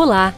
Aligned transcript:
Olá! 0.00 0.32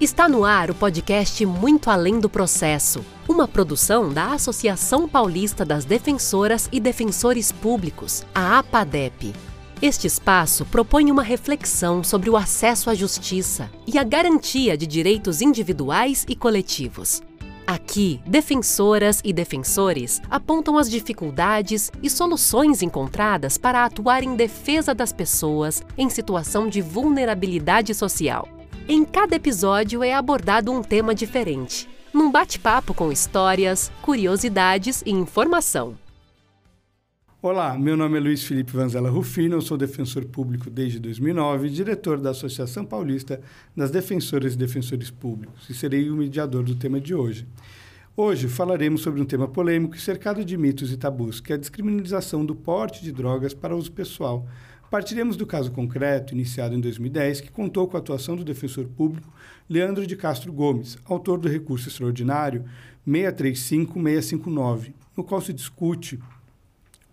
Está 0.00 0.28
no 0.28 0.44
ar 0.44 0.70
o 0.70 0.74
podcast 0.74 1.44
Muito 1.44 1.90
Além 1.90 2.20
do 2.20 2.30
Processo, 2.30 3.04
uma 3.28 3.48
produção 3.48 4.08
da 4.08 4.34
Associação 4.34 5.08
Paulista 5.08 5.64
das 5.64 5.84
Defensoras 5.84 6.68
e 6.70 6.78
Defensores 6.78 7.50
Públicos, 7.50 8.24
a 8.32 8.60
APADEP. 8.60 9.34
Este 9.82 10.06
espaço 10.06 10.64
propõe 10.64 11.10
uma 11.10 11.24
reflexão 11.24 12.04
sobre 12.04 12.30
o 12.30 12.36
acesso 12.36 12.88
à 12.88 12.94
justiça 12.94 13.68
e 13.84 13.98
a 13.98 14.04
garantia 14.04 14.76
de 14.76 14.86
direitos 14.86 15.40
individuais 15.40 16.24
e 16.28 16.36
coletivos. 16.36 17.20
Aqui, 17.66 18.20
defensoras 18.24 19.20
e 19.24 19.32
defensores 19.32 20.22
apontam 20.30 20.78
as 20.78 20.88
dificuldades 20.88 21.90
e 22.00 22.08
soluções 22.08 22.80
encontradas 22.80 23.58
para 23.58 23.84
atuar 23.84 24.22
em 24.22 24.36
defesa 24.36 24.94
das 24.94 25.12
pessoas 25.12 25.82
em 25.98 26.08
situação 26.08 26.68
de 26.68 26.80
vulnerabilidade 26.80 27.92
social. 27.92 28.59
Em 28.92 29.04
cada 29.04 29.36
episódio 29.36 30.02
é 30.02 30.12
abordado 30.12 30.72
um 30.72 30.82
tema 30.82 31.14
diferente, 31.14 31.88
num 32.12 32.28
bate-papo 32.28 32.92
com 32.92 33.12
histórias, 33.12 33.88
curiosidades 34.02 35.00
e 35.06 35.12
informação. 35.12 35.96
Olá, 37.40 37.78
meu 37.78 37.96
nome 37.96 38.18
é 38.18 38.20
Luiz 38.20 38.42
Felipe 38.42 38.72
Vanzella 38.72 39.08
Rufino, 39.08 39.58
eu 39.58 39.60
sou 39.60 39.78
defensor 39.78 40.24
público 40.24 40.68
desde 40.68 40.98
2009 40.98 41.68
e 41.68 41.70
diretor 41.70 42.18
da 42.18 42.30
Associação 42.30 42.84
Paulista 42.84 43.40
das 43.76 43.92
Defensoras 43.92 44.54
e 44.54 44.58
Defensores 44.58 45.08
Públicos 45.08 45.70
e 45.70 45.72
serei 45.72 46.10
o 46.10 46.16
mediador 46.16 46.64
do 46.64 46.74
tema 46.74 47.00
de 47.00 47.14
hoje. 47.14 47.46
Hoje 48.16 48.48
falaremos 48.48 49.02
sobre 49.02 49.22
um 49.22 49.24
tema 49.24 49.46
polêmico 49.46 49.94
e 49.94 50.00
cercado 50.00 50.44
de 50.44 50.56
mitos 50.56 50.92
e 50.92 50.96
tabus, 50.96 51.38
que 51.38 51.52
é 51.52 51.54
a 51.54 51.58
descriminalização 51.60 52.44
do 52.44 52.56
porte 52.56 53.04
de 53.04 53.12
drogas 53.12 53.54
para 53.54 53.76
uso 53.76 53.92
pessoal, 53.92 54.48
Partiremos 54.90 55.36
do 55.36 55.46
caso 55.46 55.70
concreto, 55.70 56.34
iniciado 56.34 56.74
em 56.74 56.80
2010, 56.80 57.42
que 57.42 57.50
contou 57.50 57.86
com 57.86 57.96
a 57.96 58.00
atuação 58.00 58.34
do 58.34 58.42
defensor 58.42 58.86
público 58.86 59.32
Leandro 59.68 60.04
de 60.04 60.16
Castro 60.16 60.52
Gomes, 60.52 60.98
autor 61.04 61.38
do 61.38 61.48
recurso 61.48 61.88
extraordinário 61.88 62.64
635659, 63.06 64.92
no 65.16 65.22
qual 65.22 65.40
se 65.40 65.52
discute 65.52 66.18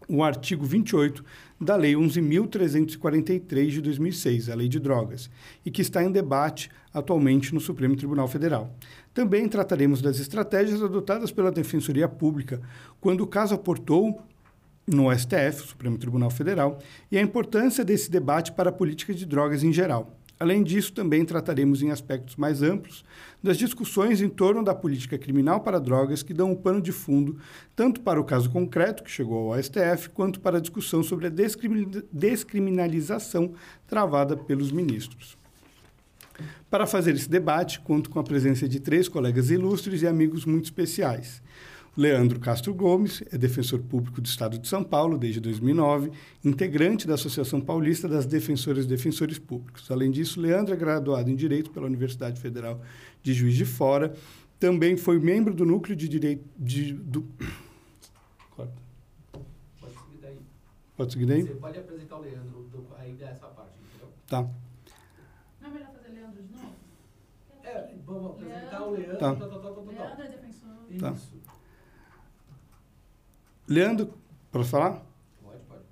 o 0.08 0.24
artigo 0.24 0.66
28 0.66 1.24
da 1.62 1.76
Lei 1.76 1.94
11.343 1.94 3.68
de 3.68 3.82
2006, 3.82 4.50
a 4.50 4.56
Lei 4.56 4.68
de 4.68 4.80
Drogas, 4.80 5.30
e 5.64 5.70
que 5.70 5.84
está 5.84 6.04
em 6.04 6.12
debate 6.12 6.72
atualmente 6.92 7.54
no 7.54 7.60
Supremo 7.60 7.96
Tribunal 7.96 8.28
Federal. 8.28 8.74
Também 9.14 9.48
trataremos 9.48 10.02
das 10.02 10.20
estratégias 10.20 10.82
adotadas 10.82 11.32
pela 11.32 11.52
Defensoria 11.52 12.08
Pública 12.08 12.60
quando 13.00 13.22
o 13.22 13.28
caso 13.28 13.54
aportou 13.54 14.20
no 14.88 15.14
STF, 15.14 15.68
Supremo 15.68 15.98
Tribunal 15.98 16.30
Federal, 16.30 16.80
e 17.12 17.18
a 17.18 17.22
importância 17.22 17.84
desse 17.84 18.10
debate 18.10 18.54
para 18.54 18.70
a 18.70 18.74
política 18.74 19.14
de 19.14 19.26
drogas 19.26 19.64
em 19.64 19.74
geral. 19.74 20.18
Além 20.40 20.64
disso, 20.64 20.94
também 20.94 21.26
trataremos 21.26 21.82
em 21.82 21.90
aspectos 21.90 22.36
mais 22.36 22.62
amplos 22.62 23.04
das 23.42 23.58
discussões 23.58 24.22
em 24.22 24.30
torno 24.30 24.64
da 24.64 24.76
política 24.76 25.18
criminal 25.18 25.62
para 25.62 25.80
drogas 25.80 26.22
que 26.22 26.34
dão 26.34 26.52
um 26.52 26.56
pano 26.56 26.80
de 26.80 26.92
fundo 26.92 27.40
tanto 27.76 28.02
para 28.02 28.22
o 28.22 28.24
caso 28.24 28.50
concreto 28.50 29.04
que 29.04 29.10
chegou 29.10 29.52
ao 29.52 29.62
STF, 29.62 30.10
quanto 30.10 30.40
para 30.40 30.58
a 30.58 30.62
discussão 30.62 31.02
sobre 31.02 31.28
a 31.28 31.32
descriminalização 32.12 33.54
travada 33.88 34.38
pelos 34.38 34.72
ministros. 34.72 35.36
Para 36.70 36.86
fazer 36.86 37.16
esse 37.16 37.30
debate, 37.30 37.80
conto 37.80 38.10
com 38.10 38.20
a 38.20 38.24
presença 38.24 38.68
de 38.68 38.80
três 38.80 39.08
colegas 39.08 39.50
ilustres 39.50 40.04
e 40.04 40.08
amigos 40.08 40.46
muito 40.46 40.66
especiais. 40.66 41.42
Leandro 41.98 42.40
Castro 42.40 42.76
Gomes 42.76 43.24
é 43.32 43.38
defensor 43.40 43.80
público 43.80 44.22
do 44.22 44.28
Estado 44.28 44.60
de 44.60 44.68
São 44.68 44.84
Paulo 44.84 45.18
desde 45.18 45.40
2009, 45.40 46.12
integrante 46.46 47.08
da 47.08 47.16
Associação 47.16 47.60
Paulista 47.60 48.08
das 48.08 48.28
Defensoras 48.28 48.86
e 48.86 48.88
Defensores 48.88 49.40
Públicos. 49.40 49.90
Além 49.90 50.12
disso, 50.12 50.40
Leandro 50.40 50.76
é 50.76 50.78
graduado 50.78 51.32
em 51.32 51.36
Direito 51.36 51.72
pela 51.72 51.88
Universidade 51.88 52.40
Federal 52.40 52.80
de 53.24 53.34
Juiz 53.34 53.56
de 53.56 53.66
Fora, 53.66 54.14
também 54.60 54.96
foi 54.96 55.20
membro 55.20 55.56
do 55.56 55.66
Núcleo 55.66 55.96
de 55.96 56.08
Direito... 56.08 56.48
De, 56.56 56.94
do... 56.94 57.24
Pode 58.56 58.72
seguir 59.94 60.18
daí. 60.22 60.38
Pode 60.96 61.14
seguir 61.14 61.26
daí? 61.26 61.42
Você 61.42 61.56
pode 61.56 61.80
apresentar 61.80 62.18
o 62.18 62.22
Leandro 62.22 62.70
do, 62.72 62.88
aí 63.00 63.14
dessa 63.14 63.48
parte, 63.48 63.76
entendeu? 63.80 64.10
Tá. 64.28 64.48
Não 65.62 65.70
é 65.70 65.74
melhor 65.74 65.92
fazer 65.94 66.10
Leandro 66.10 66.44
de 66.44 66.54
novo? 66.54 66.76
É, 67.64 67.96
vamos 68.06 68.32
apresentar 68.32 68.84
o 68.84 68.92
Leandro. 68.92 69.18
Tá. 69.18 69.36
Tá, 69.36 69.48
tá, 69.48 69.48
tá, 69.48 69.60
tá, 69.60 69.72
tá. 69.72 69.82
Leandro 69.82 70.24
é 70.24 70.28
defensor. 70.28 70.70
Tá. 71.00 71.16
Leandro, 73.68 74.14
posso 74.52 74.70
falar? 74.70 75.06
Pode, 75.44 75.60
pode. 75.68 75.84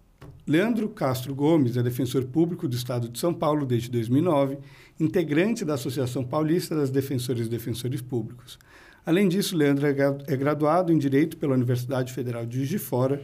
Leandro 0.47 0.87
Castro 0.89 1.35
Gomes 1.35 1.75
é 1.75 1.83
defensor 1.83 2.23
público 2.25 2.67
do 2.67 2.75
Estado 2.75 3.09
de 3.09 3.19
São 3.19 3.33
Paulo 3.33 3.65
desde 3.65 3.91
2009, 3.91 4.57
integrante 4.99 5.65
da 5.65 5.73
Associação 5.73 6.23
Paulista 6.23 6.75
das 6.75 6.89
Defensoras 6.89 7.47
e 7.47 7.49
Defensores 7.49 8.01
Públicos. 8.01 8.57
Além 9.05 9.27
disso, 9.27 9.57
Leandro 9.57 9.85
é 9.85 9.95
é 10.27 10.37
graduado 10.37 10.93
em 10.93 10.97
Direito 10.97 11.37
pela 11.37 11.53
Universidade 11.53 12.13
Federal 12.13 12.45
de 12.45 12.57
Juiz 12.57 12.69
de 12.69 12.79
Fora, 12.79 13.21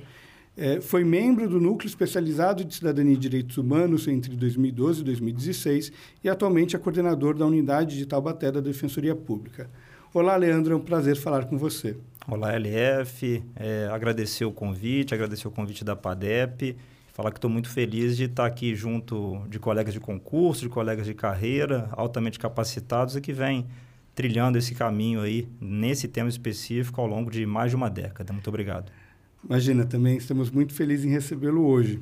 é, 0.57 0.81
foi 0.81 1.06
membro 1.06 1.47
do 1.47 1.59
Núcleo 1.59 1.88
Especializado 1.88 2.66
de 2.66 2.75
Cidadania 2.75 3.13
e 3.13 3.17
Direitos 3.17 3.57
Humanos 3.57 4.07
entre 4.07 4.35
2012 4.35 5.00
e 5.00 5.03
2016 5.06 5.91
e 6.23 6.29
atualmente 6.29 6.75
é 6.75 6.79
coordenador 6.79 7.35
da 7.38 7.45
Unidade 7.45 7.97
de 7.97 8.06
Taubaté 8.06 8.51
da 8.51 8.59
Defensoria 8.59 9.16
Pública. 9.16 9.69
Olá, 10.13 10.35
Leandro, 10.35 10.73
é 10.73 10.75
um 10.75 10.81
prazer 10.81 11.16
falar 11.16 11.45
com 11.45 11.57
você. 11.57 11.95
Olá, 12.27 12.53
LF. 12.53 13.43
É, 13.55 13.89
agradecer 13.91 14.45
o 14.45 14.51
convite, 14.51 15.13
agradecer 15.13 15.47
o 15.47 15.51
convite 15.51 15.83
da 15.83 15.95
PADEP. 15.95 16.77
Falar 17.13 17.31
que 17.31 17.39
estou 17.39 17.49
muito 17.49 17.67
feliz 17.67 18.15
de 18.15 18.25
estar 18.25 18.45
aqui 18.45 18.75
junto 18.75 19.41
de 19.49 19.57
colegas 19.57 19.91
de 19.91 19.99
concurso, 19.99 20.61
de 20.61 20.69
colegas 20.69 21.07
de 21.07 21.15
carreira, 21.15 21.89
altamente 21.91 22.37
capacitados 22.37 23.15
e 23.15 23.21
que 23.21 23.33
vêm 23.33 23.65
trilhando 24.13 24.57
esse 24.57 24.75
caminho 24.75 25.21
aí, 25.21 25.47
nesse 25.59 26.07
tema 26.07 26.29
específico, 26.29 27.01
ao 27.01 27.07
longo 27.07 27.31
de 27.31 27.43
mais 27.45 27.71
de 27.71 27.75
uma 27.75 27.89
década. 27.89 28.31
Muito 28.31 28.47
obrigado. 28.47 28.91
Imagina, 29.43 29.83
também 29.83 30.15
estamos 30.15 30.51
muito 30.51 30.73
felizes 30.73 31.05
em 31.05 31.09
recebê-lo 31.09 31.65
hoje. 31.65 31.99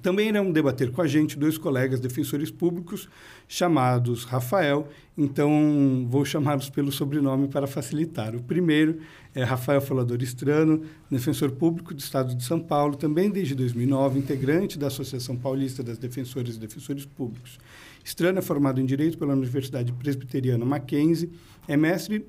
Também 0.00 0.28
irão 0.28 0.50
debater 0.50 0.90
com 0.90 1.02
a 1.02 1.06
gente 1.06 1.38
dois 1.38 1.58
colegas 1.58 2.00
defensores 2.00 2.50
públicos 2.50 3.06
chamados 3.46 4.24
Rafael, 4.24 4.88
então 5.16 6.06
vou 6.08 6.24
chamá-los 6.24 6.70
pelo 6.70 6.90
sobrenome 6.90 7.48
para 7.48 7.66
facilitar. 7.66 8.34
O 8.34 8.42
primeiro 8.42 9.00
é 9.34 9.44
Rafael 9.44 9.82
Falador 9.82 10.22
Estrano, 10.22 10.82
defensor 11.10 11.52
público 11.52 11.92
do 11.92 12.00
Estado 12.00 12.34
de 12.34 12.42
São 12.42 12.58
Paulo, 12.58 12.96
também 12.96 13.30
desde 13.30 13.54
2009, 13.54 14.18
integrante 14.18 14.78
da 14.78 14.86
Associação 14.86 15.36
Paulista 15.36 15.82
das 15.82 15.98
Defensoras 15.98 16.56
e 16.56 16.58
Defensores 16.58 17.04
Públicos. 17.04 17.58
Estrano 18.02 18.38
é 18.38 18.42
formado 18.42 18.80
em 18.80 18.86
Direito 18.86 19.18
pela 19.18 19.34
Universidade 19.34 19.92
Presbiteriana 19.92 20.64
Mackenzie, 20.64 21.30
é 21.68 21.76
mestre 21.76 22.26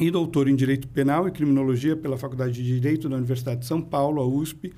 e 0.00 0.10
doutor 0.10 0.48
em 0.48 0.56
Direito 0.56 0.88
Penal 0.88 1.28
e 1.28 1.30
Criminologia 1.30 1.94
pela 1.94 2.16
Faculdade 2.16 2.54
de 2.54 2.64
Direito 2.64 3.08
da 3.08 3.16
Universidade 3.16 3.60
de 3.60 3.66
São 3.66 3.82
Paulo, 3.82 4.20
a 4.20 4.26
USP. 4.26 4.72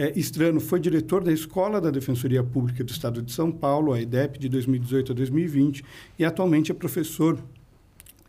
É, 0.00 0.18
Estrano 0.18 0.60
foi 0.60 0.80
diretor 0.80 1.22
da 1.22 1.30
Escola 1.30 1.78
da 1.78 1.90
Defensoria 1.90 2.42
Pública 2.42 2.82
do 2.82 2.90
Estado 2.90 3.20
de 3.20 3.30
São 3.30 3.52
Paulo, 3.52 3.92
a 3.92 4.00
EDEP, 4.00 4.38
de 4.38 4.48
2018 4.48 5.12
a 5.12 5.14
2020, 5.14 5.84
e 6.18 6.24
atualmente 6.24 6.72
é 6.72 6.74
professor 6.74 7.38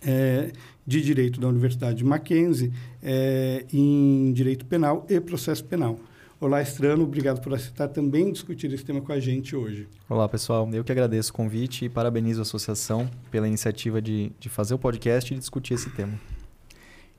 é, 0.05 0.51
de 0.85 1.01
Direito 1.01 1.39
da 1.39 1.47
Universidade 1.47 2.03
Mackenzie 2.03 2.73
é, 3.01 3.63
em 3.71 4.33
Direito 4.33 4.65
Penal 4.65 5.05
e 5.07 5.17
Processo 5.21 5.63
Penal. 5.63 5.97
Olá, 6.41 6.61
Estrano, 6.61 7.05
obrigado 7.05 7.39
por 7.39 7.53
aceitar 7.53 7.87
também 7.87 8.33
discutir 8.33 8.73
esse 8.73 8.83
tema 8.83 8.99
com 8.99 9.13
a 9.13 9.19
gente 9.21 9.55
hoje. 9.55 9.87
Olá, 10.09 10.27
pessoal. 10.27 10.69
Eu 10.73 10.83
que 10.83 10.91
agradeço 10.91 11.31
o 11.31 11.33
convite 11.33 11.85
e 11.85 11.89
parabenizo 11.89 12.41
a 12.41 12.43
associação 12.43 13.09
pela 13.31 13.47
iniciativa 13.47 14.01
de, 14.01 14.29
de 14.37 14.49
fazer 14.49 14.73
o 14.73 14.77
podcast 14.77 15.33
e 15.33 15.37
discutir 15.37 15.75
esse 15.75 15.89
tema. 15.91 16.19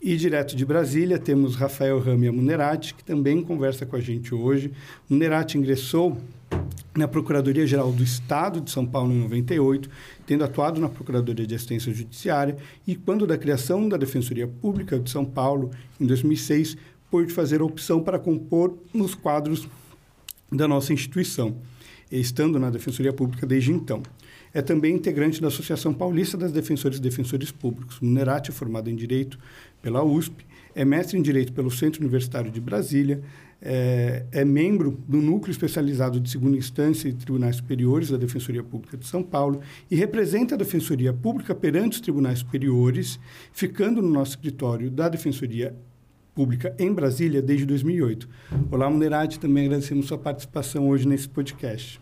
E 0.05 0.17
direto 0.17 0.57
de 0.57 0.67
Brasília 0.67 1.17
temos 1.17 1.55
Rafael 1.55 2.01
Ramia 2.01 2.33
Munerati, 2.33 2.93
que 2.93 3.05
também 3.05 3.41
conversa 3.41 3.87
com 3.87 3.95
a 3.95 4.01
gente 4.01 4.35
hoje. 4.35 4.73
Munerati 5.09 5.57
ingressou 5.57 6.19
na 6.93 7.07
Procuradoria-Geral 7.07 7.93
do 7.93 8.03
Estado 8.03 8.61
de 8.61 8.73
São 8.73 8.85
Paulo 8.85 9.13
em 9.13 9.21
98, 9.21 9.89
tendo 10.27 10.43
atuado 10.43 10.81
na 10.81 10.89
Procuradoria 10.89 11.47
de 11.47 11.55
Assistência 11.55 11.95
Judiciária 11.95 12.57
e, 12.85 12.97
quando 12.97 13.29
da 13.29 13.39
criação 13.39 13.89
da 13.89 13.97
Defensoria 13.97 14.49
Pública 14.49 14.99
de 14.99 15.09
São 15.09 15.25
Paulo, 15.25 15.71
em 16.01 16.05
2006, 16.05 16.77
pôde 17.09 17.33
fazer 17.33 17.63
opção 17.63 18.03
para 18.03 18.19
compor 18.19 18.77
nos 18.93 19.15
quadros 19.15 19.69
da 20.51 20.67
nossa 20.67 20.93
instituição, 20.93 21.59
estando 22.11 22.59
na 22.59 22.71
Defensoria 22.71 23.13
Pública 23.13 23.47
desde 23.47 23.71
então. 23.71 24.03
É 24.55 24.61
também 24.61 24.95
integrante 24.95 25.41
da 25.41 25.49
Associação 25.49 25.95
Paulista 25.95 26.37
das 26.37 26.53
Defensoras 26.53 26.99
e 26.99 27.01
Defensores 27.01 27.51
Públicos. 27.51 27.99
Munerati 28.01 28.53
formado 28.53 28.91
em 28.91 28.95
Direito 28.95 29.39
pela 29.81 30.05
USP, 30.05 30.45
é 30.75 30.85
mestre 30.85 31.19
em 31.19 31.23
Direito 31.23 31.53
pelo 31.53 31.71
Centro 31.71 32.01
Universitário 32.01 32.51
de 32.51 32.61
Brasília, 32.61 33.23
é, 33.65 34.25
é, 34.33 34.45
membro 34.45 34.99
do 35.07 35.19
Núcleo 35.19 35.53
Especializado 35.53 36.19
de 36.19 36.29
Segunda 36.29 36.57
Instância 36.57 37.09
e 37.09 37.13
Tribunais 37.13 37.57
Superiores 37.57 38.11
da 38.11 38.17
Defensoria 38.17 38.63
Pública 38.63 38.97
de 38.97 39.07
São 39.07 39.23
Paulo 39.23 39.61
e 39.91 39.95
representa 39.95 40.55
a 40.55 40.59
Defensoria 40.59 41.13
Pública 41.13 41.55
perante 41.55 41.95
os 41.95 42.01
Tribunais 42.01 42.41
Superiores, 42.41 43.21
ficando 43.53 44.03
no 44.03 44.09
nosso 44.09 44.33
escritório 44.33 44.91
da 44.91 45.09
Defensoria 45.09 45.77
Pública 46.35 46.75
em 46.79 46.93
Brasília 46.93 47.41
desde 47.41 47.65
2008. 47.67 48.29
Olá, 48.71 48.91
Munerati, 48.91 49.39
também 49.39 49.67
agradecemos 49.67 50.07
sua 50.07 50.19
participação 50.19 50.89
hoje 50.89 51.07
nesse 51.07 51.29
podcast. 51.29 52.01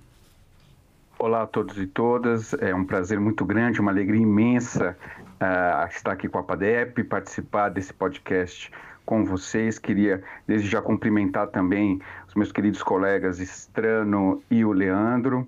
Olá 1.23 1.43
a 1.43 1.47
todos 1.47 1.77
e 1.77 1.87
todas, 1.87 2.55
é 2.55 2.75
um 2.75 2.83
prazer 2.83 3.21
muito 3.21 3.45
grande, 3.45 3.79
uma 3.79 3.91
alegria 3.91 4.23
imensa 4.23 4.97
uh, 5.35 5.87
estar 5.95 6.13
aqui 6.13 6.27
com 6.31 6.39
a 6.39 6.43
PADEP, 6.43 7.05
participar 7.05 7.69
desse 7.69 7.93
podcast 7.93 8.73
com 9.05 9.23
vocês. 9.23 9.79
Queria 9.79 10.23
desde 10.47 10.67
já 10.67 10.81
cumprimentar 10.81 11.49
também 11.49 12.01
os 12.27 12.35
meus 12.35 12.51
queridos 12.51 12.83
colegas 12.83 13.39
Estrano 13.39 14.43
e 14.51 14.65
o 14.65 14.73
Leandro 14.73 15.47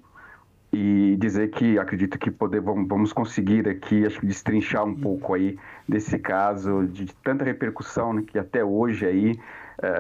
e 0.71 1.17
dizer 1.19 1.49
que 1.49 1.79
acredito 1.79 2.19
que 2.19 2.31
poder, 2.31 2.61
vamos 2.61 3.15
conseguir 3.15 3.67
aqui, 3.67 4.05
acho 4.05 4.21
que 4.21 4.27
destrinchar 4.27 4.85
um 4.85 4.95
pouco 4.95 5.33
aí 5.33 5.59
desse 5.89 6.19
caso 6.19 6.85
de 6.85 7.07
tanta 7.25 7.47
repercussão 7.47 8.13
né, 8.13 8.23
que 8.27 8.39
até 8.39 8.63
hoje 8.63 9.07
aí 9.07 9.41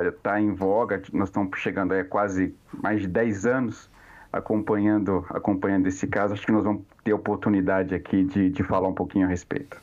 está 0.07 0.39
eh, 0.39 0.43
em 0.43 0.53
voga. 0.53 1.01
Nós 1.15 1.31
estamos 1.31 1.59
chegando 1.59 1.93
a 1.93 2.05
quase 2.05 2.55
mais 2.75 3.01
de 3.01 3.09
10 3.09 3.47
anos 3.47 3.91
acompanhando, 4.32 5.25
acompanhando 5.29 5.87
esse 5.87 6.06
caso. 6.06 6.32
Acho 6.32 6.46
que 6.46 6.52
nós 6.52 6.64
vamos 6.64 6.82
ter 7.05 7.12
oportunidade 7.12 7.94
aqui 7.94 8.25
de, 8.25 8.50
de 8.50 8.62
falar 8.62 8.88
um 8.88 8.94
pouquinho 8.94 9.26
a 9.26 9.29
respeito. 9.29 9.76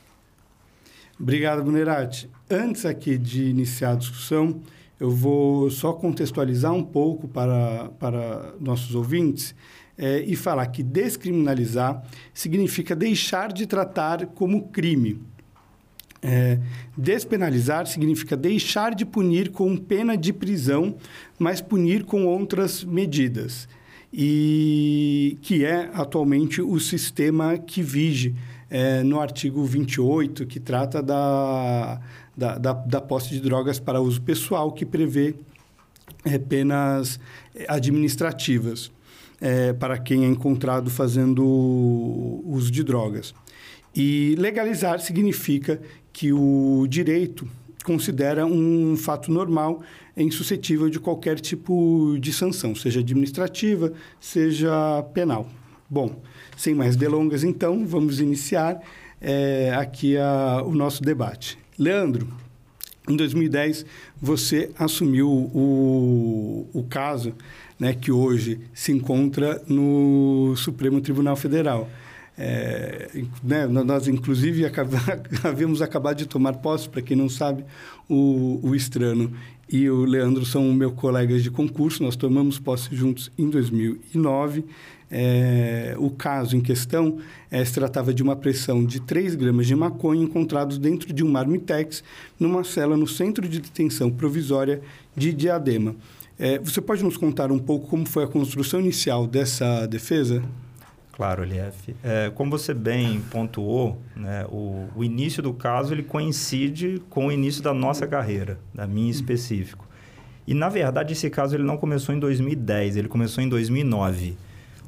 Obrigado, 1.18 1.62
Bunerati. 1.62 2.28
Antes 2.50 2.84
aqui 2.84 3.16
de 3.16 3.44
iniciar 3.44 3.92
a 3.92 3.94
discussão, 3.94 4.60
eu 4.98 5.10
vou 5.10 5.70
só 5.70 5.92
contextualizar 5.92 6.72
um 6.72 6.82
pouco 6.82 7.28
para, 7.28 7.90
para 7.98 8.54
nossos 8.58 8.94
ouvintes 8.94 9.54
é, 9.96 10.20
e 10.20 10.34
falar 10.34 10.66
que 10.66 10.82
descriminalizar 10.82 12.02
significa 12.32 12.96
deixar 12.96 13.52
de 13.52 13.66
tratar 13.66 14.26
como 14.26 14.68
crime. 14.68 15.22
É, 16.22 16.58
despenalizar 16.96 17.86
significa 17.86 18.36
deixar 18.36 18.94
de 18.94 19.06
punir 19.06 19.50
com 19.50 19.74
pena 19.76 20.16
de 20.16 20.34
prisão, 20.34 20.96
mas 21.38 21.62
punir 21.62 22.04
com 22.04 22.26
outras 22.26 22.84
medidas 22.84 23.66
e 24.12 25.38
que 25.42 25.64
é 25.64 25.90
atualmente 25.94 26.60
o 26.60 26.78
sistema 26.80 27.56
que 27.56 27.82
vige 27.82 28.34
é, 28.68 29.02
no 29.02 29.20
artigo 29.20 29.64
28, 29.64 30.46
que 30.46 30.58
trata 30.60 31.02
da, 31.02 32.00
da, 32.36 32.58
da, 32.58 32.72
da, 32.72 33.00
posse 33.00 33.30
de 33.30 33.40
drogas 33.40 33.78
para 33.78 34.00
uso 34.00 34.20
pessoal, 34.22 34.72
que 34.72 34.84
prevê 34.84 35.34
é, 36.24 36.38
penas 36.38 37.18
administrativas 37.68 38.90
é, 39.40 39.72
para 39.72 39.98
quem 39.98 40.24
é 40.24 40.28
encontrado 40.28 40.90
fazendo 40.90 41.44
uso 42.44 42.70
de 42.70 42.84
drogas. 42.84 43.34
E 43.94 44.36
legalizar 44.38 45.00
significa 45.00 45.80
que 46.12 46.32
o 46.32 46.86
direito 46.88 47.48
considera 47.84 48.46
um 48.46 48.96
fato 48.96 49.32
normal 49.32 49.82
é 50.20 50.22
insuscetível 50.22 50.90
de 50.90 51.00
qualquer 51.00 51.40
tipo 51.40 52.16
de 52.20 52.32
sanção, 52.32 52.74
seja 52.74 53.00
administrativa, 53.00 53.92
seja 54.20 55.02
penal. 55.14 55.48
Bom, 55.88 56.20
sem 56.56 56.74
mais 56.74 56.94
delongas, 56.94 57.42
então, 57.42 57.86
vamos 57.86 58.20
iniciar 58.20 58.80
é, 59.20 59.74
aqui 59.74 60.18
a, 60.18 60.62
o 60.64 60.74
nosso 60.74 61.02
debate. 61.02 61.58
Leandro, 61.78 62.28
em 63.08 63.16
2010, 63.16 63.86
você 64.20 64.70
assumiu 64.78 65.30
o, 65.30 66.68
o 66.72 66.84
caso 66.84 67.34
né, 67.78 67.94
que 67.94 68.12
hoje 68.12 68.60
se 68.74 68.92
encontra 68.92 69.62
no 69.66 70.54
Supremo 70.54 71.00
Tribunal 71.00 71.34
Federal. 71.34 71.88
É, 72.36 73.10
né, 73.42 73.66
nós, 73.66 74.06
inclusive, 74.06 74.64
havíamos 75.42 75.80
acabado 75.80 76.18
de 76.18 76.26
tomar 76.26 76.54
posse, 76.54 76.88
para 76.88 77.00
quem 77.00 77.16
não 77.16 77.28
sabe, 77.28 77.64
o, 78.08 78.60
o 78.62 78.74
Estrano 78.74 79.32
e 79.70 79.88
o 79.88 80.04
Leandro 80.04 80.44
são 80.44 80.72
meus 80.72 80.94
colegas 80.94 81.42
de 81.42 81.50
concurso, 81.50 82.02
nós 82.02 82.16
tomamos 82.16 82.58
posse 82.58 82.94
juntos 82.94 83.30
em 83.38 83.48
2009. 83.48 84.64
É, 85.12 85.96
o 85.98 86.08
caso 86.10 86.56
em 86.56 86.60
questão 86.60 87.18
é, 87.50 87.64
se 87.64 87.74
tratava 87.74 88.14
de 88.14 88.22
uma 88.22 88.36
pressão 88.36 88.84
de 88.84 89.00
3 89.00 89.34
gramas 89.34 89.66
de 89.66 89.74
maconha 89.74 90.22
encontrados 90.22 90.78
dentro 90.78 91.12
de 91.12 91.24
um 91.24 91.28
marmitex 91.28 92.04
numa 92.38 92.62
cela 92.62 92.96
no 92.96 93.08
centro 93.08 93.48
de 93.48 93.60
detenção 93.60 94.10
provisória 94.10 94.80
de 95.16 95.32
Diadema. 95.32 95.96
É, 96.38 96.58
você 96.58 96.80
pode 96.80 97.04
nos 97.04 97.16
contar 97.16 97.50
um 97.52 97.58
pouco 97.58 97.86
como 97.88 98.06
foi 98.06 98.24
a 98.24 98.28
construção 98.28 98.80
inicial 98.80 99.26
dessa 99.26 99.86
defesa? 99.86 100.42
Claro, 101.20 101.42
LF. 101.42 101.94
É, 102.02 102.32
como 102.34 102.50
você 102.50 102.72
bem 102.72 103.20
pontuou, 103.30 104.00
né, 104.16 104.46
o, 104.48 104.88
o, 104.96 105.04
início 105.04 105.42
do 105.42 105.52
caso 105.52 105.92
ele 105.92 106.02
coincide 106.02 107.02
com 107.10 107.26
o 107.26 107.30
início 107.30 107.62
da 107.62 107.74
nossa 107.74 108.06
carreira, 108.06 108.58
da 108.74 108.86
minha 108.86 109.08
em 109.08 109.10
específico. 109.10 109.86
E, 110.46 110.54
na 110.54 110.70
verdade, 110.70 111.12
esse 111.12 111.28
caso 111.28 111.54
ele 111.54 111.62
não 111.62 111.76
começou 111.76 112.14
em 112.14 112.18
2010, 112.18 112.96
ele 112.96 113.06
começou 113.06 113.44
em 113.44 113.50
2009. 113.50 114.34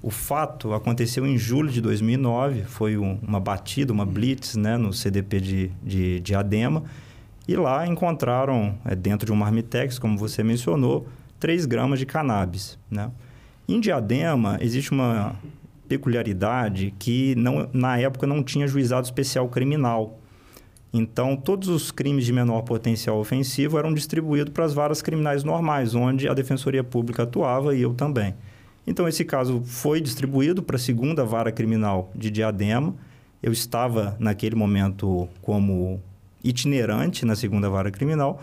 O 0.03 0.09
fato 0.09 0.73
aconteceu 0.73 1.27
em 1.27 1.37
julho 1.37 1.71
de 1.71 1.83
2009, 1.83 2.63
foi 2.63 2.97
um, 2.97 3.19
uma 3.21 3.39
batida, 3.39 3.93
uma 3.93 4.07
blitz 4.07 4.57
né, 4.57 4.79
no 4.79 4.91
CDP 4.91 5.39
de, 5.39 5.71
de, 5.83 6.21
de 6.21 6.35
Adema, 6.35 6.85
e 7.47 7.55
lá 7.57 7.87
encontraram, 7.87 8.75
é, 8.87 8.95
dentro 8.95 9.27
de 9.27 9.33
um 9.33 9.37
marmitex, 9.37 9.99
como 9.99 10.17
você 10.17 10.43
mencionou, 10.43 11.07
3 11.39 11.67
gramas 11.67 11.99
de 11.99 12.07
cannabis. 12.07 12.79
Né? 12.91 13.11
Em 13.69 13.79
Diadema, 13.79 14.57
existe 14.63 14.93
uma 14.93 15.37
peculiaridade 15.93 16.95
que 16.99 17.35
não, 17.35 17.69
na 17.71 17.99
época 17.99 18.27
não 18.27 18.43
tinha 18.43 18.67
juizado 18.67 19.05
especial 19.05 19.47
criminal. 19.49 20.19
Então, 20.91 21.37
todos 21.37 21.69
os 21.69 21.91
crimes 21.91 22.25
de 22.25 22.33
menor 22.33 22.63
potencial 22.63 23.19
ofensivo 23.19 23.79
eram 23.79 23.93
distribuídos 23.93 24.53
para 24.55 24.65
as 24.65 24.73
varas 24.73 25.03
criminais 25.03 25.45
normais, 25.45 25.95
onde 25.95 26.29
a 26.29 26.35
Defensoria 26.35 26.83
Pública 26.83 27.25
atuava 27.25 27.77
e 27.77 27.83
eu 27.83 27.93
também. 27.93 28.35
Então, 28.87 29.07
esse 29.07 29.23
caso 29.23 29.63
foi 29.65 30.01
distribuído 30.01 30.63
para 30.63 30.77
a 30.77 30.79
segunda 30.79 31.25
vara 31.25 31.53
criminal 31.53 32.11
de 32.15 32.31
Diadema. 32.31 32.95
Eu 33.43 33.53
estava, 33.53 34.17
naquele 34.19 34.57
momento, 34.57 35.29
como 35.43 36.01
itinerante 36.43 37.27
na 37.27 37.37
segunda 37.37 37.69
vara 37.69 37.91
criminal 37.91 38.43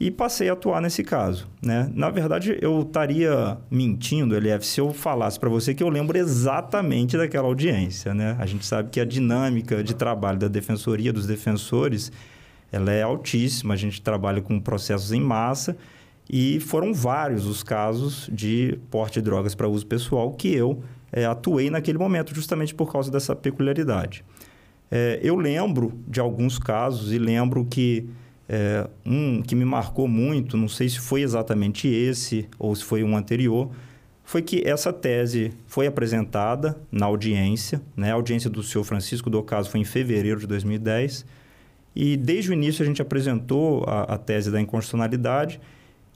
e 0.00 0.10
passei 0.10 0.48
a 0.48 0.52
atuar 0.52 0.80
nesse 0.80 1.02
caso. 1.02 1.48
Né? 1.60 1.90
Na 1.92 2.08
verdade, 2.08 2.56
eu 2.60 2.82
estaria 2.82 3.58
mentindo, 3.70 4.36
LF, 4.36 4.64
se 4.64 4.80
eu 4.80 4.92
falasse 4.92 5.40
para 5.40 5.48
você 5.48 5.74
que 5.74 5.82
eu 5.82 5.88
lembro 5.88 6.16
exatamente 6.16 7.16
daquela 7.16 7.48
audiência. 7.48 8.14
Né? 8.14 8.36
A 8.38 8.46
gente 8.46 8.64
sabe 8.64 8.90
que 8.90 9.00
a 9.00 9.04
dinâmica 9.04 9.82
de 9.82 9.94
trabalho 9.94 10.38
da 10.38 10.46
defensoria, 10.46 11.12
dos 11.12 11.26
defensores, 11.26 12.12
ela 12.70 12.92
é 12.92 13.02
altíssima. 13.02 13.74
A 13.74 13.76
gente 13.76 14.00
trabalha 14.00 14.40
com 14.40 14.60
processos 14.60 15.10
em 15.10 15.20
massa 15.20 15.76
e 16.30 16.60
foram 16.60 16.94
vários 16.94 17.44
os 17.46 17.64
casos 17.64 18.30
de 18.32 18.78
porte 18.90 19.14
de 19.14 19.22
drogas 19.22 19.54
para 19.54 19.66
uso 19.66 19.86
pessoal 19.86 20.32
que 20.32 20.54
eu 20.54 20.82
é, 21.10 21.24
atuei 21.24 21.70
naquele 21.70 21.98
momento, 21.98 22.34
justamente 22.34 22.74
por 22.74 22.92
causa 22.92 23.10
dessa 23.10 23.34
peculiaridade. 23.34 24.24
É, 24.90 25.18
eu 25.22 25.36
lembro 25.36 25.98
de 26.06 26.20
alguns 26.20 26.58
casos 26.58 27.12
e 27.12 27.18
lembro 27.18 27.64
que 27.64 28.08
é, 28.48 28.88
um 29.04 29.42
que 29.42 29.54
me 29.54 29.64
marcou 29.64 30.08
muito, 30.08 30.56
não 30.56 30.68
sei 30.68 30.88
se 30.88 30.98
foi 30.98 31.20
exatamente 31.20 31.86
esse 31.86 32.48
ou 32.58 32.74
se 32.74 32.82
foi 32.82 33.04
um 33.04 33.16
anterior, 33.16 33.70
foi 34.24 34.42
que 34.42 34.66
essa 34.66 34.92
tese 34.92 35.52
foi 35.66 35.86
apresentada 35.86 36.78
na 36.90 37.06
audiência, 37.06 37.80
né? 37.96 38.10
A 38.10 38.14
audiência 38.14 38.48
do 38.50 38.62
senhor 38.62 38.84
Francisco 38.84 39.30
do 39.30 39.42
caso 39.42 39.70
foi 39.70 39.80
em 39.80 39.84
fevereiro 39.84 40.40
de 40.40 40.46
2010, 40.46 41.24
e 41.94 42.16
desde 42.16 42.50
o 42.50 42.52
início 42.52 42.82
a 42.82 42.86
gente 42.86 43.02
apresentou 43.02 43.84
a, 43.86 44.02
a 44.02 44.18
tese 44.18 44.50
da 44.50 44.60
inconstitucionalidade, 44.60 45.60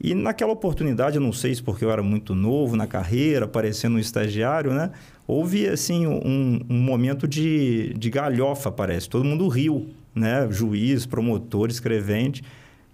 e 0.01 0.15
naquela 0.15 0.53
oportunidade, 0.53 1.17
eu 1.17 1.23
não 1.23 1.33
sei 1.33 1.55
se 1.55 1.63
porque 1.63 1.85
eu 1.85 1.91
era 1.91 2.03
muito 2.03 2.35
novo 2.35 2.75
na 2.77 2.89
carreira, 2.89 3.47
parecendo 3.47 3.97
um 3.97 4.01
estagiário, 4.01 4.73
né? 4.73 4.91
Houve, 5.27 5.69
assim, 5.69 6.07
um, 6.07 6.61
um 6.69 6.79
momento 6.79 7.29
de, 7.29 7.95
de 7.95 8.11
galhofa, 8.11 8.73
parece. 8.73 9.09
Todo 9.09 9.25
mundo 9.25 9.47
riu 9.47 9.91
né, 10.15 10.47
juiz, 10.51 11.07
promotor, 11.07 11.71
escrevente, 11.71 12.43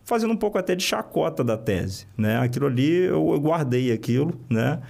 fazendo 0.04 0.32
um 0.32 0.37
pouco 0.37 0.56
até 0.56 0.75
de 0.75 0.82
chacota 0.82 1.44
da 1.44 1.56
tese, 1.56 2.06
né? 2.16 2.38
Aquilo 2.38 2.66
ali 2.66 2.90
eu, 3.04 3.38
guardei 3.38 3.92
aquilo, 3.92 4.40
né? 4.48 4.80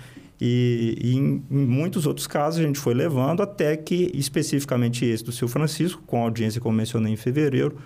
E, 0.40 0.96
e 1.00 1.16
em, 1.16 1.42
em, 1.50 1.66
muitos 1.66 2.06
outros 2.06 2.28
casos 2.28 2.60
a 2.60 2.62
gente 2.62 2.78
foi 2.78 2.94
levando 2.94 3.42
até 3.42 3.76
que 3.76 4.12
especificamente 4.14 5.04
esse 5.04 5.24
do 5.24 5.32
seu 5.32 5.48
Francisco, 5.48 6.00
com 6.06 6.18
a 6.18 6.24
audiência 6.24 6.60
que 6.60 6.66
eu 6.66 6.70
mencionei 6.70 7.12
em 7.12 7.16
fevereiro, 7.16 7.76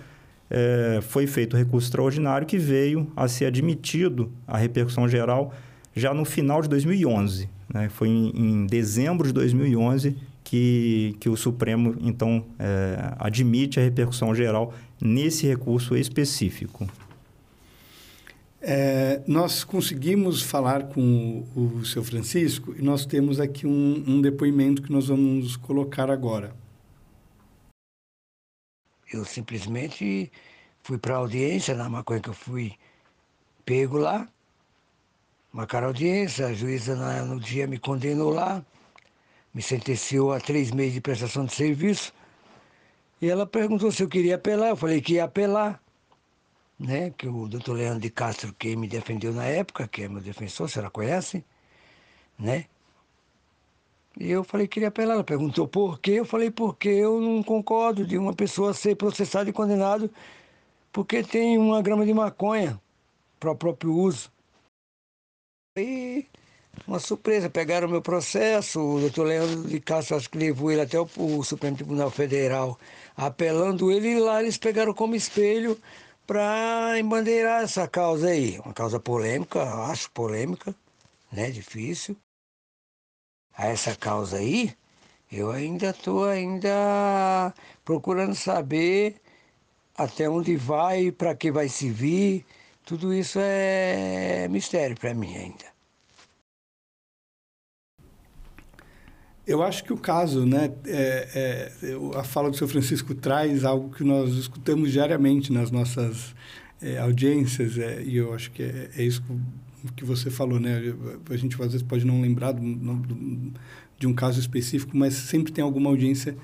é, 0.50 1.00
foi 1.00 1.26
feito 1.26 1.56
recurso 1.56 1.86
extraordinário 1.86 2.46
que 2.46 2.58
veio 2.58 3.10
a 3.16 3.26
ser 3.26 3.46
admitido 3.46 4.30
a 4.46 4.58
repercussão 4.58 5.08
geral 5.08 5.54
já 5.96 6.12
no 6.12 6.26
final 6.26 6.60
de 6.60 6.68
2011. 6.68 7.48
Né? 7.72 7.88
Foi 7.88 8.08
em, 8.08 8.30
em 8.34 8.66
dezembro 8.66 9.26
de 9.26 9.32
2011 9.32 10.14
que, 10.52 11.16
que 11.18 11.30
o 11.30 11.36
Supremo, 11.36 11.96
então, 12.02 12.44
é, 12.58 13.14
admite 13.18 13.80
a 13.80 13.82
repercussão 13.82 14.34
geral 14.34 14.74
nesse 15.00 15.46
recurso 15.46 15.96
específico. 15.96 16.86
É, 18.60 19.22
nós 19.26 19.64
conseguimos 19.64 20.42
falar 20.42 20.88
com 20.88 21.46
o, 21.56 21.78
o 21.78 21.86
seu 21.86 22.04
Francisco 22.04 22.74
e 22.78 22.82
nós 22.82 23.06
temos 23.06 23.40
aqui 23.40 23.66
um, 23.66 24.04
um 24.06 24.20
depoimento 24.20 24.82
que 24.82 24.92
nós 24.92 25.08
vamos 25.08 25.56
colocar 25.56 26.10
agora. 26.10 26.54
Eu 29.10 29.24
simplesmente 29.24 30.30
fui 30.82 30.98
para 30.98 31.14
a 31.14 31.18
audiência, 31.18 31.74
na 31.74 31.88
maconha 31.88 32.20
que 32.20 32.28
eu 32.28 32.34
fui 32.34 32.74
pego 33.64 33.96
lá, 33.96 34.28
marcaram 35.50 35.86
audiência, 35.86 36.48
a 36.48 36.52
juíza 36.52 36.94
no 37.24 37.40
dia 37.40 37.66
me 37.66 37.78
condenou 37.78 38.28
lá, 38.28 38.62
me 39.54 39.62
sentenciou 39.62 40.32
a 40.32 40.40
três 40.40 40.70
meses 40.70 40.94
de 40.94 41.00
prestação 41.00 41.44
de 41.44 41.54
serviço. 41.54 42.12
E 43.20 43.28
ela 43.28 43.46
perguntou 43.46 43.90
se 43.92 44.02
eu 44.02 44.08
queria 44.08 44.36
apelar, 44.36 44.70
eu 44.70 44.76
falei 44.76 45.00
que 45.00 45.14
ia 45.14 45.24
apelar, 45.24 45.80
né? 46.78 47.10
Que 47.10 47.28
o 47.28 47.48
doutor 47.48 47.74
Leandro 47.74 48.00
de 48.00 48.10
Castro, 48.10 48.52
que 48.54 48.76
me 48.76 48.88
defendeu 48.88 49.32
na 49.32 49.44
época, 49.44 49.86
que 49.88 50.02
é 50.02 50.08
meu 50.08 50.20
defensor, 50.20 50.68
você 50.68 50.78
ela 50.78 50.90
conhece, 50.90 51.44
né? 52.38 52.66
E 54.18 54.30
eu 54.30 54.44
falei 54.44 54.66
que 54.66 54.74
queria 54.74 54.88
apelar. 54.88 55.14
Ela 55.14 55.24
perguntou 55.24 55.66
por 55.66 55.98
quê. 56.00 56.12
Eu 56.12 56.24
falei 56.24 56.50
porque 56.50 56.88
eu 56.88 57.20
não 57.20 57.42
concordo 57.42 58.06
de 58.06 58.18
uma 58.18 58.34
pessoa 58.34 58.74
ser 58.74 58.96
processada 58.96 59.48
e 59.48 59.52
condenado 59.52 60.10
porque 60.92 61.22
tem 61.22 61.56
uma 61.58 61.80
grama 61.80 62.04
de 62.04 62.12
maconha 62.12 62.80
para 63.40 63.50
o 63.50 63.56
próprio 63.56 63.94
uso. 63.94 64.30
E 65.76 66.26
uma 66.86 66.98
surpresa, 66.98 67.48
pegaram 67.50 67.88
meu 67.88 68.02
processo, 68.02 68.80
o 68.80 69.00
doutor 69.00 69.26
Leandro 69.26 69.68
de 69.68 69.80
Castro 69.80 70.18
levou 70.34 70.70
ele 70.70 70.80
até 70.80 70.98
o, 70.98 71.08
o 71.16 71.44
Supremo 71.44 71.76
Tribunal 71.76 72.10
Federal, 72.10 72.78
apelando 73.16 73.92
ele, 73.92 74.08
e 74.08 74.20
lá 74.20 74.42
eles 74.42 74.56
pegaram 74.58 74.94
como 74.94 75.14
espelho 75.14 75.78
para 76.26 76.98
embandeirar 76.98 77.62
essa 77.62 77.86
causa 77.88 78.28
aí. 78.28 78.58
Uma 78.60 78.74
causa 78.74 78.98
polêmica, 78.98 79.62
acho 79.62 80.10
polêmica, 80.12 80.74
né? 81.30 81.50
Difícil. 81.50 82.16
A 83.54 83.66
essa 83.66 83.94
causa 83.94 84.38
aí, 84.38 84.74
eu 85.30 85.50
ainda 85.50 85.90
estou 85.90 86.24
ainda 86.24 87.54
procurando 87.84 88.34
saber 88.34 89.20
até 89.96 90.28
onde 90.28 90.56
vai, 90.56 91.12
para 91.12 91.34
que 91.34 91.50
vai 91.52 91.68
servir. 91.68 92.44
Tudo 92.84 93.14
isso 93.14 93.38
é 93.40 94.48
mistério 94.48 94.96
para 94.98 95.14
mim 95.14 95.36
ainda. 95.36 95.71
Eu 99.44 99.62
acho 99.62 99.82
que 99.82 99.92
o 99.92 99.96
caso, 99.96 100.46
né, 100.46 100.72
é, 100.86 101.72
é, 101.82 102.18
a 102.18 102.22
fala 102.22 102.48
do 102.48 102.56
seu 102.56 102.68
Francisco 102.68 103.12
traz 103.12 103.64
algo 103.64 103.90
que 103.90 104.04
nós 104.04 104.34
escutamos 104.34 104.92
diariamente 104.92 105.52
nas 105.52 105.70
nossas 105.70 106.32
é, 106.80 106.98
audiências, 106.98 107.76
é, 107.76 108.02
e 108.02 108.16
eu 108.16 108.32
acho 108.34 108.50
que 108.52 108.62
é, 108.62 108.90
é, 108.96 109.02
isso 109.02 109.22
que 109.96 110.04
você 110.04 110.30
falou, 110.30 110.60
né? 110.60 110.94
A 111.28 111.36
gente 111.36 111.54
às 111.60 111.72
vezes 111.72 111.82
pode 111.82 112.04
não 112.04 112.20
lembrar 112.20 112.52
do, 112.52 112.60
do, 112.60 113.52
de 113.98 114.06
um 114.06 114.14
caso 114.14 114.38
específico, 114.38 114.96
mas 114.96 115.14
sempre 115.14 115.52
tem 115.52 115.62
alguma 115.62 115.90
audiência 115.90 116.36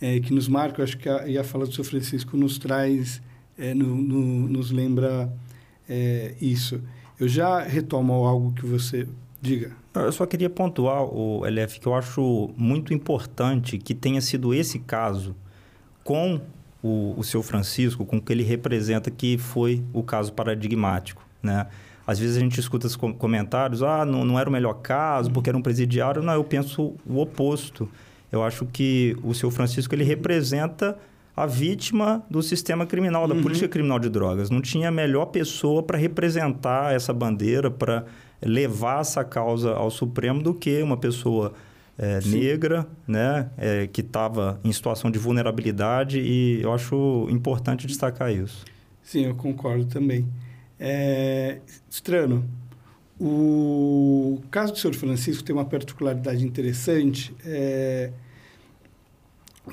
é, 0.00 0.20
que 0.20 0.32
nos 0.32 0.46
marca. 0.46 0.80
Eu 0.80 0.84
acho 0.84 0.96
que 0.98 1.08
a, 1.08 1.26
e 1.26 1.36
a 1.36 1.42
fala 1.42 1.66
do 1.66 1.72
seu 1.72 1.82
Francisco 1.82 2.36
nos 2.36 2.56
traz, 2.56 3.20
no, 3.58 3.96
no, 3.96 4.48
nos 4.48 4.70
lembra 4.70 5.32
isso. 6.40 6.80
Eu 7.18 7.28
já 7.28 7.62
retomo 7.62 8.12
algo 8.12 8.52
que 8.52 8.66
você 8.66 9.08
diga. 9.44 9.72
Eu 9.94 10.10
só 10.10 10.26
queria 10.26 10.48
pontuar, 10.48 11.04
o 11.04 11.44
LF, 11.46 11.78
que 11.78 11.86
eu 11.86 11.94
acho 11.94 12.50
muito 12.56 12.92
importante 12.92 13.78
que 13.78 13.94
tenha 13.94 14.20
sido 14.20 14.54
esse 14.54 14.78
caso 14.78 15.36
com 16.02 16.40
o, 16.82 17.14
o 17.16 17.22
seu 17.22 17.42
Francisco, 17.42 18.04
com 18.04 18.16
o 18.16 18.22
que 18.22 18.32
ele 18.32 18.42
representa, 18.42 19.10
que 19.10 19.38
foi 19.38 19.84
o 19.92 20.02
caso 20.02 20.32
paradigmático, 20.32 21.24
né? 21.42 21.66
Às 22.06 22.18
vezes 22.18 22.36
a 22.36 22.40
gente 22.40 22.58
escuta 22.60 22.86
os 22.86 22.96
comentários, 22.96 23.82
ah, 23.82 24.04
não, 24.04 24.24
não 24.24 24.38
era 24.38 24.48
o 24.48 24.52
melhor 24.52 24.74
caso, 24.74 25.30
porque 25.30 25.48
era 25.48 25.56
um 25.56 25.62
presidiário. 25.62 26.22
Não, 26.22 26.34
eu 26.34 26.44
penso 26.44 26.94
o 27.06 27.18
oposto. 27.18 27.88
Eu 28.30 28.42
acho 28.42 28.66
que 28.66 29.16
o 29.22 29.32
seu 29.32 29.50
Francisco, 29.50 29.94
ele 29.94 30.04
representa 30.04 30.98
a 31.36 31.46
vítima 31.46 32.24
do 32.30 32.42
sistema 32.42 32.86
criminal, 32.86 33.26
da 33.26 33.34
uhum. 33.34 33.42
política 33.42 33.68
criminal 33.68 33.98
de 33.98 34.08
drogas. 34.08 34.50
Não 34.50 34.60
tinha 34.60 34.90
melhor 34.90 35.26
pessoa 35.26 35.82
para 35.82 35.98
representar 35.98 36.94
essa 36.94 37.12
bandeira, 37.12 37.70
para 37.70 38.04
levar 38.40 39.00
essa 39.00 39.24
causa 39.24 39.72
ao 39.72 39.90
Supremo 39.90 40.42
do 40.42 40.54
que 40.54 40.80
uma 40.82 40.96
pessoa 40.96 41.52
é, 41.98 42.20
negra, 42.26 42.86
né, 43.06 43.50
é, 43.56 43.86
que 43.86 44.00
estava 44.00 44.60
em 44.64 44.72
situação 44.72 45.10
de 45.10 45.18
vulnerabilidade 45.18 46.20
e 46.20 46.60
eu 46.62 46.72
acho 46.72 47.26
importante 47.30 47.86
destacar 47.86 48.32
isso. 48.32 48.64
Sim, 49.02 49.26
eu 49.26 49.34
concordo 49.34 49.84
também. 49.86 50.26
É, 50.78 51.58
Strano, 51.90 52.44
o 53.18 54.40
caso 54.50 54.72
do 54.72 54.78
senhor 54.78 54.94
Francisco 54.94 55.44
tem 55.44 55.54
uma 55.54 55.64
particularidade 55.64 56.44
interessante, 56.44 57.34
é, 57.44 58.10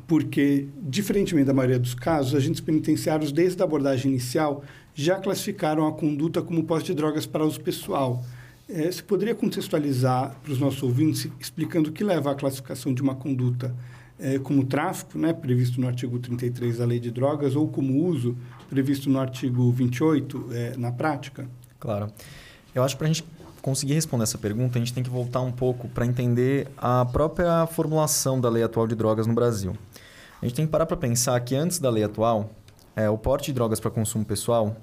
porque, 0.07 0.67
diferentemente 0.81 1.47
da 1.47 1.53
maioria 1.53 1.79
dos 1.79 1.93
casos, 1.93 2.33
agentes 2.33 2.61
penitenciários, 2.61 3.31
desde 3.31 3.61
a 3.61 3.65
abordagem 3.65 4.11
inicial, 4.11 4.63
já 4.93 5.15
classificaram 5.15 5.85
a 5.87 5.91
conduta 5.91 6.41
como 6.41 6.63
posse 6.63 6.85
de 6.85 6.93
drogas 6.93 7.25
para 7.25 7.45
uso 7.45 7.59
pessoal. 7.59 8.23
É, 8.69 8.89
você 8.89 9.01
poderia 9.01 9.35
contextualizar 9.35 10.35
para 10.41 10.51
os 10.51 10.59
nossos 10.59 10.81
ouvintes, 10.81 11.29
explicando 11.39 11.89
o 11.89 11.93
que 11.93 12.03
leva 12.03 12.31
à 12.31 12.35
classificação 12.35 12.93
de 12.93 13.01
uma 13.01 13.15
conduta 13.15 13.75
é, 14.17 14.39
como 14.39 14.63
tráfico, 14.63 15.17
né, 15.17 15.33
previsto 15.33 15.81
no 15.81 15.87
artigo 15.87 16.19
33 16.19 16.77
da 16.77 16.85
Lei 16.85 16.99
de 16.99 17.11
Drogas, 17.11 17.55
ou 17.55 17.67
como 17.67 18.05
uso, 18.05 18.37
previsto 18.69 19.09
no 19.09 19.19
artigo 19.19 19.71
28, 19.71 20.49
é, 20.51 20.77
na 20.77 20.91
prática? 20.91 21.49
Claro. 21.79 22.07
Eu 22.73 22.83
acho 22.83 22.95
que 22.95 22.99
para 22.99 23.07
a 23.09 23.13
gente 23.13 23.25
conseguir 23.61 23.93
responder 23.93 24.23
essa 24.23 24.37
pergunta, 24.37 24.77
a 24.77 24.79
gente 24.79 24.93
tem 24.93 25.03
que 25.03 25.09
voltar 25.09 25.41
um 25.41 25.51
pouco 25.51 25.87
para 25.87 26.05
entender 26.05 26.67
a 26.77 27.05
própria 27.05 27.65
formulação 27.67 28.39
da 28.41 28.49
lei 28.49 28.63
atual 28.63 28.87
de 28.87 28.95
drogas 28.95 29.27
no 29.27 29.33
Brasil. 29.33 29.75
A 30.41 30.45
gente 30.45 30.55
tem 30.55 30.65
que 30.65 30.71
parar 30.71 30.85
para 30.85 30.97
pensar 30.97 31.39
que 31.41 31.55
antes 31.55 31.77
da 31.79 31.89
lei 31.89 32.03
atual, 32.03 32.49
é, 32.95 33.09
o 33.09 33.17
porte 33.17 33.47
de 33.47 33.53
drogas 33.53 33.79
para 33.79 33.91
consumo 33.91 34.25
pessoal, 34.25 34.75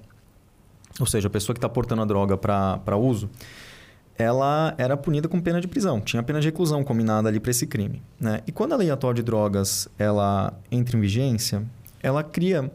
ou 1.01 1.07
seja, 1.07 1.27
a 1.27 1.31
pessoa 1.31 1.55
que 1.55 1.59
está 1.59 1.69
portando 1.69 2.03
a 2.03 2.05
droga 2.05 2.37
para 2.37 2.97
uso, 2.97 3.29
ela 4.17 4.75
era 4.79 4.97
punida 4.97 5.29
com 5.29 5.41
pena 5.41 5.61
de 5.61 5.69
prisão, 5.69 6.01
tinha 6.01 6.23
pena 6.23 6.41
de 6.41 6.49
reclusão 6.49 6.83
combinada 6.83 7.29
ali 7.29 7.39
para 7.39 7.51
esse 7.51 7.67
crime. 7.67 8.03
Né? 8.19 8.43
E 8.47 8.53
quando 8.53 8.73
a 8.73 8.77
lei 8.77 8.91
atual 8.91 9.15
de 9.15 9.23
drogas 9.23 9.89
ela 9.99 10.53
entra 10.71 10.97
em 10.97 11.01
vigência, 11.01 11.65
ela 12.03 12.23
cria 12.23 12.71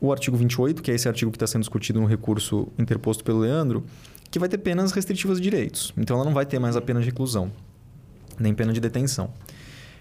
o 0.00 0.12
artigo 0.12 0.36
28, 0.36 0.82
que 0.82 0.90
é 0.90 0.94
esse 0.94 1.08
artigo 1.08 1.30
que 1.30 1.36
está 1.36 1.46
sendo 1.46 1.62
discutido 1.62 2.00
no 2.00 2.06
recurso 2.06 2.68
interposto 2.78 3.24
pelo 3.24 3.40
Leandro, 3.40 3.84
que 4.36 4.40
vai 4.40 4.50
ter 4.50 4.58
penas 4.58 4.92
restritivas 4.92 5.38
de 5.38 5.44
direitos. 5.44 5.94
Então 5.96 6.16
ela 6.16 6.24
não 6.24 6.34
vai 6.34 6.44
ter 6.44 6.58
mais 6.58 6.76
a 6.76 6.80
pena 6.82 7.00
de 7.00 7.06
reclusão, 7.06 7.50
nem 8.38 8.52
pena 8.52 8.70
de 8.70 8.80
detenção. 8.80 9.30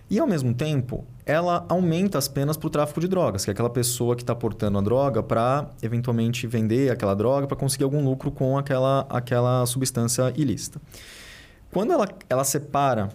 E, 0.09 0.19
ao 0.19 0.27
mesmo 0.27 0.53
tempo, 0.53 1.05
ela 1.25 1.65
aumenta 1.69 2.17
as 2.17 2.27
penas 2.27 2.57
para 2.57 2.67
o 2.67 2.69
tráfico 2.69 2.99
de 2.99 3.07
drogas, 3.07 3.45
que 3.45 3.49
é 3.49 3.53
aquela 3.53 3.69
pessoa 3.69 4.13
que 4.13 4.23
está 4.23 4.35
portando 4.35 4.77
a 4.77 4.81
droga 4.81 5.23
para, 5.23 5.69
eventualmente, 5.81 6.45
vender 6.45 6.91
aquela 6.91 7.15
droga 7.15 7.47
para 7.47 7.55
conseguir 7.55 7.85
algum 7.85 8.03
lucro 8.03 8.29
com 8.29 8.57
aquela, 8.57 9.07
aquela 9.09 9.65
substância 9.65 10.31
ilícita. 10.35 10.81
Quando 11.71 11.93
ela, 11.93 12.07
ela 12.29 12.43
separa 12.43 13.09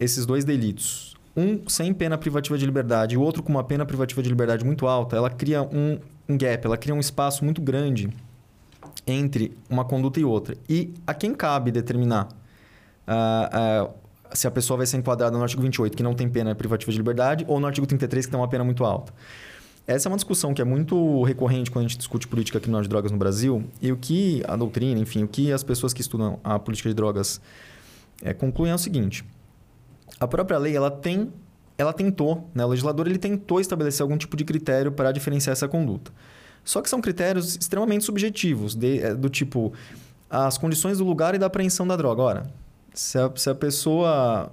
esses 0.00 0.26
dois 0.26 0.44
delitos, 0.44 1.14
um 1.36 1.68
sem 1.68 1.94
pena 1.94 2.18
privativa 2.18 2.58
de 2.58 2.66
liberdade 2.66 3.14
e 3.14 3.16
o 3.16 3.22
outro 3.22 3.44
com 3.44 3.52
uma 3.52 3.64
pena 3.64 3.86
privativa 3.86 4.20
de 4.22 4.28
liberdade 4.28 4.64
muito 4.64 4.88
alta, 4.88 5.16
ela 5.16 5.30
cria 5.30 5.62
um, 5.62 5.98
um 6.28 6.36
gap, 6.36 6.66
ela 6.66 6.76
cria 6.76 6.94
um 6.94 7.00
espaço 7.00 7.44
muito 7.44 7.62
grande 7.62 8.10
entre 9.06 9.56
uma 9.68 9.84
conduta 9.84 10.20
e 10.20 10.24
outra. 10.24 10.56
E 10.68 10.92
a 11.06 11.14
quem 11.14 11.34
cabe 11.34 11.70
determinar 11.70 12.28
uh, 13.08 13.86
uh, 13.88 13.94
se 14.32 14.46
a 14.46 14.50
pessoa 14.50 14.78
vai 14.78 14.86
ser 14.86 14.96
enquadrada 14.96 15.36
no 15.36 15.42
artigo 15.42 15.62
28, 15.62 15.96
que 15.96 16.02
não 16.02 16.14
tem 16.14 16.28
pena 16.28 16.54
privativa 16.54 16.90
de 16.90 16.98
liberdade, 16.98 17.44
ou 17.46 17.60
no 17.60 17.66
artigo 17.66 17.86
33, 17.86 18.26
que 18.26 18.32
tem 18.32 18.40
uma 18.40 18.48
pena 18.48 18.64
muito 18.64 18.84
alta. 18.84 19.12
Essa 19.86 20.08
é 20.08 20.10
uma 20.10 20.16
discussão 20.16 20.54
que 20.54 20.62
é 20.62 20.64
muito 20.64 21.22
recorrente 21.24 21.70
quando 21.70 21.84
a 21.84 21.88
gente 21.88 21.98
discute 21.98 22.26
política 22.26 22.58
criminal 22.58 22.80
de 22.80 22.88
drogas 22.88 23.12
no 23.12 23.18
Brasil. 23.18 23.64
E 23.82 23.92
o 23.92 23.96
que 23.96 24.42
a 24.48 24.56
doutrina, 24.56 24.98
enfim, 24.98 25.24
o 25.24 25.28
que 25.28 25.52
as 25.52 25.62
pessoas 25.62 25.92
que 25.92 26.00
estudam 26.00 26.40
a 26.42 26.58
política 26.58 26.88
de 26.88 26.94
drogas 26.94 27.40
é, 28.22 28.32
concluem 28.32 28.72
é 28.72 28.74
o 28.74 28.78
seguinte: 28.78 29.24
a 30.18 30.26
própria 30.26 30.56
lei 30.56 30.74
ela 30.74 30.90
tem, 30.90 31.30
ela 31.76 31.92
tentou, 31.92 32.48
né, 32.54 32.64
o 32.64 32.68
legislador 32.68 33.06
ele 33.06 33.18
tentou 33.18 33.60
estabelecer 33.60 34.02
algum 34.02 34.16
tipo 34.16 34.36
de 34.36 34.44
critério 34.44 34.90
para 34.90 35.12
diferenciar 35.12 35.52
essa 35.52 35.68
conduta. 35.68 36.10
Só 36.64 36.80
que 36.80 36.88
são 36.88 37.00
critérios 37.00 37.56
extremamente 37.56 38.04
subjetivos, 38.04 38.74
de, 38.74 39.00
é, 39.00 39.14
do 39.14 39.28
tipo 39.28 39.72
as 40.30 40.58
condições 40.58 40.98
do 40.98 41.04
lugar 41.04 41.34
e 41.34 41.38
da 41.38 41.46
apreensão 41.46 41.86
da 41.86 41.96
droga. 41.96 42.22
Ora, 42.22 42.42
se 42.92 43.18
a, 43.18 43.30
se 43.36 43.50
a 43.50 43.54
pessoa 43.54 44.50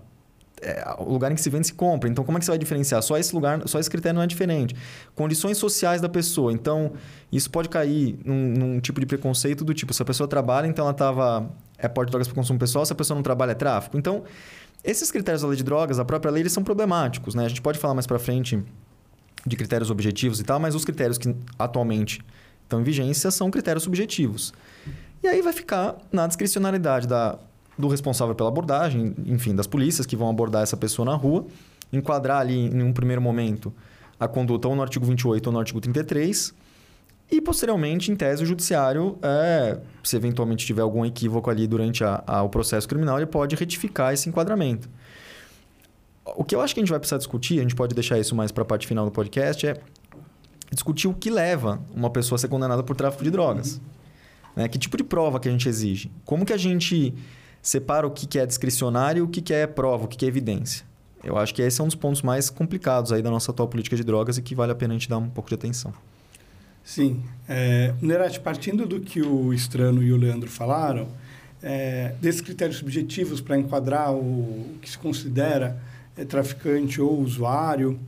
é, 0.62 0.86
o 1.00 1.12
lugar 1.12 1.32
em 1.32 1.36
que 1.36 1.42
se 1.42 1.50
vende 1.50 1.68
se 1.68 1.74
compra. 1.74 2.08
Então, 2.08 2.24
como 2.24 2.38
é 2.38 2.40
que 2.40 2.46
você 2.46 2.52
vai 2.52 2.60
diferenciar? 2.60 3.02
Só 3.02 3.18
esse 3.18 3.34
lugar, 3.34 3.68
só 3.68 3.80
esse 3.80 3.90
critério 3.90 4.16
não 4.16 4.22
é 4.22 4.28
diferente. 4.28 4.76
Condições 5.16 5.58
sociais 5.58 6.02
da 6.02 6.08
pessoa. 6.08 6.54
Então, 6.54 6.92
isso 7.32 7.50
pode 7.50 7.68
cair 7.68 8.20
num, 8.24 8.54
num 8.54 8.80
tipo 8.80 9.00
de 9.00 9.06
preconceito 9.06 9.66
do 9.66 9.74
tipo, 9.74 9.94
se 9.94 10.02
a 10.02 10.06
pessoa 10.06 10.28
trabalha, 10.28 10.68
então 10.68 10.86
ela 10.86 10.92
estava 10.92 11.50
é 11.78 11.88
porte 11.88 12.10
de 12.10 12.12
drogas 12.12 12.28
para 12.28 12.36
consumo 12.36 12.60
pessoal, 12.60 12.86
se 12.86 12.94
a 12.94 12.96
pessoa 12.96 13.16
não 13.16 13.24
trabalha, 13.24 13.52
é 13.52 13.56
tráfico. 13.56 13.98
Então, 13.98 14.24
esses 14.84 15.10
critérios 15.12 15.42
da 15.42 15.48
lei 15.48 15.58
de 15.58 15.64
drogas, 15.64 15.98
a 15.98 16.06
própria 16.06 16.32
lei, 16.32 16.44
eles 16.44 16.52
são 16.52 16.64
problemáticos, 16.64 17.34
né? 17.34 17.46
A 17.46 17.50
gente 17.50 17.62
pode 17.62 17.80
falar 17.80 17.96
mais 17.96 18.06
para 18.06 18.20
frente 18.20 18.64
de 19.46 19.56
critérios 19.56 19.90
objetivos 19.90 20.40
e 20.40 20.44
tal, 20.44 20.60
mas 20.60 20.76
os 20.76 20.86
critérios 20.86 21.18
que 21.18 21.36
atualmente 21.58 22.24
estão 22.64 22.82
em 22.82 22.84
vigência 22.84 23.32
são 23.32 23.50
critérios 23.50 23.84
subjetivos. 23.84 24.54
E 25.24 25.28
aí 25.28 25.42
vai 25.42 25.54
ficar 25.54 25.98
na 26.12 26.28
discricionalidade 26.28 27.08
da 27.08 27.38
do 27.78 27.88
responsável 27.88 28.36
pela 28.36 28.50
abordagem, 28.50 29.16
enfim, 29.26 29.56
das 29.56 29.66
polícias 29.66 30.06
que 30.06 30.16
vão 30.16 30.30
abordar 30.30 30.62
essa 30.62 30.78
pessoa 30.78 31.06
na 31.06 31.16
rua, 31.16 31.48
enquadrar 31.92 32.42
ali 32.42 32.68
em 32.68 32.84
um 32.84 32.94
primeiro 32.94 33.22
momento 33.22 33.74
a 34.20 34.28
conduta 34.28 34.68
ou 34.68 34.76
no 34.76 34.84
artigo 34.84 35.06
28 35.06 35.48
ou 35.48 35.54
no 35.54 35.60
artigo 35.60 35.82
33 35.82 36.54
e 37.32 37.40
posteriormente, 37.40 38.12
em 38.12 38.16
tese, 38.16 38.44
o 38.44 38.46
judiciário, 38.46 39.18
é, 39.22 39.80
se 40.04 40.18
eventualmente 40.18 40.66
tiver 40.66 40.82
algum 40.82 41.06
equívoco 41.06 41.50
ali 41.50 41.66
durante 41.66 42.04
a, 42.04 42.22
a, 42.28 42.44
o 42.44 42.50
processo 42.50 42.88
criminal, 42.88 43.18
ele 43.18 43.26
pode 43.26 43.56
retificar 43.56 44.14
esse 44.14 44.28
enquadramento. 44.28 44.90
O 46.26 46.44
que 46.44 46.56
eu 46.56 46.62
acho 46.62 46.74
que 46.74 46.80
a 46.80 46.84
gente 46.84 46.90
vai 46.90 47.00
precisar 47.00 47.18
discutir, 47.18 47.60
a 47.60 47.62
gente 47.62 47.76
pode 47.76 47.96
deixar 47.96 48.20
isso 48.20 48.36
mais 48.36 48.52
para 48.52 48.64
a 48.64 48.66
parte 48.66 48.88
final 48.88 49.06
do 49.06 49.12
podcast, 49.12 49.66
é 49.66 49.82
discutir 50.72 51.08
o 51.08 51.14
que 51.14 51.30
leva 51.30 51.82
uma 51.94 52.10
pessoa 52.10 52.38
a 52.38 52.40
ser 52.40 52.48
condenada 52.48 52.84
por 52.84 52.96
tráfico 52.96 53.24
de 53.24 53.32
drogas. 53.32 53.82
Né? 54.56 54.68
Que 54.68 54.78
tipo 54.78 54.98
de 54.98 55.04
prova 55.04 55.40
que 55.40 55.48
a 55.48 55.52
gente 55.52 55.68
exige? 55.68 56.12
Como 56.26 56.46
que 56.46 56.54
a 56.54 56.58
gente 56.58 57.14
separa 57.62 58.08
o 58.08 58.12
que 58.12 58.40
é 58.40 58.46
discricionário 58.46 59.20
e 59.20 59.22
o 59.22 59.28
que 59.28 59.54
é 59.54 59.68
prova, 59.68 60.06
o 60.06 60.08
que 60.08 60.24
é 60.26 60.28
evidência? 60.28 60.86
Eu 61.24 61.38
acho 61.38 61.54
que 61.54 61.62
esse 61.62 61.80
é 61.80 61.84
um 61.84 61.88
dos 61.88 61.96
pontos 61.96 62.22
mais 62.22 62.50
complicados 62.50 63.12
aí 63.12 63.22
da 63.22 63.30
nossa 63.30 63.52
atual 63.52 63.68
política 63.68 63.96
de 63.96 64.04
drogas 64.04 64.38
e 64.38 64.42
que 64.42 64.56
vale 64.56 64.72
a 64.72 64.76
pena 64.76 64.94
a 64.94 64.98
gente 64.98 65.08
dar 65.08 65.18
um 65.18 65.30
pouco 65.30 65.50
de 65.50 65.56
atenção. 65.56 65.94
Sim. 66.84 67.24
É, 67.48 67.94
Nerati, 68.02 68.40
partindo 68.40 68.88
do 68.88 69.00
que 69.00 69.22
o 69.22 69.54
Estrano 69.54 70.02
e 70.02 70.12
o 70.12 70.18
Leandro 70.18 70.50
falaram, 70.50 71.08
é, 71.62 72.16
desses 72.20 72.42
critérios 72.42 72.78
subjetivos 72.78 73.40
para 73.40 73.58
enquadrar 73.58 74.12
o, 74.12 74.18
o, 74.18 74.80
que 74.82 74.90
se 74.90 74.98
considera 74.98 75.80
traficante 76.26 77.02
ou 77.02 77.20
usuário, 77.20 78.00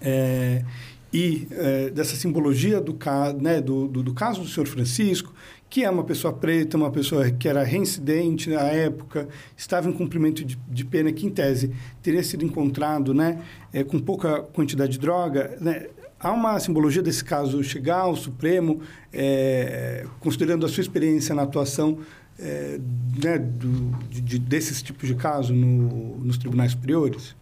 é, 0.00 0.64
e 1.12 1.48
é, 1.50 1.90
dessa 1.90 2.14
simbologia 2.16 2.80
do, 2.80 2.96
né, 3.40 3.60
do, 3.60 3.88
do, 3.88 4.02
do, 4.02 4.14
caso 4.14 4.42
do 4.42 4.48
senhor 4.48 4.66
Francisco, 4.66 5.32
que 5.70 5.84
é 5.84 5.90
uma 5.90 6.04
pessoa 6.04 6.32
preta, 6.32 6.76
uma 6.76 6.90
pessoa 6.90 7.30
que 7.30 7.48
era 7.48 7.62
reincidente 7.62 8.50
na 8.50 8.62
época, 8.62 9.28
estava 9.56 9.88
em 9.88 9.92
cumprimento 9.92 10.44
de, 10.44 10.58
de 10.68 10.84
pena 10.84 11.12
que, 11.12 11.26
em 11.26 11.30
tese, 11.30 11.74
teria 12.02 12.22
sido 12.22 12.44
encontrado 12.44 13.14
né, 13.14 13.42
é, 13.72 13.82
com 13.84 13.98
pouca 13.98 14.42
quantidade 14.42 14.92
de 14.92 14.98
droga. 14.98 15.56
Né, 15.60 15.86
há 16.20 16.32
uma 16.32 16.58
simbologia 16.58 17.02
desse 17.02 17.24
caso 17.24 17.62
chegar 17.62 18.00
ao 18.00 18.16
Supremo, 18.16 18.80
é, 19.12 20.06
considerando 20.20 20.66
a 20.66 20.68
sua 20.68 20.80
experiência 20.80 21.34
na 21.34 21.42
atuação 21.42 21.98
é, 22.38 22.78
né, 23.22 23.38
do, 23.38 23.90
de, 24.08 24.38
desses 24.38 24.80
tipos 24.80 25.08
de 25.08 25.14
casos 25.14 25.50
no, 25.50 26.18
nos 26.18 26.38
tribunais 26.38 26.72
superiores? 26.72 27.36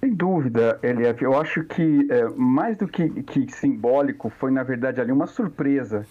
Sem 0.00 0.14
dúvida, 0.14 0.80
Elief. 0.82 1.22
Eu 1.22 1.38
acho 1.38 1.62
que 1.64 2.08
é, 2.10 2.28
mais 2.30 2.76
do 2.76 2.88
que, 2.88 3.08
que, 3.22 3.52
simbólico, 3.52 4.30
foi 4.30 4.50
na 4.50 4.62
verdade 4.62 5.00
ali 5.00 5.12
uma 5.12 5.26
surpresa 5.26 6.04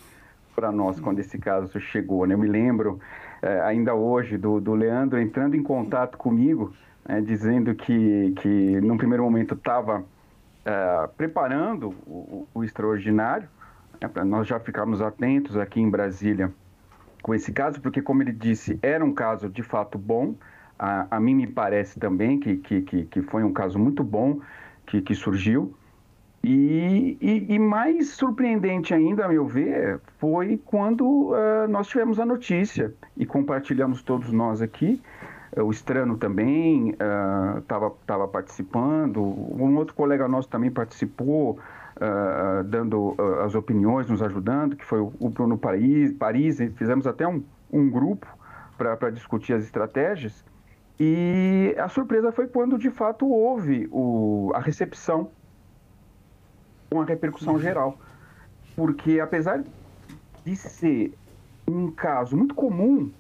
para 0.56 0.72
nós 0.72 1.00
quando 1.00 1.20
esse 1.20 1.38
caso 1.38 1.78
chegou. 1.80 2.26
Né? 2.26 2.36
Eu 2.36 2.38
me 2.38 2.48
lembro 2.48 3.00
é, 3.42 3.60
ainda 3.62 3.94
hoje 3.94 4.38
do, 4.38 4.62
do 4.62 4.74
Leandro 4.74 5.20
entrando 5.20 5.56
em 5.56 5.64
contato 5.64 6.18
comigo, 6.18 6.74
né, 7.06 7.20
dizendo 7.22 7.74
que, 7.76 8.34
que 8.42 8.80
num 8.82 8.96
primeiro 8.96 9.24
momento 9.24 9.56
estava 9.56 10.06
é, 10.64 11.10
preparando 11.18 11.90
o, 12.06 12.48
o 12.54 12.64
extraordinário, 12.64 13.50
né, 14.00 14.08
para 14.08 14.24
nós 14.24 14.48
já 14.48 14.60
ficarmos 14.60 15.02
atentos 15.02 15.58
aqui 15.58 15.82
em 15.82 15.90
Brasília 15.90 16.52
com 17.22 17.34
esse 17.34 17.52
caso, 17.52 17.80
porque, 17.82 18.02
como 18.02 18.24
ele 18.24 18.32
disse, 18.32 18.80
era 18.82 19.04
um 19.04 19.14
caso 19.14 19.50
de 19.50 19.64
fato 19.64 19.98
bom 19.98 20.36
a, 20.82 21.06
a 21.12 21.20
mim 21.20 21.36
me 21.36 21.46
parece 21.46 22.00
também 22.00 22.40
que, 22.40 22.58
que, 22.58 22.82
que, 22.82 23.04
que 23.06 23.22
foi 23.22 23.44
um 23.44 23.54
caso 23.54 23.78
muito 23.78 24.04
bom 24.04 24.40
que, 24.88 25.00
que 25.00 25.14
surgiu. 25.14 25.76
E, 26.44 27.18
e, 27.22 27.54
e, 27.54 27.60
mais 27.60 28.10
surpreendente 28.10 28.92
ainda, 28.92 29.26
a 29.26 29.28
meu 29.28 29.46
ver, 29.46 30.02
foi 30.18 30.60
quando 30.66 31.06
uh, 31.06 31.68
nós 31.70 31.88
tivemos 31.88 32.20
a 32.20 32.26
notícia 32.26 32.92
e 33.16 33.28
compartilhamos 33.28 34.02
todos 34.02 34.32
nós 34.32 34.60
aqui. 34.60 35.00
O 35.56 35.70
Estrano 35.70 36.18
também 36.18 36.96
estava 37.60 37.90
uh, 37.90 37.98
tava 38.08 38.28
participando, 38.28 39.22
um 39.22 39.76
outro 39.76 39.94
colega 39.94 40.28
nosso 40.28 40.50
também 40.50 40.72
participou, 40.72 41.60
dando 42.66 43.16
as 43.44 43.56
opiniões, 43.56 44.10
nos 44.10 44.22
ajudando, 44.22 44.76
que 44.76 44.86
foi 44.86 45.00
o, 45.00 45.14
o 45.20 45.30
Bruno 45.30 45.58
Paris, 45.58 46.12
Paris. 46.14 46.58
Fizemos 46.76 47.06
até 47.06 47.28
um, 47.28 47.44
um 47.72 47.90
grupo 47.90 48.28
para 48.78 49.10
discutir 49.12 49.54
as 49.54 49.64
estratégias. 49.64 50.44
E 51.00 51.76
a 51.80 51.88
surpresa 51.88 52.32
foi 52.32 52.48
quando 52.48 52.78
de 52.78 52.92
fato 52.92 53.28
houve 53.28 53.88
o, 53.92 54.52
a 54.54 54.60
recepção, 54.60 55.32
uma 56.92 57.06
repercussão 57.06 57.60
geral. 57.60 57.98
Porque 58.76 59.20
apesar 59.20 59.64
de 60.44 60.56
ser 60.56 61.14
um 61.68 61.92
caso 61.92 62.36
muito 62.36 62.54
comum 62.54 63.12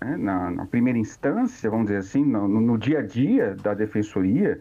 né, 0.00 0.16
na, 0.16 0.50
na, 0.50 0.66
primeira 0.66 0.98
instância, 0.98 1.70
vamos 1.70 1.86
dizer 1.86 1.98
assim, 1.98 2.24
no, 2.24 2.46
no, 2.46 2.78
dia 2.78 3.00
a 3.00 3.02
dia 3.02 3.56
da 3.56 3.74
defensoria, 3.74 4.60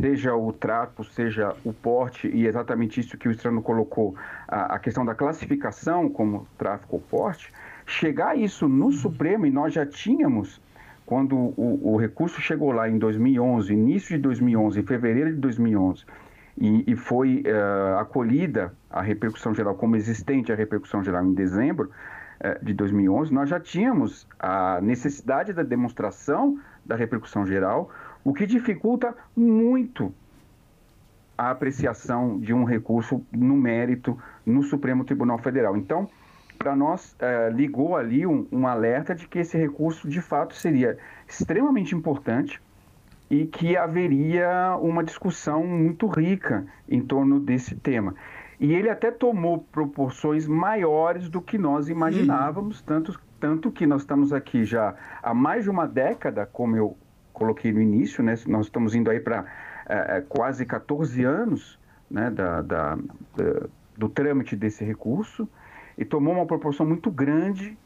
seja 0.00 0.34
o 0.34 0.52
tráfico, 0.52 1.04
seja 1.04 1.54
o 1.64 1.72
porte, 1.72 2.28
e 2.28 2.46
exatamente 2.46 3.00
isso 3.00 3.18
que 3.18 3.28
o 3.28 3.30
Estrano 3.30 3.62
colocou, 3.62 4.14
a, 4.48 4.76
a 4.76 4.78
questão 4.78 5.04
da 5.04 5.14
classificação 5.14 6.08
como 6.08 6.46
tráfico 6.56 6.96
ou 6.96 7.02
porte, 7.02 7.52
chegar 7.86 8.36
isso 8.36 8.68
no 8.68 8.90
Supremo, 8.90 9.46
e 9.46 9.50
nós 9.50 9.74
já 9.74 9.84
tínhamos 9.84 10.60
quando 11.04 11.34
o, 11.36 11.92
o, 11.94 11.96
recurso 11.96 12.40
chegou 12.40 12.70
lá 12.70 12.88
em 12.88 12.96
2011, 12.96 13.72
início 13.72 14.16
de 14.16 14.22
2011, 14.22 14.78
em 14.78 14.82
fevereiro 14.84 15.32
de 15.32 15.38
2011, 15.38 16.04
e, 16.56 16.84
e 16.86 16.94
foi 16.94 17.42
uh, 17.46 17.98
acolhida 17.98 18.72
a 18.88 19.02
repercussão 19.02 19.52
geral 19.52 19.74
como 19.74 19.96
existente 19.96 20.52
a 20.52 20.54
repercussão 20.54 21.02
geral 21.02 21.24
em 21.24 21.34
dezembro 21.34 21.90
uh, 22.40 22.64
de 22.64 22.72
2011, 22.74 23.34
nós 23.34 23.48
já 23.48 23.58
tínhamos 23.58 24.24
a 24.38 24.80
necessidade 24.80 25.52
da 25.52 25.64
demonstração 25.64 26.60
da 26.86 26.94
repercussão 26.94 27.44
geral, 27.44 27.90
o 28.24 28.32
que 28.32 28.46
dificulta 28.46 29.14
muito 29.36 30.12
a 31.36 31.50
apreciação 31.50 32.38
de 32.38 32.52
um 32.52 32.64
recurso 32.64 33.24
no 33.32 33.56
mérito 33.56 34.18
no 34.44 34.62
Supremo 34.62 35.04
Tribunal 35.04 35.38
Federal. 35.38 35.74
Então, 35.74 36.08
para 36.58 36.76
nós 36.76 37.16
é, 37.18 37.48
ligou 37.48 37.96
ali 37.96 38.26
um, 38.26 38.46
um, 38.52 38.66
alerta 38.66 39.14
de 39.14 39.26
que 39.26 39.38
esse 39.38 39.56
recurso 39.56 40.06
de 40.06 40.20
fato 40.20 40.54
seria 40.54 40.98
extremamente 41.26 41.94
importante 41.94 42.60
e 43.30 43.46
que 43.46 43.74
haveria 43.74 44.76
uma 44.82 45.02
discussão 45.02 45.66
muito 45.66 46.06
rica 46.06 46.66
em 46.86 47.00
torno 47.00 47.40
desse 47.40 47.74
tema. 47.74 48.14
E 48.58 48.74
ele 48.74 48.90
até 48.90 49.10
tomou 49.10 49.64
proporções 49.72 50.46
maiores 50.46 51.30
do 51.30 51.40
que 51.40 51.56
nós 51.56 51.88
imaginávamos, 51.88 52.82
tanto, 52.82 53.18
tanto 53.40 53.70
que 53.70 53.86
nós 53.86 54.02
estamos 54.02 54.30
aqui 54.30 54.64
já 54.66 54.94
há 55.22 55.32
mais 55.32 55.64
de 55.64 55.70
uma 55.70 55.88
década, 55.88 56.44
como 56.44 56.76
eu 56.76 56.98
coloquei 57.40 57.72
no 57.72 57.80
início, 57.80 58.22
né? 58.22 58.34
nós 58.46 58.66
estamos 58.66 58.94
indo 58.94 59.10
aí 59.10 59.18
para 59.18 59.46
é, 59.88 60.18
é, 60.18 60.20
quase 60.20 60.66
14 60.66 61.24
anos 61.24 61.78
né, 62.10 62.30
da, 62.30 62.60
da, 62.60 62.96
da, 63.34 63.66
do 63.96 64.10
trâmite 64.10 64.54
desse 64.54 64.84
recurso 64.84 65.48
e 65.96 66.04
tomou 66.04 66.34
uma 66.34 66.44
proporção 66.44 66.84
muito 66.84 67.10
grande 67.10 67.78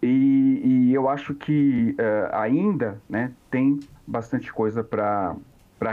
e, 0.00 0.62
e 0.64 0.94
eu 0.94 1.08
acho 1.08 1.34
que 1.34 1.96
uh, 1.98 2.36
ainda 2.36 3.00
né, 3.08 3.32
tem 3.50 3.80
bastante 4.06 4.52
coisa 4.52 4.84
para 4.84 5.36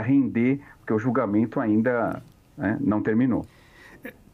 render, 0.00 0.60
porque 0.78 0.92
o 0.92 0.98
julgamento 0.98 1.58
ainda 1.58 2.22
né, 2.56 2.76
não 2.80 3.02
terminou. 3.02 3.44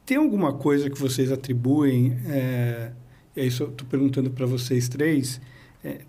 Tem 0.05 0.19
alguma 0.19 0.53
coisa 0.53 0.89
que 0.89 0.99
vocês 0.99 1.33
atribuem, 1.33 2.17
é, 2.27 2.93
e 3.35 3.41
aí 3.41 3.49
estou 3.49 3.71
perguntando 3.91 4.31
para 4.31 4.47
vocês 4.47 4.89
três, 4.89 5.41
é, 5.85 6.03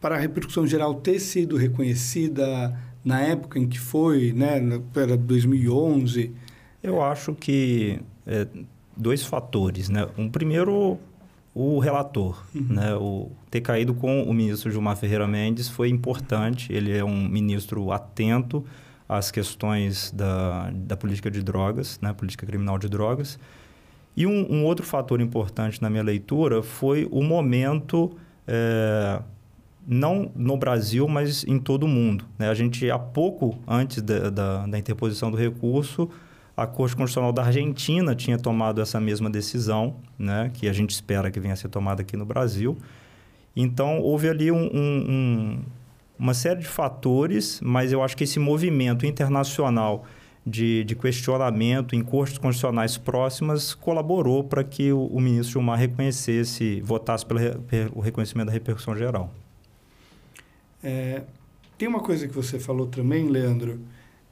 para 0.00 0.16
a 0.16 0.18
repercussão 0.18 0.66
geral 0.66 0.94
ter 0.94 1.18
sido 1.18 1.56
reconhecida 1.56 2.76
na 3.04 3.20
época 3.20 3.58
em 3.58 3.68
que 3.68 3.78
foi, 3.78 4.32
né, 4.32 4.60
era 4.94 5.16
2011? 5.16 6.32
Eu 6.82 7.02
acho 7.02 7.34
que 7.34 8.00
é, 8.26 8.46
dois 8.96 9.24
fatores, 9.24 9.88
né? 9.88 10.06
Um 10.16 10.28
primeiro, 10.28 10.98
o 11.54 11.78
relator, 11.78 12.44
uhum. 12.54 12.66
né? 12.68 12.94
O 12.94 13.30
ter 13.50 13.60
caído 13.60 13.94
com 13.94 14.22
o 14.22 14.32
ministro 14.32 14.70
Gilmar 14.70 14.96
Ferreira 14.96 15.26
Mendes 15.26 15.68
foi 15.68 15.88
importante. 15.88 16.72
Ele 16.72 16.96
é 16.96 17.04
um 17.04 17.28
ministro 17.28 17.90
atento 17.90 18.64
às 19.08 19.30
questões 19.30 20.12
da, 20.12 20.70
da 20.70 20.96
política 20.96 21.30
de 21.30 21.42
drogas, 21.42 21.98
né? 22.00 22.12
Política 22.12 22.46
criminal 22.46 22.78
de 22.78 22.88
drogas. 22.88 23.38
E 24.16 24.26
um, 24.26 24.52
um 24.52 24.64
outro 24.64 24.84
fator 24.84 25.20
importante 25.20 25.80
na 25.80 25.88
minha 25.88 26.02
leitura 26.02 26.62
foi 26.62 27.08
o 27.10 27.22
momento, 27.22 28.16
é, 28.46 29.20
não 29.90 30.30
no 30.36 30.56
Brasil, 30.56 31.08
mas 31.08 31.42
em 31.42 31.58
todo 31.58 31.82
o 31.82 31.88
mundo. 31.88 32.24
Né? 32.38 32.48
A 32.48 32.54
gente, 32.54 32.88
há 32.88 32.98
pouco 32.98 33.58
antes 33.66 34.00
da, 34.00 34.30
da, 34.30 34.66
da 34.68 34.78
interposição 34.78 35.32
do 35.32 35.36
recurso, 35.36 36.08
a 36.56 36.64
Corte 36.64 36.94
Constitucional 36.94 37.32
da 37.32 37.42
Argentina 37.42 38.14
tinha 38.14 38.38
tomado 38.38 38.80
essa 38.80 39.00
mesma 39.00 39.28
decisão, 39.28 39.96
né, 40.16 40.50
que 40.54 40.68
a 40.68 40.72
gente 40.72 40.90
espera 40.90 41.30
que 41.30 41.40
venha 41.40 41.54
a 41.54 41.56
ser 41.56 41.68
tomada 41.68 42.02
aqui 42.02 42.16
no 42.16 42.24
Brasil. 42.24 42.78
Então, 43.56 43.98
houve 43.98 44.28
ali 44.28 44.52
um, 44.52 44.70
um, 44.72 45.06
um, 45.08 45.58
uma 46.18 46.34
série 46.34 46.60
de 46.60 46.68
fatores, 46.68 47.60
mas 47.60 47.90
eu 47.90 48.02
acho 48.02 48.16
que 48.16 48.24
esse 48.24 48.38
movimento 48.38 49.04
internacional 49.06 50.04
de, 50.46 50.84
de 50.84 50.94
questionamento 50.94 51.96
em 51.96 52.02
cortes 52.02 52.38
constitucionais 52.38 52.96
próximas 52.96 53.74
colaborou 53.74 54.44
para 54.44 54.62
que 54.62 54.92
o, 54.92 55.06
o, 55.06 55.20
ministro 55.20 55.54
Gilmar 55.54 55.78
reconhecesse, 55.78 56.80
votasse 56.82 57.26
pelo, 57.26 57.40
pelo 57.62 58.00
reconhecimento 58.00 58.46
da 58.46 58.52
repercussão 58.52 58.94
geral. 58.94 59.32
É, 60.82 61.22
tem 61.76 61.88
uma 61.88 62.00
coisa 62.00 62.26
que 62.28 62.34
você 62.34 62.58
falou 62.58 62.86
também, 62.86 63.28
Leandro, 63.28 63.80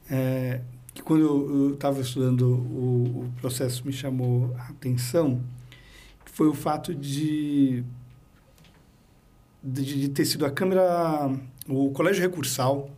é, 0.09 0.61
que 0.93 1.01
quando 1.01 1.21
eu 1.21 1.73
estava 1.73 2.01
estudando 2.01 2.43
o, 2.43 3.25
o, 3.25 3.33
processo 3.39 3.85
me 3.85 3.93
chamou 3.93 4.55
a 4.57 4.69
atenção, 4.69 5.41
foi 6.25 6.47
o 6.47 6.53
fato 6.53 6.93
de, 6.93 7.83
de, 9.63 10.01
de 10.01 10.09
ter 10.09 10.25
sido 10.25 10.45
a 10.45 10.51
Câmara, 10.51 11.31
o 11.67 11.91
Colégio 11.91 12.21
Recursal, 12.21 12.89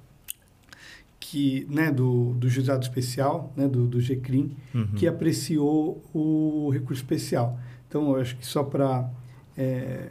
que, 1.19 1.65
né, 1.69 1.91
do, 1.91 2.33
do 2.33 2.49
juizado 2.49 2.83
especial, 2.83 3.53
né, 3.55 3.67
do, 3.67 3.87
do 3.87 4.01
GCRIM, 4.01 4.51
Uhum. 4.73 4.87
que 4.95 5.07
apreciou 5.07 6.03
o 6.13 6.69
recurso 6.71 7.01
especial. 7.01 7.57
Então, 7.87 8.09
eu 8.09 8.21
acho 8.21 8.35
que 8.35 8.45
só 8.45 8.63
para 8.63 9.09
é, 9.57 10.09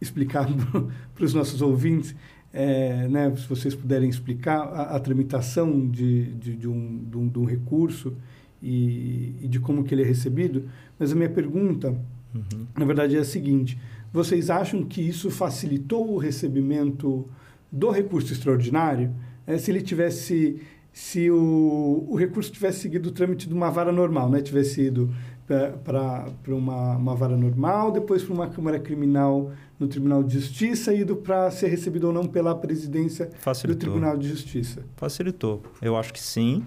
explicar 0.00 0.46
para 1.14 1.24
os 1.24 1.32
nossos 1.32 1.62
ouvintes, 1.62 2.14
é, 2.56 3.06
né, 3.06 3.30
se 3.36 3.46
vocês 3.46 3.74
puderem 3.74 4.08
explicar 4.08 4.60
a, 4.60 4.96
a 4.96 5.00
tramitação 5.00 5.86
de, 5.86 6.32
de, 6.32 6.56
de, 6.56 6.66
um, 6.66 7.04
de, 7.04 7.18
um, 7.18 7.28
de 7.28 7.38
um 7.38 7.44
recurso 7.44 8.14
e, 8.62 9.34
e 9.42 9.48
de 9.48 9.60
como 9.60 9.84
que 9.84 9.94
ele 9.94 10.02
é 10.02 10.06
recebido. 10.06 10.64
Mas 10.98 11.12
a 11.12 11.14
minha 11.14 11.28
pergunta, 11.28 11.94
Uhum. 12.34 12.66
na 12.76 12.84
verdade, 12.84 13.16
é 13.16 13.20
a 13.20 13.24
seguinte: 13.24 13.78
vocês 14.12 14.50
acham 14.50 14.84
que 14.84 15.00
isso 15.00 15.30
facilitou 15.30 16.12
o 16.14 16.18
recebimento 16.18 17.28
do 17.70 17.90
recurso 17.90 18.32
extraordinário? 18.32 19.10
É, 19.46 19.56
se 19.58 19.70
ele 19.70 19.80
tivesse, 19.80 20.60
se 20.92 21.30
o, 21.30 22.06
o 22.08 22.16
recurso 22.16 22.50
tivesse 22.50 22.80
seguido 22.80 23.08
o 23.10 23.12
trâmite 23.12 23.48
de 23.48 23.54
uma 23.54 23.70
vara 23.70 23.92
normal, 23.92 24.30
né? 24.30 24.40
tivesse 24.40 24.82
ido 24.82 25.14
para 25.46 26.26
uma, 26.48 26.96
uma 26.96 27.14
vara 27.14 27.36
normal, 27.36 27.92
depois 27.92 28.22
para 28.22 28.34
uma 28.34 28.48
Câmara 28.48 28.78
Criminal 28.78 29.52
no 29.78 29.86
Tribunal 29.86 30.22
de 30.22 30.34
Justiça, 30.40 30.92
ido 30.92 31.16
para 31.16 31.50
ser 31.50 31.68
recebido 31.68 32.08
ou 32.08 32.12
não 32.12 32.26
pela 32.26 32.54
presidência 32.54 33.26
do 33.26 33.36
Facilitou. 33.36 33.90
Tribunal 33.90 34.16
de 34.16 34.28
Justiça. 34.28 34.82
Facilitou. 34.96 35.62
Eu 35.80 35.96
acho 35.96 36.12
que 36.12 36.20
sim. 36.20 36.64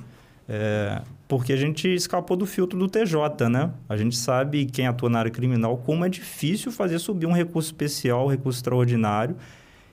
É, 0.48 1.02
porque 1.28 1.54
a 1.54 1.58
gente 1.58 1.88
escapou 1.88 2.36
do 2.36 2.46
filtro 2.46 2.78
do 2.80 2.88
TJ, 2.88 3.48
né? 3.50 3.72
A 3.88 3.96
gente 3.96 4.18
sabe, 4.18 4.66
quem 4.66 4.88
atua 4.88 5.10
na 5.10 5.20
área 5.20 5.32
criminal, 5.32 5.78
como 5.78 6.04
é 6.04 6.10
difícil 6.10 6.72
fazer 6.72 6.98
subir 6.98 7.28
um 7.28 7.34
recurso 7.34 7.68
especial, 7.68 8.26
um 8.26 8.30
recurso 8.30 8.58
extraordinário. 8.58 9.36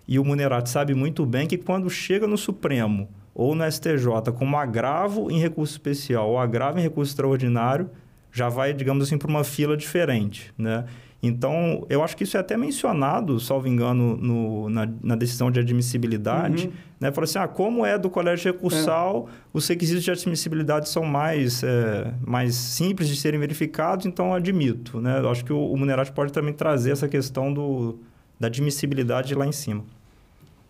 E 0.08 0.18
o 0.18 0.24
Munerato 0.24 0.70
sabe 0.70 0.94
muito 0.94 1.26
bem 1.26 1.46
que 1.46 1.58
quando 1.58 1.90
chega 1.90 2.26
no 2.26 2.38
Supremo 2.38 3.08
ou 3.34 3.54
no 3.54 3.70
STJ 3.70 4.32
como 4.34 4.56
agravo 4.56 5.30
em 5.30 5.38
recurso 5.38 5.72
especial 5.74 6.30
ou 6.30 6.38
agravo 6.38 6.78
em 6.78 6.82
recurso 6.82 7.12
extraordinário, 7.12 7.90
já 8.36 8.50
vai, 8.50 8.74
digamos 8.74 9.04
assim, 9.04 9.16
para 9.16 9.30
uma 9.30 9.42
fila 9.42 9.76
diferente, 9.76 10.52
né? 10.58 10.84
Então, 11.22 11.86
eu 11.88 12.04
acho 12.04 12.14
que 12.14 12.24
isso 12.24 12.36
é 12.36 12.40
até 12.40 12.54
mencionado, 12.54 13.40
salvo 13.40 13.66
engano, 13.66 14.14
no, 14.18 14.68
na, 14.68 14.86
na 15.02 15.16
decisão 15.16 15.50
de 15.50 15.58
admissibilidade. 15.58 16.66
Uhum. 16.66 16.72
Né? 17.00 17.10
Fala 17.10 17.24
assim, 17.24 17.38
ah, 17.38 17.48
como 17.48 17.86
é 17.86 17.96
do 17.96 18.10
colégio 18.10 18.52
recursal, 18.52 19.26
os 19.52 19.66
requisitos 19.66 20.04
de 20.04 20.10
admissibilidade 20.10 20.90
são 20.90 21.04
mais, 21.04 21.62
é, 21.62 22.12
mais 22.24 22.54
simples 22.54 23.08
de 23.08 23.16
serem 23.16 23.40
verificados, 23.40 24.04
então 24.04 24.28
eu 24.28 24.34
admito. 24.34 25.00
Né? 25.00 25.18
Eu 25.18 25.30
acho 25.30 25.42
que 25.42 25.52
o, 25.52 25.72
o 25.72 25.76
Munerati 25.76 26.12
pode 26.12 26.32
também 26.32 26.52
trazer 26.52 26.92
essa 26.92 27.08
questão 27.08 27.52
do, 27.52 27.98
da 28.38 28.48
admissibilidade 28.48 29.34
lá 29.34 29.46
em 29.46 29.52
cima. 29.52 29.82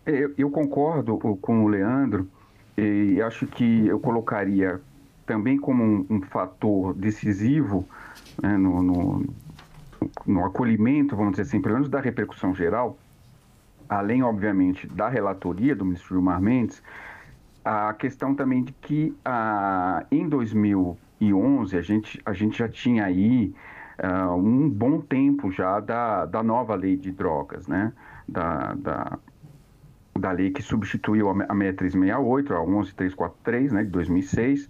Eu, 0.05 0.33
eu 0.37 0.49
concordo 0.49 1.17
com 1.17 1.65
o 1.65 1.67
Leandro 1.67 2.27
e 2.77 3.21
acho 3.21 3.45
que 3.45 3.85
eu 3.85 3.99
colocaria 3.99 4.79
também 5.27 5.57
como 5.57 5.83
um, 5.83 6.05
um 6.09 6.21
fator 6.21 6.93
decisivo 6.95 7.87
né, 8.41 8.57
no, 8.57 8.81
no, 8.81 9.25
no, 10.25 10.45
acolhimento, 10.45 11.15
vamos 11.15 11.31
dizer 11.31 11.43
assim, 11.43 11.61
pelo 11.61 11.75
menos 11.75 11.89
da 11.89 11.99
repercussão 11.99 12.55
geral, 12.55 12.97
além, 13.87 14.23
obviamente, 14.23 14.87
da 14.87 15.07
relatoria 15.07 15.75
do 15.75 15.85
ministro 15.85 16.15
Gilmar 16.15 16.41
Mendes, 16.41 16.81
a 17.63 17.93
questão 17.93 18.33
também 18.33 18.63
de 18.63 18.71
que 18.71 19.15
ah, 19.23 20.05
em 20.09 20.27
2011 20.27 21.77
a 21.77 21.81
gente, 21.81 22.21
a 22.25 22.33
gente 22.33 22.57
já 22.57 22.69
tinha 22.69 23.05
aí 23.05 23.53
ah, 23.99 24.33
um 24.33 24.69
bom 24.69 25.01
tempo 25.01 25.51
já 25.51 25.81
da, 25.81 26.25
da 26.25 26.41
nova 26.41 26.73
lei 26.73 26.95
de 26.95 27.11
drogas, 27.11 27.67
né? 27.67 27.91
Da, 28.27 28.73
da, 28.75 29.19
da 30.17 30.31
lei 30.31 30.51
que 30.51 30.61
substituiu 30.61 31.29
a 31.29 31.33
6368, 31.33 32.53
a 32.53 32.65
11343, 32.65 33.71
né, 33.71 33.83
de 33.83 33.89
2006, 33.89 34.67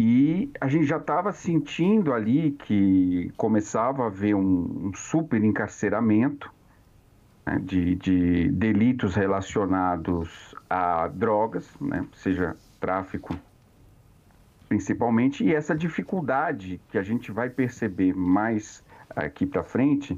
e 0.00 0.52
a 0.60 0.68
gente 0.68 0.84
já 0.84 0.98
estava 0.98 1.32
sentindo 1.32 2.12
ali 2.14 2.52
que 2.52 3.32
começava 3.36 4.04
a 4.04 4.06
haver 4.06 4.32
um, 4.32 4.86
um 4.86 4.92
super 4.94 5.42
encarceramento 5.42 6.48
né, 7.44 7.58
de, 7.60 7.96
de, 7.96 8.48
delitos 8.52 9.16
relacionados 9.16 10.54
a 10.70 11.08
drogas, 11.08 11.68
né, 11.80 12.06
seja 12.14 12.54
tráfico 12.78 13.36
principalmente, 14.68 15.42
e 15.42 15.52
essa 15.52 15.74
dificuldade 15.74 16.80
que 16.92 16.98
a 16.98 17.02
gente 17.02 17.32
vai 17.32 17.50
perceber 17.50 18.14
mais 18.14 18.84
aqui 19.16 19.46
para 19.46 19.64
frente, 19.64 20.16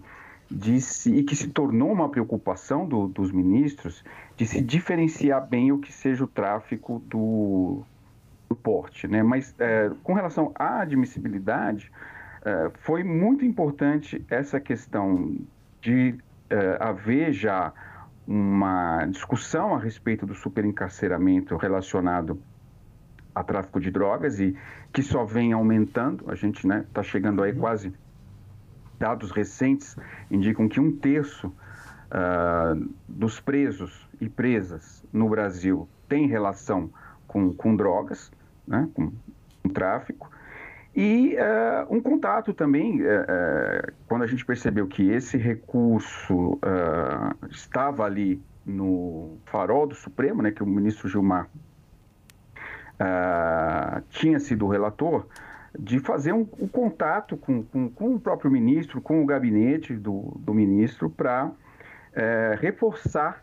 de 0.51 0.79
se, 0.79 1.15
e 1.15 1.23
que 1.23 1.35
se 1.35 1.49
tornou 1.49 1.91
uma 1.91 2.11
preocupação 2.11 2.85
do, 2.85 3.07
dos 3.07 3.33
ministros, 3.33 4.05
de 4.37 4.45
se 4.45 4.61
diferenciar 4.61 5.49
bem 5.49 5.73
o 5.73 5.79
que 5.79 5.91
seja 5.91 6.25
o 6.25 6.27
tráfico 6.27 7.01
do, 7.07 7.83
do 7.89 7.90
porte, 8.63 9.09
né? 9.09 9.23
Mas 9.23 9.55
é, 9.59 9.91
com 10.03 10.13
relação 10.13 10.53
à 10.55 10.81
admissibilidade, 10.81 11.91
é, 12.45 12.71
foi 12.81 13.05
muito 13.05 13.45
importante 13.45 14.25
essa 14.31 14.61
questão 14.61 15.37
de 15.81 16.15
é, 16.49 16.77
haver 16.81 17.33
já 17.33 17.73
uma 18.27 19.07
discussão 19.07 19.75
a 19.75 19.79
respeito 19.79 20.25
do 20.25 20.35
superencarceramento 20.35 21.57
relacionado 21.57 22.41
a 23.35 23.43
tráfico 23.43 23.81
de 23.81 23.91
drogas 23.91 24.41
e 24.41 24.57
que 24.93 25.03
só 25.03 25.25
vem 25.25 25.53
aumentando. 25.53 26.31
A 26.31 26.35
gente 26.35 26.59
está 26.59 26.69
né, 26.69 26.85
tá 26.93 27.03
chegando 27.03 27.43
aí 27.43 27.53
quase 27.53 27.93
dados 28.99 29.31
recentes 29.31 29.97
indicam 30.31 30.69
que 30.69 30.79
um 30.79 30.95
terço 30.95 31.49
uh, 31.49 32.91
dos 33.09 33.41
presos 33.41 34.07
e 34.21 34.29
presas 34.29 35.03
no 35.13 35.29
Brasil 35.29 35.89
tem 36.07 36.27
relação 36.27 36.91
com, 37.27 37.53
com 37.55 37.75
drogas 37.75 38.31
né, 38.71 38.89
com, 38.95 39.13
com 39.63 39.69
tráfico. 39.69 40.31
E 40.95 41.37
uh, 41.37 41.95
um 41.95 42.01
contato 42.01 42.55
também, 42.55 43.03
uh, 43.03 43.05
uh, 43.05 43.93
quando 44.07 44.23
a 44.23 44.27
gente 44.27 44.45
percebeu 44.45 44.87
que 44.87 45.11
esse 45.11 45.37
recurso 45.37 46.59
estava 47.51 48.05
ali 48.05 48.41
no 48.65 49.37
farol 49.47 49.87
do 49.87 49.95
Supremo, 49.95 50.43
né, 50.43 50.51
que 50.51 50.63
o 50.63 50.67
ministro 50.67 51.09
Gilmar 51.09 51.49
tinha 54.11 54.39
sido 54.39 54.67
o 54.67 54.69
relator, 54.69 55.27
de 55.79 55.99
fazer 56.01 56.35
um, 56.35 56.47
um 56.59 56.69
contato 56.69 57.35
com, 57.35 57.63
com, 57.63 57.89
com, 57.89 58.15
o 58.17 58.21
próprio 58.21 58.51
ministro, 58.51 59.01
com 59.01 59.23
o 59.23 59.27
gabinete 59.27 59.95
do, 59.95 60.37
do 60.39 60.53
ministro, 60.53 61.09
para 61.09 61.51
reforçar 62.61 63.43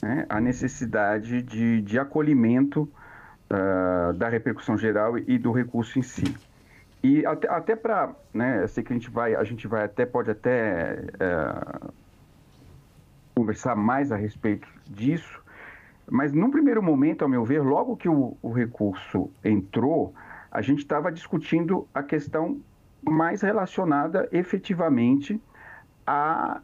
né, 0.00 0.24
a 0.30 0.40
necessidade 0.40 1.42
de, 1.42 1.82
de 1.82 1.98
acolhimento 1.98 2.90
Uh, 3.48 4.12
da 4.14 4.28
repercussão 4.28 4.76
geral 4.76 5.16
e 5.16 5.38
do 5.38 5.52
recurso 5.52 6.00
em 6.00 6.02
si. 6.02 6.34
E 7.02 7.24
até, 7.24 7.48
até 7.48 7.76
para, 7.76 8.12
né, 8.34 8.62
eu 8.62 8.68
sei 8.68 8.82
que 8.82 8.92
a 8.92 8.96
gente 8.96 9.08
vai, 9.08 9.36
a 9.36 9.44
gente 9.44 9.68
vai 9.68 9.84
até, 9.84 10.04
pode 10.04 10.28
até 10.28 11.04
uh, 11.14 11.92
conversar 13.36 13.76
mais 13.76 14.10
a 14.10 14.16
respeito 14.16 14.66
disso, 14.84 15.40
mas 16.10 16.32
num 16.32 16.50
primeiro 16.50 16.82
momento, 16.82 17.22
ao 17.22 17.28
meu 17.28 17.44
ver, 17.44 17.62
logo 17.62 17.96
que 17.96 18.08
o, 18.08 18.36
o 18.42 18.50
recurso 18.50 19.30
entrou, 19.44 20.12
a 20.50 20.60
gente 20.62 20.78
estava 20.78 21.12
discutindo 21.12 21.86
a 21.94 22.02
questão 22.02 22.60
mais 23.02 23.42
relacionada 23.42 24.28
efetivamente 24.32 25.40
à 26.06 26.60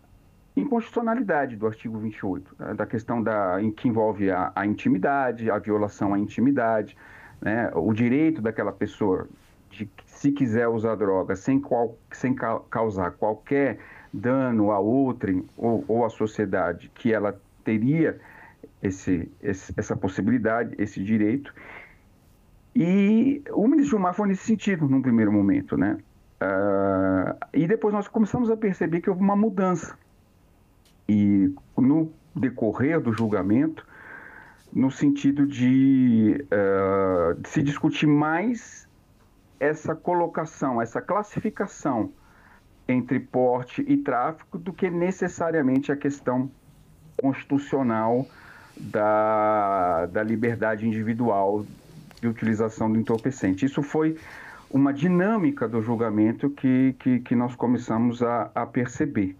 inconstitucionalidade 0.56 1.56
do 1.56 1.66
artigo 1.66 1.98
28, 1.98 2.56
né, 2.58 2.74
da 2.74 2.86
questão 2.86 3.22
da, 3.22 3.62
em 3.62 3.70
que 3.70 3.88
envolve 3.88 4.30
a, 4.30 4.52
a 4.54 4.66
intimidade, 4.66 5.50
a 5.50 5.58
violação 5.58 6.12
à 6.12 6.18
intimidade, 6.18 6.96
né, 7.40 7.70
o 7.74 7.92
direito 7.92 8.42
daquela 8.42 8.72
pessoa 8.72 9.28
de, 9.70 9.88
se 10.06 10.30
quiser 10.30 10.68
usar 10.68 10.94
droga 10.94 11.34
sem, 11.34 11.58
qual, 11.58 11.96
sem 12.10 12.34
ca, 12.34 12.60
causar 12.70 13.12
qualquer 13.12 13.78
dano 14.12 14.70
a 14.70 14.78
outrem 14.78 15.44
ou, 15.56 15.84
ou 15.88 16.04
à 16.04 16.10
sociedade, 16.10 16.90
que 16.94 17.12
ela 17.12 17.40
teria 17.64 18.20
esse, 18.82 19.30
esse, 19.42 19.72
essa 19.76 19.96
possibilidade, 19.96 20.74
esse 20.78 21.02
direito. 21.02 21.54
E 22.76 23.42
o 23.50 23.66
ministro 23.66 23.96
Gilmar 23.96 24.14
foi 24.14 24.28
nesse 24.28 24.44
sentido, 24.44 24.88
num 24.88 25.00
primeiro 25.00 25.32
momento, 25.32 25.76
né? 25.76 25.98
Uh, 26.42 27.36
e 27.52 27.66
depois 27.66 27.94
nós 27.94 28.08
começamos 28.08 28.50
a 28.50 28.56
perceber 28.56 29.00
que 29.00 29.08
houve 29.08 29.22
uma 29.22 29.36
mudança 29.36 29.96
e 31.08 31.54
no 31.76 32.12
decorrer 32.34 33.00
do 33.00 33.12
julgamento, 33.12 33.86
no 34.72 34.90
sentido 34.90 35.46
de, 35.46 36.44
uh, 36.44 37.40
de, 37.40 37.48
se 37.48 37.62
discutir 37.62 38.06
mais 38.06 38.88
essa 39.60 39.94
colocação, 39.94 40.80
essa 40.80 41.00
classificação 41.00 42.10
entre 42.88 43.20
porte 43.20 43.84
e 43.86 43.96
tráfico 43.98 44.58
do 44.58 44.72
que 44.72 44.90
necessariamente 44.90 45.92
a 45.92 45.96
questão 45.96 46.50
constitucional 47.20 48.26
da, 48.76 50.06
da 50.06 50.22
liberdade 50.22 50.86
individual 50.86 51.64
de 52.20 52.26
utilização 52.26 52.90
do 52.90 52.98
entorpecente. 52.98 53.66
Isso 53.66 53.82
foi 53.82 54.16
uma 54.70 54.92
dinâmica 54.92 55.68
do 55.68 55.82
julgamento 55.82 56.48
que, 56.48 56.96
que, 56.98 57.20
que 57.20 57.36
nós 57.36 57.54
começamos 57.54 58.22
a, 58.22 58.50
a 58.54 58.66
perceber. 58.66 59.36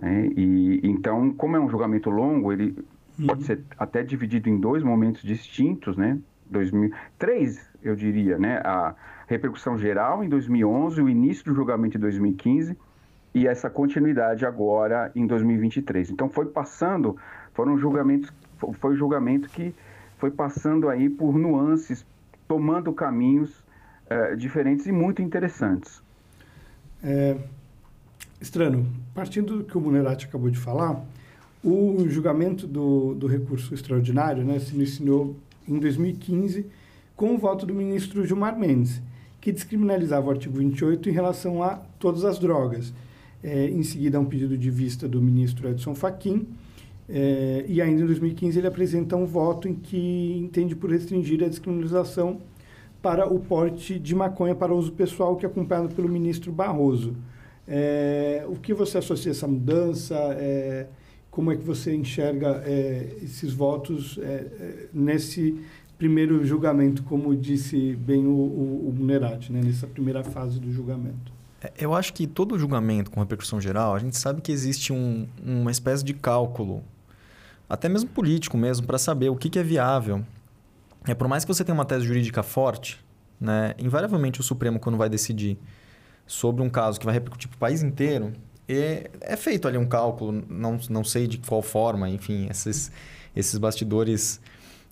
É, 0.00 0.26
e 0.36 0.80
então, 0.84 1.32
como 1.32 1.56
é 1.56 1.60
um 1.60 1.68
julgamento 1.68 2.10
longo, 2.10 2.52
ele 2.52 2.76
uhum. 3.18 3.26
pode 3.26 3.44
ser 3.44 3.60
até 3.78 4.02
dividido 4.02 4.48
em 4.48 4.58
dois 4.58 4.82
momentos 4.82 5.22
distintos, 5.22 5.96
né? 5.96 6.18
2003, 6.50 7.70
eu 7.82 7.96
diria, 7.96 8.38
né? 8.38 8.60
A 8.64 8.94
repercussão 9.26 9.78
geral 9.78 10.22
em 10.22 10.28
2011, 10.28 11.00
o 11.00 11.08
início 11.08 11.44
do 11.44 11.54
julgamento 11.54 11.96
em 11.96 12.00
2015 12.00 12.76
e 13.34 13.46
essa 13.46 13.70
continuidade 13.70 14.44
agora 14.44 15.10
em 15.14 15.26
2023. 15.26 16.10
Então 16.10 16.28
foi 16.28 16.46
passando, 16.46 17.16
foram 17.54 17.78
julgamentos, 17.78 18.30
foi 18.74 18.94
julgamento 18.96 19.48
que 19.48 19.74
foi 20.18 20.30
passando 20.30 20.88
aí 20.88 21.08
por 21.08 21.36
nuances, 21.38 22.06
tomando 22.46 22.92
caminhos 22.92 23.64
é, 24.08 24.36
diferentes 24.36 24.86
e 24.86 24.92
muito 24.92 25.22
interessantes. 25.22 26.02
É, 27.02 27.36
Estrano, 28.42 28.86
partindo 29.14 29.58
do 29.58 29.64
que 29.64 29.78
o 29.78 29.80
Munerati 29.80 30.26
acabou 30.26 30.50
de 30.50 30.58
falar, 30.58 31.00
o 31.62 32.04
julgamento 32.08 32.66
do, 32.66 33.14
do 33.14 33.28
recurso 33.28 33.72
extraordinário 33.72 34.44
né, 34.44 34.58
se 34.58 34.74
iniciou 34.74 35.36
em 35.68 35.78
2015 35.78 36.66
com 37.14 37.34
o 37.34 37.38
voto 37.38 37.64
do 37.64 37.72
ministro 37.72 38.26
Gilmar 38.26 38.58
Mendes, 38.58 39.00
que 39.40 39.52
descriminalizava 39.52 40.26
o 40.26 40.30
artigo 40.30 40.58
28 40.58 41.08
em 41.08 41.12
relação 41.12 41.62
a 41.62 41.76
todas 42.00 42.24
as 42.24 42.36
drogas. 42.36 42.92
É, 43.44 43.68
em 43.68 43.82
seguida, 43.84 44.18
um 44.18 44.24
pedido 44.24 44.58
de 44.58 44.70
vista 44.70 45.08
do 45.08 45.22
ministro 45.22 45.68
Edson 45.68 45.94
Fachin, 45.94 46.46
é, 47.08 47.64
e 47.68 47.80
ainda 47.80 48.02
em 48.02 48.06
2015 48.06 48.58
ele 48.58 48.66
apresenta 48.66 49.16
um 49.16 49.26
voto 49.26 49.68
em 49.68 49.74
que 49.74 50.36
entende 50.38 50.74
por 50.74 50.90
restringir 50.90 51.44
a 51.44 51.48
descriminalização 51.48 52.40
para 53.00 53.32
o 53.32 53.38
porte 53.38 53.98
de 53.98 54.14
maconha 54.14 54.54
para 54.54 54.74
uso 54.74 54.92
pessoal, 54.92 55.36
que 55.36 55.46
é 55.46 55.48
acompanhado 55.48 55.94
pelo 55.94 56.08
ministro 56.08 56.50
Barroso. 56.50 57.14
É, 57.66 58.44
o 58.48 58.56
que 58.56 58.74
você 58.74 58.98
associa 58.98 59.30
a 59.30 59.34
essa 59.34 59.46
mudança? 59.46 60.14
É, 60.38 60.86
como 61.30 61.50
é 61.50 61.56
que 61.56 61.64
você 61.64 61.94
enxerga 61.94 62.62
é, 62.66 63.16
esses 63.22 63.52
votos 63.52 64.18
é, 64.20 64.24
é, 64.24 64.88
nesse 64.92 65.58
primeiro 65.96 66.44
julgamento, 66.44 67.02
como 67.04 67.34
disse 67.34 67.94
bem 67.96 68.26
o, 68.26 68.30
o, 68.30 68.88
o 68.88 68.92
Munerati, 68.92 69.52
né? 69.52 69.62
nessa 69.62 69.86
primeira 69.86 70.22
fase 70.22 70.60
do 70.60 70.70
julgamento? 70.70 71.32
É, 71.62 71.72
eu 71.78 71.94
acho 71.94 72.12
que 72.12 72.26
todo 72.26 72.58
julgamento 72.58 73.10
com 73.10 73.20
repercussão 73.20 73.60
geral, 73.60 73.94
a 73.94 73.98
gente 73.98 74.16
sabe 74.16 74.40
que 74.40 74.50
existe 74.50 74.92
um, 74.92 75.26
uma 75.42 75.70
espécie 75.70 76.04
de 76.04 76.12
cálculo, 76.12 76.82
até 77.68 77.88
mesmo 77.88 78.10
político 78.10 78.58
mesmo, 78.58 78.86
para 78.86 78.98
saber 78.98 79.30
o 79.30 79.36
que, 79.36 79.48
que, 79.48 79.58
é 79.58 79.62
viável. 79.62 80.24
É 81.06 81.14
por 81.14 81.28
mais 81.28 81.44
que 81.44 81.54
você 81.54 81.64
tenha 81.64 81.74
uma 81.74 81.84
tese 81.84 82.04
jurídica 82.04 82.42
forte, 82.42 83.02
né, 83.40 83.74
invariavelmente 83.78 84.40
o 84.40 84.42
Supremo 84.42 84.78
quando 84.78 84.98
vai 84.98 85.08
decidir 85.08 85.56
sobre 86.26 86.62
um 86.62 86.70
caso 86.70 86.98
que 86.98 87.06
vai 87.06 87.14
repercutir 87.14 87.48
para 87.48 87.56
o 87.56 87.58
país 87.58 87.82
inteiro, 87.82 88.32
é, 88.68 89.10
é 89.20 89.36
feito 89.36 89.68
ali 89.68 89.76
um 89.76 89.86
cálculo, 89.86 90.44
não, 90.48 90.78
não 90.88 91.04
sei 91.04 91.26
de 91.26 91.38
qual 91.38 91.62
forma, 91.62 92.08
enfim, 92.08 92.46
esses, 92.50 92.90
esses 93.34 93.58
bastidores, 93.58 94.40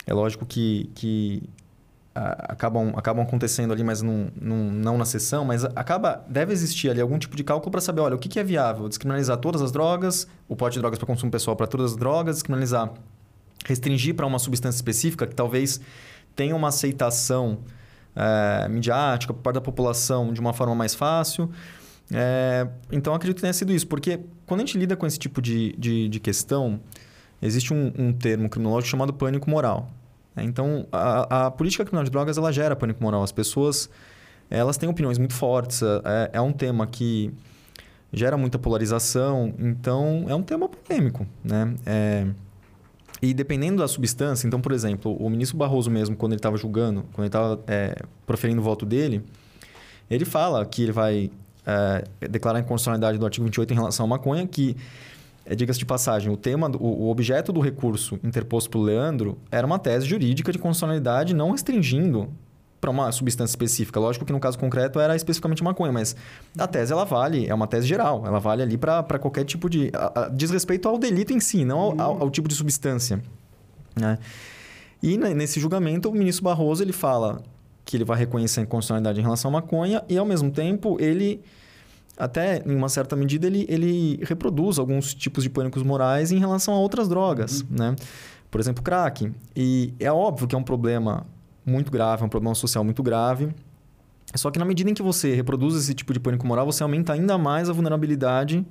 é 0.07 0.12
lógico 0.12 0.45
que, 0.45 0.90
que 0.95 1.43
a, 2.14 2.53
acabam, 2.53 2.93
acabam 2.97 3.25
acontecendo 3.25 3.73
ali, 3.73 3.85
mas 3.85 4.03
num, 4.03 4.31
num, 4.40 4.71
não 4.71 4.99
na 4.99 5.05
sessão, 5.05 5.45
mas 5.45 5.64
acaba, 5.64 6.25
deve 6.29 6.53
existir 6.53 6.90
ali 6.90 7.01
algum 7.01 7.19
tipo 7.19 7.37
de 7.37 7.45
cálculo 7.45 7.71
para 7.71 7.81
saber, 7.81 8.01
olha, 8.01 8.16
o 8.16 8.19
que, 8.19 8.29
que 8.29 8.38
é 8.38 8.45
viável? 8.45 8.88
Descriminalizar 8.88 9.38
todas 9.38 9.62
as 9.62 9.71
drogas, 9.73 10.27
o 10.49 10.57
pote 10.57 10.75
de 10.75 10.81
drogas 10.81 10.99
para 10.99 11.07
consumo 11.07 11.31
pessoal 11.31 11.57
para 11.57 11.66
todas 11.66 11.93
as 11.93 11.97
drogas, 11.97 12.37
descriminalizar, 12.37 12.93
restringir 13.64 14.14
para 14.14 14.27
uma 14.27 14.38
substância 14.38 14.77
específica 14.77 15.27
que 15.27 15.35
talvez 15.35 15.81
tenha 16.35 16.55
uma 16.55 16.69
aceitação 16.69 17.59
é, 18.14 18.68
midiática 18.68 19.33
por 19.33 19.40
parte 19.40 19.55
da 19.55 19.61
população 19.61 20.33
de 20.33 20.40
uma 20.40 20.53
forma 20.53 20.75
mais 20.75 20.94
fácil. 20.94 21.51
É, 22.12 22.66
então, 22.90 23.14
acredito 23.14 23.37
que 23.37 23.42
tenha 23.42 23.53
sido 23.53 23.73
isso, 23.73 23.87
porque 23.87 24.20
quando 24.46 24.61
a 24.61 24.64
gente 24.64 24.77
lida 24.77 24.96
com 24.96 25.07
esse 25.07 25.18
tipo 25.18 25.40
de, 25.40 25.73
de, 25.79 26.09
de 26.09 26.20
questão, 26.20 26.81
existe 27.40 27.73
um, 27.73 27.92
um, 27.96 28.12
termo 28.12 28.49
criminológico 28.49 28.90
chamado 28.90 29.12
pânico 29.12 29.49
moral. 29.49 29.88
É, 30.37 30.42
então, 30.42 30.87
a, 30.90 31.46
a, 31.46 31.51
política 31.51 31.85
criminal 31.85 32.05
de 32.05 32.11
drogas 32.11 32.37
ela 32.37 32.53
gera 32.53 32.75
pânico 32.75 33.03
moral. 33.03 33.23
As 33.23 33.33
pessoas 33.33 33.88
elas 34.51 34.77
têm 34.77 34.88
opiniões 34.88 35.18
muito 35.18 35.35
fortes. 35.35 35.83
É, 35.83 36.31
é 36.35 36.40
um 36.40 36.53
tema 36.53 36.87
que 36.87 37.33
gera 38.12 38.37
muita 38.37 38.59
polarização, 38.59 39.55
então 39.59 40.27
é 40.29 40.35
um 40.35 40.42
tema 40.42 40.68
polêmico. 40.68 41.25
Né? 41.44 41.75
É, 41.87 42.27
e 43.23 43.35
dependendo 43.35 43.83
da 43.83 43.89
substância, 43.89 44.47
então, 44.47 44.61
por 44.61 44.73
exemplo, 44.73 45.15
o 45.17 45.29
ministro 45.29 45.59
Barroso 45.59 45.91
mesmo, 45.91 46.17
quando 46.17 46.33
ele 46.33 46.39
estava 46.39 46.57
julgando, 46.57 47.03
quando 47.13 47.21
ele 47.21 47.29
estava 47.29 47.61
é, 47.67 47.97
proferindo 48.27 48.61
o 48.61 48.65
voto 48.65 48.87
dele, 48.87 49.23
ele 50.11 50.25
fala 50.25 50.65
que 50.65 50.85
ele 50.85 50.93
vai 50.93 51.31
é, 51.67 52.29
declarar 52.29 52.59
a 52.59 52.61
inconstitucionalidade 52.63 53.19
do 53.19 53.25
artigo 53.25 53.45
28 53.45 53.73
em 53.73 53.77
relação 53.77 54.07
à 54.07 54.09
maconha, 54.09 54.47
que, 54.47 54.75
é, 55.45 55.55
diga-se 55.55 55.79
de 55.79 55.85
passagem, 55.85 56.33
o 56.33 56.37
tema, 56.37 56.71
o, 56.79 57.05
o, 57.05 57.11
objeto 57.11 57.53
do 57.53 57.61
recurso 57.61 58.19
interposto 58.25 58.71
pelo 58.71 58.85
Leandro 58.85 59.37
era 59.51 59.67
uma 59.67 59.79
tese 59.79 60.07
jurídica 60.07 60.51
de 60.51 60.59
constitucionalidade 60.59 61.35
não 61.35 61.51
restringindo 61.51 62.29
para 62.81 62.90
uma 62.90 63.12
substância 63.12 63.53
específica. 63.53 64.01
Lógico 64.01 64.25
que 64.25 64.33
no 64.33 64.40
caso 64.40 64.59
concreto 64.59 64.99
era 64.99 65.14
especificamente 65.14 65.62
maconha, 65.62 65.93
mas 65.93 66.16
a 66.57 66.66
tese 66.66 66.93
ela 66.93 67.05
vale, 67.05 67.47
é 67.47 67.55
uma 67.55 67.66
tese 67.66 67.87
geral, 67.87 68.23
ela 68.27 68.38
vale 68.38 68.62
ali 68.62 68.79
para 68.79 69.19
qualquer 69.19 69.45
tipo 69.45 69.69
de. 69.69 69.90
A, 69.95 70.23
a, 70.23 70.29
diz 70.29 70.51
respeito 70.51 70.88
ao 70.88 70.99
delito 70.99 71.33
em 71.33 71.40
si, 71.40 71.64
não 71.64 71.79
ao, 71.79 72.01
ao, 72.01 72.23
ao 72.23 72.31
tipo 72.31 72.49
de 72.49 72.55
substância. 72.55 73.23
Né? 73.95 74.19
E 75.03 75.16
nesse 75.16 75.59
julgamento, 75.61 76.09
o 76.09 76.12
ministro 76.12 76.45
Barroso 76.45 76.83
ele 76.83 76.93
fala 76.93 77.43
que 77.85 77.97
ele 77.97 78.05
vai 78.05 78.19
reconhecer 78.19 78.61
a 78.61 78.62
inconstitucionalidade 78.62 79.19
em 79.19 79.23
relação 79.23 79.51
à 79.51 79.53
maconha 79.53 80.03
e, 80.09 80.16
ao 80.16 80.27
mesmo 80.27 80.51
tempo, 80.51 80.97
ele, 81.01 81.40
até 82.16 82.62
em 82.66 82.75
uma 82.75 82.88
certa 82.88 83.16
medida, 83.16 83.47
ele, 83.47 83.66
ele 83.69 84.21
reproduz 84.23 84.79
alguns 84.79 85.14
tipos 85.14 85.43
de 85.43 85.51
pânicos 85.51 85.83
morais 85.83 86.31
em 86.31 86.38
relação 86.38 86.75
a 86.75 86.79
outras 86.79 87.09
drogas, 87.09 87.62
uhum. 87.62 87.66
né? 87.71 87.97
Por 88.51 88.61
exemplo, 88.61 88.83
crack. 88.83 89.33
E 89.57 89.95
é 89.99 90.12
óbvio 90.12 90.47
que 90.47 90.55
é 90.55 90.59
um 90.59 90.62
problema 90.62 91.27
muito 91.71 91.91
grave, 91.91 92.23
é 92.23 92.27
um 92.27 92.29
problema 92.29 92.55
social 92.55 92.85
muito 92.85 93.03
grave. 93.03 93.55
Só 94.35 94.51
que 94.51 94.59
na 94.59 94.65
medida 94.65 94.91
em 94.91 94.95
que 94.95 95.03
você 95.03 95.35
reproduz 95.35 95.75
esse 95.75 95.95
tipo 95.95 96.13
de 96.13 96.21
pânico 96.21 96.47
moral, 96.47 96.67
você 96.67 96.83
aumenta 96.83 97.13
ainda 97.13 97.37
mais 97.37 97.69
a 97.69 97.73
vulnerabilidade 97.73 98.65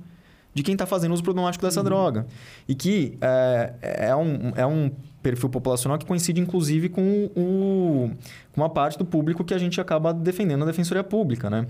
de 0.52 0.62
quem 0.62 0.72
está 0.72 0.86
fazendo 0.86 1.12
uso 1.12 1.22
problemático 1.22 1.64
dessa 1.64 1.80
uhum. 1.80 1.84
droga. 1.84 2.26
E 2.66 2.74
que 2.74 3.18
é, 3.20 3.74
é, 3.82 4.16
um, 4.16 4.52
é 4.56 4.66
um 4.66 4.90
perfil 5.22 5.48
populacional 5.48 5.98
que 5.98 6.06
coincide, 6.06 6.40
inclusive, 6.40 6.88
com, 6.88 7.30
o, 7.36 8.10
com 8.52 8.60
uma 8.60 8.70
parte 8.70 8.98
do 8.98 9.04
público 9.04 9.44
que 9.44 9.54
a 9.54 9.58
gente 9.58 9.80
acaba 9.80 10.12
defendendo 10.12 10.60
na 10.60 10.66
defensoria 10.66 11.04
pública, 11.04 11.48
né? 11.48 11.66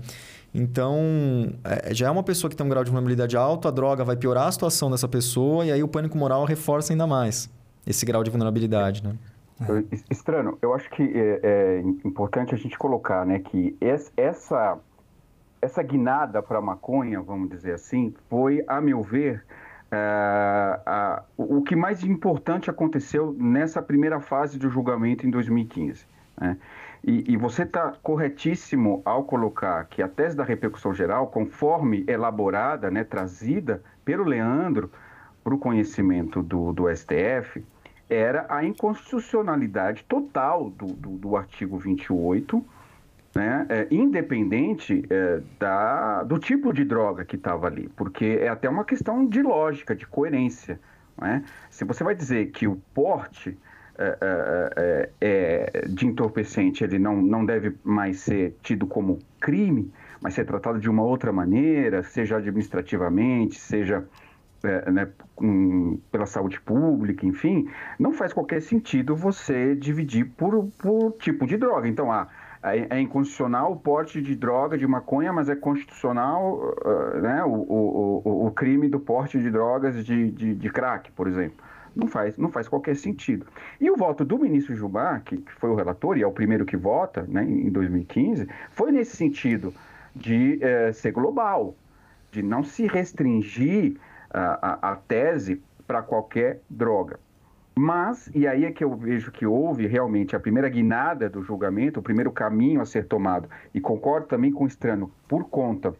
Então, 0.53 1.53
é, 1.63 1.93
já 1.93 2.07
é 2.07 2.11
uma 2.11 2.23
pessoa 2.23 2.49
que 2.49 2.55
tem 2.55 2.65
um 2.65 2.69
grau 2.69 2.83
de 2.83 2.89
vulnerabilidade 2.89 3.37
alto, 3.37 3.67
a 3.67 3.71
droga 3.71 4.03
vai 4.03 4.15
piorar 4.15 4.47
a 4.47 4.51
situação 4.51 4.91
dessa 4.91 5.07
pessoa 5.07 5.65
e 5.65 5.71
aí 5.71 5.81
o 5.81 5.87
pânico 5.87 6.17
moral 6.17 6.43
reforça 6.43 6.91
ainda 6.91 7.07
mais 7.07 7.49
esse 7.87 8.05
grau 8.05 8.23
de 8.23 8.29
vulnerabilidade, 8.29 9.03
né? 9.03 9.13
Estranho, 10.09 10.57
eu 10.61 10.73
acho 10.73 10.89
que 10.89 11.03
é, 11.03 11.39
é, 11.43 11.79
importante 12.03 12.53
a 12.55 12.57
gente 12.57 12.77
colocar 12.77 13.25
né, 13.25 13.39
que 13.39 13.77
essa, 14.17 14.79
essa 15.61 15.83
guinada 15.83 16.41
para 16.41 16.57
a 16.57 16.61
maconha, 16.61 17.21
vamos 17.21 17.49
dizer 17.49 17.73
assim, 17.73 18.13
foi, 18.29 18.63
a 18.67 18.81
meu 18.81 19.01
ver, 19.03 19.43
é, 19.91 19.97
a, 20.85 21.23
o 21.37 21.61
que 21.61 21.75
mais 21.75 22.03
importante 22.03 22.69
aconteceu 22.69 23.35
nessa 23.37 23.81
primeira 23.81 24.19
fase 24.19 24.57
do 24.57 24.69
julgamento 24.69 25.27
em 25.27 25.29
2015. 25.29 26.05
Né? 26.39 26.57
E, 27.03 27.33
e, 27.33 27.37
você 27.37 27.63
está 27.63 27.93
corretíssimo 28.01 29.01
ao 29.03 29.23
colocar 29.23 29.85
que 29.85 30.01
a 30.01 30.07
tese 30.07 30.35
da 30.35 30.43
repercussão 30.43 30.93
geral, 30.93 31.27
conforme 31.27 32.03
elaborada, 32.07 32.91
né, 32.91 33.03
trazida 33.03 33.81
pelo 34.05 34.23
Leandro 34.23 34.91
para 35.43 35.53
o 35.53 35.57
conhecimento 35.57 36.43
do, 36.43 36.71
do 36.71 36.95
STF, 36.95 37.63
era 38.13 38.45
a 38.49 38.63
inconstitucionalidade 38.65 40.03
total 40.03 40.69
do, 40.69 40.87
do, 40.87 41.09
do 41.11 41.37
artigo 41.37 41.77
28, 41.77 42.63
né, 43.33 43.65
é, 43.69 43.87
independente 43.89 45.05
é, 45.09 45.41
da, 45.57 46.23
do 46.23 46.37
tipo 46.37 46.73
de 46.73 46.83
droga 46.83 47.23
que 47.23 47.37
estava 47.37 47.67
ali, 47.67 47.89
porque 47.95 48.39
é 48.41 48.49
até 48.49 48.69
uma 48.69 48.83
questão 48.83 49.25
de 49.25 49.41
lógica, 49.41 49.95
de 49.95 50.05
coerência. 50.05 50.79
Né? 51.17 51.43
Se 51.69 51.85
você 51.85 52.03
vai 52.03 52.13
dizer 52.13 52.51
que 52.51 52.67
o 52.67 52.75
porte 52.93 53.57
é, 53.97 54.17
é, 54.21 55.09
é, 55.21 55.71
é, 55.83 55.87
de 55.87 56.07
entorpecente 56.07 56.83
ele 56.83 56.97
não, 56.97 57.21
não 57.21 57.45
deve 57.45 57.75
mais 57.83 58.19
ser 58.21 58.55
tido 58.63 58.87
como 58.87 59.19
crime, 59.39 59.91
mas 60.19 60.33
ser 60.33 60.45
tratado 60.45 60.79
de 60.79 60.89
uma 60.89 61.03
outra 61.03 61.31
maneira, 61.31 62.03
seja 62.03 62.37
administrativamente, 62.37 63.59
seja 63.59 64.03
é, 64.63 64.91
né, 64.91 65.07
pela 66.11 66.25
saúde 66.25 66.59
pública, 66.61 67.25
enfim, 67.25 67.69
não 67.99 68.11
faz 68.11 68.33
qualquer 68.33 68.61
sentido 68.61 69.15
você 69.15 69.75
dividir 69.75 70.25
por, 70.37 70.67
por 70.77 71.13
tipo 71.13 71.47
de 71.47 71.57
droga. 71.57 71.87
Então, 71.87 72.11
ah, 72.11 72.27
é, 72.63 72.97
é 72.97 73.01
inconstitucional 73.01 73.71
o 73.71 73.75
porte 73.75 74.21
de 74.21 74.35
droga, 74.35 74.77
de 74.77 74.85
maconha, 74.85 75.33
mas 75.33 75.49
é 75.49 75.55
constitucional 75.55 76.75
uh, 76.85 77.21
né, 77.21 77.43
o, 77.43 77.49
o, 77.49 78.21
o, 78.23 78.47
o, 78.47 78.51
crime 78.51 78.87
do 78.87 78.99
porte 78.99 79.39
de 79.39 79.49
drogas 79.49 80.05
de, 80.05 80.31
de, 80.31 80.53
de, 80.53 80.69
crack, 80.69 81.11
por 81.11 81.27
exemplo. 81.27 81.57
Não 81.95 82.07
faz, 82.07 82.37
não 82.37 82.49
faz 82.49 82.67
qualquer 82.69 82.95
sentido. 82.95 83.45
E 83.79 83.89
o 83.89 83.97
voto 83.97 84.23
do 84.23 84.37
ministro 84.37 84.75
Jubá, 84.75 85.19
que, 85.19 85.37
que 85.37 85.51
foi 85.53 85.69
o 85.69 85.75
relator 85.75 86.17
e 86.17 86.21
é 86.21 86.27
o 86.27 86.31
primeiro 86.31 86.65
que 86.65 86.77
vota 86.77 87.25
né, 87.27 87.43
em 87.43 87.69
2015, 87.69 88.47
foi 88.69 88.91
nesse 88.91 89.17
sentido 89.17 89.73
de 90.15 90.57
eh, 90.61 90.93
ser 90.93 91.11
global, 91.11 91.75
de 92.31 92.41
não 92.41 92.63
se 92.63 92.87
restringir 92.87 93.97
a, 94.33 94.91
a, 94.91 94.95
tese 94.95 95.61
para 95.85 96.01
qualquer 96.01 96.61
droga. 96.69 97.19
Mas, 97.75 98.29
e 98.35 98.47
aí 98.47 98.65
é 98.65 98.71
que 98.71 98.83
eu 98.83 98.95
vejo 98.95 99.31
que 99.31 99.45
houve 99.45 99.87
realmente 99.87 100.35
a 100.35 100.39
primeira 100.39 100.69
guinada 100.69 101.29
do 101.29 101.41
julgamento, 101.41 101.99
o 101.99 102.03
primeiro 102.03 102.31
caminho 102.31 102.81
a 102.81 102.85
ser 102.85 103.05
tomado, 103.05 103.49
e 103.73 103.79
concordo 103.79 104.27
também 104.27 104.51
com 104.51 104.65
o 104.65 104.67
Estrano, 104.67 105.11
por 105.27 105.45
conta 105.45 105.93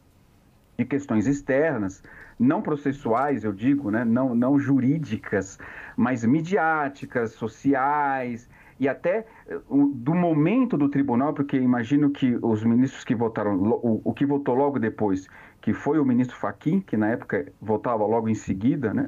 de 0.78 0.86
questões 0.86 1.28
externas, 1.28 2.04
não 2.38 2.62
processuais, 2.62 3.44
eu 3.44 3.54
digo, 3.54 3.92
né? 3.92 4.04
não, 4.04 4.34
não 4.34 4.60
jurídicas, 4.60 5.60
mas 5.96 6.26
midiáticas, 6.26 7.32
sociais, 7.34 8.50
e 8.80 8.90
até 8.90 9.28
eh, 9.48 9.60
do 9.70 10.16
momento 10.16 10.76
do 10.76 10.90
tribunal, 10.90 11.36
porque 11.36 11.56
imagino 11.56 12.10
que 12.10 12.36
os 12.42 12.64
ministros 12.64 13.04
que 13.04 13.14
votaram, 13.14 13.56
o, 13.56 14.02
o 14.04 14.14
que 14.14 14.26
votou 14.26 14.56
logo 14.56 14.80
depois, 14.80 15.28
que 15.62 15.74
foi 15.74 16.00
o 16.00 16.06
ministro 16.06 16.36
Faquim, 16.36 16.82
que 16.82 16.98
na 16.98 17.10
época 17.10 17.54
votava 17.62 18.04
logo 18.06 18.28
em 18.28 18.34
seguida, 18.34 18.94
né? 18.94 19.08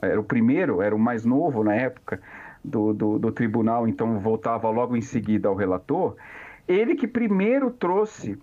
era 0.00 0.18
o 0.18 0.24
primeiro, 0.24 0.80
era 0.80 0.96
o 0.96 0.98
mais 0.98 1.24
novo 1.24 1.62
na 1.62 1.74
época 1.74 2.18
do, 2.64 2.94
do, 2.94 3.18
do 3.18 3.30
tribunal, 3.30 3.86
então 3.86 4.18
votava 4.18 4.70
logo 4.70 4.96
em 4.96 5.02
seguida 5.02 5.48
ao 5.48 5.54
relator, 5.54 6.16
ele 6.66 6.94
que 6.94 7.06
primeiro 7.06 7.70
trouxe 7.70 8.38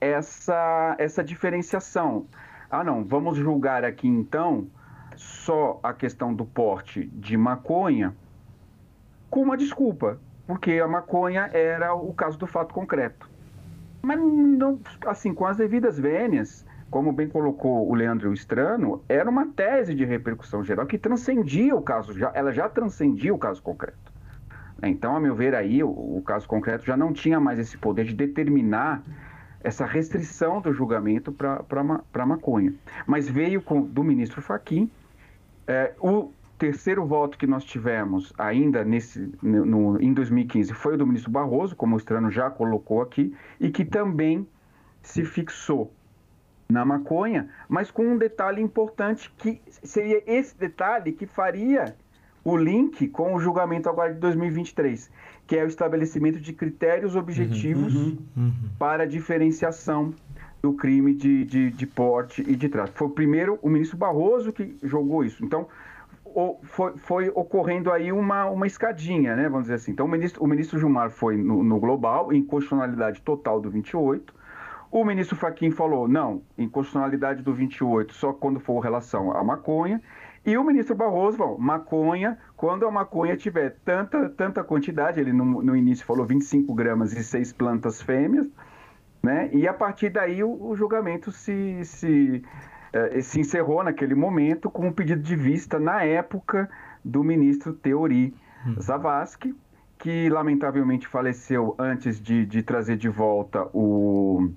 essa, 0.00 0.96
essa 0.98 1.22
diferenciação. 1.22 2.26
Ah, 2.70 2.82
não, 2.82 3.04
vamos 3.04 3.36
julgar 3.36 3.84
aqui 3.84 4.08
então 4.08 4.66
só 5.16 5.78
a 5.82 5.92
questão 5.92 6.34
do 6.34 6.46
porte 6.46 7.04
de 7.06 7.36
maconha 7.36 8.14
com 9.28 9.42
uma 9.42 9.56
desculpa, 9.56 10.18
porque 10.46 10.72
a 10.72 10.88
maconha 10.88 11.50
era 11.52 11.94
o 11.94 12.12
caso 12.14 12.38
do 12.38 12.46
fato 12.46 12.72
concreto. 12.72 13.33
Mas 14.04 14.18
não, 14.18 14.78
assim, 15.06 15.32
com 15.32 15.46
as 15.46 15.56
devidas 15.56 15.98
vênias, 15.98 16.64
como 16.90 17.12
bem 17.12 17.28
colocou 17.28 17.88
o 17.88 17.94
Leandro 17.94 18.32
Estrano, 18.32 19.02
era 19.08 19.28
uma 19.28 19.46
tese 19.46 19.94
de 19.94 20.04
repercussão 20.04 20.62
geral 20.62 20.86
que 20.86 20.98
transcendia 20.98 21.74
o 21.74 21.82
caso, 21.82 22.16
já, 22.16 22.30
ela 22.34 22.52
já 22.52 22.68
transcendia 22.68 23.34
o 23.34 23.38
caso 23.38 23.62
concreto. 23.62 24.12
Então, 24.82 25.16
a 25.16 25.20
meu 25.20 25.34
ver, 25.34 25.54
aí 25.54 25.82
o, 25.82 25.88
o 25.88 26.22
caso 26.24 26.46
concreto 26.46 26.84
já 26.84 26.96
não 26.96 27.12
tinha 27.12 27.40
mais 27.40 27.58
esse 27.58 27.76
poder 27.78 28.04
de 28.04 28.14
determinar 28.14 29.02
essa 29.62 29.86
restrição 29.86 30.60
do 30.60 30.72
julgamento 30.72 31.32
para 31.32 32.26
maconha. 32.26 32.74
Mas 33.06 33.28
veio 33.28 33.62
com, 33.62 33.80
do 33.80 34.04
ministro 34.04 34.42
Faquim 34.42 34.90
é, 35.66 35.94
o 35.98 36.30
terceiro 36.58 37.04
voto 37.04 37.36
que 37.36 37.46
nós 37.46 37.64
tivemos 37.64 38.32
ainda 38.38 38.84
nesse, 38.84 39.30
no, 39.42 40.00
em 40.00 40.12
2015 40.12 40.72
foi 40.72 40.94
o 40.94 40.98
do 40.98 41.06
ministro 41.06 41.30
Barroso, 41.30 41.74
como 41.74 41.94
o 41.94 41.98
Estrano 41.98 42.30
já 42.30 42.50
colocou 42.50 43.02
aqui, 43.02 43.34
e 43.60 43.70
que 43.70 43.84
também 43.84 44.46
se 45.02 45.24
fixou 45.24 45.92
na 46.68 46.84
maconha, 46.84 47.50
mas 47.68 47.90
com 47.90 48.06
um 48.06 48.16
detalhe 48.16 48.62
importante 48.62 49.32
que 49.36 49.60
seria 49.68 50.22
esse 50.26 50.56
detalhe 50.56 51.12
que 51.12 51.26
faria 51.26 51.94
o 52.42 52.56
link 52.56 53.08
com 53.08 53.34
o 53.34 53.40
julgamento 53.40 53.88
agora 53.88 54.12
de 54.12 54.20
2023, 54.20 55.10
que 55.46 55.56
é 55.56 55.64
o 55.64 55.66
estabelecimento 55.66 56.40
de 56.40 56.52
critérios 56.52 57.16
objetivos 57.16 57.94
uhum, 57.94 58.18
uhum, 58.36 58.44
uhum. 58.44 58.52
para 58.78 59.06
diferenciação 59.06 60.14
do 60.62 60.72
crime 60.72 61.14
de, 61.14 61.44
de, 61.44 61.70
de 61.70 61.86
porte 61.86 62.42
e 62.46 62.56
de 62.56 62.68
tráfico. 62.68 62.98
Foi 62.98 63.08
o 63.08 63.10
primeiro 63.10 63.58
o 63.60 63.68
ministro 63.68 63.98
Barroso 63.98 64.52
que 64.52 64.76
jogou 64.82 65.24
isso. 65.24 65.44
Então, 65.44 65.68
foi, 66.62 66.96
foi, 66.96 67.28
ocorrendo 67.34 67.92
aí 67.92 68.10
uma, 68.10 68.46
uma 68.46 68.66
escadinha, 68.66 69.36
né? 69.36 69.44
Vamos 69.48 69.62
dizer 69.62 69.74
assim. 69.74 69.92
Então, 69.92 70.06
o 70.06 70.08
ministro, 70.08 70.42
o 70.42 70.46
ministro 70.46 70.78
Gilmar 70.78 71.10
foi 71.10 71.36
no, 71.36 71.62
no 71.62 71.78
global, 71.78 72.32
em 72.32 72.44
constitucionalidade 72.44 73.22
total 73.22 73.60
do 73.60 73.70
28. 73.70 74.34
O 74.90 75.04
ministro 75.04 75.36
Faquim 75.36 75.70
falou, 75.70 76.06
não, 76.06 76.42
em 76.56 76.68
constitucionalidade 76.68 77.42
do 77.42 77.52
28, 77.52 78.14
só 78.14 78.32
quando 78.32 78.60
for 78.60 78.78
relação 78.80 79.36
à 79.36 79.42
maconha. 79.42 80.00
E 80.46 80.58
o 80.58 80.64
ministro 80.64 80.94
Barroso 80.94 81.38
falou, 81.38 81.58
maconha, 81.58 82.38
quando 82.56 82.86
a 82.86 82.90
maconha 82.90 83.36
tiver 83.36 83.76
tanta, 83.84 84.28
tanta 84.28 84.62
quantidade, 84.62 85.18
ele 85.18 85.32
no, 85.32 85.62
no 85.62 85.74
início 85.74 86.04
falou 86.04 86.26
25 86.26 86.72
gramas 86.74 87.12
e 87.12 87.24
6 87.24 87.52
plantas 87.54 88.02
fêmeas, 88.02 88.46
né? 89.22 89.48
E 89.52 89.66
a 89.66 89.72
partir 89.72 90.10
daí 90.10 90.44
o, 90.44 90.50
o 90.62 90.76
julgamento 90.76 91.32
se, 91.32 91.84
se 91.84 92.44
eh, 92.94 93.20
se 93.20 93.40
encerrou 93.40 93.82
naquele 93.82 94.14
momento 94.14 94.70
com 94.70 94.86
um 94.86 94.92
pedido 94.92 95.20
de 95.20 95.34
vista, 95.34 95.80
na 95.80 96.04
época, 96.04 96.70
do 97.04 97.24
ministro 97.24 97.72
Teori 97.72 98.32
hum. 98.64 98.80
Zavascki, 98.80 99.54
que 99.98 100.28
lamentavelmente 100.28 101.08
faleceu 101.08 101.74
antes 101.76 102.20
de, 102.20 102.46
de 102.46 102.62
trazer 102.62 102.96
de 102.96 103.08
volta 103.08 103.68
o, 103.72 104.48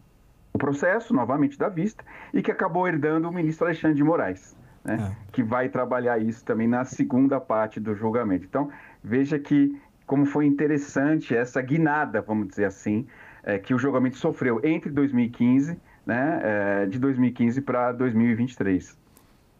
o, 0.53 0.57
processo, 0.57 1.13
novamente 1.13 1.57
da 1.57 1.67
vista, 1.67 2.03
e 2.31 2.43
que 2.43 2.51
acabou 2.51 2.87
herdando 2.87 3.27
o 3.27 3.33
ministro 3.33 3.65
Alexandre 3.65 3.97
de 3.97 4.03
Moraes, 4.03 4.55
né, 4.83 4.97
é. 5.11 5.31
que 5.31 5.41
vai 5.41 5.67
trabalhar 5.69 6.19
isso 6.19 6.45
também 6.45 6.67
na 6.67 6.85
segunda 6.85 7.39
parte 7.39 7.79
do 7.79 7.95
julgamento. 7.95 8.45
Então, 8.45 8.69
veja 9.03 9.39
que 9.39 9.75
como 10.05 10.25
foi 10.25 10.45
interessante 10.45 11.35
essa 11.35 11.61
guinada, 11.61 12.21
vamos 12.21 12.47
dizer 12.47 12.65
assim, 12.65 13.07
é, 13.43 13.57
que 13.57 13.73
o 13.73 13.79
julgamento 13.79 14.17
sofreu 14.17 14.61
entre 14.63 14.91
2015 14.91 15.79
né, 16.07 16.39
é, 16.41 16.85
de 16.85 16.97
2015 16.97 17.59
para 17.61 17.91
2023. 17.91 18.97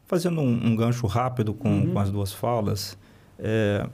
Fazendo 0.05 0.39
um, 0.39 0.67
um 0.67 0.75
gancho 0.75 1.05
rápido 1.05 1.53
com, 1.53 1.69
uhum. 1.69 1.93
com, 1.93 1.99
as 1.99 2.09
duas 2.09 2.31
falas, 2.31 2.97
é, 3.37 3.85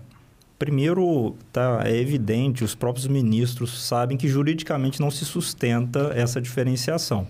primeiro 0.59 1.35
tá, 1.51 1.81
é 1.83 1.97
evidente, 1.97 2.63
os 2.63 2.75
próprios 2.75 3.07
ministros 3.07 3.83
sabem 3.83 4.15
que 4.15 4.27
juridicamente 4.27 5.01
não 5.01 5.09
se 5.09 5.25
sustenta 5.25 6.11
essa 6.13 6.39
diferenciação. 6.39 7.27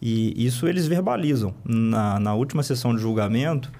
E 0.00 0.44
isso 0.44 0.66
eles 0.66 0.86
verbalizam. 0.86 1.54
Na, 1.62 2.18
na 2.18 2.34
última 2.34 2.62
sessão 2.62 2.94
de 2.94 3.02
julgamento, 3.02 3.70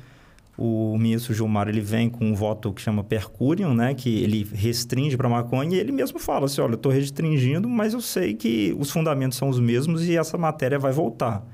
o 0.57 0.97
ministro 0.97 1.35
Gilmar 1.35 1.69
ele 1.69 1.81
vem 1.81 2.09
com 2.09 2.25
um 2.25 2.35
voto 2.35 2.73
que 2.73 2.81
chama 2.81 3.03
percurium, 3.03 3.75
né, 3.75 3.95
que 3.95 4.23
ele 4.23 4.49
restringe 4.53 5.17
para 5.17 5.29
maconha 5.29 5.77
e 5.77 5.81
ele 5.81 5.91
mesmo 5.91 6.19
fala 6.19 6.47
assim, 6.47 6.61
olha, 6.61 6.73
eu 6.73 6.77
estou 6.77 6.93
restringindo, 6.93 7.69
mas 7.69 7.93
eu 7.93 8.01
sei 8.01 8.35
que 8.35 8.75
os 8.79 8.91
fundamentos 8.91 9.37
são 9.37 9.49
os 9.49 9.59
mesmos 9.59 10.07
e 10.07 10.17
essa 10.17 10.39
matéria 10.39 10.79
vai 10.79 10.93
voltar. 10.93 11.45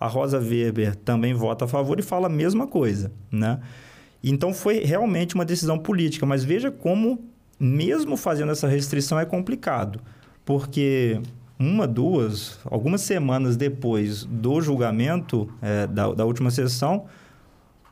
A 0.00 0.06
Rosa 0.06 0.38
Weber 0.38 0.94
também 0.96 1.34
vota 1.34 1.64
a 1.64 1.68
favor 1.68 1.98
e 1.98 2.02
fala 2.02 2.26
a 2.26 2.30
mesma 2.30 2.66
coisa, 2.66 3.12
né? 3.30 3.60
Então 4.22 4.52
foi 4.52 4.80
realmente 4.84 5.34
uma 5.34 5.44
decisão 5.44 5.78
política, 5.78 6.26
mas 6.26 6.44
veja 6.44 6.70
como 6.70 7.24
mesmo 7.58 8.16
fazendo 8.16 8.52
essa 8.52 8.68
restrição 8.68 9.18
é 9.18 9.24
complicado, 9.24 10.00
porque 10.44 11.20
uma, 11.58 11.86
duas, 11.86 12.58
algumas 12.64 13.00
semanas 13.00 13.56
depois 13.56 14.24
do 14.24 14.60
julgamento 14.60 15.48
é, 15.60 15.86
da, 15.86 16.12
da 16.12 16.24
última 16.24 16.50
sessão, 16.50 17.06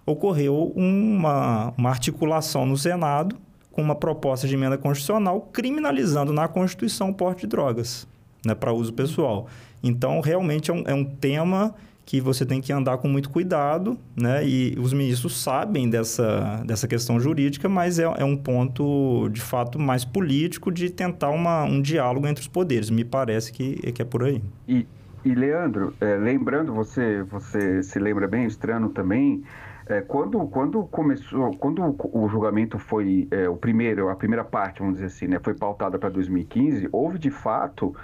ocorreu 0.06 0.72
uma, 0.76 1.74
uma 1.76 1.90
articulação 1.90 2.64
no 2.64 2.78
Senado 2.78 3.36
com 3.72 3.82
uma 3.82 3.94
proposta 3.94 4.46
de 4.48 4.54
emenda 4.54 4.78
constitucional 4.78 5.50
criminalizando 5.52 6.32
na 6.32 6.48
Constituição 6.48 7.10
o 7.10 7.14
porte 7.14 7.42
de 7.42 7.48
drogas 7.48 8.06
né, 8.46 8.54
para 8.54 8.72
uso 8.72 8.92
pessoal. 8.92 9.48
Então, 9.82 10.20
realmente 10.20 10.70
é 10.70 10.74
um, 10.74 10.82
é 10.86 10.94
um 10.94 11.04
tema 11.04 11.74
que 12.06 12.20
você 12.20 12.46
tem 12.46 12.60
que 12.60 12.72
andar 12.72 12.98
com 12.98 13.08
muito 13.08 13.28
cuidado, 13.28 13.98
né? 14.16 14.46
E 14.46 14.76
os 14.78 14.92
ministros 14.92 15.42
sabem 15.42 15.90
dessa, 15.90 16.62
dessa 16.64 16.86
questão 16.86 17.18
jurídica, 17.18 17.68
mas 17.68 17.98
é, 17.98 18.04
é 18.04 18.24
um 18.24 18.36
ponto, 18.36 19.28
de 19.30 19.40
fato, 19.40 19.76
mais 19.76 20.04
político 20.04 20.70
de 20.70 20.88
tentar 20.88 21.30
uma, 21.30 21.64
um 21.64 21.82
diálogo 21.82 22.28
entre 22.28 22.42
os 22.42 22.48
poderes. 22.48 22.90
Me 22.90 23.04
parece 23.04 23.52
que, 23.52 23.74
que 23.92 24.00
é 24.00 24.04
por 24.04 24.22
aí. 24.22 24.40
E, 24.68 24.86
e 25.24 25.34
Leandro, 25.34 25.92
é, 26.00 26.16
lembrando, 26.16 26.72
você, 26.72 27.24
você 27.24 27.82
se 27.82 27.98
lembra 27.98 28.28
bem, 28.28 28.46
Estrano 28.46 28.88
também, 28.90 29.42
é, 29.86 30.00
quando, 30.00 30.44
quando 30.48 30.84
começou, 30.86 31.56
quando 31.56 31.96
o, 32.12 32.28
julgamento 32.28 32.78
foi 32.78 33.28
é, 33.30 33.48
o 33.48 33.56
primeiro, 33.56 34.08
a 34.08 34.16
primeira 34.16 34.44
parte, 34.44 34.80
vamos 34.80 34.94
dizer 34.94 35.06
assim, 35.06 35.28
né, 35.28 35.38
foi 35.40 35.54
pautada 35.54 35.96
para 35.98 36.08
2015, 36.08 36.88
houve 36.90 37.18
de 37.18 37.30
fato 37.30 37.94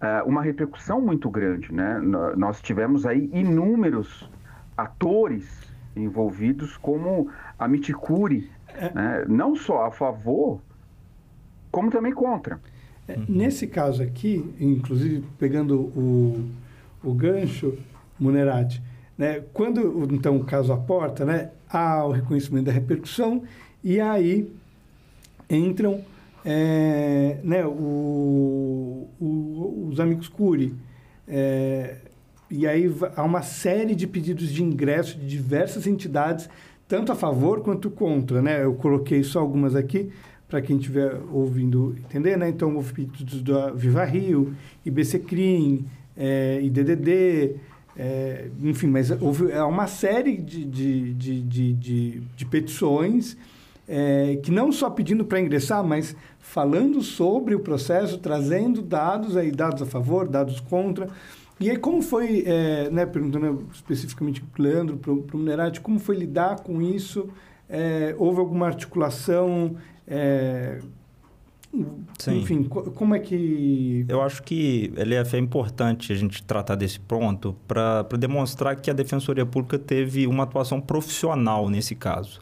é, 0.00 0.22
uma 0.22 0.42
repercussão 0.42 1.00
muito 1.00 1.30
grande, 1.30 1.72
né? 1.72 2.00
Nós 2.36 2.60
tivemos 2.60 3.06
aí 3.06 3.30
inúmeros 3.32 4.28
atores 4.76 5.70
envolvidos, 5.94 6.76
como 6.76 7.30
a 7.58 7.68
Miticuri, 7.68 8.50
é. 8.74 8.92
né? 8.92 9.24
não 9.28 9.54
só 9.54 9.86
a 9.86 9.90
favor, 9.90 10.60
como 11.70 11.90
também 11.90 12.12
contra. 12.12 12.58
É, 13.06 13.16
nesse 13.28 13.66
caso 13.66 14.02
aqui, 14.02 14.54
inclusive 14.58 15.24
pegando 15.38 15.80
o, 15.80 16.48
o 17.04 17.14
gancho, 17.14 17.76
Munerati, 18.18 18.82
né? 19.20 19.42
Quando, 19.52 20.08
então, 20.14 20.38
o 20.38 20.44
caso 20.44 20.72
aporta, 20.72 21.26
né, 21.26 21.50
há 21.68 22.06
o 22.06 22.10
reconhecimento 22.10 22.64
da 22.64 22.72
repercussão 22.72 23.42
e 23.84 24.00
aí 24.00 24.50
entram 25.50 26.00
é, 26.42 27.36
né, 27.44 27.66
o, 27.66 29.06
o, 29.20 29.88
os 29.90 30.00
amigos 30.00 30.26
Cury. 30.26 30.74
É, 31.28 31.96
e 32.50 32.66
aí 32.66 32.90
há 33.14 33.22
uma 33.22 33.42
série 33.42 33.94
de 33.94 34.06
pedidos 34.06 34.50
de 34.50 34.62
ingresso 34.62 35.18
de 35.18 35.26
diversas 35.26 35.86
entidades, 35.86 36.48
tanto 36.88 37.12
a 37.12 37.14
favor 37.14 37.60
quanto 37.60 37.90
contra. 37.90 38.40
Né? 38.40 38.64
Eu 38.64 38.72
coloquei 38.72 39.22
só 39.22 39.40
algumas 39.40 39.76
aqui 39.76 40.10
para 40.48 40.62
quem 40.62 40.78
estiver 40.78 41.14
ouvindo 41.30 41.94
entender. 41.98 42.38
Né? 42.38 42.48
Então, 42.48 42.74
houve 42.74 42.94
pedidos 42.94 43.42
da 43.42 43.70
Viva 43.70 44.02
Rio, 44.02 44.54
IBC 44.82 45.18
Crim, 45.18 45.84
é, 46.16 46.58
IDDD, 46.62 47.60
é, 47.96 48.48
enfim, 48.62 48.86
mas 48.86 49.10
houve 49.10 49.50
é 49.50 49.62
uma 49.62 49.86
série 49.86 50.36
de, 50.36 50.64
de, 50.64 51.14
de, 51.14 51.72
de, 51.72 52.20
de 52.36 52.46
petições 52.46 53.36
é, 53.88 54.38
que 54.42 54.52
não 54.52 54.70
só 54.70 54.88
pedindo 54.88 55.24
para 55.24 55.40
ingressar, 55.40 55.82
mas 55.82 56.14
falando 56.38 57.02
sobre 57.02 57.56
o 57.56 57.60
processo, 57.60 58.18
trazendo 58.18 58.80
dados 58.80 59.36
aí, 59.36 59.50
dados 59.50 59.82
a 59.82 59.86
favor, 59.86 60.28
dados 60.28 60.60
contra. 60.60 61.08
E 61.58 61.68
aí 61.68 61.76
como 61.76 62.00
foi, 62.00 62.44
é, 62.46 62.88
né, 62.88 63.04
perguntando 63.04 63.66
especificamente 63.72 64.40
para 64.40 64.60
o 64.60 64.64
Leandro, 64.64 64.96
para 64.96 65.12
o 65.12 65.38
Minerati, 65.38 65.80
como 65.80 65.98
foi 65.98 66.16
lidar 66.16 66.60
com 66.60 66.80
isso? 66.80 67.28
É, 67.68 68.14
houve 68.16 68.38
alguma 68.38 68.66
articulação? 68.66 69.76
É, 71.72 71.84
Sim. 72.18 72.38
Enfim, 72.40 72.62
co- 72.64 72.90
como 72.90 73.14
é 73.14 73.18
que... 73.20 74.04
Eu 74.08 74.20
acho 74.22 74.42
que 74.42 74.92
LF 74.96 75.36
é 75.36 75.38
importante 75.38 76.12
a 76.12 76.16
gente 76.16 76.42
tratar 76.42 76.74
desse 76.74 76.98
ponto 76.98 77.54
para 77.68 78.02
demonstrar 78.18 78.76
que 78.76 78.90
a 78.90 78.94
Defensoria 78.94 79.46
Pública 79.46 79.78
teve 79.78 80.26
uma 80.26 80.42
atuação 80.42 80.80
profissional 80.80 81.68
nesse 81.68 81.94
caso. 81.94 82.40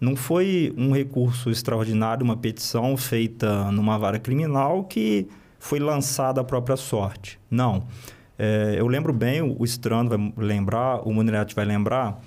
Não 0.00 0.14
foi 0.14 0.72
um 0.76 0.92
recurso 0.92 1.50
extraordinário, 1.50 2.24
uma 2.24 2.36
petição 2.36 2.96
feita 2.96 3.70
numa 3.72 3.98
vara 3.98 4.18
criminal 4.18 4.84
que 4.84 5.26
foi 5.58 5.80
lançada 5.80 6.40
à 6.40 6.44
própria 6.44 6.76
sorte. 6.76 7.38
Não. 7.50 7.82
É, 8.38 8.76
eu 8.78 8.86
lembro 8.86 9.12
bem, 9.12 9.42
o 9.42 9.64
Strano 9.64 10.08
vai 10.08 10.32
lembrar, 10.36 11.00
o 11.06 11.12
Munirati 11.12 11.52
vai 11.52 11.64
lembrar, 11.64 12.22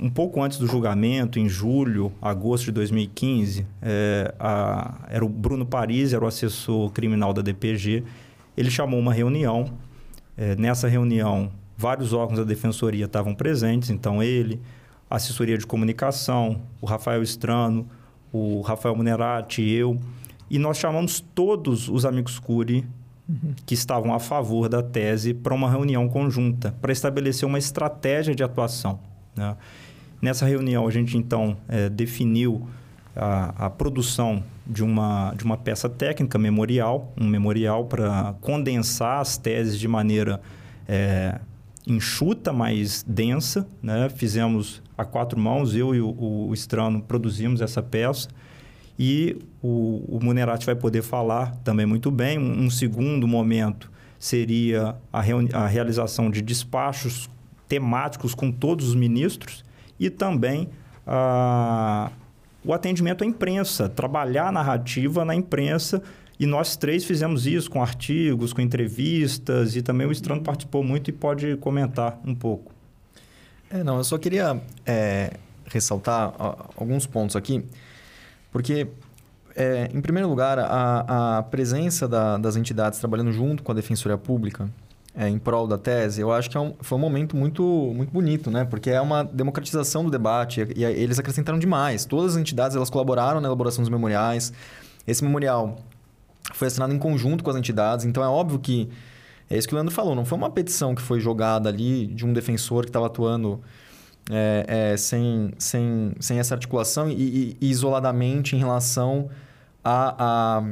um 0.00 0.08
pouco 0.08 0.42
antes 0.42 0.58
do 0.58 0.66
julgamento, 0.66 1.38
em 1.38 1.48
julho, 1.48 2.10
agosto 2.22 2.64
de 2.66 2.72
2015, 2.72 3.66
é, 3.82 4.34
a- 4.38 4.94
era 5.08 5.24
o 5.24 5.28
Bruno 5.28 5.66
Paris, 5.66 6.12
era 6.12 6.24
o 6.24 6.28
assessor 6.28 6.90
criminal 6.92 7.32
da 7.32 7.42
DPG. 7.42 8.02
Ele 8.56 8.70
chamou 8.70 8.98
uma 8.98 9.12
reunião. 9.12 9.70
É, 10.36 10.56
nessa 10.56 10.88
reunião, 10.88 11.50
vários 11.76 12.12
órgãos 12.14 12.38
da 12.38 12.44
defensoria 12.44 13.04
estavam 13.04 13.34
presentes. 13.34 13.90
Então, 13.90 14.22
ele, 14.22 14.58
a 15.10 15.16
assessoria 15.16 15.58
de 15.58 15.66
comunicação, 15.66 16.62
o 16.80 16.86
Rafael 16.86 17.22
Estrano, 17.22 17.86
o 18.32 18.62
Rafael 18.62 18.96
Munerati, 18.96 19.60
eu. 19.62 20.00
E 20.48 20.58
nós 20.58 20.78
chamamos 20.78 21.20
todos 21.34 21.88
os 21.88 22.04
amigos 22.06 22.38
Cury 22.38 22.86
que 23.66 23.74
estavam 23.74 24.12
a 24.14 24.18
favor 24.18 24.68
da 24.68 24.82
tese 24.82 25.32
para 25.34 25.54
uma 25.54 25.70
reunião 25.70 26.08
conjunta, 26.08 26.74
para 26.80 26.90
estabelecer 26.92 27.46
uma 27.46 27.58
estratégia 27.58 28.34
de 28.34 28.42
atuação. 28.42 28.98
né? 29.36 29.56
Nessa 30.20 30.44
reunião, 30.44 30.86
a 30.86 30.90
gente 30.90 31.16
então 31.16 31.56
eh, 31.68 31.88
definiu 31.88 32.68
a, 33.16 33.66
a 33.66 33.70
produção 33.70 34.42
de 34.66 34.84
uma, 34.84 35.32
de 35.34 35.44
uma 35.44 35.56
peça 35.56 35.88
técnica 35.88 36.38
memorial, 36.38 37.12
um 37.18 37.26
memorial 37.26 37.86
para 37.86 38.34
condensar 38.40 39.20
as 39.20 39.38
teses 39.38 39.78
de 39.78 39.88
maneira 39.88 40.40
eh, 40.86 41.40
enxuta, 41.86 42.52
mas 42.52 43.02
densa. 43.06 43.66
Né? 43.82 44.10
Fizemos 44.10 44.82
a 44.96 45.04
quatro 45.04 45.40
mãos, 45.40 45.74
eu 45.74 45.94
e 45.94 46.00
o, 46.00 46.14
o 46.48 46.52
Estrano 46.52 47.00
produzimos 47.00 47.62
essa 47.62 47.82
peça. 47.82 48.28
E 48.98 49.38
o, 49.62 50.04
o 50.06 50.20
Munerati 50.22 50.66
vai 50.66 50.74
poder 50.74 51.00
falar 51.00 51.56
também 51.64 51.86
muito 51.86 52.10
bem. 52.10 52.38
Um, 52.38 52.64
um 52.64 52.70
segundo 52.70 53.26
momento 53.26 53.90
seria 54.18 54.96
a, 55.10 55.20
a 55.54 55.66
realização 55.66 56.30
de 56.30 56.42
despachos 56.42 57.30
temáticos 57.66 58.34
com 58.34 58.52
todos 58.52 58.88
os 58.88 58.94
ministros 58.94 59.64
e 60.00 60.08
também 60.10 60.68
ah, 61.06 62.10
o 62.64 62.72
atendimento 62.72 63.22
à 63.22 63.26
imprensa, 63.26 63.88
trabalhar 63.88 64.48
a 64.48 64.52
narrativa 64.52 65.24
na 65.24 65.34
imprensa. 65.34 66.02
E 66.38 66.46
nós 66.46 66.74
três 66.74 67.04
fizemos 67.04 67.46
isso 67.46 67.70
com 67.70 67.82
artigos, 67.82 68.54
com 68.54 68.62
entrevistas, 68.62 69.76
e 69.76 69.82
também 69.82 70.06
o 70.06 70.12
Strano 70.12 70.40
participou 70.40 70.82
muito 70.82 71.10
e 71.10 71.12
pode 71.12 71.54
comentar 71.58 72.18
um 72.24 72.34
pouco. 72.34 72.72
É, 73.70 73.84
não, 73.84 73.98
eu 73.98 74.04
só 74.04 74.16
queria 74.16 74.58
é, 74.86 75.34
ressaltar 75.66 76.32
alguns 76.76 77.06
pontos 77.06 77.36
aqui, 77.36 77.62
porque, 78.50 78.88
é, 79.54 79.90
em 79.92 80.00
primeiro 80.00 80.30
lugar, 80.30 80.58
a, 80.58 81.38
a 81.38 81.42
presença 81.42 82.08
da- 82.08 82.38
das 82.38 82.56
entidades 82.56 82.98
trabalhando 82.98 83.30
junto 83.32 83.62
com 83.62 83.70
a 83.70 83.74
Defensoria 83.74 84.16
Pública 84.16 84.68
é, 85.14 85.28
em 85.28 85.38
prol 85.38 85.66
da 85.66 85.76
tese, 85.76 86.20
eu 86.20 86.30
acho 86.32 86.48
que 86.48 86.56
é 86.56 86.60
um- 86.60 86.74
foi 86.80 86.96
um 86.96 87.00
momento 87.00 87.36
muito, 87.36 87.62
muito 87.62 88.10
bonito, 88.12 88.50
né? 88.50 88.64
Porque 88.64 88.90
é 88.90 89.00
uma 89.00 89.24
democratização 89.24 90.04
do 90.04 90.10
debate 90.10 90.60
e, 90.76 90.80
e 90.80 90.84
eles 90.84 91.18
acrescentaram 91.18 91.58
demais. 91.58 92.04
Todas 92.04 92.34
as 92.34 92.40
entidades 92.40 92.76
elas 92.76 92.88
colaboraram 92.90 93.40
na 93.40 93.48
elaboração 93.48 93.82
dos 93.82 93.88
memoriais. 93.90 94.52
Esse 95.06 95.24
memorial 95.24 95.78
foi 96.54 96.68
assinado 96.68 96.94
em 96.94 96.98
conjunto 96.98 97.42
com 97.44 97.50
as 97.50 97.56
entidades, 97.56 98.04
então 98.04 98.22
é 98.22 98.28
óbvio 98.28 98.58
que 98.58 98.88
é 99.48 99.58
isso 99.58 99.66
que 99.66 99.74
o 99.74 99.76
Leandro 99.76 99.92
falou, 99.94 100.14
não 100.14 100.24
foi 100.24 100.38
uma 100.38 100.50
petição 100.50 100.94
que 100.94 101.02
foi 101.02 101.18
jogada 101.20 101.68
ali 101.68 102.06
de 102.06 102.24
um 102.24 102.32
defensor 102.32 102.84
que 102.84 102.90
estava 102.90 103.06
atuando 103.06 103.60
é, 104.30 104.92
é, 104.92 104.96
sem, 104.96 105.50
sem, 105.58 106.12
sem 106.20 106.38
essa 106.38 106.54
articulação 106.54 107.08
e, 107.10 107.56
e- 107.60 107.68
isoladamente 107.68 108.54
em 108.54 108.58
relação 108.60 109.28
à 109.82 110.14
a, 110.58 110.62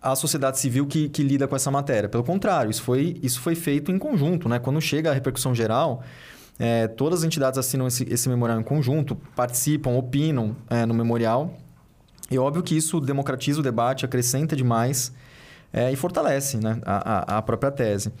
a, 0.00 0.14
sociedade 0.16 0.58
civil 0.58 0.86
que, 0.86 1.08
que 1.08 1.22
lida 1.22 1.46
com 1.46 1.56
essa 1.56 1.70
matéria. 1.70 2.08
Pelo 2.08 2.24
contrário, 2.24 2.70
isso 2.70 2.82
foi, 2.82 3.18
isso 3.22 3.40
foi 3.40 3.54
feito 3.54 3.90
em 3.90 3.98
conjunto. 3.98 4.48
Né? 4.48 4.58
Quando 4.58 4.80
chega 4.80 5.10
a 5.10 5.14
repercussão 5.14 5.54
geral, 5.54 6.02
é, 6.58 6.88
todas 6.88 7.20
as 7.20 7.24
entidades 7.24 7.58
assinam 7.58 7.86
esse, 7.86 8.04
esse 8.12 8.28
memorial 8.28 8.60
em 8.60 8.64
conjunto, 8.64 9.16
participam, 9.36 9.90
opinam 9.90 10.56
é, 10.68 10.84
no 10.84 10.94
memorial. 10.94 11.54
E 12.30 12.36
é 12.36 12.40
óbvio 12.40 12.62
que 12.62 12.76
isso 12.76 13.00
democratiza 13.00 13.60
o 13.60 13.62
debate, 13.62 14.04
acrescenta 14.04 14.54
demais 14.54 15.12
é, 15.72 15.92
e 15.92 15.96
fortalece 15.96 16.56
né, 16.58 16.78
a, 16.84 17.34
a, 17.34 17.38
a 17.38 17.42
própria 17.42 17.70
tese. 17.70 18.12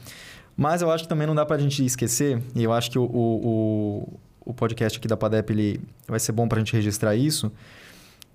Mas 0.56 0.82
eu 0.82 0.90
acho 0.90 1.04
que 1.04 1.08
também 1.08 1.26
não 1.26 1.34
dá 1.34 1.46
para 1.46 1.56
a 1.56 1.58
gente 1.58 1.84
esquecer, 1.84 2.42
e 2.54 2.64
eu 2.64 2.72
acho 2.72 2.90
que 2.90 2.98
o, 2.98 3.04
o, 3.04 4.18
o, 4.44 4.52
podcast 4.52 4.98
aqui 4.98 5.06
da 5.06 5.16
PADEP 5.16 5.52
ele 5.52 5.80
vai 6.06 6.18
ser 6.18 6.32
bom 6.32 6.48
para 6.48 6.56
a 6.56 6.58
gente 6.58 6.72
registrar 6.72 7.14
isso, 7.14 7.52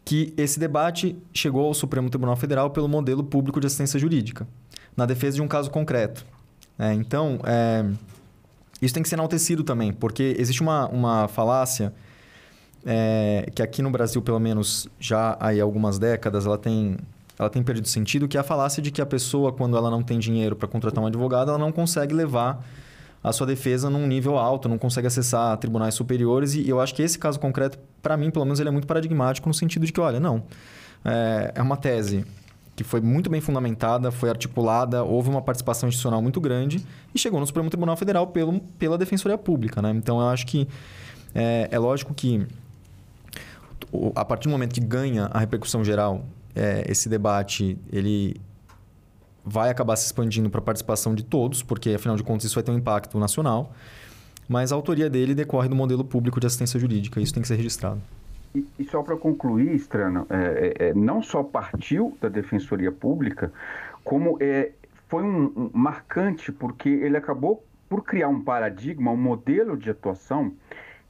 que 0.06 0.34
esse 0.38 0.60
debate 0.60 1.16
chegou 1.34 1.68
ao 1.68 1.74
Supremo 1.74 2.10
Tribunal 2.10 2.36
Federal 2.36 2.70
pelo 2.70 2.88
modelo 2.88 3.24
público 3.24 3.60
de 3.60 3.68
assistência 3.68 3.99
jurídica, 3.99 4.47
na 4.95 5.06
defesa 5.06 5.36
de 5.36 5.41
um 5.41 5.47
caso 5.47 5.72
concreto. 5.72 6.26
É, 6.78 6.93
então, 6.93 7.39
é, 7.45 7.86
isso 8.82 8.93
tem 8.93 9.01
que 9.01 9.10
ser 9.10 9.16
enaltecido 9.16 9.64
também, 9.64 9.93
porque 9.93 10.36
existe 10.38 10.62
uma, 10.62 10.88
uma 10.89 11.28
falácia 11.28 11.93
é, 12.86 13.49
que 13.56 13.62
aqui 13.62 13.82
no 13.82 13.89
Brasil, 13.89 14.22
pelo 14.22 14.39
menos 14.39 14.89
já 14.99 15.38
há 15.39 15.62
algumas 15.62 15.97
décadas, 15.97 16.45
ela 16.45 16.58
tem, 16.58 16.97
ela 17.39 17.49
tem 17.49 17.64
perdido 17.64 17.88
sentido, 17.88 18.28
que 18.28 18.36
é 18.36 18.39
a 18.41 18.43
falácia 18.43 18.82
de 18.82 18.91
que 18.91 19.01
a 19.01 19.06
pessoa, 19.06 19.54
quando 19.54 19.78
ela 19.78 19.89
não 19.89 20.04
tem 20.04 20.20
dinheiro 20.20 20.56
para 20.56 20.68
contratar 20.68 21.01
um 21.01 21.08
advogado, 21.08 21.49
ela 21.49 21.58
não 21.58 21.72
consegue 21.72 22.14
levar 22.14 22.66
a 23.24 23.32
sua 23.32 23.47
defesa 23.47 23.89
num 23.89 24.05
nível 24.05 24.38
alto, 24.38 24.67
não 24.67 24.78
consegue 24.78 25.07
acessar 25.07 25.55
tribunais 25.57 25.95
superiores. 25.95 26.55
E 26.55 26.67
eu 26.67 26.82
acho 26.82 26.93
que 26.93 27.01
esse 27.01 27.17
caso 27.17 27.39
concreto, 27.39 27.80
para 28.01 28.17
mim, 28.17 28.30
pelo 28.30 28.43
menos, 28.43 28.59
ele 28.59 28.69
é 28.69 28.71
muito 28.71 28.86
paradigmático 28.86 29.47
no 29.47 29.53
sentido 29.53 29.86
de 29.86 29.93
que, 29.93 30.01
olha, 30.01 30.19
não, 30.19 30.43
é, 31.05 31.53
é 31.55 31.61
uma 31.61 31.78
tese 31.78 32.26
que 32.76 32.84
foi 32.84 32.99
muito 33.01 33.30
bem 33.30 33.39
fundamentada, 33.39 34.11
foi 34.11 34.30
articulada, 34.30 35.03
houve 35.03 35.30
uma 35.30 35.41
participação 35.41 35.88
institucional 35.88 36.21
muito 36.21 36.41
grande 36.41 36.84
e 37.13 37.19
chegou 37.19 37.39
no 37.39 37.45
Supremo 37.45 37.69
Tribunal 37.69 37.95
Federal 37.95 38.28
pelo, 38.28 38.59
pela 38.80 38.97
Defensoria 38.97 39.38
Pública. 39.38 39.82
Né? 39.82 39.91
Então, 39.91 40.19
eu 40.19 40.28
acho 40.28 40.45
que 40.47 40.67
é, 41.36 41.69
é 41.71 41.80
lógico 41.80 42.13
que 42.13 42.45
a 44.15 44.26
partir 44.26 44.47
do 44.47 44.51
momento 44.51 44.74
que 44.74 44.82
ganha 44.82 45.26
a 45.26 45.39
repercussão 45.39 45.84
geral, 45.84 46.26
é, 46.55 46.84
esse 46.88 47.07
debate 47.07 47.78
ele 47.91 48.36
vai 49.46 49.70
acabar 49.70 49.96
se 49.96 50.06
expandindo 50.06 50.50
para 50.50 50.60
a 50.60 50.64
participação 50.64 51.14
de 51.14 51.24
todos, 51.24 51.62
porque 51.62 51.91
afinal 51.91 52.16
de 52.16 52.24
contas 52.24 52.46
isso 52.46 52.56
vai 52.56 52.64
ter 52.64 52.72
um 52.72 52.78
impacto 52.78 53.20
nacional. 53.20 53.74
Mas 54.48 54.72
a 54.72 54.76
autoria 54.76 55.10
dele 55.10 55.34
decorre 55.34 55.70
do 55.70 55.76
modelo 55.76 56.04
público 56.04 56.39
de 56.39 56.48
assistência 56.48 56.80
jurídica, 56.80 57.20
isso 57.20 57.34
tem 57.34 57.41
que 57.41 57.48
ser 57.48 57.56
registrado. 57.56 58.02
E, 58.54 58.66
e 58.78 58.84
só 58.86 59.02
para 59.02 59.16
concluir, 59.18 59.74
Strano, 59.76 60.28
é, 60.30 60.76
é, 60.80 60.89
é, 60.89 60.94
não 60.94 61.22
só 61.22 61.44
partiu 61.44 62.18
da 62.22 62.30
Defensoria 62.30 62.91
Pública, 62.91 63.52
como 64.04 64.38
é, 64.39 64.72
foi 65.08 65.24
um, 65.24 65.46
um 65.56 65.70
marcante, 65.74 66.52
porque 66.52 66.89
ele 66.89 67.18
acabou 67.18 67.64
por 67.89 68.04
criar 68.04 68.28
um 68.28 68.41
paradigma, 68.41 69.12
um 69.12 69.18
modelo 69.18 69.78
de 69.78 69.89
atuação 69.89 70.54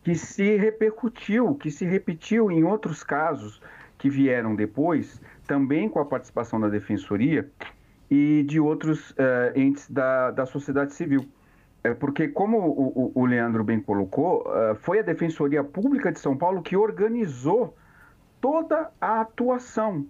que 0.03 0.15
se 0.15 0.57
repercutiu, 0.57 1.55
que 1.55 1.71
se 1.71 1.85
repetiu 1.85 2.51
em 2.51 2.63
outros 2.63 3.03
casos 3.03 3.61
que 3.97 4.09
vieram 4.09 4.53
depois, 4.53 5.21
também 5.47 5.87
com 5.87 5.99
a 5.99 6.05
participação 6.05 6.59
da 6.59 6.67
Defensoria 6.67 7.49
e 8.13 8.43
de 8.43 8.59
outros 8.59 8.99
eh, 9.17 9.53
entes 9.55 9.89
da, 9.89 10.29
da 10.31 10.45
sociedade 10.45 10.93
civil. 10.93 11.23
É 11.83 11.93
porque, 11.93 12.27
como 12.29 12.57
o, 12.59 12.87
o- 13.07 13.11
o 13.21 13.25
Leandro 13.25 13.63
bem 13.63 13.79
colocou, 13.81 14.31
eh, 14.55 14.75
foi 14.75 14.99
a 14.99 15.01
Defensoria 15.01 15.63
Pública 15.63 16.11
de 16.11 16.19
São 16.19 16.35
Paulo 16.37 16.61
que 16.61 16.75
organizou 16.77 17.75
toda 18.39 18.91
a 19.01 19.21
atuação 19.21 20.05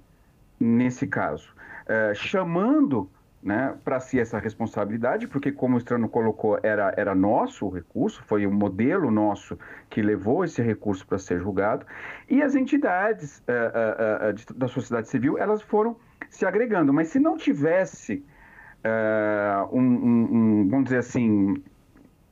nesse 0.60 1.08
caso, 1.08 1.50
eh, 1.88 2.14
chamando 2.16 3.10
né, 3.42 3.76
para 3.84 4.00
si 4.00 4.20
essa 4.20 4.40
responsabilidade, 4.40 5.28
porque, 5.28 5.52
como 5.52 5.76
o 5.76 5.78
Estrano 5.78 6.08
colocou, 6.10 6.58
era, 6.64 6.94
era 6.98 7.14
nosso 7.14 7.66
o 7.68 7.70
recurso, 7.70 8.24
foi 8.24 8.46
o 8.48 8.52
modelo 8.52 9.12
nosso 9.12 9.58
que 9.90 10.02
levou 10.02 10.46
esse 10.46 10.62
recurso 10.62 11.06
para 11.06 11.18
ser 11.18 11.40
julgado, 11.42 11.86
e 12.30 12.42
as 12.42 12.56
entidades 12.56 13.44
de- 14.36 14.54
da 14.56 14.68
sociedade 14.68 15.10
civil 15.10 15.38
elas 15.38 15.62
foram 15.62 15.98
se 16.36 16.46
agregando. 16.46 16.92
Mas 16.94 17.10
se 17.10 17.20
não 17.20 17.38
tivesse 17.38 18.26
eh, 18.84 19.66
um, 19.72 19.82
um- 19.82 20.28
um, 20.62 20.68
vamos 20.70 20.86
dizer 20.86 20.98
assim, 20.98 21.62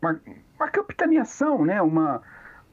uma, 0.02 0.20
uma 0.60 0.68
capitaneação, 0.70 1.64
né? 1.66 1.82
uma, 1.82 2.22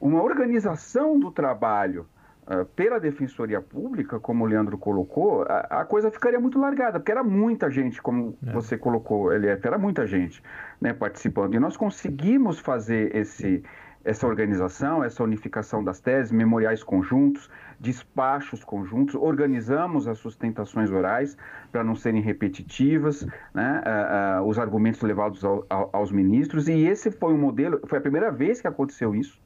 uma 0.01 0.21
organização 0.21 1.19
do 1.19 1.31
trabalho 1.31 2.07
uh, 2.47 2.65
pela 2.75 2.99
Defensoria 2.99 3.61
Pública, 3.61 4.19
como 4.19 4.43
o 4.43 4.47
Leandro 4.47 4.77
colocou, 4.77 5.43
a, 5.43 5.81
a 5.81 5.85
coisa 5.85 6.11
ficaria 6.11 6.39
muito 6.39 6.59
largada, 6.59 6.99
porque 6.99 7.11
era 7.11 7.23
muita 7.23 7.69
gente, 7.69 8.01
como 8.01 8.35
é. 8.45 8.51
você 8.51 8.77
colocou, 8.77 9.31
Eliette, 9.31 9.65
era 9.67 9.77
muita 9.77 10.05
gente 10.07 10.41
né, 10.81 10.91
participando. 10.93 11.53
E 11.53 11.59
nós 11.59 11.77
conseguimos 11.77 12.59
fazer 12.59 13.15
esse, 13.15 13.63
essa 14.03 14.25
organização, 14.25 15.03
essa 15.03 15.23
unificação 15.23 15.83
das 15.83 15.99
teses, 15.99 16.31
memoriais 16.31 16.83
conjuntos, 16.83 17.49
despachos 17.79 18.63
conjuntos, 18.63 19.15
organizamos 19.15 20.07
as 20.07 20.17
sustentações 20.17 20.89
orais 20.89 21.37
para 21.71 21.83
não 21.83 21.95
serem 21.95 22.21
repetitivas, 22.21 23.25
né, 23.53 23.81
uh, 23.85 24.43
uh, 24.43 24.47
os 24.47 24.57
argumentos 24.57 25.01
levados 25.01 25.43
ao, 25.43 25.65
ao, 25.69 25.89
aos 25.93 26.11
ministros, 26.11 26.67
e 26.67 26.85
esse 26.85 27.11
foi 27.11 27.33
um 27.33 27.37
modelo, 27.37 27.79
foi 27.87 27.97
a 27.97 28.01
primeira 28.01 28.31
vez 28.31 28.61
que 28.61 28.67
aconteceu 28.67 29.15
isso, 29.15 29.39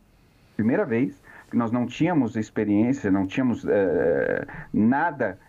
primeira 0.55 0.85
vez, 0.85 1.21
que 1.49 1.57
nós 1.57 1.71
não 1.71 1.85
tínhamos 1.85 2.35
experiência, 2.35 3.11
não 3.11 3.25
tínhamos 3.25 3.63
uh, 3.63 3.67
nada 4.71 5.39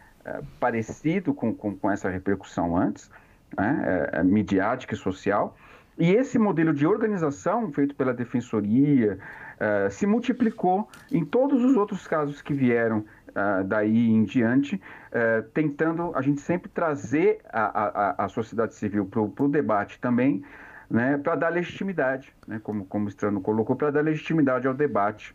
parecido 0.59 1.35
com, 1.35 1.55
com, 1.55 1.77
com, 1.77 1.91
essa 1.91 2.09
repercussão 2.09 2.75
antes, 2.75 3.11
né, 3.55 4.23
midiática 4.25 4.95
e 4.95 4.97
social, 4.97 5.55
e 5.99 6.13
esse 6.13 6.39
modelo 6.39 6.73
de 6.73 6.87
organização 6.87 7.71
feito 7.73 7.95
pela 7.95 8.13
Defensoria 8.13 9.19
uh, 9.55 9.91
se 9.91 10.07
multiplicou 10.07 10.89
em 11.11 11.25
todos 11.25 11.63
os 11.63 11.77
outros 11.77 12.07
casos 12.07 12.43
que 12.43 12.53
vieram 12.53 12.99
uh, 12.99 13.65
daí 13.65 14.11
em 14.11 14.25
diante, 14.25 14.77
uh, 14.77 15.43
tentando 15.53 16.13
a 16.15 16.23
gente 16.23 16.41
sempre 16.41 16.69
trazer 16.69 17.41
a, 17.49 18.15
a, 18.19 18.25
a 18.25 18.29
sociedade 18.29 18.75
civil 18.75 19.07
para 19.07 19.45
o 19.45 19.49
debate 19.49 20.01
também, 20.01 20.43
né, 20.91 21.17
para 21.19 21.35
dar 21.35 21.49
legitimidade, 21.49 22.35
né, 22.47 22.61
como, 22.63 22.85
como 22.85 23.07
o 23.07 23.09
Strano 23.09 23.41
colocou, 23.41 23.77
para 23.77 23.91
dar 23.91 24.03
legitimidade 24.03 24.67
ao 24.67 24.75
debate 24.75 25.35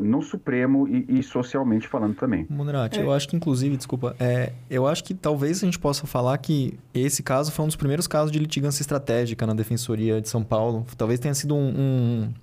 no 0.00 0.20
Supremo 0.20 0.88
e, 0.88 1.20
e, 1.20 1.22
socialmente 1.22 1.86
falando 1.86 2.14
também. 2.16 2.44
Munerati, 2.50 2.98
é. 2.98 3.02
eu 3.02 3.12
acho 3.12 3.28
que 3.28 3.36
inclusive, 3.36 3.76
desculpa, 3.76 4.16
é, 4.18 4.52
eu 4.68 4.86
acho 4.86 5.04
que 5.04 5.14
talvez 5.14 5.62
a 5.62 5.64
gente 5.64 5.78
possa 5.78 6.06
falar 6.06 6.36
que 6.38 6.78
esse 6.92 7.22
caso 7.22 7.52
foi 7.52 7.64
um 7.64 7.68
dos 7.68 7.76
primeiros 7.76 8.08
casos 8.08 8.32
de 8.32 8.38
litigância 8.38 8.82
estratégica 8.82 9.46
na 9.46 9.54
Defensoria 9.54 10.20
de 10.20 10.28
São 10.28 10.42
Paulo. 10.42 10.84
Talvez 10.96 11.20
tenha 11.20 11.34
sido 11.34 11.54
um, 11.54 11.68
um 11.68 12.34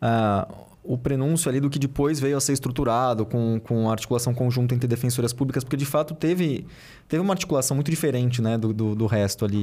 uh, 0.00 0.69
o 0.82 0.96
prenúncio 0.96 1.48
ali 1.48 1.60
do 1.60 1.68
que 1.68 1.78
depois 1.78 2.18
veio 2.18 2.36
a 2.36 2.40
ser 2.40 2.54
estruturado 2.54 3.26
com, 3.26 3.60
com 3.60 3.90
articulação 3.90 4.32
conjunta 4.32 4.74
entre 4.74 4.88
defensoras 4.88 5.32
públicas, 5.32 5.62
porque 5.62 5.76
de 5.76 5.84
fato 5.84 6.14
teve, 6.14 6.66
teve 7.06 7.22
uma 7.22 7.34
articulação 7.34 7.74
muito 7.74 7.90
diferente 7.90 8.40
né, 8.40 8.56
do, 8.56 8.72
do, 8.72 8.94
do 8.94 9.06
resto 9.06 9.44
ali. 9.44 9.58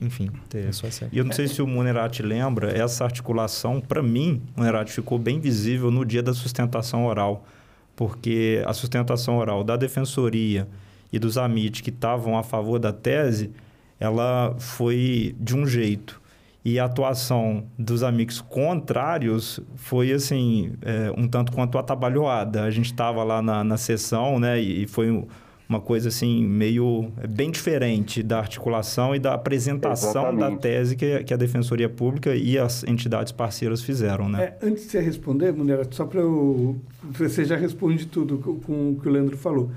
E, 0.00 0.06
enfim, 0.06 0.30
teve. 0.48 0.68
É 0.68 1.08
e 1.10 1.18
eu 1.18 1.24
não 1.24 1.32
sei 1.32 1.48
se 1.48 1.60
o 1.60 1.66
Munerati 1.66 2.22
lembra, 2.22 2.70
essa 2.70 3.04
articulação, 3.04 3.80
para 3.80 4.02
mim, 4.02 4.40
Munerati 4.56 4.92
ficou 4.92 5.18
bem 5.18 5.40
visível 5.40 5.90
no 5.90 6.04
dia 6.04 6.22
da 6.22 6.32
sustentação 6.32 7.06
oral, 7.06 7.44
porque 7.96 8.62
a 8.64 8.72
sustentação 8.72 9.38
oral 9.38 9.64
da 9.64 9.76
defensoria 9.76 10.68
e 11.12 11.18
dos 11.18 11.36
AMIT 11.36 11.82
que 11.82 11.90
estavam 11.90 12.38
a 12.38 12.42
favor 12.42 12.78
da 12.78 12.92
tese, 12.92 13.50
ela 13.98 14.54
foi 14.58 15.34
de 15.38 15.56
um 15.56 15.66
jeito 15.66 16.21
e 16.64 16.78
a 16.78 16.84
atuação 16.84 17.64
dos 17.76 18.02
amigos 18.02 18.40
contrários 18.40 19.60
foi 19.74 20.12
assim 20.12 20.72
é, 20.82 21.12
um 21.16 21.26
tanto 21.26 21.52
quanto 21.52 21.76
atabalhoada. 21.76 22.62
A 22.62 22.70
gente 22.70 22.86
estava 22.86 23.24
lá 23.24 23.42
na, 23.42 23.64
na 23.64 23.76
sessão, 23.76 24.38
né, 24.38 24.60
e, 24.60 24.86
foi 24.86 25.24
uma 25.68 25.80
coisa 25.80 26.08
assim 26.08 26.44
meio 26.44 27.10
é, 27.20 27.26
bem 27.26 27.50
diferente 27.50 28.22
da 28.22 28.38
articulação 28.38 29.14
e 29.14 29.18
da 29.18 29.34
apresentação 29.34 30.28
Exatamente. 30.28 30.54
da 30.54 30.56
tese 30.58 30.94
que, 30.94 31.24
que, 31.24 31.34
a 31.34 31.36
Defensoria 31.36 31.88
Pública 31.88 32.34
e 32.34 32.56
as 32.58 32.84
entidades 32.84 33.32
parceiras 33.32 33.82
fizeram, 33.82 34.28
né? 34.28 34.44
É, 34.44 34.66
antes 34.66 34.84
de 34.84 34.90
você 34.90 35.00
responder, 35.00 35.52
Munera, 35.52 35.86
só 35.90 36.04
para 36.04 36.20
eu... 36.20 36.76
Você 37.10 37.44
já 37.44 37.56
responde 37.56 38.06
tudo 38.06 38.38
com, 38.38 38.60
com 38.60 38.90
o 38.90 39.00
que 39.00 39.08
o 39.08 39.10
Leandro 39.10 39.36
falou. 39.36 39.70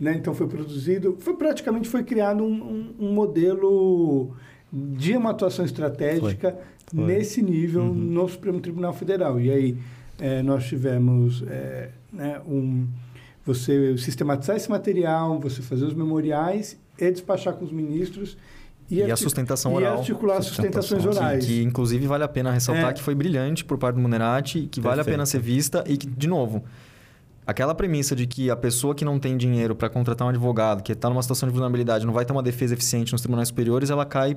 Né? 0.00 0.14
Então, 0.16 0.34
foi 0.34 0.48
produzido... 0.48 1.16
Foi 1.20 1.36
praticamente 1.36 1.88
foi 1.88 2.02
criado 2.02 2.42
um, 2.42 2.50
um, 2.50 2.94
um 2.98 3.12
modelo 3.12 4.34
de 4.72 5.16
uma 5.16 5.30
atuação 5.30 5.64
estratégica 5.64 6.52
Foi. 6.86 7.04
Foi. 7.04 7.06
nesse 7.06 7.42
nível 7.42 7.82
uhum. 7.82 7.94
no 7.94 8.28
Supremo 8.28 8.60
Tribunal 8.60 8.92
Federal. 8.92 9.38
E 9.40 9.50
aí 9.50 9.76
é, 10.18 10.42
nós 10.42 10.64
tivemos 10.64 11.42
é, 11.46 11.90
né, 12.12 12.40
um, 12.46 12.86
você 13.44 13.96
sistematizar 13.98 14.56
esse 14.56 14.70
material, 14.70 15.38
você 15.38 15.60
fazer 15.60 15.84
os 15.84 15.94
memoriais 15.94 16.78
e 16.98 17.10
despachar 17.10 17.54
com 17.54 17.64
os 17.64 17.72
ministros 17.72 18.36
e, 18.90 18.98
e 18.98 19.10
a 19.10 19.16
sustentação 19.16 19.74
oral. 19.74 19.96
E 19.96 19.98
articular 19.98 20.42
sustentações 20.42 21.04
orais. 21.06 21.46
Que, 21.46 21.54
que, 21.54 21.62
inclusive, 21.62 22.06
vale 22.06 22.24
a 22.24 22.28
pena 22.28 22.52
ressaltar 22.52 22.90
é. 22.90 22.92
que 22.92 23.02
foi 23.02 23.14
brilhante 23.14 23.64
por 23.64 23.78
parte 23.78 23.96
do 23.96 24.02
Munerati, 24.02 24.60
que 24.60 24.80
Perfeito. 24.80 24.82
vale 24.82 25.00
a 25.00 25.04
pena 25.04 25.24
ser 25.24 25.40
vista 25.40 25.82
e 25.86 25.96
que, 25.96 26.06
de 26.06 26.26
novo, 26.26 26.62
aquela 27.46 27.74
premissa 27.74 28.14
de 28.14 28.26
que 28.26 28.50
a 28.50 28.56
pessoa 28.56 28.94
que 28.94 29.04
não 29.04 29.18
tem 29.18 29.36
dinheiro 29.36 29.74
para 29.74 29.88
contratar 29.88 30.26
um 30.26 30.30
advogado, 30.30 30.82
que 30.82 30.92
está 30.92 31.08
numa 31.08 31.22
situação 31.22 31.48
de 31.48 31.52
vulnerabilidade, 31.52 32.06
não 32.06 32.12
vai 32.12 32.24
ter 32.24 32.32
uma 32.32 32.42
defesa 32.42 32.74
eficiente 32.74 33.12
nos 33.12 33.20
tribunais 33.20 33.48
superiores, 33.48 33.90
ela 33.90 34.06
cai 34.06 34.36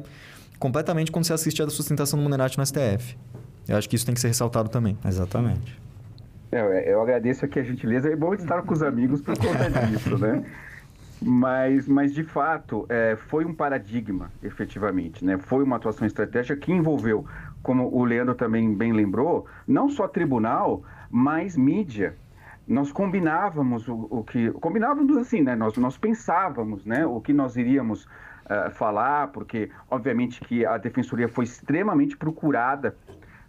completamente 0.60 1.12
quando 1.12 1.26
você 1.26 1.34
assiste 1.34 1.62
a 1.62 1.70
sustentação 1.70 2.18
do 2.18 2.24
Munerati 2.24 2.58
no 2.58 2.66
STF. 2.66 3.18
Eu 3.68 3.78
acho 3.78 3.89
que 3.89 3.95
isso 3.95 4.06
tem 4.06 4.14
que 4.14 4.22
ser 4.22 4.28
ressaltado 4.28 4.70
também. 4.70 4.97
Exatamente. 5.06 5.80
É, 6.51 6.93
eu 6.93 7.01
agradeço 7.01 7.43
aqui 7.43 7.60
a 7.60 7.64
gentileza. 7.64 8.10
É 8.10 8.16
bom 8.16 8.34
estar 8.34 8.62
com 8.62 8.74
os 8.74 8.82
amigos 8.82 9.22
por 9.22 9.38
conta 9.38 9.70
disso, 9.88 10.18
né? 10.18 10.43
Mas, 11.22 11.88
mas 11.88 12.14
de 12.14 12.24
fato, 12.24 12.86
é, 12.89 13.18
foi 13.28 13.45
um 13.45 13.53
paradigma, 13.53 14.32
efetivamente. 14.43 15.24
Né? 15.26 15.38
Foi 15.38 15.64
uma 15.64 15.78
atuação 15.78 16.06
estratégica 16.06 16.56
que 16.56 16.72
envolveu, 16.72 17.26
como 17.64 17.89
o 17.91 18.03
Leandro 18.03 18.36
também 18.36 18.74
bem 18.76 18.93
lembrou, 18.93 19.45
não 19.68 19.89
só 19.89 20.08
tribunal, 20.08 20.84
mas 21.10 21.58
mídia 21.58 22.16
nós 22.68 22.91
combinávamos 22.91 23.88
o, 23.88 24.07
o, 24.09 24.24
que 24.24 24.51
combinávamos 24.51 25.18
assim, 25.18 25.41
né? 25.41 25.55
Nós 25.55 25.78
nós 25.78 25.97
pensávamos, 25.97 26.86
né? 26.86 27.05
O 27.05 27.22
que 27.22 27.32
nós 27.32 27.55
iríamos 27.55 28.05
uh, 28.05 28.72
falar, 28.72 29.28
porque 29.28 29.70
obviamente 29.89 30.39
que 30.41 30.66
a 30.66 30.78
defensoria 30.78 31.28
foi 31.28 31.43
extremamente 31.43 32.18
procurada 32.18 32.95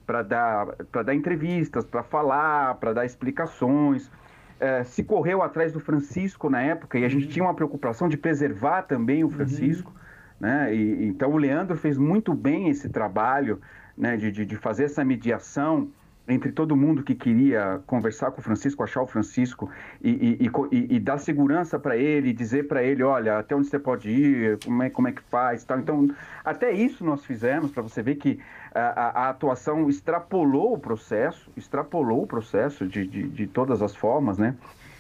para 0.07 0.23
dar 0.23 0.67
para 0.93 1.03
dar 1.03 1.15
entrevistas, 1.15 1.85
para 1.85 2.03
falar, 2.03 2.75
para 2.75 2.93
dar 2.93 3.07
explicações. 3.07 4.09
Uh, 4.09 4.85
se 4.85 5.03
correu 5.05 5.43
atrás 5.43 5.73
do 5.73 5.81
Francisco 5.81 6.49
na 6.49 6.63
época 6.63 6.99
e 6.99 7.05
a 7.05 7.09
gente 7.09 7.25
uhum. 7.25 7.31
tinha 7.31 7.45
uma 7.45 7.55
preocupação 7.55 8.09
de 8.09 8.17
preservar 8.17 8.83
também 8.83 9.25
o 9.25 9.29
Francisco, 9.31 9.91
uhum. 9.91 10.49
né? 10.49 10.75
E, 10.75 11.07
então 11.07 11.31
o 11.31 11.37
Leandro 11.39 11.77
fez 11.77 11.97
muito 11.97 12.35
bem 12.35 12.69
esse 12.69 12.89
trabalho, 12.89 13.61
né? 13.97 14.17
de, 14.17 14.31
de, 14.31 14.45
de 14.45 14.57
fazer 14.57 14.85
essa 14.85 15.05
mediação 15.05 15.91
entre 16.29 16.51
todo 16.51 16.77
mundo 16.77 17.03
que 17.03 17.15
queria 17.15 17.81
conversar 17.87 18.31
com 18.33 18.41
o 18.41 18.43
Francisco, 18.43 18.83
achar 18.83 19.03
o 19.03 19.07
Francisco 19.07 19.71
e, 20.03 20.11
e, 20.41 20.51
e, 20.73 20.97
e 20.97 21.01
dar 21.01 21.19
segurança 21.19 21.79
para 21.79 21.97
ele, 21.97 22.33
dizer 22.33 22.67
para 22.67 22.83
ele, 22.83 23.03
olha, 23.03 23.39
até 23.39 23.55
onde 23.55 23.69
você 23.69 23.79
pode 23.79 24.11
ir, 24.11 24.59
como 24.65 24.83
é, 24.83 24.91
como 24.91 25.09
é 25.09 25.13
que 25.13 25.23
faz, 25.23 25.63
tal. 25.63 25.79
Então, 25.79 26.11
até 26.45 26.73
isso 26.73 27.05
nós 27.05 27.25
fizemos 27.25 27.71
para 27.71 27.83
você 27.83 28.03
ver 28.03 28.17
que 28.17 28.41
a, 28.75 29.23
a, 29.25 29.29
atuação 29.31 29.89
extrapolou 29.89 30.75
o 30.75 30.79
processo, 30.79 31.51
extrapolou 31.57 32.25
o 32.25 32.27
processo 32.27 32.87
de, 32.87 33.07
de, 33.07 33.29
de 33.29 33.47
todas 33.47 33.81
as 33.81 33.95
formas, 33.95 34.37
né? 34.37 34.57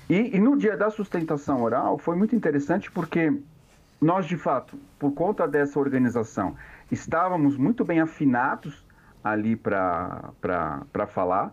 E, 0.08 0.36
e 0.36 0.38
no 0.38 0.56
dia 0.56 0.76
da 0.76 0.88
sustentação 0.88 1.62
oral 1.62 1.98
foi 1.98 2.14
muito 2.14 2.36
interessante 2.36 2.90
porque 2.90 3.32
nós, 4.00 4.26
de 4.26 4.36
fato, 4.36 4.78
por 4.98 5.12
conta 5.12 5.48
dessa 5.48 5.80
organização, 5.80 6.54
estávamos 6.90 7.56
muito 7.56 7.84
bem 7.84 8.00
afinados 8.00 8.85
ali 9.30 9.56
para 9.56 11.06
falar. 11.08 11.52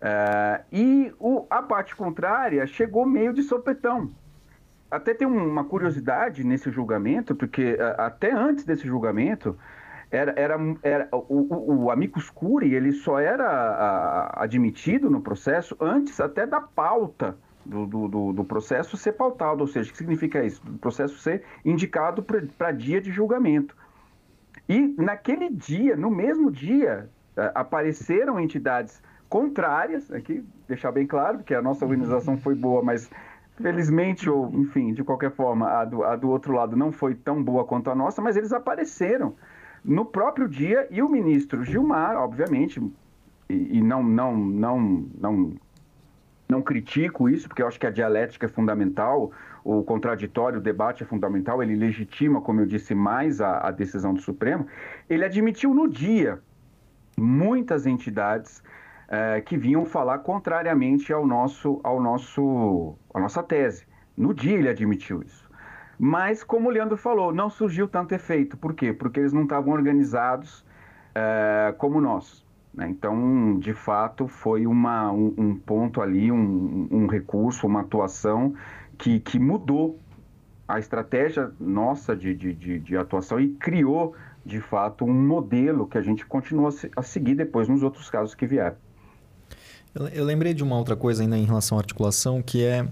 É, 0.00 0.62
e 0.72 1.12
o, 1.18 1.46
a 1.48 1.62
parte 1.62 1.94
contrária 1.96 2.66
chegou 2.66 3.06
meio 3.06 3.32
de 3.32 3.42
sopetão. 3.42 4.10
Até 4.90 5.14
tem 5.14 5.26
uma 5.26 5.64
curiosidade 5.64 6.44
nesse 6.44 6.70
julgamento, 6.70 7.34
porque 7.34 7.76
é, 7.78 7.94
até 7.98 8.30
antes 8.32 8.64
desse 8.64 8.86
julgamento, 8.86 9.58
era, 10.10 10.32
era, 10.36 10.56
era 10.82 11.08
o, 11.10 11.54
o, 11.54 11.84
o 11.84 11.90
amicus 11.90 12.30
curiae, 12.30 12.74
ele 12.74 12.92
só 12.92 13.18
era 13.18 13.46
a, 13.48 14.44
admitido 14.44 15.10
no 15.10 15.20
processo 15.20 15.76
antes 15.80 16.20
até 16.20 16.46
da 16.46 16.60
pauta 16.60 17.36
do, 17.64 17.86
do, 17.86 18.32
do, 18.32 18.44
processo 18.44 18.96
ser 18.96 19.12
pautado, 19.12 19.62
ou 19.62 19.66
seja, 19.66 19.88
o 19.88 19.92
que 19.92 19.98
significa 19.98 20.44
isso? 20.44 20.62
O 20.66 20.78
processo 20.78 21.16
ser 21.18 21.42
indicado 21.64 22.22
para 22.22 22.70
dia 22.72 23.00
de 23.00 23.10
julgamento. 23.10 23.74
E 24.68 24.94
naquele 24.98 25.50
dia, 25.50 25.96
no 25.96 26.10
mesmo 26.10 26.50
dia, 26.50 27.08
apareceram 27.54 28.40
entidades 28.40 29.02
contrárias, 29.28 30.10
aqui 30.12 30.44
deixar 30.68 30.92
bem 30.92 31.06
claro, 31.06 31.40
que 31.40 31.54
a 31.54 31.60
nossa 31.60 31.84
organização 31.84 32.36
foi 32.38 32.54
boa, 32.54 32.82
mas 32.82 33.10
felizmente, 33.56 34.28
ou 34.28 34.50
enfim, 34.54 34.92
de 34.92 35.04
qualquer 35.04 35.30
forma, 35.32 35.68
a 35.68 35.84
do, 35.84 36.04
a 36.04 36.16
do 36.16 36.28
outro 36.28 36.52
lado 36.52 36.76
não 36.76 36.92
foi 36.92 37.14
tão 37.14 37.42
boa 37.42 37.64
quanto 37.64 37.90
a 37.90 37.94
nossa, 37.94 38.22
mas 38.22 38.36
eles 38.36 38.52
apareceram 38.52 39.34
no 39.84 40.04
próprio 40.04 40.48
dia 40.48 40.86
e 40.90 41.02
o 41.02 41.08
ministro 41.08 41.62
Gilmar, 41.62 42.16
obviamente, 42.16 42.80
e, 43.48 43.78
e 43.78 43.82
não, 43.82 44.02
não, 44.02 44.36
não, 44.36 45.06
não, 45.18 45.54
não 46.48 46.62
critico 46.62 47.28
isso, 47.28 47.48
porque 47.48 47.62
eu 47.62 47.66
acho 47.66 47.78
que 47.80 47.86
a 47.86 47.90
dialética 47.90 48.46
é 48.46 48.48
fundamental, 48.48 49.32
o 49.64 49.82
contraditório, 49.82 50.58
o 50.58 50.62
debate 50.62 51.02
é 51.02 51.06
fundamental, 51.06 51.62
ele 51.62 51.74
legitima, 51.74 52.40
como 52.40 52.60
eu 52.60 52.66
disse, 52.66 52.94
mais 52.94 53.40
a, 53.40 53.68
a 53.68 53.70
decisão 53.70 54.12
do 54.12 54.20
Supremo. 54.20 54.66
Ele 55.08 55.24
admitiu 55.24 55.74
no 55.74 55.88
dia 55.88 56.40
muitas 57.16 57.86
entidades 57.86 58.62
é, 59.08 59.40
que 59.40 59.56
vinham 59.56 59.84
falar 59.84 60.18
contrariamente 60.18 61.12
ao 61.12 61.26
nosso, 61.26 61.80
ao 61.82 62.00
nosso, 62.00 62.96
à 63.12 63.20
nossa 63.20 63.42
tese. 63.42 63.86
No 64.16 64.34
dia 64.34 64.58
ele 64.58 64.68
admitiu 64.68 65.22
isso. 65.22 65.44
Mas, 65.98 66.42
como 66.42 66.68
o 66.68 66.70
Leandro 66.70 66.96
falou, 66.96 67.32
não 67.32 67.48
surgiu 67.48 67.86
tanto 67.88 68.14
efeito. 68.14 68.56
Por 68.56 68.74
quê? 68.74 68.92
Porque 68.92 69.20
eles 69.20 69.32
não 69.32 69.44
estavam 69.44 69.72
organizados 69.72 70.64
é, 71.14 71.74
como 71.78 72.00
nós. 72.00 72.44
Né? 72.74 72.88
Então, 72.88 73.58
de 73.58 73.72
fato, 73.72 74.26
foi 74.26 74.66
uma, 74.66 75.10
um, 75.12 75.34
um 75.38 75.54
ponto 75.54 76.00
ali, 76.00 76.30
um, 76.30 76.88
um, 76.90 77.06
recurso, 77.06 77.66
uma 77.66 77.80
atuação 77.80 78.54
que, 78.98 79.20
que 79.20 79.38
mudou 79.38 79.98
a 80.66 80.78
estratégia 80.78 81.52
nossa 81.60 82.16
de, 82.16 82.34
de, 82.34 82.78
de, 82.80 82.96
atuação 82.96 83.38
e 83.38 83.48
criou, 83.50 84.14
de 84.44 84.60
fato, 84.60 85.04
um 85.04 85.12
modelo 85.12 85.86
que 85.86 85.98
a 85.98 86.02
gente 86.02 86.24
continua 86.26 86.70
a 86.96 87.02
seguir 87.02 87.34
depois 87.34 87.68
nos 87.68 87.82
outros 87.82 88.10
casos 88.10 88.34
que 88.34 88.46
vieram. 88.46 88.76
Eu, 89.94 90.08
eu 90.08 90.24
lembrei 90.24 90.54
de 90.54 90.64
uma 90.64 90.76
outra 90.76 90.96
coisa 90.96 91.22
ainda 91.22 91.36
em 91.36 91.44
relação 91.44 91.78
à 91.78 91.80
articulação, 91.80 92.42
que 92.42 92.64
é, 92.64 92.88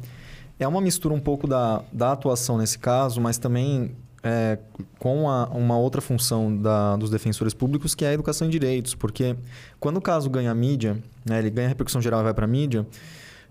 é 0.60 0.68
uma 0.68 0.80
mistura 0.80 1.14
um 1.14 1.20
pouco 1.20 1.46
da, 1.48 1.82
da 1.92 2.12
atuação 2.12 2.58
nesse 2.58 2.78
caso, 2.78 3.20
mas 3.20 3.38
também 3.38 3.96
é, 4.22 4.58
com 4.98 5.28
a, 5.28 5.46
uma 5.46 5.76
outra 5.76 6.00
função 6.00 6.56
da, 6.56 6.96
dos 6.96 7.10
defensores 7.10 7.52
públicos, 7.52 7.94
que 7.94 8.04
é 8.04 8.08
a 8.08 8.12
educação 8.12 8.46
em 8.46 8.50
direitos. 8.50 8.94
Porque 8.94 9.36
quando 9.80 9.96
o 9.96 10.00
caso 10.00 10.30
ganha 10.30 10.54
mídia, 10.54 10.96
né, 11.24 11.38
ele 11.38 11.50
ganha 11.50 11.68
repercussão 11.68 12.00
geral 12.00 12.20
e 12.20 12.24
vai 12.24 12.34
para 12.34 12.44
a 12.44 12.48
mídia, 12.48 12.86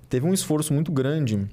teve 0.10 0.26
um 0.26 0.34
esforço 0.34 0.74
muito 0.74 0.92
grande, 0.92 1.48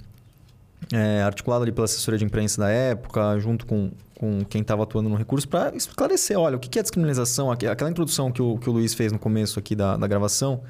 é, 0.93 1.23
articulado 1.23 1.65
ali 1.65 1.73
pela 1.73 1.85
assessoria 1.85 2.19
de 2.19 2.25
imprensa 2.25 2.61
da 2.61 2.69
época, 2.69 3.39
junto 3.41 3.67
com, 3.67 3.91
com 4.15 4.45
quem 4.45 4.63
estava 4.63 4.85
atuando 4.85 5.09
no 5.09 5.17
recurso, 5.17 5.49
para 5.49 5.75
esclarecer, 5.77 6.39
olha, 6.39 6.57
o 6.57 6.61
que 6.61 6.79
é 6.79 6.83
descriminalização, 6.83 7.51
aquela 7.51 7.91
introdução 7.91 8.31
que 8.31 8.41
o, 8.41 8.57
que 8.59 8.71
o 8.71 8.73
Luiz 8.73 8.95
fez 8.95 9.13
no 9.13 9.19
começo 9.19 9.59
aqui 9.59 9.75
da, 9.75 9.97
da 9.97 10.07
gravação, 10.07 10.63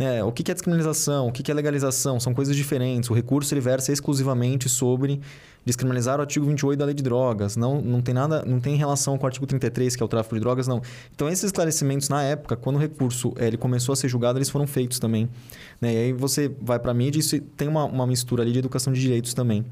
é, 0.00 0.24
o 0.24 0.32
que 0.32 0.50
é 0.50 0.54
descriminalização? 0.54 1.28
O 1.28 1.32
que 1.32 1.50
é 1.50 1.54
legalização? 1.54 2.18
São 2.18 2.32
coisas 2.32 2.56
diferentes. 2.56 3.10
O 3.10 3.14
recurso 3.14 3.52
ele 3.52 3.60
versa 3.60 3.92
exclusivamente 3.92 4.68
sobre 4.68 5.20
descriminalizar 5.64 6.18
o 6.18 6.22
artigo 6.22 6.46
28 6.46 6.78
da 6.78 6.86
Lei 6.86 6.94
de 6.94 7.02
Drogas. 7.02 7.56
Não, 7.56 7.80
não 7.82 8.00
tem 8.00 8.14
nada, 8.14 8.42
não 8.46 8.60
tem 8.60 8.76
relação 8.76 9.18
com 9.18 9.24
o 9.24 9.26
artigo 9.26 9.46
33, 9.46 9.94
que 9.94 10.02
é 10.02 10.06
o 10.06 10.08
tráfico 10.08 10.34
de 10.34 10.40
drogas, 10.40 10.66
não. 10.66 10.80
Então, 11.14 11.28
esses 11.28 11.44
esclarecimentos, 11.44 12.08
na 12.08 12.22
época, 12.22 12.56
quando 12.56 12.76
o 12.76 12.78
recurso 12.78 13.34
ele 13.38 13.56
começou 13.56 13.92
a 13.92 13.96
ser 13.96 14.08
julgado, 14.08 14.38
eles 14.38 14.48
foram 14.48 14.66
feitos 14.66 14.98
também. 14.98 15.28
Né? 15.80 15.92
E 15.92 15.96
aí 15.96 16.12
você 16.12 16.50
vai 16.60 16.78
para 16.78 16.92
a 16.92 16.94
mídia 16.94 17.20
e 17.36 17.40
tem 17.40 17.68
uma, 17.68 17.84
uma 17.84 18.06
mistura 18.06 18.42
ali 18.42 18.52
de 18.52 18.58
educação 18.58 18.92
de 18.92 19.00
direitos 19.00 19.34
também. 19.34 19.64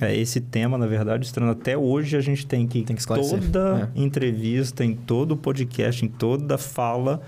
É, 0.00 0.14
esse 0.14 0.40
tema, 0.40 0.76
na 0.76 0.86
verdade, 0.86 1.24
estranho 1.24 1.50
até 1.50 1.76
hoje 1.76 2.16
a 2.16 2.20
gente 2.20 2.46
tem 2.46 2.66
que, 2.66 2.82
tem 2.82 2.94
que 2.94 3.06
toda 3.06 3.90
é. 3.94 4.00
entrevista, 4.00 4.84
em 4.84 4.94
todo 4.94 5.36
podcast, 5.36 6.04
em 6.04 6.08
toda 6.08 6.58
fala, 6.58 7.22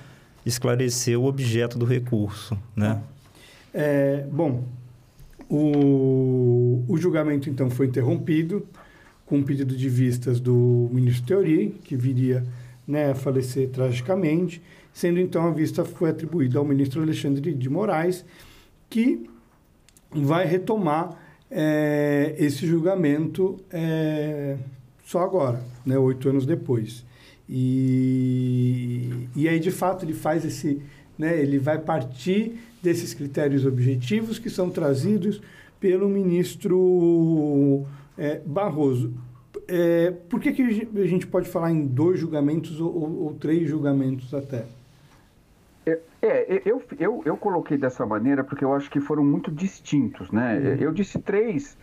esclarecer 0.49 1.19
o 1.19 1.25
objeto 1.25 1.79
do 1.79 1.85
recurso, 1.85 2.59
né? 2.75 3.01
É, 3.73 4.25
bom, 4.33 4.65
o, 5.49 6.85
o 6.89 6.97
julgamento 6.97 7.49
então 7.49 7.71
foi 7.71 7.87
interrompido 7.87 8.67
com 9.27 9.37
um 9.39 9.43
pedido 9.43 9.77
de 9.77 9.89
vistas 9.89 10.41
do 10.41 10.89
ministro 10.91 11.27
Teori, 11.27 11.75
que 11.85 11.97
viria 11.97 12.45
né, 12.87 13.11
a 13.11 13.15
falecer 13.15 13.69
tragicamente, 13.69 14.63
sendo 14.93 15.21
então 15.21 15.47
a 15.47 15.51
vista 15.51 15.85
foi 15.85 16.11
atribuída 16.11 16.59
ao 16.59 16.65
ministro 16.65 17.03
Alexandre 17.03 17.53
de 17.53 17.69
Moraes, 17.69 18.25
que 18.89 19.29
vai 20.11 20.47
retomar 20.47 21.15
é, 21.51 22.35
esse 22.39 22.67
julgamento 22.67 23.59
é, 23.71 24.57
só 25.05 25.21
agora, 25.21 25.63
né, 25.85 25.99
oito 25.99 26.29
anos 26.29 26.47
depois. 26.47 27.05
E, 27.49 29.29
e 29.35 29.49
aí, 29.49 29.59
de 29.59 29.71
fato, 29.71 30.05
ele 30.05 30.13
faz 30.13 30.45
esse. 30.45 30.83
Né, 31.19 31.41
ele 31.41 31.59
vai 31.59 31.79
partir 31.79 32.61
desses 32.81 33.13
critérios 33.13 33.67
objetivos 33.67 34.39
que 34.39 34.49
são 34.49 34.71
trazidos 34.71 35.41
pelo 35.81 36.09
ministro 36.09 37.85
é, 38.17 38.41
Barroso. 38.45 39.13
É, 39.67 40.13
por 40.29 40.41
que, 40.41 40.53
que 40.53 40.63
a 40.63 41.07
gente 41.07 41.27
pode 41.27 41.49
falar 41.49 41.73
em 41.73 41.87
dois 41.87 42.21
julgamentos 42.21 42.81
ou, 42.81 43.25
ou, 43.25 43.35
três 43.35 43.69
julgamentos 43.69 44.33
até? 44.33 44.65
É, 45.85 45.99
é, 46.23 46.63
eu, 46.65 46.83
eu, 46.99 47.23
eu 47.25 47.37
coloquei 47.37 47.77
dessa 47.77 48.07
maneira 48.07 48.45
porque 48.45 48.65
eu 48.65 48.73
acho 48.73 48.91
que 48.91 49.01
foram 49.01 49.25
muito 49.25 49.51
distintos, 49.51 50.31
né? 50.31 50.59
Uhum. 50.59 50.75
Eu 50.81 50.93
disse 50.93 51.19
três, 51.19 51.77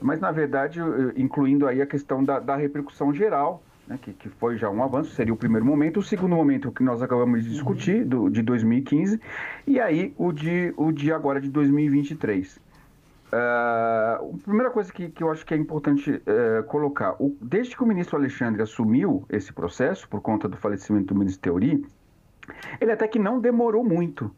mas 0.00 0.20
na 0.20 0.30
verdade, 0.30 0.80
incluindo 1.16 1.66
aí 1.66 1.80
a 1.80 1.86
questão 1.86 2.22
da, 2.22 2.38
da 2.38 2.56
repercussão 2.56 3.14
geral, 3.14 3.62
né, 3.86 3.98
que, 4.00 4.12
que 4.12 4.28
foi 4.28 4.56
já 4.56 4.70
um 4.70 4.82
avanço, 4.82 5.10
seria 5.14 5.32
o 5.32 5.36
primeiro 5.36 5.64
momento. 5.64 6.00
O 6.00 6.02
segundo 6.02 6.36
momento 6.36 6.70
que 6.72 6.82
nós 6.82 7.02
acabamos 7.02 7.44
de 7.44 7.50
discutir, 7.50 8.04
do, 8.04 8.28
de 8.28 8.42
2015, 8.42 9.20
e 9.66 9.80
aí 9.80 10.14
o 10.16 10.32
de, 10.32 10.72
o 10.76 10.92
de 10.92 11.12
agora 11.12 11.40
de 11.40 11.48
2023. 11.48 12.56
Uh, 12.56 12.60
ah, 13.32 14.20
a 14.20 14.44
primeira 14.44 14.70
coisa 14.70 14.92
que, 14.92 15.08
que 15.08 15.22
eu 15.22 15.30
acho 15.30 15.44
que 15.46 15.54
é 15.54 15.56
importante 15.56 16.10
uh, 16.10 16.62
colocar, 16.64 17.16
o, 17.18 17.36
desde 17.40 17.74
que 17.74 17.82
o 17.82 17.86
ministro 17.86 18.16
Alexandre 18.16 18.60
assumiu 18.62 19.24
esse 19.30 19.52
processo, 19.52 20.08
por 20.08 20.20
conta 20.20 20.48
do 20.48 20.56
falecimento 20.56 21.14
do 21.14 21.18
ministro 21.18 21.42
Teori, 21.42 21.86
ele 22.80 22.92
até 22.92 23.08
que 23.08 23.18
não 23.18 23.40
demorou 23.40 23.82
muito 23.82 24.34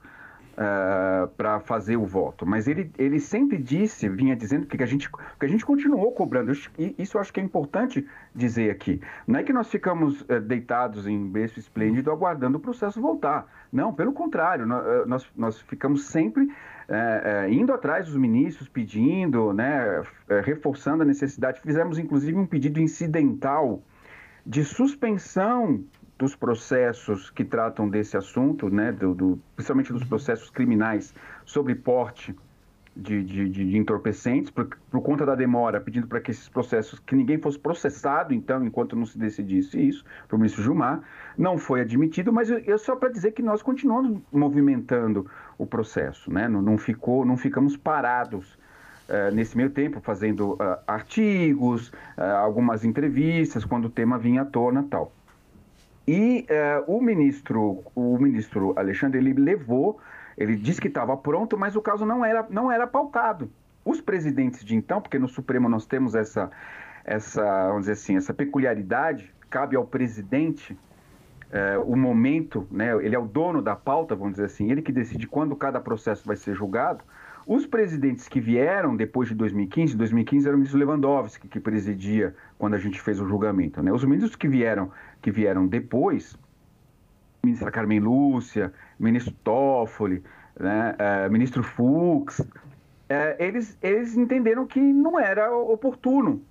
uh, 0.57 1.25
eh, 1.25 1.29
para 1.37 1.61
fazer 1.61 1.97
o 1.97 2.05
voto. 2.05 2.47
Mas 2.47 2.67
ele, 2.67 2.91
ele 2.99 3.21
sempre 3.21 3.59
disse, 3.59 4.09
vinha 4.09 4.35
dizendo 4.35 4.67
que 4.67 4.83
a 4.83 4.87
gente, 4.87 5.11
que 5.11 5.47
a 5.47 5.49
gente 5.49 5.65
continuou 5.65 6.13
cobrando. 6.13 6.53
E 6.79 6.95
isso 6.99 7.17
eu 7.17 7.21
acho 7.21 7.33
que 7.33 7.41
é 7.41 7.43
importante 7.43 8.07
dizer 8.35 8.71
aqui. 8.71 9.01
Não 9.27 9.41
é 9.41 9.43
que 9.43 9.53
nós 9.53 9.69
ficamos 9.69 10.23
uh, 10.23 10.41
deitados 10.41 11.07
em 11.07 11.27
berço 11.29 11.59
esplêndido 11.59 12.11
aguardando 12.11 12.59
o 12.59 12.61
processo 12.61 13.01
voltar. 13.01 13.47
Não, 13.73 13.93
pelo 13.93 14.13
contrário, 14.13 14.65
eh, 14.73 15.05
nós, 15.07 15.29
nós 15.37 15.61
ficamos 15.61 16.07
sempre 16.07 16.45
uh, 16.45 17.49
indo 17.51 17.73
atrás 17.73 18.07
dos 18.07 18.17
ministros, 18.17 18.69
pedindo, 18.69 19.53
né, 19.53 20.03
reforçando 20.45 21.03
a 21.03 21.07
necessidade. 21.07 21.61
Fizemos 21.61 21.99
inclusive 21.99 22.39
um 22.39 22.47
pedido 22.47 22.81
incidental 22.81 23.83
de 24.47 24.65
suspensão 24.65 25.83
dos 26.19 26.37
processos 26.37 27.31
que 27.31 27.45
tratam 27.45 27.89
desse 27.89 28.17
assunto, 28.17 28.71
né, 28.71 28.93
do, 28.93 29.15
do 29.15 29.41
principalmente 29.57 29.93
dos 29.93 30.05
processos 30.05 30.49
criminais 30.51 31.15
sobre 31.45 31.75
porte 31.75 32.35
de, 32.97 33.25
de, 33.25 33.49
de 33.49 33.77
entorpecentes, 33.77 34.51
por, 34.51 34.69
por, 34.91 35.01
conta 35.03 35.27
da 35.27 35.35
demora, 35.35 35.81
pedindo 35.81 36.07
para 36.07 36.21
que 36.21 36.31
esses 36.31 36.49
processos, 36.49 37.01
que 37.01 37.17
ninguém 37.17 37.39
fosse 37.39 37.59
processado, 37.59 38.33
então, 38.33 38.65
enquanto 38.65 38.95
não 38.95 39.05
se 39.05 39.19
decidisse 39.19 39.81
isso, 39.81 40.05
para 40.29 40.37
o 40.37 40.39
ministro 40.39 40.63
Gilmar, 40.63 41.03
não 41.37 41.59
foi 41.59 41.81
admitido, 41.81 42.33
mas 42.33 42.49
eu, 42.49 42.59
eu 42.59 42.79
só 42.79 42.95
para 42.95 43.09
dizer 43.09 43.33
que 43.33 43.43
nós 43.43 43.63
continuamos 43.63 44.23
movimentando 44.33 45.29
o 45.59 45.67
processo, 45.67 46.33
né, 46.33 46.47
não, 46.47 46.63
não 46.63 46.79
ficou, 46.79 47.25
não 47.25 47.37
ficamos 47.37 47.77
parados 47.77 48.63
Uh, 49.07 49.31
nesse 49.35 49.55
meio 49.55 49.69
tempo, 49.69 50.01
fazendo 50.01 50.55
uh, 50.55 50.79
artigos, 50.87 51.89
uh, 52.17 52.23
algumas 52.39 52.87
entrevistas, 52.87 53.63
quando 53.63 53.85
o 53.85 53.91
tema 53.91 54.17
vinha 54.17 54.41
à 54.41 54.45
tona 54.47 54.83
tal. 54.89 55.13
E 56.07 56.47
uh, 56.51 56.93
o 56.97 57.01
ministro, 57.01 57.83
o 57.95 58.19
ministro 58.19 58.75
Alexandre, 58.77 59.19
ele 59.19 59.33
levou, 59.33 59.99
ele 60.37 60.57
disse 60.57 60.81
que 60.81 60.89
estava 60.89 61.17
pronto, 61.17 61.57
mas 61.57 61.77
o 61.77 61.83
caso 61.83 62.05
não 62.05 62.25
era, 62.25 62.47
não 62.51 62.71
era 62.71 62.87
pautado. 62.87 63.51
Os 63.85 64.01
presidentes 64.01 64.65
de 64.65 64.75
então, 64.75 65.01
porque 65.01 65.19
no 65.19 65.29
Supremo 65.29 65.69
nós 65.69 65.87
temos 65.87 66.15
essa, 66.15 66.51
essa, 67.05 67.69
vamos 67.69 67.83
dizer 67.83 67.93
assim, 67.93 68.17
essa 68.17 68.35
peculiaridade, 68.35 69.33
cabe 69.49 69.77
ao 69.77 69.87
presidente 69.87 70.73
uh, 70.73 71.81
o 71.87 71.97
momento, 71.97 72.67
né, 72.71 72.95
ele 73.05 73.15
é 73.15 73.19
o 73.19 73.27
dono 73.27 73.63
da 73.63 73.77
pauta, 73.77 74.15
vamos 74.15 74.33
dizer 74.33 74.47
assim, 74.47 74.71
ele 74.71 74.83
que 74.83 74.93
decide 74.93 75.27
quando 75.27 75.55
cada 75.57 75.81
processo 75.81 76.27
vai 76.27 76.37
ser 76.37 76.55
julgado. 76.55 77.05
Os 77.47 77.67
presidentes 77.67 78.27
que 78.27 78.41
vieram 78.41 78.97
depois 78.97 79.29
de 79.29 79.35
2015, 79.35 79.97
2015 79.97 80.47
era 80.47 80.57
o 80.57 80.59
ministro 80.59 80.79
Lewandowski 80.79 81.47
que 81.47 81.61
presidia 81.61 82.35
quando 82.59 82.73
a 82.73 82.79
gente 82.79 82.99
fez 82.99 83.21
o 83.21 83.29
julgamento. 83.29 83.83
Né? 83.83 83.93
Os 83.93 84.03
ministros 84.03 84.35
que 84.35 84.49
vieram, 84.49 84.91
que 85.25 85.31
vieram 85.31 85.67
depois, 85.67 86.37
ministra 87.43 87.71
Carmen 87.71 87.99
Lúcia, 87.99 88.71
ministro 89.01 89.33
Toffoli, 89.43 90.23
né? 90.61 90.95
uh, 91.01 91.33
ministro 91.33 91.63
Fux, 91.63 92.41
uh, 92.41 92.45
eles, 93.39 93.79
eles 93.81 94.19
entenderam 94.19 94.67
que 94.67 94.79
não 94.79 95.19
era 95.19 95.51
oportuno. 95.51 96.43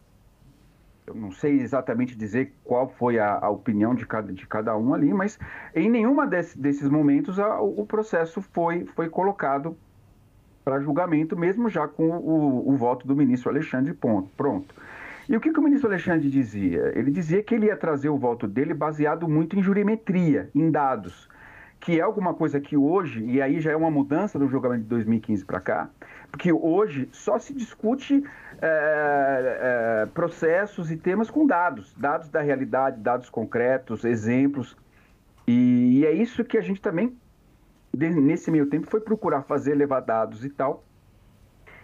Eu 1.05 1.13
não 1.13 1.31
sei 1.31 1.59
exatamente 1.59 2.15
dizer 2.15 2.51
qual 2.63 2.89
foi 2.89 3.19
a, 3.19 3.37
a 3.37 3.49
opinião 3.51 3.93
de 3.93 4.07
cada, 4.07 4.33
de 4.33 4.47
cada 4.47 4.75
um 4.75 4.91
ali, 4.91 5.13
mas 5.13 5.37
em 5.75 5.87
nenhuma 5.87 6.25
desse, 6.25 6.57
desses 6.57 6.89
momentos 6.89 7.37
a, 7.37 7.61
o 7.61 7.85
processo 7.85 8.41
foi, 8.41 8.85
foi 8.95 9.07
colocado 9.07 9.77
para 10.65 10.79
julgamento, 10.79 11.37
mesmo 11.37 11.69
já 11.69 11.87
com 11.87 12.09
o, 12.09 12.73
o, 12.73 12.75
voto 12.75 13.05
do 13.05 13.15
ministro 13.15 13.51
Alexandre 13.51 13.93
ponto, 13.93 14.31
pronto. 14.35 14.73
E 15.27 15.35
o 15.35 15.39
que, 15.39 15.51
que, 15.51 15.59
o 15.59 15.63
ministro 15.63 15.89
Alexandre 15.89 16.29
dizia? 16.29 16.91
Ele 16.95 17.11
dizia 17.11 17.41
que 17.41 17.55
ele 17.55 17.67
ia 17.67 17.77
trazer 17.77 18.09
o 18.09 18.17
voto 18.17 18.47
dele 18.47 18.73
baseado 18.73 19.27
muito 19.27 19.57
em 19.57 19.63
jurimetria, 19.63 20.49
em 20.53 20.69
dados, 20.69 21.29
que 21.79 21.99
é 21.99 22.01
alguma 22.01 22.33
coisa 22.33 22.59
que 22.59 22.75
hoje, 22.75 23.23
e 23.25 23.41
aí 23.41 23.59
já 23.59 23.71
é 23.71 23.75
uma 23.75 23.91
mudança 23.91 24.37
do 24.37 24.47
julgamento 24.47 24.83
de 24.83 24.89
2015 24.89 25.45
para 25.45 25.59
cá, 25.59 25.89
porque 26.31 26.51
hoje 26.51 27.07
só 27.11 27.39
se 27.39 27.53
discute 27.53 28.23
é, 28.61 30.03
é, 30.03 30.05
processos 30.07 30.91
e 30.91 30.97
temas 30.97 31.29
com 31.29 31.45
dados, 31.45 31.93
dados 31.95 32.29
da 32.29 32.41
realidade, 32.41 32.99
dados 32.99 33.29
concretos, 33.29 34.03
exemplos, 34.03 34.77
e, 35.47 35.99
e 35.99 36.05
é 36.05 36.11
isso 36.11 36.43
que 36.43 36.57
a 36.57 36.61
gente 36.61 36.81
também 36.81 37.15
nesse 37.95 38.49
meio 38.49 38.65
tempo, 38.65 38.89
foi 38.89 38.99
procurar 38.99 39.43
fazer, 39.43 39.75
levar 39.75 40.01
dados 40.01 40.43
e 40.43 40.49
tal. 40.49 40.83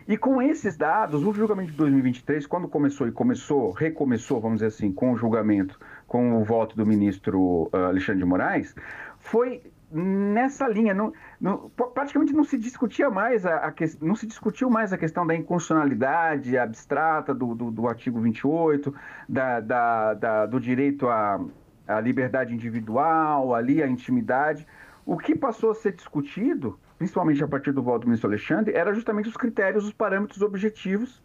E 0.10 0.18
com 0.18 0.42
esses 0.42 0.76
dados, 0.76 1.24
o 1.24 1.32
julgamento 1.32 1.70
de 1.70 1.78
2023, 1.78 2.48
quando 2.48 2.68
começou 2.68 3.08
e 3.08 3.12
começou, 3.12 3.70
recomeçou, 3.70 4.42
vamos 4.42 4.56
dizer 4.56 4.70
assim, 4.70 4.92
com 4.92 5.12
o 5.12 5.16
julgamento, 5.16 5.80
com 6.08 6.42
o 6.42 6.44
voto 6.44 6.76
do 6.76 6.84
ministro 6.84 7.70
uh, 7.72 7.78
Alexandre 7.90 8.24
de 8.24 8.26
Moraes, 8.26 8.74
foi 9.20 9.62
nessa 9.92 10.68
linha. 10.68 10.96
Não, 10.96 11.14
não, 11.40 11.70
praticamente 11.94 12.34
não 12.34 12.44
se 12.44 12.58
discutia 12.58 13.08
mais 13.12 13.46
a, 13.46 13.68
a, 13.68 13.74
não 14.02 14.16
se 14.16 14.26
discutiu 14.26 14.68
mais 14.68 14.92
a 14.92 14.98
questão 14.98 15.28
da 15.28 15.36
inconstitucionalidade 15.36 16.58
abstrata 16.58 17.32
do, 17.32 17.54
do, 17.54 17.70
do 17.70 17.88
artigo 17.88 18.20
28, 18.20 18.92
da, 19.30 19.60
da, 19.60 20.14
da, 20.16 20.46
do 20.48 20.60
direito 20.60 21.08
à, 21.08 21.40
à 21.88 22.02
liberdade 22.02 22.52
individual, 22.52 23.54
ali, 23.54 23.84
à 23.84 23.88
intimidade. 23.88 24.66
O 25.06 25.18
que 25.18 25.36
passou 25.36 25.70
a 25.70 25.76
ser 25.76 25.94
discutido, 25.94 26.80
principalmente 27.00 27.42
a 27.42 27.48
partir 27.48 27.72
do 27.72 27.82
voto 27.82 28.02
do 28.02 28.08
ministro 28.08 28.30
Alexandre, 28.30 28.76
era 28.76 28.94
justamente 28.94 29.30
os 29.30 29.38
critérios, 29.38 29.86
os 29.86 29.94
parâmetros 29.94 30.42
objetivos 30.42 31.24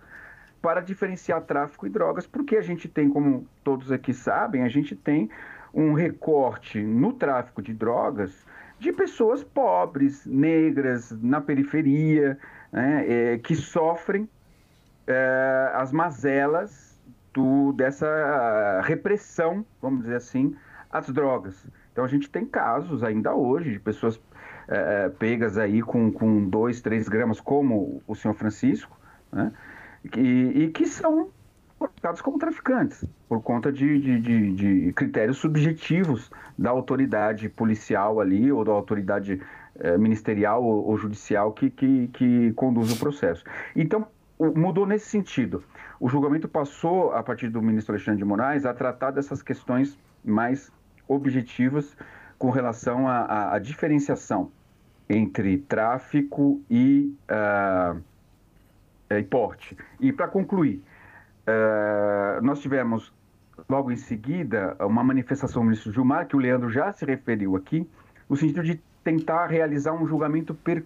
para 0.63 0.81
diferenciar 0.81 1.43
tráfico 1.43 1.87
e 1.87 1.91
drogas, 1.91 2.27
porque 2.27 2.57
a 2.57 2.63
gente 2.63 2.89
tem, 2.89 3.11
como 3.11 3.47
todos 3.63 3.93
aqui 3.93 4.15
sabem, 4.15 4.63
a 4.63 4.69
gente 4.69 4.95
tem 4.97 5.29
um 5.75 5.93
recorte 5.93 6.81
no 6.81 7.13
tráfico 7.13 7.61
de 7.61 7.75
drogas 7.75 8.47
de 8.79 8.93
pessoas 8.93 9.43
pobres, 9.43 10.25
negras, 10.25 11.11
na 11.21 11.41
periferia, 11.41 12.39
né, 12.73 13.05
é, 13.09 13.39
que 13.39 13.55
sofrem 13.55 14.29
é, 15.07 15.71
as 15.75 15.93
mazelas 15.93 16.99
do, 17.33 17.73
dessa 17.73 18.81
repressão, 18.85 19.67
vamos 19.83 20.03
dizer 20.03 20.17
assim, 20.17 20.57
às 20.91 21.09
drogas. 21.09 21.67
Então 21.93 22.05
a 22.05 22.09
gente 22.09 22.31
tem 22.31 22.47
casos 22.47 23.03
ainda 23.03 23.35
hoje 23.35 23.73
de 23.73 23.81
pessoas 23.81 24.21
é, 24.69 25.07
é 25.07 25.09
pegas 25.09 25.59
aí 25.59 25.83
com, 25.83 26.11
com 26.11 26.49
dois, 26.49 26.81
três 26.81 27.09
gramas, 27.09 27.41
como 27.41 28.03
o 28.07 28.15
senhor 28.15 28.35
Francisco, 28.35 28.97
né, 29.33 29.53
e, 30.17 30.65
e 30.65 30.69
que 30.71 30.87
são 30.87 31.31
colocados 31.79 32.21
como 32.21 32.39
traficantes, 32.39 33.05
por 33.29 33.43
conta 33.43 33.71
de, 33.71 34.01
de, 34.01 34.21
de, 34.21 34.53
de, 34.53 34.93
critérios 34.93 35.39
subjetivos 35.39 36.31
da 36.57 36.71
autoridade 36.71 37.49
policial 37.49 38.21
ali, 38.21 38.51
ou 38.51 38.65
da 38.65 38.73
autoridade 38.73 39.41
eh, 39.77 39.99
ministerial 39.99 40.63
ou, 40.65 40.87
ou 40.87 40.97
judicial 40.97 41.53
que, 41.53 41.69
que, 41.69 42.09
que, 42.09 42.53
conduz 42.53 42.93
o 42.93 42.99
processo. 42.99 43.45
Então, 43.75 44.07
mudou 44.39 44.87
nesse 44.87 45.07
sentido. 45.07 45.63
O 46.01 46.09
julgamento 46.09 46.49
passou, 46.49 47.13
a 47.13 47.23
partir 47.23 47.49
do 47.49 47.61
ministro 47.61 47.95
Alexandre 47.95 48.19
de 48.19 48.25
Moraes, 48.25 48.65
a 48.65 48.73
tratar 48.73 49.11
dessas 49.11 49.43
questões 49.43 49.99
mais 50.25 50.73
objetivas 51.09 51.97
com 52.39 52.51
relação 52.51 53.09
à 53.09 53.59
diferenciação 53.59 54.51
entre 55.09 55.59
tráfico 55.59 56.61
e, 56.71 57.15
uh, 57.31 58.01
e 59.11 59.23
porte. 59.23 59.77
E, 60.01 60.13
para 60.13 60.29
concluir, 60.29 60.83
Uh, 61.45 62.43
nós 62.43 62.61
tivemos 62.61 63.13
logo 63.69 63.93
em 63.93 63.97
seguida 63.97 64.75
uma 64.81 65.05
manifestação 65.05 65.63
do 65.63 65.67
ministro 65.67 65.93
Gilmar, 65.93 66.27
que 66.27 66.35
o 66.35 66.39
Leandro 66.39 66.71
já 66.71 66.91
se 66.91 67.05
referiu 67.05 67.55
aqui, 67.55 67.87
no 68.29 68.37
sentido 68.37 68.63
de 68.63 68.81
tentar 69.05 69.47
realizar 69.49 69.93
um 69.93 70.07
julgamento 70.07 70.55
per. 70.55 70.83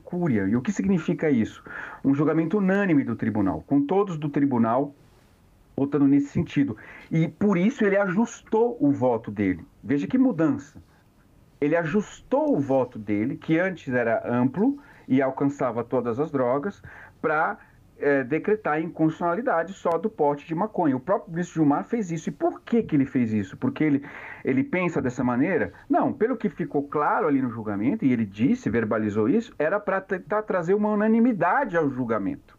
E 0.48 0.56
o 0.56 0.60
que 0.60 0.72
significa 0.72 1.30
isso? 1.30 1.62
Um 2.04 2.12
julgamento 2.12 2.58
unânime 2.58 3.04
do 3.04 3.14
tribunal, 3.14 3.62
com 3.66 3.80
todos 3.80 4.18
do 4.18 4.28
tribunal 4.28 4.92
votando 5.76 6.08
nesse 6.08 6.26
sentido. 6.30 6.76
E 7.08 7.28
por 7.28 7.56
isso 7.56 7.84
ele 7.84 7.96
ajustou 7.96 8.76
o 8.80 8.90
voto 8.90 9.30
dele. 9.30 9.64
Veja 9.82 10.08
que 10.08 10.18
mudança. 10.18 10.82
Ele 11.60 11.76
ajustou 11.76 12.56
o 12.56 12.60
voto 12.60 12.98
dele, 12.98 13.36
que 13.36 13.58
antes 13.58 13.92
era 13.92 14.22
amplo 14.28 14.78
e 15.06 15.22
alcançava 15.22 15.82
todas 15.82 16.20
as 16.20 16.30
drogas, 16.30 16.82
para 17.20 17.58
é, 17.98 18.22
decretar 18.22 18.74
a 18.74 18.80
inconstitucionalidade 18.80 19.72
só 19.72 19.98
do 19.98 20.08
porte 20.08 20.46
de 20.46 20.54
maconha. 20.54 20.96
O 20.96 21.00
próprio 21.00 21.32
ministro 21.32 21.54
Gilmar 21.54 21.84
fez 21.84 22.10
isso. 22.10 22.28
E 22.28 22.32
por 22.32 22.60
que, 22.60 22.82
que 22.82 22.94
ele 22.94 23.06
fez 23.06 23.32
isso? 23.32 23.56
Porque 23.56 23.82
ele, 23.82 24.04
ele 24.44 24.62
pensa 24.62 25.02
dessa 25.02 25.24
maneira? 25.24 25.72
Não, 25.88 26.12
pelo 26.12 26.36
que 26.36 26.48
ficou 26.48 26.86
claro 26.86 27.26
ali 27.26 27.42
no 27.42 27.50
julgamento, 27.50 28.04
e 28.04 28.12
ele 28.12 28.24
disse, 28.24 28.70
verbalizou 28.70 29.28
isso, 29.28 29.54
era 29.58 29.80
para 29.80 30.00
tentar 30.00 30.42
trazer 30.42 30.74
uma 30.74 30.90
unanimidade 30.90 31.76
ao 31.76 31.90
julgamento. 31.90 32.57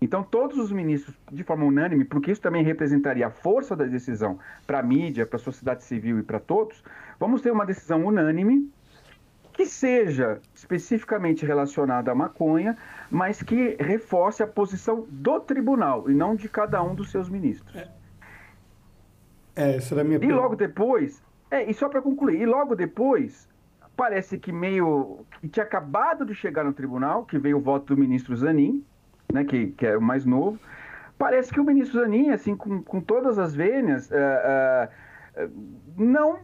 Então, 0.00 0.22
todos 0.22 0.56
os 0.56 0.72
ministros, 0.72 1.14
de 1.30 1.44
forma 1.44 1.64
unânime, 1.64 2.04
porque 2.04 2.32
isso 2.32 2.40
também 2.40 2.64
representaria 2.64 3.26
a 3.26 3.30
força 3.30 3.76
da 3.76 3.84
decisão 3.84 4.38
para 4.66 4.78
a 4.78 4.82
mídia, 4.82 5.26
para 5.26 5.36
a 5.36 5.40
sociedade 5.40 5.84
civil 5.84 6.18
e 6.18 6.22
para 6.22 6.40
todos, 6.40 6.82
vamos 7.18 7.42
ter 7.42 7.50
uma 7.50 7.66
decisão 7.66 8.06
unânime 8.06 8.70
que 9.52 9.66
seja 9.66 10.40
especificamente 10.54 11.44
relacionada 11.44 12.10
à 12.10 12.14
maconha, 12.14 12.78
mas 13.10 13.42
que 13.42 13.76
reforce 13.78 14.42
a 14.42 14.46
posição 14.46 15.06
do 15.10 15.38
tribunal 15.38 16.10
e 16.10 16.14
não 16.14 16.34
de 16.34 16.48
cada 16.48 16.82
um 16.82 16.94
dos 16.94 17.10
seus 17.10 17.28
ministros. 17.28 17.76
É, 17.76 17.88
é 19.54 19.76
essa 19.76 19.94
era 19.94 20.00
a 20.00 20.04
minha 20.04 20.18
E 20.24 20.32
logo 20.32 20.56
depois, 20.56 21.22
é, 21.50 21.68
e 21.68 21.74
só 21.74 21.90
para 21.90 22.00
concluir, 22.00 22.40
e 22.40 22.46
logo 22.46 22.74
depois, 22.74 23.46
parece 23.94 24.38
que 24.38 24.50
meio 24.50 25.26
que 25.42 25.48
tinha 25.48 25.64
acabado 25.64 26.24
de 26.24 26.34
chegar 26.34 26.64
no 26.64 26.72
tribunal, 26.72 27.26
que 27.26 27.38
veio 27.38 27.58
o 27.58 27.60
voto 27.60 27.94
do 27.94 28.00
ministro 28.00 28.34
Zanin, 28.34 28.82
né, 29.32 29.44
que, 29.44 29.68
que 29.68 29.86
é 29.86 29.96
o 29.96 30.02
mais 30.02 30.24
novo, 30.24 30.58
parece 31.18 31.52
que 31.52 31.60
o 31.60 31.64
ministro 31.64 32.00
Zanin, 32.00 32.30
assim, 32.30 32.56
com, 32.56 32.82
com 32.82 33.00
todas 33.00 33.38
as 33.38 33.54
vênias, 33.54 34.10
uh, 34.10 35.44
uh, 35.44 35.50
não 35.96 36.38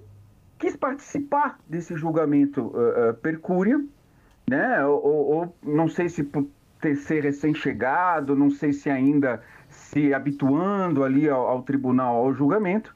quis 0.59 0.77
participar 0.77 1.59
desse 1.69 1.97
julgamento 1.97 2.63
uh, 2.63 3.11
uh, 3.11 3.15
per 3.15 3.39
cúria, 3.41 3.83
né? 4.49 4.85
Ou, 4.85 5.03
ou, 5.03 5.57
não 5.63 5.89
sei 5.89 6.09
se 6.09 6.23
por 6.23 6.47
ter, 6.81 6.95
ser 6.95 7.25
recém-chegado, 7.25 8.37
não 8.37 8.51
sei 8.51 8.73
se 8.73 8.89
ainda 8.91 9.43
se 9.69 10.15
habituando 10.15 11.03
ali 11.03 11.29
ao, 11.29 11.47
ao 11.49 11.63
tribunal, 11.63 12.17
ao 12.17 12.33
julgamento, 12.33 12.95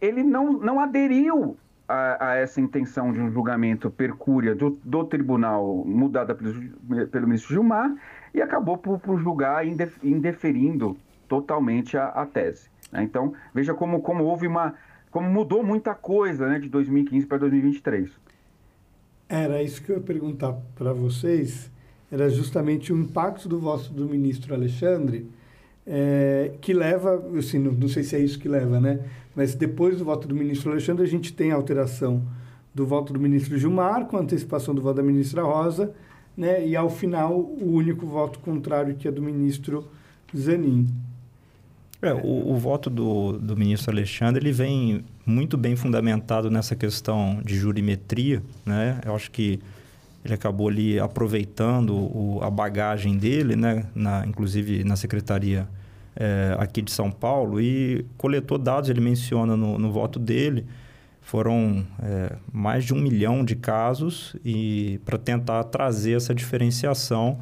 ele 0.00 0.22
não, 0.22 0.52
não 0.52 0.80
aderiu 0.80 1.56
a, 1.88 2.30
a, 2.30 2.34
essa 2.36 2.60
intenção 2.60 3.12
de 3.12 3.20
um 3.20 3.30
julgamento 3.30 3.90
per 3.90 4.14
cúria 4.14 4.54
do, 4.54 4.78
do 4.84 5.04
tribunal 5.04 5.84
mudada 5.84 6.34
pelo, 6.34 6.52
pelo 7.08 7.26
ministro 7.26 7.54
Gilmar 7.54 7.94
e 8.34 8.40
acabou 8.40 8.78
por, 8.78 8.98
por 8.98 9.18
julgar 9.20 9.64
indeferindo 9.66 10.96
totalmente 11.28 11.96
a, 11.96 12.08
a 12.08 12.26
tese. 12.26 12.68
Né? 12.90 13.02
Então, 13.02 13.34
veja 13.54 13.74
como, 13.74 14.00
como 14.00 14.24
houve 14.24 14.46
uma 14.46 14.74
como 15.10 15.30
mudou 15.30 15.62
muita 15.62 15.94
coisa 15.94 16.48
né, 16.48 16.58
de 16.58 16.70
2015 16.70 17.26
para 17.26 17.36
2023. 17.36 18.10
Era 19.28 19.62
isso 19.62 19.82
que 19.82 19.92
eu 19.92 19.96
ia 19.96 20.02
perguntar 20.02 20.54
para 20.74 20.92
vocês, 20.94 21.70
era 22.10 22.30
justamente 22.30 22.92
o 22.92 22.98
impacto 22.98 23.46
do 23.46 23.60
voto 23.60 23.92
do 23.92 24.08
ministro 24.08 24.54
Alexandre, 24.54 25.30
é, 25.86 26.52
que 26.60 26.72
leva, 26.72 27.22
assim, 27.38 27.58
não, 27.58 27.72
não, 27.72 27.88
sei 27.88 28.02
se 28.02 28.16
é 28.16 28.20
isso 28.20 28.38
que 28.38 28.48
leva, 28.48 28.80
né? 28.80 29.00
Mas 29.34 29.54
depois 29.54 29.98
do 29.98 30.04
voto 30.04 30.26
do 30.26 30.34
ministro 30.34 30.70
Alexandre, 30.70 31.02
a 31.04 31.08
gente 31.08 31.32
tem 31.32 31.52
a 31.52 31.56
alteração 31.56 32.22
do 32.74 32.86
voto 32.86 33.12
do 33.12 33.20
ministro 33.20 33.58
Gilmar, 33.58 34.06
com 34.06 34.16
antecipação 34.16 34.74
do 34.74 34.80
voto 34.80 34.96
da 34.96 35.02
ministra 35.02 35.42
Rosa, 35.42 35.94
né? 36.36 36.66
E 36.66 36.74
ao 36.76 36.88
final, 36.88 37.34
o 37.34 37.72
único 37.72 38.06
voto 38.06 38.38
contrário, 38.38 38.94
que 38.94 39.06
é 39.06 39.10
do 39.10 39.22
ministro 39.22 39.86
Zanin. 40.36 40.86
É, 42.00 42.12
o, 42.12 42.52
o, 42.52 42.56
voto 42.56 42.90
do, 42.90 43.38
do 43.38 43.56
ministro 43.56 43.92
Alexandre 43.92 44.42
ele 44.42 44.52
vem 44.52 45.04
muito 45.24 45.56
bem 45.56 45.76
fundamentado 45.76 46.50
nessa 46.50 46.74
questão 46.74 47.40
de 47.44 47.54
jurimetria. 47.54 48.42
Né? 48.66 49.00
Eu 49.06 49.14
acho 49.14 49.30
que 49.30 49.60
ele 50.24 50.34
acabou 50.34 50.68
ali 50.68 50.98
aproveitando 50.98 51.94
o, 51.94 52.40
a 52.42 52.50
bagagem 52.50 53.16
dele, 53.16 53.54
né? 53.54 53.86
na, 53.94 54.26
inclusive 54.26 54.82
na 54.82 54.96
secretaria 54.96 55.68
é, 56.16 56.56
aqui 56.58 56.82
de 56.82 56.90
São 56.90 57.10
Paulo, 57.10 57.60
e 57.60 58.04
coletou 58.18 58.58
dados. 58.58 58.90
Ele 58.90 59.00
menciona 59.00 59.56
no, 59.56 59.78
no 59.78 59.92
voto 59.92 60.18
dele 60.18 60.66
foram 61.22 61.86
é, 62.02 62.36
mais 62.52 62.84
de 62.84 62.92
um 62.92 63.00
milhão 63.00 63.44
de 63.44 63.56
casos 63.56 64.36
e 64.44 65.00
para 65.04 65.16
tentar 65.16 65.64
trazer 65.64 66.16
essa 66.16 66.34
diferenciação 66.34 67.38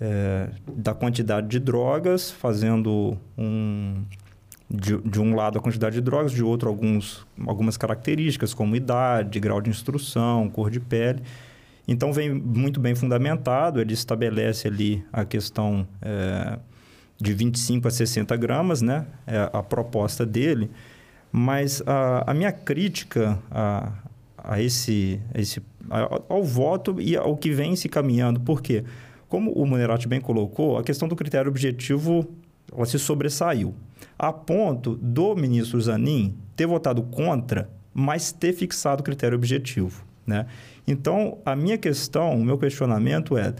é, 0.00 0.48
da 0.66 0.94
quantidade 0.94 1.46
de 1.46 1.60
drogas, 1.60 2.30
fazendo 2.30 3.16
um, 3.38 4.02
de, 4.68 4.96
de, 4.96 5.20
um 5.20 5.36
lado 5.36 5.58
a 5.58 5.62
quantidade 5.62 5.94
de 5.94 6.00
drogas, 6.00 6.32
de 6.32 6.42
outro 6.42 6.68
alguns, 6.68 7.24
algumas 7.46 7.76
características, 7.76 8.54
como 8.54 8.74
idade, 8.74 9.38
grau 9.38 9.60
de 9.60 9.70
instrução, 9.70 10.48
cor 10.48 10.70
de 10.70 10.80
pele. 10.80 11.22
Então, 11.86 12.12
vem 12.12 12.32
muito 12.32 12.80
bem 12.80 12.94
fundamentado, 12.94 13.80
ele 13.80 13.92
estabelece 13.92 14.66
ali 14.66 15.04
a 15.12 15.24
questão 15.24 15.86
é, 16.00 16.58
de 17.20 17.34
25 17.34 17.86
a 17.86 17.90
60 17.90 18.36
gramas, 18.36 18.80
né? 18.80 19.06
É 19.26 19.50
a 19.52 19.62
proposta 19.62 20.24
dele. 20.24 20.70
Mas 21.32 21.82
a, 21.86 22.30
a 22.30 22.34
minha 22.34 22.52
crítica 22.52 23.38
a, 23.50 23.90
a 24.36 24.60
esse, 24.60 25.18
a 25.34 25.40
esse 25.40 25.62
ao, 26.28 26.44
voto 26.44 27.00
e 27.00 27.16
ao 27.16 27.36
que 27.36 27.50
vem 27.50 27.74
se 27.74 27.88
caminhando? 27.88 28.38
Porque 28.40 28.84
como 29.28 29.50
o 29.52 29.64
Munerati 29.64 30.06
bem 30.06 30.20
colocou, 30.20 30.76
a 30.76 30.82
questão 30.82 31.08
do 31.08 31.16
critério 31.16 31.50
objetivo 31.50 32.28
ela 32.70 32.86
se 32.86 32.98
sobressaiu, 32.98 33.74
a 34.18 34.32
ponto 34.32 34.96
do 34.96 35.34
ministro 35.34 35.80
Zanin 35.80 36.34
ter 36.54 36.66
votado 36.66 37.02
contra, 37.02 37.68
mas 37.94 38.32
ter 38.32 38.52
fixado 38.52 39.00
o 39.00 39.04
critério 39.04 39.36
objetivo. 39.36 40.04
né? 40.26 40.46
Então, 40.86 41.38
a 41.44 41.54
minha 41.54 41.78
questão, 41.78 42.34
o 42.34 42.44
meu 42.44 42.58
questionamento 42.58 43.36
é, 43.36 43.54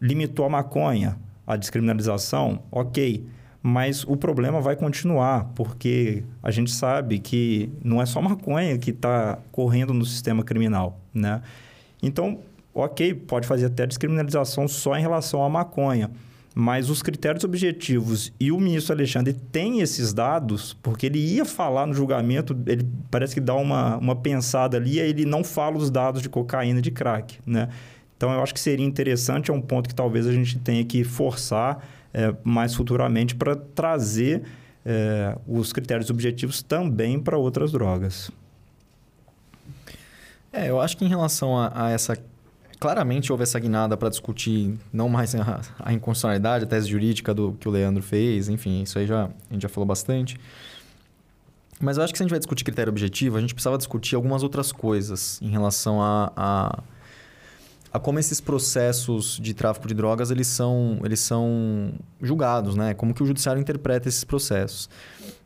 limitou 0.00 0.44
a 0.44 0.48
maconha, 0.48 1.18
a 1.46 1.56
descriminalização, 1.56 2.62
ok, 2.70 3.26
mas 3.68 4.04
o 4.04 4.16
problema 4.16 4.60
vai 4.60 4.76
continuar, 4.76 5.50
porque 5.56 6.22
a 6.40 6.52
gente 6.52 6.70
sabe 6.70 7.18
que 7.18 7.68
não 7.82 8.00
é 8.00 8.06
só 8.06 8.22
maconha 8.22 8.78
que 8.78 8.90
está 8.90 9.40
correndo 9.50 9.92
no 9.92 10.04
sistema 10.04 10.44
criminal, 10.44 11.00
né? 11.12 11.42
Então, 12.00 12.38
ok, 12.72 13.12
pode 13.12 13.44
fazer 13.44 13.66
até 13.66 13.84
descriminalização 13.84 14.68
só 14.68 14.96
em 14.96 15.00
relação 15.00 15.42
à 15.42 15.48
maconha, 15.48 16.12
mas 16.54 16.88
os 16.88 17.02
critérios 17.02 17.42
objetivos 17.42 18.32
e 18.38 18.52
o 18.52 18.60
ministro 18.60 18.94
Alexandre 18.94 19.32
tem 19.32 19.80
esses 19.80 20.14
dados, 20.14 20.72
porque 20.80 21.06
ele 21.06 21.18
ia 21.18 21.44
falar 21.44 21.86
no 21.86 21.92
julgamento, 21.92 22.56
ele 22.68 22.88
parece 23.10 23.34
que 23.34 23.40
dá 23.40 23.56
uma, 23.56 23.96
uma 23.96 24.14
pensada 24.14 24.76
ali, 24.76 25.00
aí 25.00 25.10
ele 25.10 25.24
não 25.24 25.42
fala 25.42 25.76
os 25.76 25.90
dados 25.90 26.22
de 26.22 26.28
cocaína 26.28 26.78
e 26.78 26.82
de 26.82 26.92
crack, 26.92 27.40
né? 27.44 27.68
Então, 28.16 28.32
eu 28.32 28.40
acho 28.40 28.54
que 28.54 28.60
seria 28.60 28.86
interessante, 28.86 29.50
é 29.50 29.54
um 29.54 29.60
ponto 29.60 29.88
que 29.88 29.94
talvez 29.94 30.24
a 30.24 30.32
gente 30.32 30.56
tenha 30.60 30.84
que 30.84 31.02
forçar 31.02 31.84
é, 32.12 32.34
mais 32.44 32.74
futuramente 32.74 33.34
para 33.34 33.56
trazer 33.56 34.42
é, 34.84 35.36
os 35.46 35.72
critérios 35.72 36.10
objetivos 36.10 36.62
também 36.62 37.18
para 37.20 37.36
outras 37.36 37.72
drogas. 37.72 38.30
É, 40.52 40.70
eu 40.70 40.80
acho 40.80 40.96
que 40.96 41.04
em 41.04 41.08
relação 41.08 41.58
a, 41.58 41.86
a 41.86 41.90
essa 41.90 42.16
claramente 42.78 43.32
houve 43.32 43.42
essa 43.42 43.58
guinada 43.58 43.96
para 43.96 44.08
discutir 44.08 44.78
não 44.92 45.08
mais 45.08 45.34
a, 45.34 45.60
a, 45.78 45.92
inconstitucionalidade, 45.92 46.64
a 46.64 46.66
tese 46.66 46.88
jurídica 46.88 47.34
do 47.34 47.52
que 47.54 47.68
o 47.68 47.70
Leandro 47.70 48.02
fez, 48.02 48.48
enfim, 48.48 48.82
isso 48.82 48.98
aí 48.98 49.06
já, 49.06 49.24
a 49.24 49.52
gente 49.52 49.62
já 49.62 49.68
falou 49.68 49.86
bastante. 49.86 50.38
Mas 51.80 51.98
eu 51.98 52.04
acho 52.04 52.12
que 52.12 52.18
se 52.18 52.22
a 52.22 52.24
gente 52.24 52.30
vai 52.30 52.38
discutir 52.38 52.64
critério 52.64 52.90
objetivo, 52.90 53.36
a 53.36 53.40
gente 53.40 53.54
precisava 53.54 53.76
discutir 53.76 54.14
algumas 54.14 54.42
outras 54.42 54.72
coisas 54.72 55.40
em 55.42 55.50
relação 55.50 56.00
a, 56.00 56.32
a, 56.36 56.82
a 57.96 58.00
como 58.00 58.18
esses 58.18 58.40
processos 58.40 59.38
de 59.42 59.54
tráfico 59.54 59.88
de 59.88 59.94
drogas 59.94 60.30
eles 60.30 60.46
são, 60.46 60.98
eles 61.04 61.20
são 61.20 61.92
julgados, 62.20 62.76
né? 62.76 62.94
Como 62.94 63.14
que 63.14 63.22
o 63.22 63.26
judiciário 63.26 63.60
interpreta 63.60 64.08
esses 64.08 64.24
processos. 64.24 64.88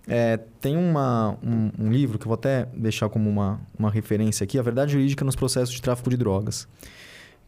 É, 0.09 0.39
tem 0.61 0.77
uma, 0.77 1.37
um, 1.43 1.71
um, 1.79 1.93
livro 1.93 2.19
que 2.19 2.25
eu 2.25 2.29
vou 2.29 2.35
até 2.35 2.67
deixar 2.75 3.09
como 3.09 3.31
uma, 3.31 3.61
uma 3.79 3.91
referência 3.91 4.43
aqui, 4.43 4.59
A 4.59 4.63
Verdade 4.63 4.93
Jurídica 4.93 5.25
nos 5.25 5.37
Processos 5.37 5.73
de 5.73 5.81
Tráfico 5.81 6.11
de 6.11 6.17
Drogas 6.17 6.67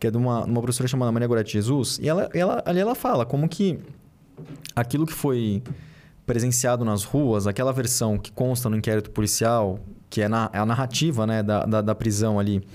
que 0.03 0.09
é 0.09 0.11
de 0.11 0.16
uma, 0.16 0.44
uma 0.44 0.61
professora 0.61 0.88
chamada 0.88 1.12
Maria 1.12 1.28
Gorete 1.28 1.53
Jesus, 1.53 2.00
e 2.03 2.09
ela, 2.09 2.28
ela, 2.34 2.61
ali 2.66 2.80
ela 2.80 2.92
fala 2.92 3.24
como 3.24 3.48
que 3.48 3.78
aquilo 4.74 5.07
que 5.07 5.12
foi 5.12 5.62
presenciado 6.26 6.84
nas 6.84 7.05
ruas, 7.05 7.46
aquela 7.46 7.72
versão 7.72 8.18
que 8.18 8.32
consta 8.32 8.68
no 8.68 8.76
inquérito 8.76 9.12
policial, 9.12 9.78
que 10.11 10.20
é, 10.20 10.28
na, 10.28 10.50
é 10.53 10.59
a 10.59 10.66
narrativa 10.66 11.24
né, 11.24 11.40
da, 11.40 11.64
da, 11.64 11.80
da, 11.80 11.94
prisão 11.94 12.40
ali 12.40 12.66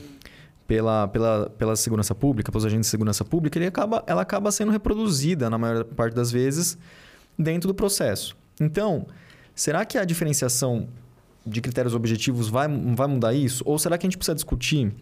pela, 0.68 1.08
pela, 1.08 1.50
pela 1.52 1.76
segurança 1.76 2.14
pública, 2.14 2.52
pelos 2.52 2.66
agentes 2.66 2.88
de 2.88 2.92
segurança 2.92 3.24
pública, 3.24 3.58
ele 3.58 3.68
acaba, 3.68 4.04
ela 4.06 4.22
acaba 4.22 4.52
sendo 4.52 4.72
reproduzida, 4.72 5.50
na 5.50 5.58
maior 5.58 5.84
parte 5.86 6.14
das 6.14 6.32
vezes, 6.32 6.78
dentro 7.40 7.68
do 7.68 7.74
processo. 7.74 8.36
Então, 8.60 9.08
será 9.56 9.86
que 9.86 9.98
a 9.98 10.04
diferenciação 10.04 10.88
de 11.46 11.62
critérios 11.62 11.96
objetivos 11.96 12.50
vai, 12.50 12.68
vai 12.68 13.08
mudar 13.08 13.34
isso? 13.34 13.64
Ou 13.66 13.80
será 13.80 13.98
que 13.98 14.06
a 14.06 14.10
gente 14.10 14.18
precisa 14.18 14.36
discutir 14.36 14.94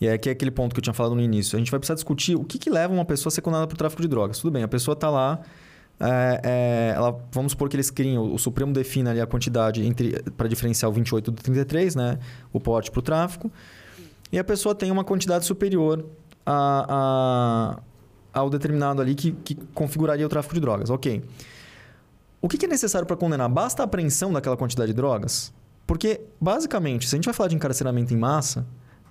e 0.00 0.08
aqui 0.08 0.28
é 0.28 0.32
aquele 0.32 0.50
ponto 0.50 0.74
que 0.74 0.78
eu 0.78 0.82
tinha 0.82 0.92
falado 0.92 1.14
no 1.14 1.22
início. 1.22 1.56
A 1.56 1.58
gente 1.58 1.70
vai 1.70 1.80
precisar 1.80 1.94
discutir 1.94 2.36
o 2.36 2.44
que, 2.44 2.58
que 2.58 2.68
leva 2.68 2.92
uma 2.92 3.04
pessoa 3.04 3.30
a 3.30 3.32
ser 3.32 3.40
condenada 3.40 3.66
por 3.66 3.76
tráfico 3.76 4.02
de 4.02 4.08
drogas. 4.08 4.38
Tudo 4.38 4.52
bem, 4.52 4.62
a 4.62 4.68
pessoa 4.68 4.92
está 4.92 5.08
lá, 5.08 5.40
é, 5.98 6.40
é, 6.44 6.92
ela, 6.94 7.18
vamos 7.32 7.52
supor 7.52 7.68
que 7.70 7.76
eles 7.76 7.90
criem, 7.90 8.18
o, 8.18 8.34
o 8.34 8.38
Supremo 8.38 8.72
defina 8.72 9.10
ali 9.10 9.20
a 9.20 9.26
quantidade 9.26 9.82
para 10.36 10.48
diferenciar 10.48 10.90
o 10.90 10.92
28 10.92 11.30
do 11.30 11.42
33, 11.42 11.94
né? 11.96 12.18
o 12.52 12.60
porte 12.60 12.90
para 12.90 12.98
o 12.98 13.02
tráfico, 13.02 13.50
e 14.32 14.38
a 14.38 14.44
pessoa 14.44 14.74
tem 14.74 14.90
uma 14.90 15.04
quantidade 15.04 15.44
superior 15.44 16.04
a, 16.44 17.78
a, 18.34 18.38
ao 18.40 18.50
determinado 18.50 19.00
ali 19.00 19.14
que, 19.14 19.32
que 19.32 19.54
configuraria 19.74 20.26
o 20.26 20.28
tráfico 20.28 20.54
de 20.54 20.60
drogas. 20.60 20.90
Ok. 20.90 21.22
O 22.40 22.48
que, 22.48 22.64
é 22.64 22.68
necessário 22.68 23.06
para 23.06 23.16
condenar? 23.16 23.48
Basta 23.48 23.82
a 23.82 23.84
apreensão 23.84 24.32
daquela 24.32 24.56
quantidade 24.56 24.92
de 24.92 24.94
drogas? 24.94 25.52
Porque, 25.86 26.20
basicamente, 26.40 27.08
se 27.08 27.14
a 27.14 27.16
gente 27.16 27.24
vai 27.24 27.34
falar 27.34 27.48
de 27.48 27.56
encarceramento 27.56 28.12
em 28.12 28.16
massa, 28.16 28.66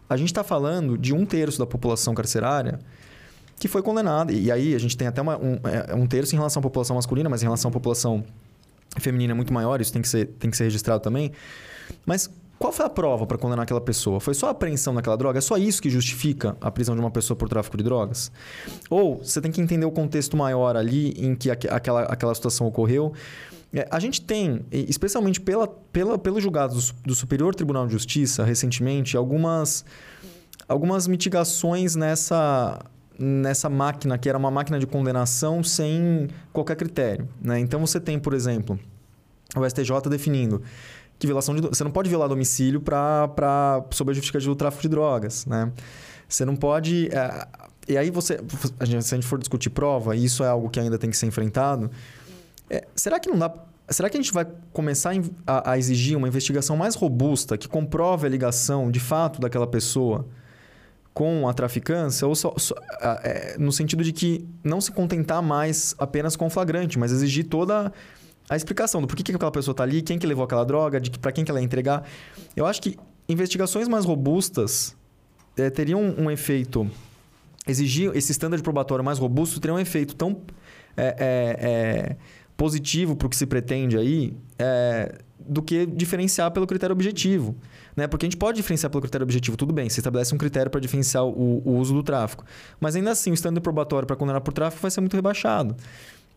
a 0.09 0.15
gente 0.15 0.27
está 0.27 0.43
falando 0.43 0.97
de 0.97 1.13
um 1.13 1.25
terço 1.25 1.57
da 1.57 1.65
população 1.65 2.13
carcerária 2.13 2.79
que 3.57 3.67
foi 3.67 3.81
condenada. 3.81 4.31
E 4.31 4.51
aí 4.51 4.75
a 4.75 4.77
gente 4.77 4.95
tem 4.95 5.07
até 5.07 5.21
uma, 5.21 5.37
um, 5.37 5.59
é, 5.63 5.95
um 5.95 6.05
terço 6.05 6.35
em 6.35 6.37
relação 6.37 6.59
à 6.59 6.63
população 6.63 6.95
masculina, 6.95 7.29
mas 7.29 7.41
em 7.41 7.45
relação 7.45 7.69
à 7.69 7.71
população 7.71 8.23
feminina 8.99 9.33
é 9.33 9.35
muito 9.35 9.53
maior, 9.53 9.81
isso 9.81 9.91
tem 9.91 10.01
que 10.01 10.07
ser, 10.07 10.27
tem 10.39 10.49
que 10.49 10.57
ser 10.57 10.65
registrado 10.65 11.01
também. 11.01 11.31
Mas 12.05 12.29
qual 12.57 12.71
foi 12.71 12.85
a 12.85 12.89
prova 12.89 13.25
para 13.27 13.37
condenar 13.37 13.63
aquela 13.63 13.81
pessoa? 13.81 14.19
Foi 14.19 14.33
só 14.33 14.47
a 14.47 14.51
apreensão 14.51 14.93
daquela 14.93 15.17
droga? 15.17 15.37
É 15.37 15.41
só 15.41 15.57
isso 15.57 15.81
que 15.81 15.89
justifica 15.89 16.55
a 16.61 16.71
prisão 16.71 16.95
de 16.95 17.01
uma 17.01 17.11
pessoa 17.11 17.35
por 17.35 17.49
tráfico 17.49 17.75
de 17.75 17.83
drogas? 17.83 18.31
Ou 18.89 19.17
você 19.17 19.41
tem 19.41 19.51
que 19.51 19.59
entender 19.59 19.85
o 19.85 19.91
contexto 19.91 20.37
maior 20.37 20.77
ali 20.77 21.09
em 21.17 21.35
que 21.35 21.51
aquela, 21.51 22.03
aquela 22.03 22.33
situação 22.33 22.65
ocorreu. 22.65 23.13
É, 23.73 23.85
a 23.91 23.99
gente 23.99 24.21
tem, 24.21 24.65
especialmente 24.71 25.41
pela, 25.41 25.67
pela, 25.67 26.17
pelos 26.17 26.41
julgados 26.41 26.93
do 27.03 27.13
Superior 27.13 27.53
Tribunal 27.53 27.85
de 27.87 27.91
Justiça, 27.91 28.45
recentemente, 28.45 29.17
algumas, 29.17 29.83
algumas 30.65 31.07
mitigações 31.07 31.93
nessa, 31.93 32.79
nessa 33.19 33.69
máquina, 33.69 34.17
que 34.17 34.29
era 34.29 34.37
uma 34.37 34.49
máquina 34.49 34.79
de 34.79 34.87
condenação 34.87 35.61
sem 35.61 36.29
qualquer 36.53 36.77
critério. 36.77 37.27
Né? 37.41 37.59
Então 37.59 37.81
você 37.85 37.99
tem, 37.99 38.17
por 38.17 38.33
exemplo, 38.33 38.79
o 39.55 39.69
STJ 39.69 40.09
definindo 40.09 40.61
que 41.17 41.27
violação 41.27 41.55
de, 41.55 41.61
você 41.61 41.83
não 41.83 41.91
pode 41.91 42.09
violar 42.09 42.27
domicílio 42.27 42.81
para 42.81 43.83
sob 43.91 44.11
a 44.11 44.13
justificativa 44.13 44.51
do 44.51 44.57
tráfico 44.57 44.81
de 44.81 44.89
drogas. 44.89 45.45
Né? 45.45 45.71
Você 46.27 46.45
não 46.45 46.55
pode. 46.55 47.09
É, 47.11 47.47
e 47.87 47.97
aí 47.97 48.09
você. 48.09 48.39
Se 48.79 49.13
a 49.13 49.17
gente 49.17 49.27
for 49.27 49.39
discutir 49.39 49.69
prova, 49.69 50.15
e 50.15 50.25
isso 50.25 50.43
é 50.43 50.47
algo 50.47 50.69
que 50.69 50.79
ainda 50.79 50.97
tem 50.97 51.09
que 51.09 51.17
ser 51.17 51.25
enfrentado 51.27 51.89
é, 52.69 52.85
será 52.95 53.19
que 53.19 53.29
não 53.29 53.37
dá. 53.37 53.53
Será 53.89 54.09
que 54.09 54.17
a 54.17 54.21
gente 54.21 54.33
vai 54.33 54.47
começar 54.73 55.13
a, 55.45 55.71
a, 55.71 55.77
exigir 55.77 56.17
uma 56.17 56.27
investigação 56.27 56.75
mais 56.75 56.95
robusta 56.95 57.55
que 57.55 57.67
comprove 57.67 58.25
a 58.25 58.29
ligação 58.29 58.89
de 58.89 58.99
fato 58.99 59.39
daquela 59.39 59.67
pessoa 59.67 60.27
com 61.13 61.47
a 61.47 61.53
traficância? 61.53 62.27
Ou 62.27 62.33
só, 62.33 62.55
só 62.57 62.73
é, 63.23 63.55
no 63.59 63.71
sentido 63.71 64.03
de 64.03 64.11
que 64.11 64.47
não 64.63 64.81
se 64.81 64.91
contentar 64.91 65.41
mais 65.43 65.93
apenas 65.99 66.35
com 66.35 66.47
o 66.47 66.49
flagrante, 66.49 66.97
mas 66.97 67.11
exigir 67.11 67.45
toda 67.45 67.93
a 68.49 68.55
explicação 68.55 69.01
do 69.01 69.07
porquê 69.07 69.23
que 69.23 69.31
aquela 69.31 69.51
pessoa 69.51 69.73
está 69.73 69.83
ali, 69.83 70.01
quem 70.01 70.19
que 70.19 70.27
levou 70.27 70.43
aquela 70.43 70.63
droga, 70.63 70.99
de 70.99 71.09
para 71.11 71.31
quem 71.31 71.43
que 71.43 71.51
ela 71.51 71.59
ia 71.59 71.65
entregar. 71.65 72.07
Eu 72.55 72.65
acho 72.65 72.81
que 72.81 72.97
investigações 73.27 73.87
mais 73.87 74.05
robustas 74.05 74.95
é, 75.57 75.69
teriam 75.69 76.01
um, 76.01 76.29
efeito. 76.29 76.89
Exigir 77.67 78.11
esse 78.15 78.31
standard 78.31 78.61
probatório 78.61 79.03
mais 79.03 79.17
robusto 79.17 79.59
teria 79.59 79.73
um 79.73 79.79
efeito 79.79 80.15
tão. 80.15 80.41
É, 80.97 81.15
é, 81.19 82.15
positivo 82.55 83.17
para 83.17 83.27
o 83.27 83.29
que 83.29 83.35
se 83.35 83.45
pretende 83.45 83.97
aí 83.97 84.33
do 85.47 85.61
que 85.61 85.85
diferenciar 85.85 86.51
pelo 86.51 86.65
critério 86.65 86.93
objetivo. 86.93 87.55
Né? 87.95 88.07
Porque 88.07 88.25
a 88.25 88.27
gente 88.27 88.37
pode 88.37 88.57
diferenciar 88.57 88.89
pelo 88.89 89.01
critério 89.01 89.23
objetivo, 89.23 89.55
tudo 89.55 89.73
bem, 89.73 89.89
você 89.89 89.99
estabelece 89.99 90.33
um 90.33 90.37
critério 90.37 90.69
para 90.69 90.81
diferenciar 90.81 91.23
o, 91.23 91.61
o, 91.65 91.77
uso 91.77 91.93
do 91.93 92.03
tráfico. 92.03 92.43
Mas 92.79 92.95
ainda 92.95 93.11
assim, 93.11 93.31
o 93.31 93.33
standard 93.33 93.61
probatório 93.61 94.05
para 94.05 94.15
condenar 94.15 94.41
por 94.41 94.53
tráfico 94.53 94.81
vai 94.81 94.91
ser 94.91 95.01
muito 95.01 95.15
rebaixado. 95.15 95.75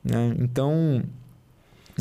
Né? 0.04 0.36
Então, 0.38 1.02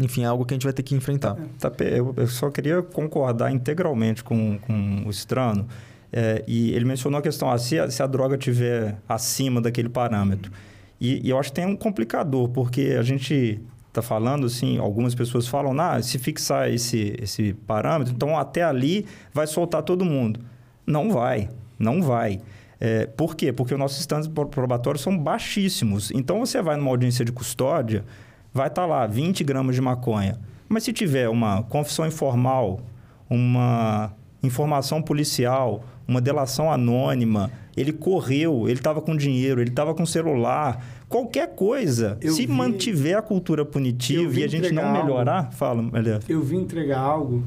enfim, 0.01 0.23
é 0.23 0.25
algo 0.25 0.45
que 0.45 0.53
a 0.53 0.55
gente 0.55 0.63
vai 0.63 0.73
ter 0.73 0.83
que 0.83 0.95
enfrentar. 0.95 1.35
Tá, 1.59 1.71
eu 2.15 2.27
só 2.27 2.49
queria 2.49 2.81
concordar 2.81 3.51
integralmente 3.51 4.23
com, 4.23 4.59
com 4.59 5.03
o 5.05 5.09
Strano. 5.09 5.67
É, 6.11 6.43
e 6.47 6.71
ele 6.71 6.85
mencionou 6.85 7.19
a 7.19 7.21
questão, 7.21 7.49
ah, 7.49 7.57
se, 7.57 7.77
a, 7.77 7.89
se 7.89 8.01
a 8.01 8.07
droga 8.07 8.37
tiver 8.37 8.97
acima 9.07 9.59
daquele 9.59 9.89
parâmetro. 9.89 10.51
E, 10.99 11.27
e, 11.27 11.29
eu 11.29 11.39
acho 11.39 11.49
que 11.49 11.55
tem 11.55 11.65
um 11.65 11.75
complicador, 11.75 12.49
porque 12.49 12.95
a 12.97 13.03
gente 13.03 13.59
está 13.87 14.01
falando, 14.01 14.45
assim, 14.45 14.77
algumas 14.77 15.15
pessoas 15.15 15.47
falam, 15.47 15.77
ah, 15.79 16.01
se 16.01 16.17
fixar 16.17 16.71
esse, 16.71 17.15
esse 17.21 17.53
parâmetro, 17.53 18.13
então 18.13 18.37
até 18.37 18.63
ali 18.63 19.05
vai 19.33 19.47
soltar 19.47 19.81
todo 19.83 20.05
mundo. 20.05 20.39
Não 20.85 21.11
vai, 21.11 21.49
não 21.77 22.01
vai. 22.01 22.39
É, 22.79 23.07
por 23.07 23.35
quê? 23.35 23.51
Porque 23.51 23.73
os 23.73 23.79
nossos 23.79 23.99
estándares 23.99 24.31
probatórios 24.51 25.01
são 25.01 25.17
baixíssimos. 25.17 26.11
Então, 26.11 26.39
você 26.39 26.61
vai 26.61 26.77
numa 26.77 26.91
audiência 26.91 27.25
de 27.25 27.31
custódia, 27.31 28.05
vai 28.57 28.67
estar 28.69 28.81
tá 28.81 28.87
lá 28.87 29.05
20 29.05 29.43
gramas 29.43 29.75
de 29.75 29.81
maconha. 29.81 30.39
Mas 30.67 30.83
se 30.83 30.91
tiver 30.91 31.29
uma 31.29 31.61
confissão 31.63 32.07
informal, 32.07 32.79
uma 33.29 34.11
informação 34.41 34.99
policial, 34.99 35.83
uma 36.07 36.19
delação 36.19 36.71
anônima, 36.71 37.51
ele 37.75 37.93
correu, 37.93 38.63
ele 38.67 38.79
estava 38.79 38.99
com 38.99 39.15
dinheiro, 39.15 39.61
ele 39.61 39.69
estava 39.69 39.93
com 39.93 40.05
celular, 40.07 40.83
qualquer 41.07 41.53
coisa, 41.55 42.17
eu 42.19 42.33
se 42.33 42.47
vi, 42.47 42.51
mantiver 42.51 43.15
a 43.15 43.21
cultura 43.21 43.63
punitiva 43.63 44.39
e 44.39 44.43
a 44.43 44.47
gente 44.47 44.71
não 44.71 44.91
melhorar, 44.91 45.37
algo, 45.37 45.51
fala, 45.51 45.83
melhor. 45.83 46.21
Eu 46.27 46.41
vim 46.41 46.61
entregar 46.61 46.99
algo 46.99 47.43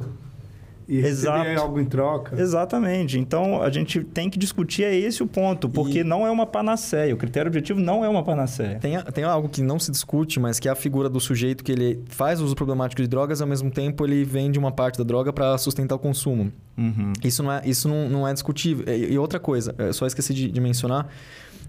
e 0.91 1.01
receber 1.01 1.47
Exato. 1.53 1.61
algo 1.61 1.81
em 1.81 1.85
troca. 1.85 2.41
Exatamente. 2.41 3.19
Então, 3.19 3.63
a 3.63 3.71
gente 3.71 4.03
tem 4.03 4.29
que 4.29 4.39
discutir, 4.39 4.83
é 4.85 4.95
esse 4.95 5.23
o 5.23 5.27
ponto, 5.27 5.69
porque 5.69 6.01
E- 6.01 6.05
não 6.05 6.27
é 6.27 6.31
uma 6.31 6.45
panaceia. 6.45 7.15
O 7.15 7.17
critério 7.17 7.49
objetivo 7.49 7.79
não 7.79 8.05
é 8.05 8.09
uma 8.09 8.23
panaceia. 8.25 8.79
Tem, 8.81 9.01
tem 9.13 9.25
algo 9.25 9.49
que 9.49 9.63
não 9.63 9.79
se 9.79 9.91
discute, 9.91 10.41
mas 10.41 10.59
que 10.59 10.69
é 10.69 10.73
a 10.73 10.75
figura 10.75 11.09
do 11.09 11.21
sujeito 11.21 11.63
que 11.63 11.71
ele 11.73 12.01
faz 12.09 12.41
uso 12.41 12.55
problemático 12.57 13.01
de 13.01 13.07
drogas 13.09 13.39
e 13.41 13.43
ao 13.43 13.49
mesmo 13.49 13.71
tempo 13.71 14.05
ele 14.05 14.25
vende 14.25 14.59
uma 14.59 14.73
parte 14.73 14.99
da 14.99 15.05
droga 15.05 15.33
para 15.33 15.57
sustentar 15.59 15.95
o 15.95 15.99
consumo. 15.99 16.51
Uhum. 16.77 17.13
Isso 17.23 17.43
não 17.43 17.53
é, 17.53 17.63
isso 17.65 17.89
não, 17.89 18.09
não 18.09 18.27
é 18.29 18.33
discutível. 18.33 18.85
E, 18.93 19.13
e 19.13 19.19
outra 19.19 19.39
coisa, 19.39 19.75
eu 19.79 19.93
só 19.93 20.07
esqueci 20.07 20.35
de, 20.35 20.51
de 20.51 20.61
mencionar, 20.61 21.07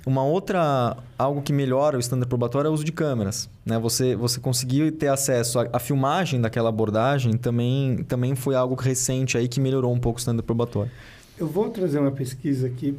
uma 0.06 0.24
outra 0.24 0.97
algo 1.18 1.41
que 1.41 1.54
melhora 1.54 1.97
o 1.97 1.99
standard 1.99 2.28
probatório 2.28 2.68
é 2.68 2.72
o 2.72 2.74
uso 2.74 2.84
de 2.84 2.91
câmeras. 2.91 3.49
Né? 3.66 3.78
Você, 3.80 4.16
você 4.16 4.39
conseguir 4.39 4.91
ter 4.91 5.08
acesso 5.08 5.60
à, 5.60 5.68
à 5.74 5.80
filmagem 5.80 6.41
daquela 6.41 6.70
abordagem 6.70 7.38
também, 7.38 8.04
também 8.04 8.36
foi 8.36 8.56
algo 8.56 8.76
recente 8.76 9.38
aí 9.38 9.47
que 9.47 9.60
melhorou 9.60 9.93
um 9.93 9.99
pouco 9.99 10.18
o 10.18 10.20
standard 10.20 10.45
probatório. 10.45 10.91
Eu 11.38 11.47
vou 11.47 11.70
trazer 11.70 11.99
uma 11.99 12.12
pesquisa 12.12 12.68
aqui 12.68 12.97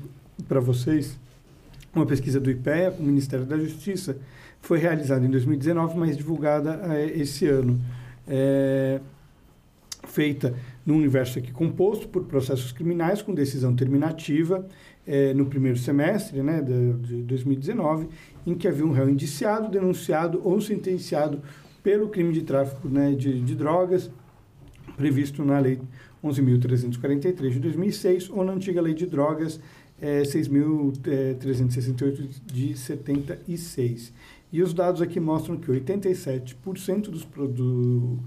para 0.48 0.60
vocês, 0.60 1.16
uma 1.94 2.06
pesquisa 2.06 2.40
do 2.40 2.50
IPEA 2.50 2.90
com 2.90 3.02
o 3.02 3.06
Ministério 3.06 3.44
da 3.44 3.56
Justiça, 3.56 4.16
foi 4.60 4.78
realizada 4.78 5.24
em 5.24 5.30
2019, 5.30 5.98
mas 5.98 6.16
divulgada 6.16 6.80
eh, 6.90 7.12
esse 7.16 7.46
ano. 7.48 7.80
É, 8.26 9.00
feita 10.12 10.54
num 10.84 10.96
universo 10.98 11.38
aqui 11.38 11.50
composto 11.50 12.06
por 12.08 12.24
processos 12.24 12.70
criminais 12.70 13.22
com 13.22 13.32
decisão 13.34 13.74
terminativa 13.74 14.66
eh, 15.06 15.32
no 15.32 15.46
primeiro 15.46 15.78
semestre 15.78 16.42
né, 16.42 16.60
de, 16.60 16.92
de 16.94 17.22
2019, 17.22 18.08
em 18.46 18.54
que 18.54 18.68
havia 18.68 18.84
um 18.84 18.92
réu 18.92 19.08
indiciado, 19.08 19.70
denunciado 19.70 20.40
ou 20.44 20.60
sentenciado 20.60 21.40
pelo 21.82 22.08
crime 22.08 22.32
de 22.32 22.42
tráfico 22.42 22.88
né, 22.88 23.12
de, 23.12 23.40
de 23.40 23.54
drogas 23.54 24.10
previsto 24.96 25.42
na 25.44 25.58
Lei 25.58 25.80
11.343 26.22 27.50
de 27.50 27.58
2006 27.60 28.28
ou 28.30 28.44
na 28.44 28.52
antiga 28.52 28.80
Lei 28.82 28.94
de 28.94 29.06
Drogas 29.06 29.58
eh, 30.00 30.22
6.368 30.22 32.28
de 32.52 32.76
76. 32.76 34.12
E 34.52 34.62
os 34.62 34.74
dados 34.74 35.00
aqui 35.00 35.18
mostram 35.18 35.56
que 35.56 35.68
87% 35.70 37.08
dos, 37.08 37.24
pro- 37.24 37.48
do, 37.48 38.18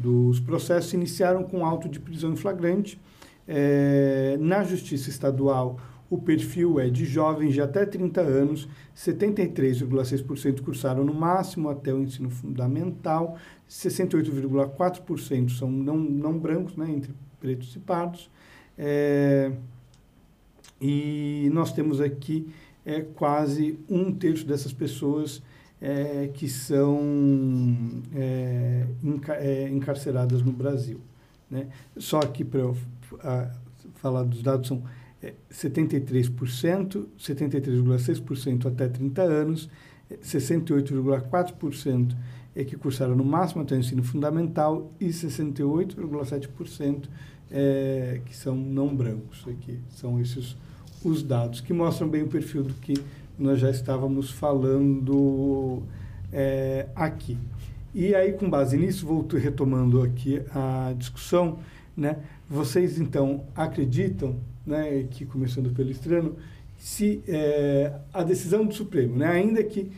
dos 0.00 0.38
processos 0.40 0.92
iniciaram 0.92 1.42
com 1.42 1.64
auto 1.64 1.88
de 1.88 1.98
prisão 1.98 2.32
em 2.32 2.36
flagrante. 2.36 3.00
Eh, 3.46 4.36
na 4.40 4.62
Justiça 4.62 5.10
Estadual, 5.10 5.78
o 6.08 6.18
perfil 6.18 6.78
é 6.78 6.88
de 6.88 7.04
jovens 7.04 7.54
de 7.54 7.60
até 7.60 7.84
30 7.84 8.20
anos, 8.20 8.68
73,6% 8.96 10.62
cursaram 10.62 11.04
no 11.04 11.12
máximo 11.12 11.68
até 11.68 11.92
o 11.92 12.02
ensino 12.02 12.30
fundamental, 12.30 13.36
68,4% 13.68 15.50
são 15.50 15.70
não, 15.70 15.96
não 15.96 16.38
brancos, 16.38 16.76
né, 16.76 16.90
entre 16.90 17.12
pretos 17.40 17.74
e 17.74 17.78
pardos. 17.78 18.30
Eh, 18.78 19.52
e 20.80 21.50
nós 21.52 21.72
temos 21.72 22.00
aqui 22.00 22.48
é, 22.86 23.00
quase 23.00 23.78
um 23.88 24.12
terço 24.12 24.46
dessas 24.46 24.72
pessoas 24.72 25.42
é, 25.80 26.28
que 26.34 26.48
são 26.48 27.00
é, 28.14 28.84
enca- 29.02 29.36
é, 29.36 29.68
encarceradas 29.68 30.42
no 30.42 30.52
Brasil. 30.52 31.00
Né? 31.50 31.68
Só 31.96 32.20
que 32.20 32.44
para 32.44 32.70
falar 33.94 34.24
dos 34.24 34.42
dados, 34.42 34.68
são 34.68 34.82
é, 35.22 35.32
73%, 35.50 37.06
73,6% 37.18 38.66
até 38.66 38.86
30 38.88 39.22
anos, 39.22 39.70
é, 40.10 40.16
68,4% 40.16 42.14
é 42.54 42.64
que 42.64 42.76
cursaram 42.76 43.14
no 43.14 43.24
máximo 43.24 43.62
até 43.62 43.76
o 43.76 43.78
ensino 43.78 44.02
fundamental 44.02 44.92
e 45.00 45.08
68,7% 45.08 47.04
é, 47.50 48.20
que 48.24 48.36
são 48.36 48.54
não 48.56 48.94
brancos 48.94 49.44
aqui. 49.48 49.78
São 49.90 50.20
esses 50.20 50.56
os 51.04 51.22
dados 51.22 51.60
que 51.60 51.72
mostram 51.72 52.08
bem 52.08 52.22
o 52.22 52.26
perfil 52.26 52.64
do 52.64 52.74
que 52.74 52.94
nós 53.38 53.60
já 53.60 53.70
estávamos 53.70 54.30
falando 54.30 55.82
é, 56.32 56.86
aqui. 56.94 57.38
E 57.94 58.14
aí, 58.14 58.32
com 58.32 58.48
base 58.50 58.76
nisso, 58.76 59.06
volto 59.06 59.36
retomando 59.36 60.02
aqui 60.02 60.42
a 60.54 60.92
discussão, 60.96 61.58
né? 61.96 62.16
Vocês, 62.48 62.98
então, 62.98 63.44
acreditam, 63.54 64.36
né, 64.66 65.06
que 65.10 65.24
começando 65.24 65.70
pelo 65.70 65.90
Estrano, 65.90 66.36
se 66.78 67.22
é, 67.26 67.92
a 68.12 68.22
decisão 68.22 68.64
do 68.64 68.74
Supremo, 68.74 69.16
né, 69.16 69.26
ainda 69.26 69.62
que 69.64 69.90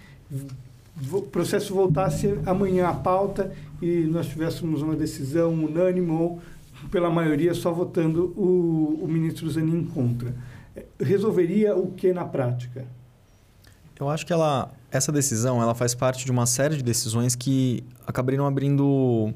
o 1.12 1.22
processo 1.22 1.74
voltasse 1.74 2.38
amanhã 2.46 2.88
à 2.88 2.94
pauta 2.94 3.52
e 3.80 4.02
nós 4.02 4.26
tivéssemos 4.26 4.82
uma 4.82 4.96
decisão 4.96 5.52
unânime 5.52 6.10
ou 6.10 6.40
pela 6.90 7.10
maioria 7.10 7.52
só 7.54 7.72
votando 7.72 8.32
o, 8.36 9.00
o 9.02 9.08
ministro 9.08 9.48
Zanin 9.50 9.84
contra, 9.84 10.34
eh, 10.74 10.84
resolveria 10.98 11.76
o 11.76 11.92
que 11.92 12.12
na 12.12 12.24
prática? 12.24 12.86
Eu 14.00 14.08
acho 14.08 14.24
que 14.26 14.32
ela, 14.32 14.70
essa 14.90 15.12
decisão 15.12 15.60
ela 15.62 15.74
faz 15.74 15.94
parte 15.94 16.24
de 16.24 16.30
uma 16.30 16.46
série 16.46 16.76
de 16.76 16.82
decisões 16.82 17.34
que 17.36 17.84
acabariam 18.06 18.46
abrindo 18.46 19.32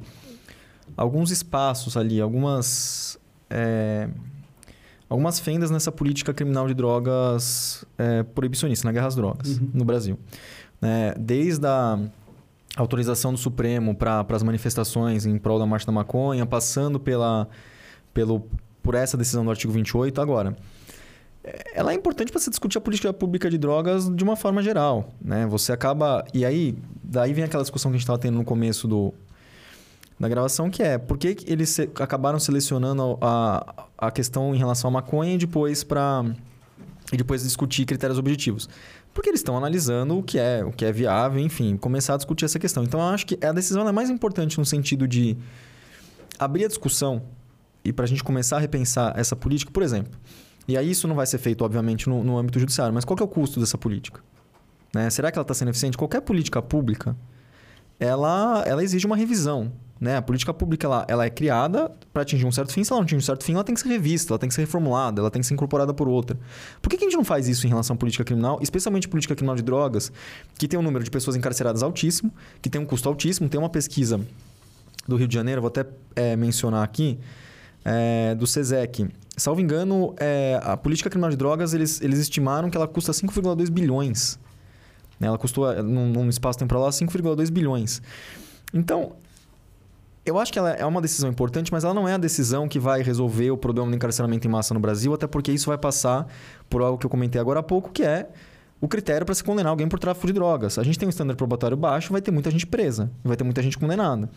alguns 0.96 1.30
espaços 1.30 1.96
ali, 1.96 2.20
algumas, 2.20 3.18
é, 3.50 4.08
algumas 5.08 5.38
fendas 5.38 5.70
nessa 5.70 5.92
política 5.92 6.32
criminal 6.32 6.66
de 6.66 6.74
drogas 6.74 7.84
é, 7.98 8.22
proibicionista, 8.22 8.86
na 8.86 8.92
guerra 8.92 9.06
às 9.08 9.14
drogas, 9.14 9.58
Uhum. 9.58 9.70
no 9.74 9.84
Brasil. 9.84 10.18
Né, 10.80 11.14
desde 11.18 11.66
a 11.66 11.98
autorização 12.76 13.32
do 13.32 13.38
Supremo 13.38 13.94
para 13.94 14.24
as 14.30 14.42
manifestações 14.42 15.24
em 15.26 15.38
prol 15.38 15.58
da 15.58 15.66
Marcha 15.66 15.86
da 15.86 15.92
Maconha, 15.92 16.44
passando 16.44 16.98
pela, 16.98 17.48
pelo, 18.12 18.46
por 18.82 18.94
essa 18.94 19.16
decisão 19.16 19.44
do 19.44 19.50
artigo 19.50 19.72
28, 19.72 20.20
agora 20.20 20.56
ela 21.74 21.92
é 21.92 21.94
importante 21.94 22.32
para 22.32 22.40
se 22.40 22.48
discutir 22.48 22.78
a 22.78 22.80
política 22.80 23.12
pública 23.12 23.50
de 23.50 23.58
drogas 23.58 24.08
de 24.08 24.24
uma 24.24 24.34
forma 24.34 24.62
geral, 24.62 25.10
né? 25.20 25.46
Você 25.46 25.72
acaba 25.72 26.24
e 26.32 26.44
aí 26.44 26.74
daí 27.02 27.34
vem 27.34 27.44
aquela 27.44 27.62
discussão 27.62 27.90
que 27.90 27.96
a 27.96 27.98
gente 27.98 28.04
estava 28.04 28.18
tendo 28.18 28.36
no 28.38 28.44
começo 28.44 28.88
do 28.88 29.12
da 30.18 30.28
gravação 30.28 30.70
que 30.70 30.82
é 30.82 30.96
por 30.96 31.18
que 31.18 31.36
eles 31.46 31.68
se- 31.70 31.90
acabaram 32.00 32.38
selecionando 32.38 33.18
a, 33.20 33.84
a 33.98 34.10
questão 34.10 34.54
em 34.54 34.58
relação 34.58 34.88
à 34.88 34.92
maconha 34.92 35.34
e 35.34 35.38
depois 35.38 35.84
para 35.84 36.24
e 37.12 37.16
depois 37.16 37.42
discutir 37.42 37.84
critérios 37.84 38.18
objetivos? 38.18 38.68
Porque 39.12 39.28
eles 39.28 39.40
estão 39.40 39.56
analisando 39.56 40.18
o 40.18 40.22
que 40.22 40.38
é 40.38 40.64
o 40.64 40.72
que 40.72 40.84
é 40.84 40.92
viável 40.92 41.40
enfim 41.40 41.76
começar 41.76 42.14
a 42.14 42.16
discutir 42.16 42.46
essa 42.46 42.58
questão. 42.58 42.82
Então 42.84 43.00
eu 43.00 43.06
acho 43.06 43.26
que 43.26 43.38
a 43.44 43.52
decisão 43.52 43.86
é 43.86 43.92
mais 43.92 44.08
importante 44.08 44.56
no 44.58 44.64
sentido 44.64 45.06
de 45.06 45.36
abrir 46.38 46.64
a 46.64 46.68
discussão 46.68 47.22
e 47.84 47.92
para 47.92 48.06
a 48.06 48.08
gente 48.08 48.24
começar 48.24 48.56
a 48.56 48.60
repensar 48.60 49.12
essa 49.18 49.36
política. 49.36 49.70
Por 49.70 49.82
exemplo 49.82 50.18
e 50.66 50.76
aí 50.76 50.90
isso 50.90 51.06
não 51.06 51.14
vai 51.14 51.26
ser 51.26 51.38
feito, 51.38 51.64
obviamente, 51.64 52.08
no, 52.08 52.24
no 52.24 52.38
âmbito 52.38 52.58
judiciário. 52.58 52.94
Mas 52.94 53.04
qual 53.04 53.16
é 53.20 53.22
o 53.22 53.28
custo 53.28 53.60
dessa 53.60 53.76
política? 53.76 54.20
Né? 54.94 55.10
Será 55.10 55.30
que 55.30 55.38
ela 55.38 55.42
está 55.42 55.54
sendo 55.54 55.68
eficiente? 55.68 55.96
Qualquer 55.96 56.22
política 56.22 56.62
pública, 56.62 57.16
ela, 57.98 58.62
ela 58.66 58.82
exige 58.82 59.06
uma 59.06 59.16
revisão. 59.16 59.72
Né? 60.00 60.16
A 60.16 60.22
política 60.22 60.52
pública 60.52 60.86
ela, 60.86 61.04
ela 61.08 61.24
é 61.24 61.30
criada 61.30 61.90
para 62.12 62.22
atingir 62.22 62.46
um 62.46 62.52
certo 62.52 62.72
fim. 62.72 62.82
Se 62.82 62.92
ela 62.92 63.00
não 63.00 63.04
atingir 63.04 63.18
um 63.18 63.20
certo 63.20 63.44
fim, 63.44 63.54
ela 63.54 63.64
tem 63.64 63.74
que 63.74 63.80
ser 63.80 63.88
revista, 63.88 64.32
ela 64.32 64.38
tem 64.38 64.48
que 64.48 64.54
ser 64.54 64.62
reformulada, 64.62 65.20
ela 65.20 65.30
tem 65.30 65.40
que 65.40 65.46
ser 65.46 65.54
incorporada 65.54 65.92
por 65.92 66.08
outra. 66.08 66.38
Por 66.80 66.88
que, 66.88 66.96
que 66.96 67.04
a 67.04 67.08
gente 67.08 67.16
não 67.16 67.24
faz 67.24 67.46
isso 67.46 67.66
em 67.66 67.68
relação 67.68 67.94
à 67.94 67.96
política 67.96 68.24
criminal, 68.24 68.58
especialmente 68.62 69.06
política 69.06 69.34
criminal 69.34 69.56
de 69.56 69.62
drogas, 69.62 70.10
que 70.58 70.66
tem 70.66 70.78
um 70.78 70.82
número 70.82 71.04
de 71.04 71.10
pessoas 71.10 71.36
encarceradas 71.36 71.82
altíssimo, 71.82 72.32
que 72.62 72.70
tem 72.70 72.80
um 72.80 72.86
custo 72.86 73.08
altíssimo? 73.08 73.48
Tem 73.48 73.58
uma 73.58 73.68
pesquisa 73.68 74.20
do 75.06 75.16
Rio 75.16 75.28
de 75.28 75.34
Janeiro, 75.34 75.60
vou 75.60 75.68
até 75.68 75.86
eh, 76.16 76.34
mencionar 76.36 76.82
aqui, 76.82 77.18
é, 77.84 78.34
do 78.34 78.46
SESEC. 78.46 79.08
Salvo 79.36 79.60
engano, 79.60 80.14
é, 80.18 80.60
a 80.62 80.76
política 80.76 81.10
criminal 81.10 81.30
de 81.30 81.36
drogas, 81.36 81.74
eles, 81.74 82.00
eles 82.00 82.20
estimaram 82.20 82.70
que 82.70 82.76
ela 82.76 82.86
custa 82.86 83.12
5,2 83.12 83.68
bilhões. 83.68 84.38
Né? 85.18 85.26
Ela 85.26 85.38
custou, 85.38 85.70
eh, 85.70 85.82
num, 85.82 86.08
num 86.08 86.28
espaço 86.28 86.58
temporal, 86.58 86.84
lá, 86.84 86.90
5,2 86.90 87.50
bilhões. 87.50 88.00
Então, 88.72 89.16
eu 90.24 90.38
acho 90.38 90.52
que 90.52 90.58
ela 90.58 90.70
é 90.70 90.86
uma 90.86 91.02
decisão 91.02 91.28
importante, 91.28 91.72
mas 91.72 91.84
ela 91.84 91.92
não 91.92 92.08
é 92.08 92.14
a 92.14 92.18
decisão 92.18 92.68
que 92.68 92.78
vai 92.78 93.02
resolver 93.02 93.50
o 93.50 93.56
problema 93.56 93.90
do 93.90 93.96
encarceramento 93.96 94.46
em 94.46 94.50
massa 94.50 94.72
no 94.72 94.80
Brasil, 94.80 95.12
até 95.12 95.26
porque 95.26 95.52
isso 95.52 95.66
vai 95.66 95.78
passar 95.78 96.26
por 96.70 96.80
algo 96.80 96.96
que 96.96 97.04
eu 97.04 97.10
comentei 97.10 97.40
agora 97.40 97.60
há 97.60 97.62
pouco, 97.62 97.90
que 97.90 98.02
é 98.02 98.28
o 98.80 98.88
critério 98.88 99.26
para 99.26 99.34
se 99.34 99.44
condenar 99.44 99.70
alguém 99.70 99.88
por 99.88 99.98
tráfico 99.98 100.26
de 100.26 100.32
drogas. 100.32 100.78
A 100.78 100.82
gente 100.82 100.98
tem 100.98 101.06
um 101.06 101.10
standard 101.10 101.36
probatório 101.36 101.76
baixo, 101.76 102.12
vai 102.12 102.22
ter 102.22 102.30
muita 102.30 102.50
gente 102.50 102.66
presa, 102.66 103.10
vai 103.22 103.36
ter 103.36 103.44
muita 103.44 103.62
gente 103.62 103.78
condenada. 103.78 104.30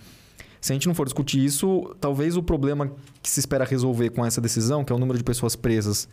Se 0.61 0.71
a 0.71 0.75
gente 0.75 0.87
não 0.87 0.95
for 0.95 1.05
discutir 1.05 1.43
isso, 1.43 1.95
talvez 2.01 2.35
o 2.35 2.43
problema 2.43 2.91
que 3.21 3.29
se 3.29 3.39
espera 3.39 3.63
resolver 3.65 4.09
com 4.09 4.25
essa 4.25 4.41
decisão, 4.41 4.83
que 4.83 4.91
é 4.91 4.95
o 4.95 4.99
número 4.99 5.17
de 5.17 5.23
pessoas 5.23 5.55
presas 5.55 6.07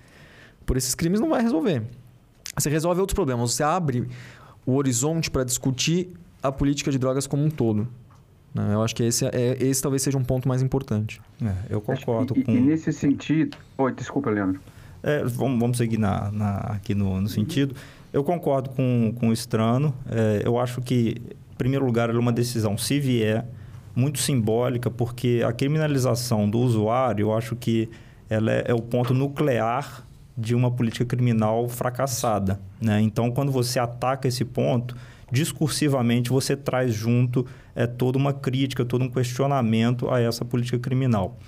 por 0.67 0.77
esses 0.77 0.95
crimes, 0.95 1.21
não 1.21 1.31
vai 1.31 1.43
resolver. 1.43 1.83
Você 2.57 2.69
resolve 2.71 3.01
outros 3.01 3.15
problemas. 3.15 3.53
Você 3.53 3.63
abre 3.63 4.07
o 4.67 4.75
horizonte 4.75 5.31
para 5.31 5.45
discutir 5.45 6.11
a 6.43 6.53
política 6.53 6.91
de 6.91 6.99
drogas 6.99 7.27
como 7.27 7.45
um 7.45 7.51
todo. 7.51 7.89
né? 8.55 8.75
Eu 8.75 8.83
acho 8.83 8.95
que 8.95 9.03
esse, 9.03 9.25
é, 9.27 9.57
esse 9.61 9.83
talvez 9.83 10.03
seja 10.03 10.17
um 10.19 10.25
ponto 10.25 10.47
mais 10.49 10.63
importante. 10.63 11.21
É, 11.43 11.55
eu 11.71 11.81
concordo 11.81 12.35
e, 12.37 12.45
com. 12.45 12.53
E 12.53 12.61
nesse 12.61 12.93
sentido. 12.93 13.57
Oi, 13.79 13.93
desculpa, 13.93 14.31
Leandro. 14.31 14.61
É, 15.03 15.25
vamos, 15.25 15.59
vamos 15.59 15.77
seguir 15.79 15.99
na, 15.99 16.31
na- 16.31 16.59
aqui 16.59 16.95
no, 16.95 17.21
no 17.21 17.29
sentido. 17.29 17.75
Eu 18.13 18.23
concordo 18.23 18.71
com, 18.71 19.13
com 19.19 19.29
o 19.31 19.33
Estrano. 19.33 19.93
É, 20.09 20.43
eu 20.47 20.59
acho 20.59 20.81
que, 20.81 21.17
em 21.53 21.57
primeiro 21.59 21.85
lugar, 21.85 22.09
é 22.09 22.13
uma 22.13 22.33
decisão, 22.33 22.79
se 22.79 23.01
vier 23.01 23.45
muito 23.95 24.19
simbólica, 24.19 24.91
porque 24.91 25.43
a 25.47 25.53
criminalização 25.53 26.49
do 26.49 26.59
usuário, 26.59 27.25
eu 27.25 27.37
acho 27.37 27.55
que 27.55 27.89
ela 28.29 28.53
é, 28.53 28.65
é 28.69 28.75
o 28.75 28.81
ponto 28.81 29.15
nuclear 29.15 30.05
de 30.37 30.55
uma 30.55 30.71
política 30.71 31.05
criminal 31.05 31.69
fracassada. 31.69 32.61
Né? 32.81 33.01
Então, 33.01 33.31
quando 33.31 33.53
você 33.53 33.79
ataca 33.79 34.27
esse 34.27 34.45
ponto, 34.45 34.97
discursivamente 35.31 36.31
você 36.31 36.57
traz 36.57 36.93
junto 36.93 37.47
é, 37.75 37.87
toda 37.87 38.19
uma 38.19 38.33
crítica, 38.33 38.85
todo 38.85 39.05
um 39.05 39.09
questionamento 39.09 40.11
a 40.11 40.21
essa 40.21 40.45
política 40.45 40.79
criminal. 40.79 41.39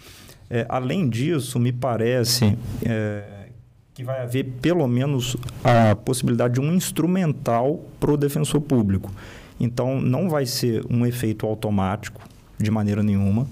É, 0.48 0.64
além 0.68 1.08
disso, 1.08 1.58
me 1.58 1.72
parece 1.72 2.56
é, 2.84 3.48
que 3.92 4.04
vai 4.04 4.22
haver 4.22 4.44
pelo 4.60 4.86
menos 4.86 5.36
a 5.64 5.96
possibilidade 5.96 6.54
de 6.54 6.60
um 6.60 6.72
instrumental 6.72 7.84
para 7.98 8.12
o 8.12 8.16
defensor 8.16 8.60
público. 8.60 9.10
Então, 9.58 10.00
não 10.00 10.28
vai 10.28 10.46
ser 10.46 10.84
um 10.88 11.04
efeito 11.04 11.46
automático, 11.46 12.20
de 12.58 12.70
maneira 12.70 13.02
nenhuma, 13.02 13.46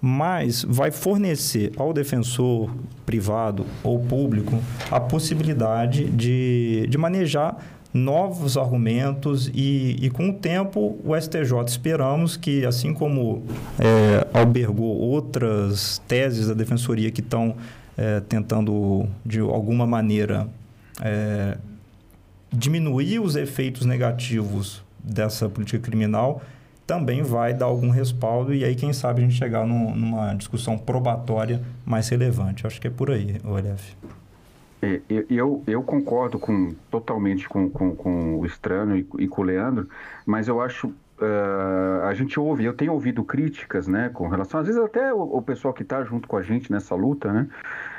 mas 0.00 0.64
vai 0.68 0.90
fornecer 0.90 1.72
ao 1.76 1.92
defensor 1.92 2.70
privado 3.06 3.64
ou 3.84 4.00
público 4.00 4.58
a 4.90 4.98
possibilidade 4.98 6.04
de, 6.06 6.86
de 6.88 6.98
manejar 6.98 7.56
novos 7.94 8.56
argumentos 8.56 9.50
e, 9.54 9.96
e, 10.00 10.10
com 10.10 10.30
o 10.30 10.32
tempo 10.32 10.98
o 11.04 11.14
STJ 11.14 11.52
esperamos 11.66 12.36
que 12.36 12.64
assim 12.64 12.94
como 12.94 13.44
é, 13.78 14.26
albergou 14.32 14.96
outras 14.98 16.00
teses 16.08 16.48
da 16.48 16.54
defensoria 16.54 17.10
que 17.10 17.20
estão 17.20 17.54
é, 17.96 18.20
tentando 18.20 19.06
de 19.24 19.40
alguma 19.40 19.86
maneira 19.86 20.48
é, 21.02 21.58
diminuir 22.50 23.20
os 23.20 23.36
efeitos 23.36 23.84
negativos 23.84 24.82
dessa 24.98 25.48
política 25.48 25.78
criminal 25.78 26.42
também 26.92 27.22
vai 27.22 27.54
dar 27.54 27.64
algum 27.66 27.88
respaldo 27.88 28.52
e 28.52 28.62
aí 28.62 28.74
quem 28.74 28.92
sabe 28.92 29.22
a 29.22 29.24
gente 29.24 29.34
chegar 29.34 29.66
num, 29.66 29.96
numa 29.96 30.34
discussão 30.34 30.76
probatória 30.76 31.62
mais 31.86 32.06
relevante 32.10 32.66
acho 32.66 32.78
que 32.78 32.86
é 32.86 32.90
por 32.90 33.10
aí 33.10 33.40
Olef. 33.44 33.94
É, 34.82 35.00
eu, 35.30 35.62
eu 35.66 35.82
concordo 35.82 36.38
com, 36.38 36.74
totalmente 36.90 37.48
com, 37.48 37.70
com, 37.70 37.94
com 37.96 38.38
o 38.38 38.44
Estrano 38.44 38.96
e, 38.96 39.06
e, 39.20 39.28
com 39.28 39.40
o 39.40 39.44
Leandro, 39.44 39.88
mas 40.26 40.48
eu 40.48 40.60
acho. 40.60 40.88
Uh, 40.88 42.04
a 42.04 42.14
gente 42.14 42.40
ouve, 42.40 42.64
eu 42.64 42.72
tenho 42.72 42.92
ouvido 42.92 43.22
críticas, 43.22 43.86
né, 43.86 44.10
com 44.12 44.26
relação, 44.26 44.58
às 44.58 44.66
vezes 44.66 44.82
até 44.82 45.14
o, 45.14 45.20
o 45.20 45.40
pessoal 45.40 45.72
que 45.72 45.84
está 45.84 46.02
junto 46.02 46.26
com 46.26 46.36
a 46.36 46.42
gente 46.42 46.72
nessa 46.72 46.96
luta, 46.96 47.32
né, 47.32 47.48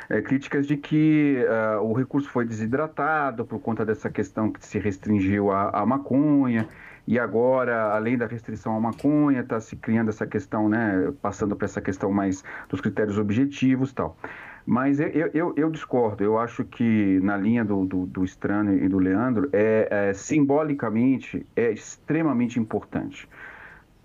é, 0.10 0.22
críticas 0.22 0.68
de 0.68 0.76
que 0.76 1.38
uh, 1.48 1.82
o 1.82 1.94
recurso 1.94 2.30
foi 2.30 2.44
desidratado 2.44 3.46
por 3.46 3.60
conta 3.60 3.86
dessa 3.86 4.10
questão 4.10 4.52
que 4.52 4.66
se 4.66 4.78
restringiu 4.78 5.52
à 5.52 5.86
maconha, 5.86 6.68
e 7.06 7.20
agora, 7.20 7.94
além 7.94 8.18
da 8.18 8.26
restrição 8.26 8.76
à 8.76 8.80
maconha, 8.80 9.42
está 9.42 9.60
se 9.60 9.76
criando 9.76 10.10
essa 10.10 10.26
questão, 10.26 10.70
né, 10.70 11.14
passando 11.22 11.56
para 11.56 11.66
essa 11.66 11.82
questão 11.82 12.12
mais 12.12 12.44
dos 12.70 12.80
critérios 12.80 13.18
objetivos 13.18 13.92
tal. 13.92 14.18
Mas 14.66 15.00
eu, 15.02 15.30
eu, 15.34 15.54
eu, 15.58 15.70
discordo. 15.70 16.24
Eu 16.24 16.38
acho 16.38 16.64
que 16.64 17.20
na 17.22 17.36
linha 17.36 17.66
do, 17.66 17.86
do, 17.86 18.06
do 18.06 18.24
Strano 18.24 18.74
e 18.74 18.88
do 18.88 18.98
Leandro, 18.98 19.50
é, 19.52 19.88
é, 19.92 20.14
simbolicamente 20.14 21.46
é 21.56 21.72
extremamente 21.72 22.58
importante. 22.60 23.28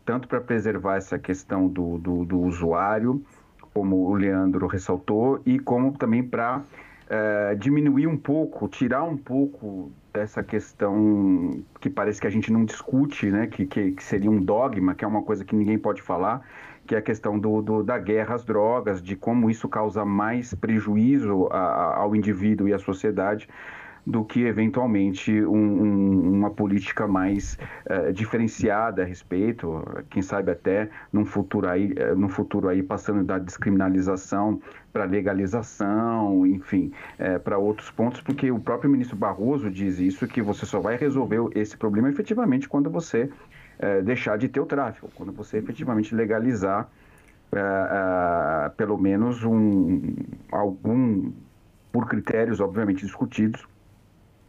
Tanto 0.05 0.27
para 0.27 0.41
preservar 0.41 0.97
essa 0.97 1.19
questão 1.19 1.69
do, 1.69 1.99
do, 1.99 2.25
do, 2.25 2.41
usuário, 2.41 3.23
como 3.73 4.09
o 4.09 4.15
Leandro 4.15 4.67
ressaltou, 4.67 5.41
e 5.47 5.61
como 5.61 5.97
também 5.97 6.25
para 6.25 6.63
é, 7.09 7.55
diminuir 7.55 8.09
um 8.09 8.17
pouco, 8.17 8.67
tirar 8.67 9.05
um 9.05 9.17
pouco 9.17 9.93
dessa 10.19 10.43
questão 10.43 11.63
que 11.81 11.89
parece 11.89 12.21
que 12.21 12.27
a 12.27 12.31
gente 12.31 12.53
não 12.53 12.65
discute, 12.65 13.31
né? 13.31 13.47
que, 13.47 13.67
que, 13.67 13.93
que 13.93 14.03
seria 14.03 14.31
um 14.31 14.43
dogma, 14.43 14.95
que 14.95 15.05
é 15.05 15.09
uma 15.09 15.23
coisa 15.23 15.45
que 15.45 15.55
ninguém 15.55 15.79
pode 15.79 16.03
falar, 16.03 16.45
que 16.87 16.95
é 16.95 16.99
a 16.99 17.03
questão 17.03 17.39
do, 17.39 17.63
do, 17.63 17.83
da 17.85 17.99
guerra 17.99 18.35
às 18.35 18.45
drogas, 18.45 19.01
de 19.01 19.15
como 19.15 19.49
isso 19.49 19.69
causa 19.69 20.05
mais 20.05 20.55
prejuízo 20.55 21.49
a, 21.53 21.99
ao 21.99 22.17
indivíduo 22.17 22.69
e 22.69 22.75
à 22.75 22.79
sociedade 22.79 23.49
do 24.09 24.25
que 24.25 24.47
eventualmente 24.47 25.31
um, 25.45 25.83
um, 25.83 26.33
uma 26.39 26.51
política 26.51 27.07
mais 27.07 27.59
uh, 27.85 28.11
diferenciada 28.11 29.03
a 29.03 29.05
respeito, 29.05 29.85
quem 30.09 30.23
sabe 30.23 30.51
até 30.51 30.89
num 31.13 31.27
futuro 31.27 31.69
aí, 31.69 31.93
uh, 31.93 32.17
num 32.17 32.29
futuro 32.31 32.69
aí 32.71 32.83
passando 32.83 33.23
da 33.23 33.39
descriminalização 33.39 34.63
para 34.95 35.05
legalização, 35.05 36.47
enfim, 36.47 36.91
uh, 37.21 37.39
para 37.41 37.59
outros 37.59 37.91
pontos, 37.91 38.23
porque 38.23 38.51
o 38.51 38.59
próprio 38.59 38.91
ministro 38.91 39.15
Barroso 39.15 39.71
diz 39.71 39.99
isso 39.99 40.27
que 40.27 40.41
você 40.41 40.65
só 40.65 40.81
vai 40.81 40.97
resolver 40.97 41.41
esse 41.55 41.77
problema 41.77 42.09
efetivamente 42.09 42.67
quando 42.67 42.89
você 42.89 43.29
é, 43.79 44.01
deixar 44.01 44.39
de 44.39 44.49
ter 44.49 44.59
o 44.59 44.67
tráfico, 44.67 45.11
quando 45.15 45.33
você 45.33 45.59
efetivamente 45.59 46.15
legalizar 46.15 46.89
é, 47.53 47.59
é, 47.59 48.69
pelo 48.71 48.97
menos 48.97 49.45
um, 49.45 50.15
algum, 50.51 51.31
por 51.93 52.09
critérios 52.09 52.59
obviamente 52.59 53.05
discutidos, 53.05 53.69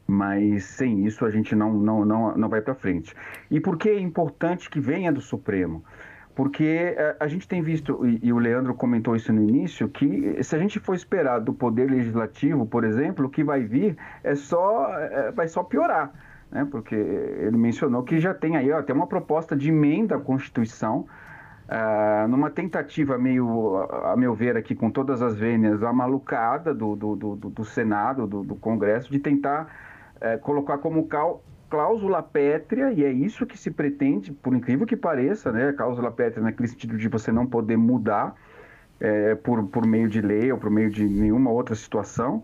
mas 0.10 0.64
sem 0.66 1.05
isso 1.05 1.26
a 1.26 1.30
gente 1.30 1.55
não, 1.55 1.74
não, 1.74 2.03
não, 2.05 2.38
não 2.38 2.49
vai 2.49 2.62
para 2.62 2.76
frente. 2.76 3.14
E 3.49 3.60
por 3.60 3.78
que 3.78 3.89
é 3.89 3.99
importante 3.99 4.70
que 4.70 4.80
venha 4.80 5.12
do 5.12 5.22
Supremo? 5.22 5.84
Porque 6.36 6.95
a 7.20 7.28
gente 7.28 7.47
tem 7.47 7.62
visto, 7.62 7.99
e 8.05 8.32
o 8.32 8.38
Leandro 8.38 8.74
comentou 8.74 9.14
isso 9.14 9.34
no 9.34 9.41
início, 9.41 9.89
que 9.89 10.41
se 10.41 10.55
a 10.55 10.60
gente 10.60 10.80
for 10.80 10.95
esperar 10.95 11.39
do 11.39 11.53
Poder 11.53 11.91
Legislativo, 11.91 12.66
por 12.66 12.86
exemplo, 12.86 13.26
o 13.26 13.30
que 13.30 13.43
vai 13.43 13.64
vir 13.64 13.97
é 14.24 14.36
só, 14.36 14.89
vai 15.36 15.49
só 15.49 15.64
piorar 15.64 16.14
né? 16.51 16.68
porque 16.70 16.95
ele 16.95 17.57
mencionou 17.57 18.03
que 18.03 18.20
já 18.20 18.34
tem 18.34 18.57
aí 18.57 18.72
até 18.72 18.93
uma 18.93 19.07
proposta 19.07 19.55
de 19.55 19.70
emenda 19.70 20.16
à 20.16 20.20
Constituição, 20.20 21.05
uh, 21.68 22.28
numa 22.28 22.49
tentativa 22.49 23.18
meio, 23.18 23.78
a 24.05 24.16
meu 24.18 24.34
ver 24.34 24.57
aqui, 24.57 24.76
com 24.76 24.89
todas 24.89 25.22
as 25.22 25.38
vênias, 25.38 25.84
amalucada 25.84 26.74
do, 26.74 26.95
do, 26.95 27.16
do, 27.16 27.36
do 27.36 27.66
Senado, 27.66 28.28
do, 28.28 28.43
do, 28.43 28.55
Congresso, 28.55 29.12
de 29.12 29.20
tentar 29.20 29.68
uh, 30.22 30.39
colocar 30.39 30.78
como 30.78 31.07
cal, 31.07 31.43
cláusula 31.70 32.22
pétrea, 32.24 32.91
e 32.91 33.03
é 33.03 33.11
isso 33.11 33.45
que 33.45 33.57
se 33.57 33.72
pretende, 33.72 34.32
por 34.32 34.53
incrível 34.53 34.86
que 34.86 34.95
pareça, 34.95 35.51
né? 35.51 35.72
cláusula 35.74 36.11
pétrea 36.11 36.43
naquele 36.43 36.67
sentido 36.67 36.97
de 36.97 37.07
você 37.07 37.32
não 37.32 37.45
poder 37.45 37.78
mudar 37.78 38.36
é, 38.99 39.36
por, 39.36 39.63
por 39.67 39.86
meio 39.86 40.09
de 40.09 40.20
lei 40.20 40.51
ou 40.51 40.57
por 40.57 40.70
meio 40.70 40.89
de 40.89 41.07
nenhuma 41.07 41.51
outra 41.51 41.76
situação, 41.76 42.43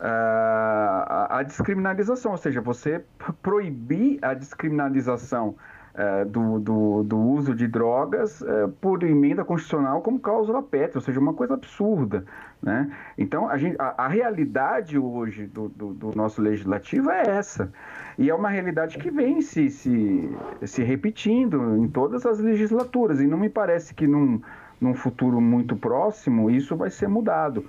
a, 0.00 1.38
a 1.38 1.42
descriminalização, 1.42 2.32
ou 2.32 2.38
seja, 2.38 2.60
você 2.60 3.02
proibir 3.42 4.18
a 4.22 4.34
descriminalização 4.34 5.56
uh, 5.94 6.28
do, 6.28 6.58
do, 6.60 7.02
do, 7.04 7.18
uso 7.18 7.54
de 7.54 7.66
drogas 7.66 8.40
uh, 8.42 8.68
por 8.80 9.02
emenda 9.02 9.44
constitucional 9.44 10.02
como 10.02 10.18
cláusula 10.18 10.62
pétrea, 10.62 10.98
ou 10.98 11.00
seja, 11.00 11.18
uma 11.20 11.34
coisa 11.34 11.54
absurda. 11.54 12.24
Né? 12.64 12.90
Então, 13.18 13.46
a, 13.46 13.58
gente, 13.58 13.76
a, 13.78 14.04
a 14.04 14.08
realidade 14.08 14.98
hoje 14.98 15.46
do, 15.46 15.68
do, 15.68 15.92
do, 15.92 16.16
nosso 16.16 16.40
legislativo 16.40 17.10
é 17.10 17.20
essa. 17.36 17.70
E 18.16 18.30
é 18.30 18.34
uma 18.34 18.48
realidade 18.48 18.96
que 18.96 19.10
vem 19.10 19.42
se, 19.42 19.68
se, 19.68 20.30
se 20.64 20.82
repetindo 20.82 21.76
em 21.76 21.86
todas 21.86 22.24
as 22.24 22.40
legislaturas. 22.40 23.20
E 23.20 23.26
não 23.26 23.36
me 23.36 23.50
parece 23.50 23.94
que 23.94 24.06
num, 24.06 24.40
num 24.80 24.94
futuro 24.94 25.42
muito 25.42 25.76
próximo 25.76 26.50
isso 26.50 26.74
vai 26.74 26.88
ser 26.88 27.06
mudado. 27.06 27.66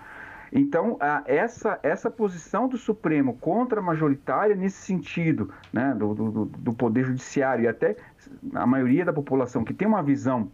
Então, 0.49 0.95
a, 1.01 1.23
essa, 1.25 1.77
essa 1.83 2.09
posição 2.09 2.69
do 2.69 2.77
Supremo 2.77 3.33
contra 3.33 3.81
a 3.81 3.83
majoritária, 3.83 4.55
nesse 4.55 4.77
sentido, 4.77 5.51
né, 5.73 5.93
do, 5.93 6.13
do, 6.13 6.45
do 6.45 6.73
Poder 6.73 7.03
Judiciário 7.03 7.65
e 7.65 7.67
até 7.67 7.97
a 8.53 8.65
maioria 8.65 9.03
da 9.03 9.11
população 9.11 9.65
que 9.65 9.73
tem 9.73 9.85
uma 9.85 10.01
visão, 10.01 10.49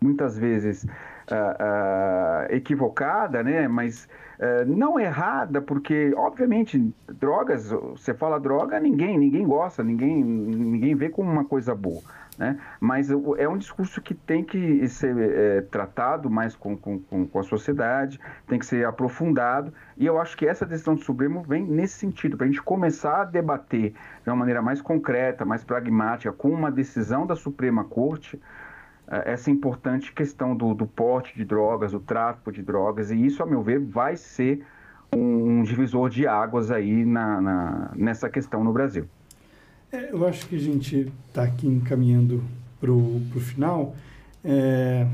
muitas 0.00 0.38
vezes, 0.38 0.86
uh, 1.34 2.52
equivocada, 2.54 3.42
né, 3.42 3.68
mas 3.68 4.08
uh, 4.38 4.64
não 4.66 4.98
errada, 4.98 5.60
porque, 5.60 6.12
obviamente, 6.16 6.92
drogas, 7.08 7.70
você 7.70 8.14
fala 8.14 8.38
droga, 8.38 8.80
ninguém, 8.80 9.18
ninguém 9.18 9.46
gosta, 9.46 9.82
ninguém, 9.82 10.22
ninguém 10.22 10.94
vê 10.94 11.08
como 11.08 11.30
uma 11.30 11.44
coisa 11.44 11.74
boa. 11.74 12.02
Né? 12.38 12.56
Mas 12.78 13.10
é 13.10 13.48
um 13.48 13.58
discurso 13.58 14.00
que 14.00 14.14
tem 14.14 14.44
que 14.44 14.86
ser 14.88 15.16
é, 15.18 15.60
tratado 15.62 16.30
mais 16.30 16.54
com, 16.54 16.76
com, 16.76 17.00
com, 17.00 17.38
a 17.38 17.42
sociedade, 17.42 18.20
tem 18.46 18.60
que 18.60 18.64
ser 18.64 18.86
aprofundado, 18.86 19.74
e 19.96 20.06
eu 20.06 20.20
acho 20.20 20.36
que 20.36 20.46
essa 20.46 20.64
decisão 20.64 20.94
do 20.94 21.02
Supremo 21.02 21.42
vem 21.42 21.64
nesse 21.64 21.98
sentido, 21.98 22.36
para 22.36 22.46
a 22.46 22.48
gente 22.48 22.62
começar 22.62 23.22
a 23.22 23.24
debater 23.24 23.92
de 24.22 24.30
uma 24.30 24.36
maneira 24.36 24.62
mais 24.62 24.80
concreta, 24.80 25.44
mais 25.44 25.64
pragmática, 25.64 26.32
com 26.32 26.50
uma 26.50 26.70
decisão 26.70 27.26
da 27.26 27.34
Suprema 27.34 27.82
Corte, 27.82 28.40
essa 29.10 29.50
importante 29.50 30.12
questão 30.12 30.54
do, 30.54 30.74
do 30.74 30.86
porte 30.86 31.34
de 31.34 31.44
drogas, 31.44 31.92
do 31.92 32.00
tráfico 32.00 32.52
de 32.52 32.62
drogas, 32.62 33.10
e 33.10 33.24
isso, 33.24 33.42
a 33.42 33.46
meu 33.46 33.62
ver, 33.62 33.80
vai 33.80 34.16
ser 34.16 34.64
um, 35.14 35.62
divisor 35.62 36.10
de 36.10 36.26
águas 36.26 36.70
aí 36.70 37.04
na, 37.04 37.40
na, 37.40 37.90
nessa 37.96 38.28
questão 38.28 38.62
no 38.62 38.72
Brasil. 38.72 39.06
É, 39.90 40.12
eu 40.12 40.26
acho 40.26 40.46
que 40.46 40.56
a 40.56 40.58
gente 40.58 41.10
está 41.26 41.44
aqui 41.44 41.66
encaminhando 41.66 42.42
para 42.78 42.92
o 42.92 43.40
final. 43.40 43.96
É, 44.44 45.06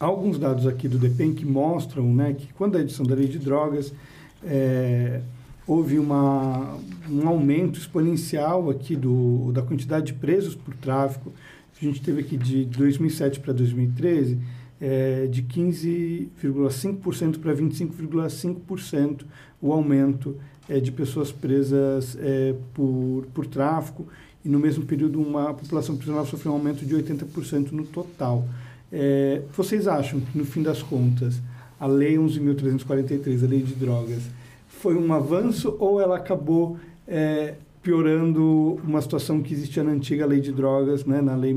alguns 0.00 0.38
dados 0.38 0.66
aqui 0.66 0.88
do 0.88 0.98
DEPEN 0.98 1.34
que 1.34 1.44
mostram 1.44 2.04
né, 2.14 2.32
que 2.32 2.52
quando 2.54 2.76
a 2.76 2.80
edição 2.80 3.04
da 3.04 3.14
lei 3.14 3.28
de 3.28 3.38
drogas 3.38 3.92
é, 4.42 5.20
houve 5.66 5.98
uma, 5.98 6.78
um 7.10 7.28
aumento 7.28 7.78
exponencial 7.78 8.70
aqui 8.70 8.96
do, 8.96 9.52
da 9.52 9.62
quantidade 9.62 10.06
de 10.06 10.14
presos 10.14 10.54
por 10.54 10.74
tráfico, 10.74 11.32
a 11.80 11.84
gente 11.84 12.00
teve 12.00 12.20
aqui 12.20 12.36
de 12.36 12.64
2007 12.64 13.40
para 13.40 13.52
2013 13.52 14.38
é, 14.80 15.26
de 15.26 15.42
15,5% 15.42 17.38
para 17.38 17.54
25,5% 17.54 19.24
o 19.60 19.72
aumento 19.72 20.36
é, 20.68 20.80
de 20.80 20.92
pessoas 20.92 21.32
presas 21.32 22.16
é, 22.20 22.54
por, 22.74 23.26
por 23.32 23.46
tráfico 23.46 24.06
e 24.44 24.48
no 24.48 24.58
mesmo 24.58 24.84
período 24.84 25.20
uma 25.20 25.54
população 25.54 25.96
prisional 25.96 26.26
sofreu 26.26 26.52
um 26.52 26.56
aumento 26.56 26.84
de 26.84 26.94
80% 26.94 27.72
no 27.72 27.84
total. 27.84 28.46
É, 28.92 29.42
vocês 29.56 29.88
acham 29.88 30.20
que 30.20 30.38
no 30.38 30.44
fim 30.44 30.62
das 30.62 30.82
contas 30.82 31.40
a 31.78 31.86
lei 31.86 32.16
11.343, 32.16 33.44
a 33.44 33.46
lei 33.46 33.62
de 33.62 33.74
drogas, 33.74 34.22
foi 34.68 34.96
um 34.96 35.12
avanço 35.12 35.76
ou 35.78 36.00
ela 36.00 36.16
acabou 36.16 36.78
é, 37.06 37.54
piorando 37.86 38.80
uma 38.84 39.00
situação 39.00 39.40
que 39.40 39.54
existia 39.54 39.84
na 39.84 39.92
antiga 39.92 40.26
lei 40.26 40.40
de 40.40 40.50
drogas, 40.50 41.04
né, 41.04 41.20
na 41.20 41.36
lei 41.36 41.54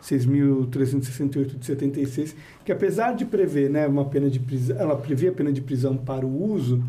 6.368 0.00 1.58
de 1.58 1.66
76, 1.66 2.36
que 2.64 2.70
apesar 2.70 3.16
de 3.16 3.24
prever 3.24 3.68
né, 3.68 3.84
uma 3.88 4.04
pena 4.04 4.30
de 4.30 4.38
prisão, 4.38 4.76
ela 4.78 4.94
previa 4.94 5.32
pena 5.32 5.52
de 5.52 5.60
prisão 5.60 5.96
para 5.96 6.24
o 6.24 6.52
uso, 6.52 6.80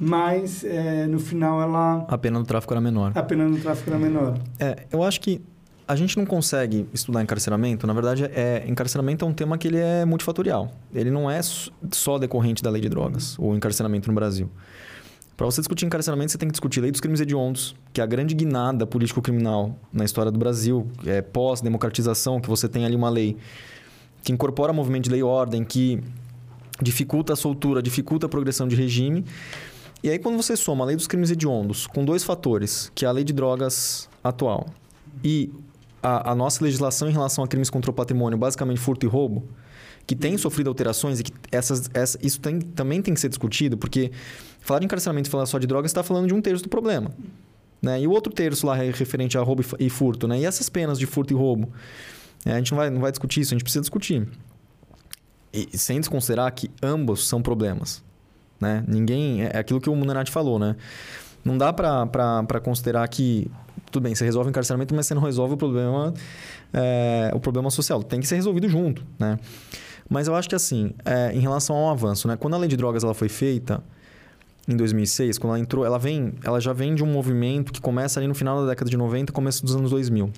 mas 0.00 0.64
é, 0.64 1.06
no 1.06 1.20
final 1.20 1.62
ela... 1.62 2.04
A 2.08 2.18
pena 2.18 2.40
do 2.40 2.44
tráfico 2.44 2.74
era 2.74 2.80
menor. 2.80 3.12
A 3.14 3.22
pena 3.22 3.48
do 3.48 3.56
tráfico 3.56 3.88
era 3.88 4.00
menor. 4.00 4.36
É, 4.58 4.84
eu 4.90 5.04
acho 5.04 5.20
que 5.20 5.40
a 5.86 5.94
gente 5.94 6.16
não 6.16 6.26
consegue 6.26 6.88
estudar 6.92 7.22
encarceramento. 7.22 7.86
Na 7.86 7.92
verdade, 7.92 8.24
é, 8.24 8.64
encarceramento 8.66 9.24
é 9.24 9.28
um 9.28 9.32
tema 9.32 9.56
que 9.56 9.68
ele 9.68 9.78
é 9.78 10.04
multifatorial. 10.04 10.72
Ele 10.92 11.12
não 11.12 11.30
é 11.30 11.40
só 11.92 12.18
decorrente 12.18 12.64
da 12.64 12.70
lei 12.70 12.82
de 12.82 12.88
drogas, 12.88 13.38
o 13.38 13.54
encarceramento 13.54 14.08
no 14.08 14.14
Brasil. 14.16 14.50
Para 15.36 15.46
você 15.46 15.60
discutir 15.60 15.84
encarceramento, 15.84 16.30
você 16.30 16.38
tem 16.38 16.48
que 16.48 16.52
discutir 16.52 16.80
lei 16.80 16.92
dos 16.92 17.00
crimes 17.00 17.20
hediondos, 17.20 17.74
que 17.92 18.00
é 18.00 18.04
a 18.04 18.06
grande 18.06 18.34
guinada 18.34 18.86
político-criminal 18.86 19.76
na 19.92 20.04
história 20.04 20.30
do 20.30 20.38
Brasil, 20.38 20.86
é 21.04 21.20
pós-democratização, 21.20 22.40
que 22.40 22.48
você 22.48 22.68
tem 22.68 22.84
ali 22.84 22.94
uma 22.94 23.10
lei 23.10 23.36
que 24.22 24.32
incorpora 24.32 24.72
movimento 24.72 25.04
de 25.04 25.10
lei 25.10 25.20
e 25.20 25.24
ordem, 25.24 25.64
que 25.64 26.00
dificulta 26.80 27.32
a 27.32 27.36
soltura, 27.36 27.82
dificulta 27.82 28.26
a 28.26 28.28
progressão 28.28 28.68
de 28.68 28.76
regime. 28.76 29.24
E 30.04 30.10
aí, 30.10 30.18
quando 30.18 30.36
você 30.36 30.56
soma 30.56 30.84
a 30.84 30.86
lei 30.86 30.96
dos 30.96 31.06
crimes 31.06 31.30
hediondos 31.30 31.86
com 31.86 32.04
dois 32.04 32.22
fatores, 32.22 32.92
que 32.94 33.04
é 33.04 33.08
a 33.08 33.12
lei 33.12 33.24
de 33.24 33.32
drogas 33.32 34.08
atual 34.22 34.66
e 35.22 35.50
a, 36.02 36.32
a 36.32 36.34
nossa 36.34 36.62
legislação 36.62 37.08
em 37.08 37.12
relação 37.12 37.42
a 37.42 37.48
crimes 37.48 37.70
contra 37.70 37.90
o 37.90 37.94
patrimônio, 37.94 38.38
basicamente 38.38 38.78
furto 38.78 39.04
e 39.04 39.08
roubo, 39.08 39.48
que 40.06 40.14
tem 40.14 40.36
sofrido 40.36 40.68
alterações 40.68 41.20
e 41.20 41.22
que 41.24 41.32
essas, 41.50 41.88
essa, 41.94 42.18
isso 42.22 42.40
tem, 42.40 42.60
também 42.60 43.00
tem 43.00 43.14
que 43.14 43.20
ser 43.20 43.28
discutido, 43.28 43.76
porque 43.76 44.10
falar 44.64 44.80
de 44.80 44.86
encarceramento 44.86 45.28
e 45.28 45.30
falar 45.30 45.46
só 45.46 45.58
de 45.58 45.66
drogas 45.66 45.90
está 45.90 46.02
falando 46.02 46.26
de 46.26 46.34
um 46.34 46.40
terço 46.40 46.62
do 46.62 46.70
problema. 46.70 47.10
Né? 47.80 48.00
E 48.00 48.06
o 48.06 48.10
outro 48.10 48.32
terço 48.32 48.66
lá 48.66 48.82
é 48.82 48.90
referente 48.90 49.36
a 49.36 49.42
roubo 49.42 49.62
e 49.78 49.90
furto. 49.90 50.26
Né? 50.26 50.40
E 50.40 50.46
essas 50.46 50.70
penas 50.70 50.98
de 50.98 51.04
furto 51.04 51.34
e 51.34 51.36
roubo? 51.36 51.70
É, 52.46 52.52
a 52.52 52.56
gente 52.56 52.72
não 52.72 52.78
vai, 52.78 52.90
não 52.90 53.00
vai 53.00 53.10
discutir 53.10 53.42
isso, 53.42 53.52
a 53.52 53.56
gente 53.56 53.62
precisa 53.62 53.82
discutir. 53.82 54.26
E, 55.52 55.76
sem 55.76 56.00
desconsiderar 56.00 56.50
que 56.52 56.70
ambos 56.82 57.28
são 57.28 57.42
problemas. 57.42 58.02
Né? 58.58 58.82
Ninguém. 58.88 59.42
É, 59.42 59.50
é 59.54 59.58
aquilo 59.58 59.80
que 59.80 59.90
o 59.90 59.94
Munenati 59.94 60.30
falou, 60.30 60.58
né? 60.58 60.76
Não 61.44 61.58
dá 61.58 61.72
para 61.72 62.60
considerar 62.62 63.06
que. 63.08 63.50
Tudo 63.90 64.02
bem, 64.02 64.14
você 64.14 64.24
resolve 64.24 64.48
o 64.48 64.50
encarceramento, 64.50 64.94
mas 64.94 65.06
você 65.06 65.14
não 65.14 65.22
resolve 65.22 65.54
o 65.54 65.56
problema, 65.56 66.14
é, 66.72 67.30
o 67.34 67.38
problema 67.38 67.70
social. 67.70 68.02
Tem 68.02 68.18
que 68.18 68.26
ser 68.26 68.34
resolvido 68.36 68.68
junto, 68.68 69.04
né? 69.18 69.38
Mas 70.08 70.26
eu 70.26 70.34
acho 70.34 70.48
que 70.48 70.54
assim, 70.54 70.92
é, 71.04 71.32
em 71.32 71.40
relação 71.40 71.76
ao 71.76 71.90
avanço, 71.90 72.26
né? 72.26 72.36
Quando 72.36 72.54
a 72.54 72.56
lei 72.56 72.68
de 72.68 72.76
drogas 72.76 73.04
ela 73.04 73.14
foi 73.14 73.28
feita 73.28 73.82
em 74.66 74.76
2006, 74.76 75.38
quando 75.38 75.54
ela 75.54 75.60
entrou, 75.60 75.84
ela 75.84 75.98
vem, 75.98 76.34
ela 76.42 76.60
já 76.60 76.72
vem 76.72 76.94
de 76.94 77.04
um 77.04 77.06
movimento 77.06 77.72
que 77.72 77.80
começa 77.80 78.18
ali 78.18 78.26
no 78.26 78.34
final 78.34 78.62
da 78.62 78.70
década 78.70 78.90
de 78.90 78.96
90, 78.96 79.32
começo 79.32 79.64
dos 79.64 79.76
anos 79.76 79.90
2000. 79.90 80.30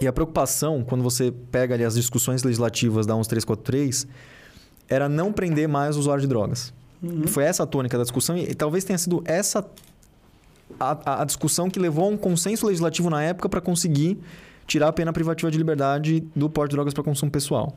E 0.00 0.06
a 0.06 0.12
preocupação, 0.12 0.82
quando 0.82 1.02
você 1.02 1.32
pega 1.50 1.74
ali 1.74 1.84
as 1.84 1.94
discussões 1.94 2.42
legislativas 2.42 3.06
da 3.06 3.14
11343, 3.14 4.06
era 4.88 5.08
não 5.08 5.32
prender 5.32 5.68
mais 5.68 5.96
o 5.96 6.00
usuário 6.00 6.20
de 6.20 6.28
drogas. 6.28 6.72
Uhum. 7.02 7.26
Foi 7.26 7.44
essa 7.44 7.62
a 7.62 7.66
tônica 7.66 7.96
da 7.96 8.02
discussão 8.02 8.36
e, 8.36 8.50
e 8.50 8.54
talvez 8.54 8.84
tenha 8.84 8.98
sido 8.98 9.22
essa 9.24 9.64
a, 10.78 11.22
a, 11.22 11.24
discussão 11.24 11.70
que 11.70 11.78
levou 11.78 12.04
a 12.04 12.08
um 12.08 12.16
consenso 12.16 12.66
legislativo 12.66 13.08
na 13.08 13.22
época 13.22 13.48
para 13.48 13.60
conseguir 13.60 14.18
tirar 14.66 14.88
a 14.88 14.92
pena 14.92 15.12
privativa 15.12 15.50
de 15.50 15.56
liberdade 15.56 16.24
do 16.34 16.50
porte 16.50 16.70
de 16.70 16.76
drogas 16.76 16.92
para 16.92 17.04
consumo 17.04 17.30
pessoal. 17.30 17.76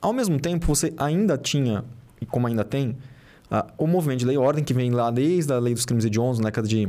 Ao 0.00 0.12
mesmo 0.12 0.38
tempo, 0.38 0.66
você 0.66 0.92
ainda 0.96 1.38
tinha, 1.38 1.84
e 2.20 2.26
como 2.26 2.46
ainda 2.46 2.64
tem, 2.64 2.96
uh, 3.50 3.72
o 3.78 3.86
movimento 3.86 4.20
de 4.20 4.26
lei 4.26 4.36
e 4.36 4.38
ordem, 4.38 4.62
que 4.62 4.74
vem 4.74 4.90
lá 4.90 5.10
desde 5.10 5.52
a 5.52 5.58
lei 5.58 5.74
dos 5.74 5.84
crimes 5.84 6.04
hediondos, 6.04 6.38
na 6.38 6.46
década 6.46 6.66
de 6.68 6.88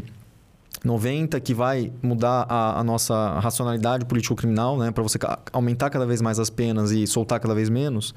90, 0.84 1.40
que 1.40 1.54
vai 1.54 1.92
mudar 2.02 2.46
a, 2.50 2.80
a 2.80 2.84
nossa 2.84 3.40
racionalidade 3.40 4.06
político-criminal, 4.06 4.78
né, 4.78 4.92
para 4.92 5.04
você 5.04 5.18
aumentar 5.52 5.90
cada 5.90 6.06
vez 6.06 6.22
mais 6.22 6.40
as 6.40 6.50
penas 6.50 6.92
e 6.92 7.08
soltar 7.08 7.40
cada 7.40 7.56
vez 7.56 7.70
menos, 7.70 8.14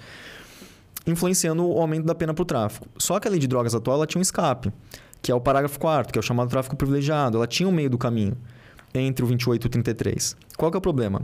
influenciando 1.06 1.66
o 1.66 1.80
aumento 1.80 2.04
da 2.04 2.14
pena 2.14 2.34
para 2.34 2.42
o 2.42 2.44
tráfico. 2.44 2.86
Só 2.98 3.18
que 3.18 3.26
a 3.26 3.30
lei 3.30 3.40
de 3.40 3.46
drogas 3.46 3.74
atual 3.74 3.96
ela 3.96 4.06
tinha 4.06 4.18
um 4.18 4.22
escape, 4.22 4.72
que 5.22 5.32
é 5.32 5.34
o 5.34 5.40
parágrafo 5.40 5.78
4 5.78 6.12
que 6.12 6.18
é 6.18 6.20
o 6.20 6.22
chamado 6.22 6.48
tráfico 6.48 6.76
privilegiado. 6.76 7.36
Ela 7.38 7.46
tinha 7.46 7.68
um 7.68 7.72
meio 7.72 7.90
do 7.90 7.98
caminho 7.98 8.36
entre 8.94 9.24
o 9.24 9.28
28 9.28 9.64
e 9.64 9.66
o 9.66 9.70
33. 9.70 10.36
Qual 10.56 10.70
que 10.70 10.76
é 10.76 10.78
o 10.78 10.82
problema? 10.82 11.22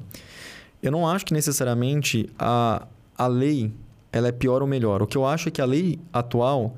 Eu 0.83 0.93
não 0.93 1.09
acho 1.09 1.25
que 1.25 1.33
necessariamente 1.33 2.29
a, 2.39 2.87
a 3.17 3.27
lei 3.27 3.73
ela 4.13 4.29
é 4.29 4.33
pior 4.33 4.63
ou 4.63 4.69
melhor. 4.69 5.03
O 5.03 5.07
que 5.07 5.17
eu 5.17 5.27
acho 5.27 5.49
é 5.49 5.51
que 5.51 5.61
a 5.61 5.65
lei 5.65 5.99
atual, 6.13 6.77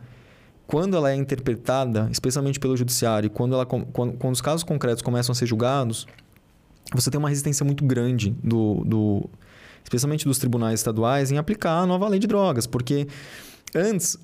quando 0.67 0.97
ela 0.97 1.11
é 1.11 1.15
interpretada, 1.15 2.09
especialmente 2.11 2.59
pelo 2.59 2.77
judiciário, 2.77 3.31
quando, 3.31 3.55
ela, 3.55 3.65
quando, 3.65 3.87
quando 4.15 4.35
os 4.35 4.41
casos 4.41 4.65
concretos 4.65 5.03
começam 5.03 5.33
a 5.33 5.37
ser 5.37 5.47
julgados, 5.47 6.07
você 6.93 7.11
tem 7.11 7.19
uma 7.19 7.29
resistência 7.29 7.65
muito 7.65 7.85
grande 7.85 8.31
do, 8.43 8.83
do 8.85 9.31
especialmente 9.83 10.25
dos 10.25 10.39
tribunais 10.39 10.81
estaduais 10.81 11.31
em 11.31 11.39
aplicar 11.39 11.79
a 11.79 11.87
nova 11.87 12.09
lei 12.09 12.19
de 12.19 12.27
drogas, 12.27 12.67
porque 12.67 13.07
antes 13.75 14.19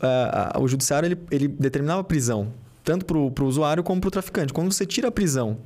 o 0.58 0.66
judiciário 0.66 1.06
ele, 1.06 1.18
ele 1.30 1.48
determinava 1.48 2.02
prisão 2.02 2.52
tanto 2.84 3.04
para 3.04 3.16
o 3.16 3.46
usuário 3.46 3.82
como 3.82 4.00
para 4.00 4.08
o 4.08 4.10
traficante. 4.10 4.52
Quando 4.52 4.72
você 4.72 4.84
tira 4.84 5.08
a 5.08 5.12
prisão 5.12 5.58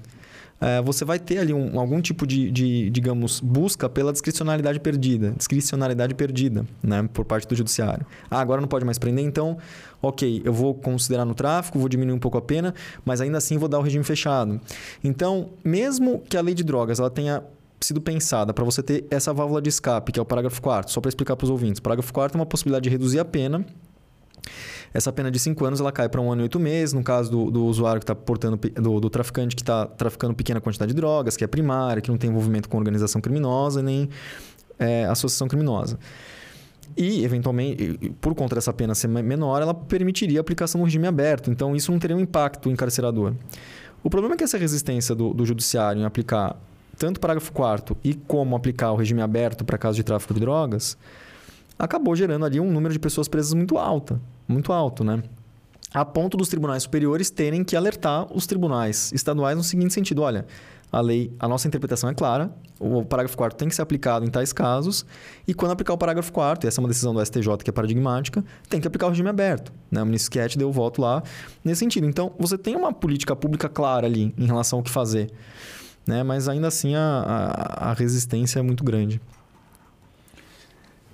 é, 0.60 0.80
você 0.80 1.04
vai 1.04 1.18
ter 1.18 1.38
ali 1.38 1.52
um, 1.52 1.78
algum 1.78 2.00
tipo 2.00 2.26
de, 2.26 2.50
de, 2.50 2.90
digamos, 2.90 3.40
busca 3.40 3.88
pela 3.88 4.12
discricionalidade 4.12 4.80
perdida, 4.80 5.34
discricionalidade 5.36 6.14
perdida, 6.14 6.66
né, 6.82 7.08
por 7.12 7.24
parte 7.24 7.46
do 7.46 7.54
judiciário. 7.54 8.06
Ah, 8.30 8.40
agora 8.40 8.60
não 8.60 8.68
pode 8.68 8.84
mais 8.84 8.98
prender, 8.98 9.24
então, 9.24 9.58
ok, 10.00 10.42
eu 10.44 10.52
vou 10.52 10.74
considerar 10.74 11.24
no 11.24 11.34
tráfico, 11.34 11.78
vou 11.78 11.88
diminuir 11.88 12.14
um 12.14 12.18
pouco 12.18 12.38
a 12.38 12.42
pena, 12.42 12.74
mas 13.04 13.20
ainda 13.20 13.38
assim 13.38 13.58
vou 13.58 13.68
dar 13.68 13.78
o 13.78 13.82
regime 13.82 14.04
fechado. 14.04 14.60
Então, 15.04 15.50
mesmo 15.62 16.22
que 16.28 16.36
a 16.36 16.40
lei 16.40 16.54
de 16.54 16.64
drogas 16.64 16.98
ela 16.98 17.10
tenha 17.10 17.42
sido 17.80 18.00
pensada 18.00 18.54
para 18.54 18.64
você 18.64 18.82
ter 18.82 19.06
essa 19.10 19.32
válvula 19.34 19.60
de 19.60 19.68
escape, 19.68 20.10
que 20.10 20.18
é 20.18 20.22
o 20.22 20.24
parágrafo 20.24 20.60
4 20.62 20.90
só 20.90 21.00
para 21.00 21.10
explicar 21.10 21.36
para 21.36 21.44
os 21.44 21.50
ouvintes. 21.50 21.78
O 21.78 21.82
parágrafo 21.82 22.12
4 22.12 22.36
é 22.36 22.40
uma 22.40 22.46
possibilidade 22.46 22.84
de 22.84 22.90
reduzir 22.90 23.18
a 23.18 23.24
pena 23.24 23.64
essa 24.96 25.12
pena 25.12 25.30
de 25.30 25.38
5 25.38 25.62
anos 25.64 25.78
ela 25.78 25.92
cai 25.92 26.08
para 26.08 26.20
um 26.20 26.32
ano 26.32 26.40
e 26.40 26.44
oito 26.44 26.58
meses, 26.58 26.94
no 26.94 27.02
caso 27.02 27.30
do, 27.30 27.50
do 27.50 27.66
usuário 27.66 28.00
que 28.00 28.04
está 28.04 28.14
portando, 28.14 28.56
do, 28.56 28.98
do, 28.98 29.10
traficante 29.10 29.54
que 29.54 29.62
está 29.62 29.84
traficando 29.84 30.34
pequena 30.34 30.58
quantidade 30.58 30.92
de 30.92 30.96
drogas, 30.96 31.36
que 31.36 31.44
é 31.44 31.46
primária, 31.46 32.00
que 32.00 32.10
não 32.10 32.16
tem 32.16 32.30
envolvimento 32.30 32.66
com 32.68 32.78
organização 32.78 33.20
criminosa 33.20 33.82
nem 33.82 34.08
é, 34.78 35.04
associação 35.04 35.48
criminosa. 35.48 35.98
E, 36.96 37.22
eventualmente, 37.24 37.98
por 38.22 38.34
conta 38.34 38.54
dessa 38.54 38.72
pena 38.72 38.94
ser 38.94 39.08
menor, 39.08 39.60
ela 39.60 39.74
permitiria 39.74 40.40
a 40.40 40.42
aplicação 40.42 40.78
no 40.78 40.86
regime 40.86 41.06
aberto. 41.06 41.50
Então, 41.50 41.76
isso 41.76 41.92
não 41.92 41.98
teria 41.98 42.16
um 42.16 42.20
impacto 42.20 42.70
encarcerador. 42.70 43.34
O 44.02 44.08
problema 44.08 44.34
é 44.34 44.38
que 44.38 44.44
essa 44.44 44.56
resistência 44.56 45.14
do, 45.14 45.34
do 45.34 45.44
judiciário 45.44 46.00
em 46.00 46.04
aplicar 46.06 46.56
tanto 46.96 47.18
o 47.18 47.20
parágrafo 47.20 47.52
4 47.52 47.94
e 48.02 48.14
como 48.14 48.56
aplicar 48.56 48.92
o 48.92 48.96
regime 48.96 49.20
aberto 49.20 49.62
para 49.62 49.76
casos 49.76 49.96
de 49.96 50.02
tráfico 50.02 50.32
de 50.32 50.40
drogas 50.40 50.96
acabou 51.78 52.16
gerando 52.16 52.46
ali 52.46 52.58
um 52.58 52.72
número 52.72 52.94
de 52.94 52.98
pessoas 52.98 53.28
presas 53.28 53.52
muito 53.52 53.76
alta 53.76 54.18
muito 54.48 54.72
alto, 54.72 55.04
né? 55.04 55.22
A 55.92 56.04
ponto 56.04 56.36
dos 56.36 56.48
tribunais 56.48 56.82
superiores 56.82 57.30
terem 57.30 57.64
que 57.64 57.76
alertar 57.76 58.26
os 58.32 58.46
tribunais 58.46 59.12
estaduais 59.12 59.56
no 59.56 59.64
seguinte 59.64 59.94
sentido: 59.94 60.22
olha, 60.22 60.46
a 60.92 61.00
lei, 61.00 61.32
a 61.38 61.48
nossa 61.48 61.66
interpretação 61.66 62.08
é 62.08 62.14
clara, 62.14 62.50
o 62.78 63.04
parágrafo 63.04 63.36
4 63.36 63.56
tem 63.56 63.68
que 63.68 63.74
ser 63.74 63.82
aplicado 63.82 64.24
em 64.24 64.30
tais 64.30 64.52
casos, 64.52 65.04
e 65.46 65.52
quando 65.52 65.72
aplicar 65.72 65.94
o 65.94 65.98
parágrafo 65.98 66.32
4 66.32 66.66
e 66.66 66.68
essa 66.68 66.80
é 66.80 66.82
uma 66.82 66.88
decisão 66.88 67.12
do 67.12 67.24
STJ 67.24 67.56
que 67.64 67.70
é 67.70 67.72
paradigmática, 67.72 68.44
tem 68.68 68.80
que 68.80 68.86
aplicar 68.86 69.06
o 69.06 69.10
regime 69.10 69.28
aberto. 69.28 69.72
Né? 69.90 70.02
O 70.02 70.06
ministro 70.06 70.30
Sketch 70.30 70.56
deu 70.56 70.68
o 70.68 70.72
voto 70.72 71.00
lá 71.00 71.22
nesse 71.64 71.80
sentido. 71.80 72.06
Então, 72.06 72.32
você 72.38 72.56
tem 72.56 72.76
uma 72.76 72.92
política 72.92 73.34
pública 73.34 73.68
clara 73.68 74.06
ali 74.06 74.34
em 74.38 74.46
relação 74.46 74.78
ao 74.78 74.82
que 74.82 74.90
fazer, 74.90 75.30
né? 76.06 76.22
mas 76.22 76.48
ainda 76.48 76.68
assim 76.68 76.94
a, 76.94 77.00
a, 77.00 77.90
a 77.90 77.92
resistência 77.92 78.60
é 78.60 78.62
muito 78.62 78.84
grande. 78.84 79.20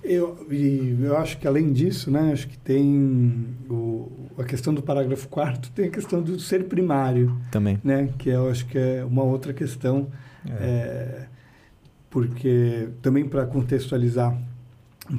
Eu, 0.03 0.45
e 0.51 0.97
eu 1.01 1.17
acho 1.17 1.37
que 1.37 1.47
além 1.47 1.71
disso, 1.71 2.11
né, 2.11 2.31
acho 2.33 2.47
que 2.47 2.57
tem 2.57 3.55
o, 3.69 4.11
a 4.37 4.43
questão 4.43 4.73
do 4.73 4.81
parágrafo 4.81 5.29
4 5.29 5.71
tem 5.71 5.85
a 5.85 5.89
questão 5.89 6.21
do 6.21 6.39
ser 6.39 6.65
primário. 6.65 7.37
Também. 7.49 7.79
Né, 7.83 8.09
que 8.17 8.29
eu 8.29 8.49
acho 8.49 8.65
que 8.65 8.77
é 8.77 9.03
uma 9.05 9.23
outra 9.23 9.53
questão. 9.53 10.07
É. 10.45 10.51
É, 10.51 11.25
porque 12.09 12.89
também 13.01 13.25
para 13.25 13.45
contextualizar 13.45 14.37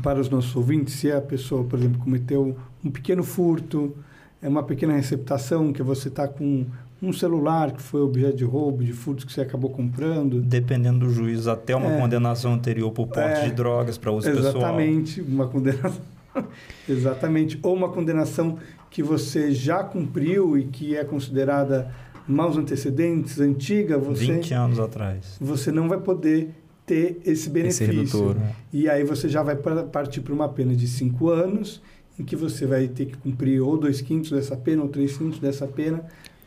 para 0.03 0.21
os 0.21 0.29
nossos 0.29 0.55
ouvintes, 0.55 0.95
se 0.95 1.11
a 1.11 1.21
pessoa, 1.21 1.65
por 1.65 1.79
exemplo, 1.79 1.99
cometeu 2.01 2.57
um 2.85 2.91
pequeno 2.91 3.23
furto, 3.23 3.97
é 4.41 4.49
uma 4.49 4.63
pequena 4.63 4.95
receptação, 4.95 5.73
que 5.73 5.83
você 5.83 6.09
está 6.09 6.29
com 6.29 6.67
um 7.09 7.13
celular 7.13 7.73
que 7.73 7.83
foi 7.83 8.01
objeto 8.01 8.37
de 8.37 8.45
roubo, 8.45 8.83
de 8.85 8.93
furtos 8.93 9.25
que 9.25 9.33
você 9.33 9.41
acabou 9.43 9.71
comprando. 9.71 10.41
Dependendo 10.41 11.01
do 11.07 11.11
juiz, 11.11 11.47
até 11.47 11.75
uma 11.77 11.93
É. 11.93 12.01
condenação 12.01 12.53
anterior 12.55 12.91
por 12.93 13.07
porte 13.07 13.41
É. 13.41 13.45
de 13.49 13.53
drogas 13.53 13.99
para 13.99 14.11
uso 14.13 14.31
pessoal. 14.31 14.57
Exatamente, 14.57 15.21
uma 15.21 15.47
condenação. 15.47 16.01
Exatamente. 16.89 17.59
Ou 17.63 17.75
uma 17.75 17.89
condenação 17.89 18.59
que 18.91 19.03
você 19.03 19.53
já 19.53 19.83
cumpriu 19.83 20.57
e 20.59 20.65
que 20.65 20.97
é 20.97 21.05
considerada 21.05 21.91
maus 22.27 22.57
antecedentes, 22.57 23.39
antiga, 23.41 23.99
você, 23.99 24.25
20 24.33 24.55
anos 24.55 24.81
atrás. 24.81 25.37
você 25.41 25.71
não 25.71 25.89
vai 25.89 25.99
poder 26.01 26.51
ter 26.87 27.21
esse 27.25 27.49
benefício. 27.51 27.87
redutor. 27.87 28.37
E 28.73 28.89
aí 28.89 29.05
você 29.05 29.29
já 29.29 29.43
vai 29.43 29.57
partir 29.57 30.21
para 30.21 30.33
uma 30.35 30.49
pena 30.49 30.75
de 30.75 30.87
cinco 30.87 31.29
anos, 31.29 31.83
em 32.19 32.25
que 32.25 32.37
você 32.37 32.67
vai 32.67 32.87
ter 32.89 33.07
que 33.07 33.17
cumprir 33.17 33.61
ou 33.61 33.77
dois 33.77 34.01
quintos 34.01 34.31
dessa 34.31 34.57
pena 34.57 34.83
ou 34.83 34.89
três 34.89 35.17
quintos 35.17 35.39
dessa 35.39 35.67
pena 35.67 36.05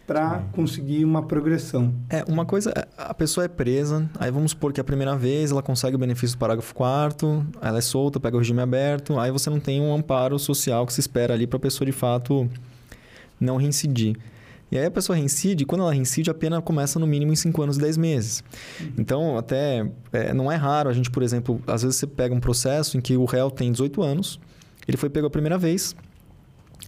para 0.07 0.41
conseguir 0.53 1.03
uma 1.03 1.21
progressão. 1.21 1.93
É, 2.09 2.23
uma 2.29 2.45
coisa, 2.45 2.71
é, 2.73 2.88
a 2.97 3.13
pessoa 3.13 3.43
é 3.43 3.49
presa, 3.49 4.09
aí 4.17 4.31
vamos 4.31 4.51
supor 4.51 4.71
que 4.71 4.79
a 4.79 4.84
primeira 4.84 5.17
vez 5.17 5.51
ela 5.51 5.61
consegue 5.61 5.97
o 5.97 5.99
benefício 5.99 6.38
do 6.38 6.39
parágrafo 6.39 6.73
4 6.73 7.45
ela 7.61 7.77
é 7.77 7.81
solta, 7.81 8.17
pega 8.17 8.38
o 8.38 8.39
regime 8.39 8.61
aberto, 8.61 9.19
aí 9.19 9.29
você 9.31 9.49
não 9.49 9.59
tem 9.59 9.81
um 9.81 9.93
amparo 9.93 10.39
social 10.39 10.85
que 10.85 10.93
se 10.93 11.01
espera 11.01 11.34
ali 11.34 11.45
para 11.45 11.57
a 11.57 11.59
pessoa 11.59 11.85
de 11.85 11.91
fato 11.91 12.49
não 13.38 13.57
reincidir. 13.57 14.17
E 14.71 14.77
aí 14.77 14.85
a 14.85 14.91
pessoa 14.91 15.15
reincide, 15.15 15.65
quando 15.65 15.81
ela 15.81 15.93
reincide, 15.93 16.29
a 16.29 16.34
pena 16.34 16.61
começa 16.61 16.97
no 16.99 17.07
mínimo 17.07 17.34
em 17.34 17.35
5 17.35 17.61
anos 17.61 17.77
e 17.77 17.79
10 17.79 17.97
meses. 17.97 18.43
Então, 18.97 19.38
até 19.38 19.89
é, 20.11 20.34
não 20.34 20.51
é 20.51 20.55
raro 20.55 20.89
a 20.89 20.93
gente, 20.93 21.11
por 21.11 21.23
exemplo, 21.23 21.61
às 21.67 21.84
vezes 21.84 21.97
você 21.97 22.07
pega 22.07 22.34
um 22.34 22.39
processo 22.39 22.97
em 22.97 23.01
que 23.01 23.15
o 23.17 23.25
réu 23.25 23.51
tem 23.51 23.71
18 23.71 24.01
anos, 24.01 24.39
ele 24.88 24.97
foi 24.97 25.09
pego 25.09 25.27
a 25.27 25.29
primeira 25.29 25.57
vez, 25.57 25.95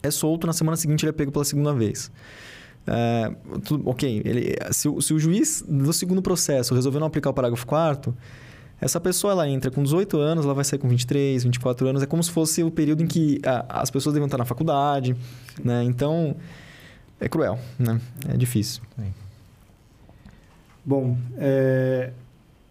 é 0.02 0.12
solto, 0.12 0.48
na 0.48 0.54
semana 0.54 0.78
seguinte 0.78 1.04
ele 1.04 1.10
é 1.10 1.14
pego 1.14 1.32
pela 1.32 1.46
segunda 1.46 1.74
vez. 1.74 2.12
É, 2.92 3.32
tudo- 3.66 3.88
ok, 3.88 4.22
ele, 4.26 4.56
se, 4.72 4.90
o- 4.90 5.00
se 5.00 5.14
o 5.14 5.20
juiz 5.20 5.64
do 5.68 5.94
segundo 5.94 6.22
processo 6.24 6.74
resolveu 6.74 7.00
não 7.00 7.06
aplicar 7.08 7.30
o 7.30 7.34
parágrafo 7.34 7.68
4 7.68 8.16
essa 8.82 9.00
pessoa 9.00 9.34
ela 9.34 9.48
entra 9.48 9.70
com 9.70 9.84
18 9.84 10.18
anos, 10.18 10.46
ela 10.46 10.54
vai 10.54 10.64
sair 10.64 10.80
com 10.80 10.88
23, 10.88 11.44
24 11.44 11.86
anos. 11.90 12.02
É 12.02 12.06
como 12.06 12.24
se 12.24 12.32
fosse 12.32 12.64
o 12.64 12.72
período 12.72 13.04
em 13.04 13.08
que 13.08 13.42
ah, 13.46 13.66
as 13.82 13.92
pessoas 13.92 14.14
devem 14.14 14.26
estar 14.26 14.38
na 14.38 14.46
faculdade, 14.46 15.18
né? 15.62 15.84
Então, 15.84 16.34
é 17.20 17.28
cruel, 17.28 17.60
né? 17.78 18.00
É 18.30 18.38
difícil. 18.38 18.82
Bom, 20.86 21.18
é, 21.38 22.12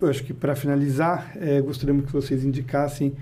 eu 0.01 0.09
acho 0.09 0.25
que 0.25 0.33
para 0.33 0.57
finalizar, 0.57 1.31
é, 1.37 1.61
gostaríamos 1.61 2.07
que 2.07 2.13
vocês 2.13 2.43
indicassem 2.43 3.13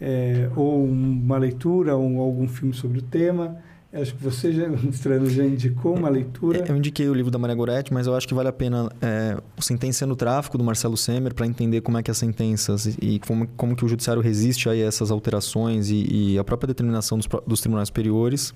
é, 0.00 0.50
ou 0.54 0.84
uma 0.84 1.38
leitura 1.38 1.96
ou 1.96 2.20
algum 2.20 2.46
filme 2.46 2.74
sobre 2.74 2.98
o 2.98 3.02
tema. 3.02 3.56
Eu 3.94 4.02
acho 4.02 4.12
que 4.12 4.24
você, 4.24 4.52
já, 4.52 4.66
Strano, 4.90 5.30
já 5.30 5.44
indicou 5.44 5.96
uma 5.96 6.08
leitura. 6.08 6.64
Eu 6.68 6.76
indiquei 6.76 7.08
o 7.08 7.14
livro 7.14 7.30
da 7.30 7.38
Maria 7.38 7.54
Goretti, 7.54 7.94
mas 7.94 8.08
eu 8.08 8.16
acho 8.16 8.26
que 8.26 8.34
vale 8.34 8.48
a 8.48 8.52
pena 8.52 8.90
é, 9.00 9.40
o 9.56 9.62
Sentenciando 9.62 10.14
o 10.14 10.16
Tráfico, 10.16 10.58
do 10.58 10.64
Marcelo 10.64 10.96
Semer, 10.96 11.32
para 11.32 11.46
entender 11.46 11.80
como 11.80 11.96
é 11.96 12.02
que 12.02 12.10
as 12.10 12.18
sentenças 12.18 12.86
e, 13.00 13.20
como, 13.20 13.46
como 13.56 13.76
que 13.76 13.84
o 13.84 13.88
judiciário 13.88 14.20
resiste 14.20 14.68
a 14.68 14.76
essas 14.76 15.12
alterações 15.12 15.90
e, 15.90 16.32
e 16.32 16.38
a 16.38 16.42
própria 16.42 16.66
determinação 16.66 17.16
dos, 17.16 17.28
dos 17.46 17.60
tribunais 17.60 17.86
superiores. 17.86 18.52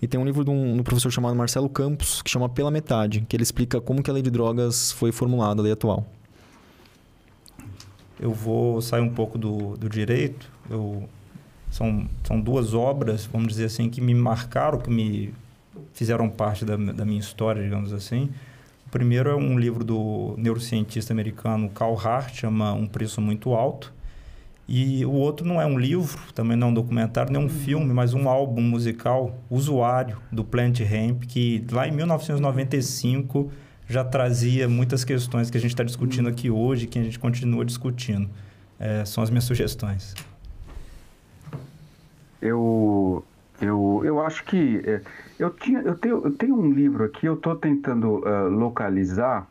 E 0.00 0.08
tem 0.08 0.18
um 0.18 0.24
livro 0.24 0.42
de 0.42 0.50
um, 0.50 0.72
de 0.76 0.80
um 0.80 0.82
professor 0.82 1.10
chamado 1.10 1.36
Marcelo 1.36 1.68
Campos, 1.68 2.22
que 2.22 2.30
chama 2.30 2.48
Pela 2.48 2.70
Metade, 2.70 3.26
que 3.28 3.36
ele 3.36 3.42
explica 3.42 3.82
como 3.82 4.02
que 4.02 4.08
a 4.08 4.14
lei 4.14 4.22
de 4.22 4.30
drogas 4.30 4.92
foi 4.92 5.12
formulada, 5.12 5.60
a 5.60 5.62
lei 5.62 5.72
atual. 5.72 6.06
Eu 8.18 8.32
vou 8.32 8.80
sair 8.80 9.02
um 9.02 9.10
pouco 9.10 9.36
do, 9.36 9.76
do 9.76 9.90
direito. 9.90 10.50
Eu, 10.70 11.06
são, 11.70 12.08
são 12.24 12.40
duas 12.40 12.74
obras, 12.74 13.26
vamos 13.26 13.48
dizer 13.48 13.66
assim, 13.66 13.88
que 13.88 14.00
me 14.00 14.14
marcaram, 14.14 14.78
que 14.78 14.90
me 14.90 15.32
fizeram 15.92 16.28
parte 16.28 16.64
da, 16.64 16.76
da 16.76 17.04
minha 17.04 17.20
história, 17.20 17.62
digamos 17.62 17.92
assim. 17.92 18.30
O 18.86 18.90
primeiro 18.90 19.28
é 19.28 19.34
um 19.34 19.58
livro 19.58 19.84
do 19.84 20.34
neurocientista 20.38 21.12
americano 21.12 21.68
Carl 21.68 21.94
Hart, 21.94 22.34
chama 22.34 22.72
Um 22.72 22.86
Preço 22.86 23.20
Muito 23.20 23.52
Alto. 23.52 23.92
E 24.66 25.04
o 25.04 25.12
outro 25.12 25.46
não 25.46 25.60
é 25.60 25.66
um 25.66 25.78
livro, 25.78 26.20
também 26.34 26.56
não 26.56 26.68
é 26.68 26.70
um 26.70 26.74
documentário, 26.74 27.32
nem 27.32 27.42
um 27.42 27.48
filme, 27.48 27.92
mas 27.92 28.12
um 28.12 28.28
álbum 28.28 28.60
musical, 28.60 29.38
Usuário, 29.48 30.18
do 30.30 30.44
Plant 30.44 30.80
Ramp, 30.80 31.24
que 31.24 31.64
lá 31.70 31.88
em 31.88 31.92
1995 31.92 33.50
já 33.88 34.04
trazia 34.04 34.68
muitas 34.68 35.04
questões 35.04 35.50
que 35.50 35.56
a 35.56 35.60
gente 35.60 35.70
está 35.70 35.82
discutindo 35.82 36.28
aqui 36.28 36.50
hoje, 36.50 36.86
que 36.86 36.98
a 36.98 37.02
gente 37.02 37.18
continua 37.18 37.64
discutindo. 37.64 38.28
É, 38.78 39.04
são 39.06 39.22
as 39.22 39.30
minhas 39.30 39.44
sugestões. 39.44 40.14
Eu, 42.40 43.24
eu, 43.60 44.02
eu 44.04 44.20
acho 44.20 44.44
que 44.44 44.82
é, 44.84 45.00
eu, 45.38 45.50
tinha, 45.50 45.80
eu, 45.80 45.96
tenho, 45.96 46.16
eu 46.24 46.30
tenho 46.32 46.56
um 46.56 46.70
livro 46.70 47.04
aqui, 47.04 47.26
eu 47.26 47.34
estou 47.34 47.56
tentando 47.56 48.22
ah, 48.26 48.42
localizar, 48.42 49.46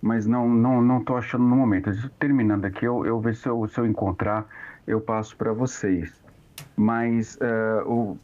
mas 0.00 0.26
não 0.26 0.48
não 0.48 0.80
não 0.82 1.04
achando 1.16 1.44
no 1.44 1.56
momento. 1.56 1.90
Terminando 2.18 2.64
aqui, 2.64 2.84
eu, 2.84 3.04
eu 3.04 3.20
ver 3.20 3.34
se 3.34 3.48
eu, 3.48 3.66
se 3.68 3.78
eu 3.78 3.86
encontrar, 3.86 4.46
eu 4.86 5.00
passo 5.00 5.36
para 5.36 5.52
vocês. 5.52 6.22
Mas 6.76 7.38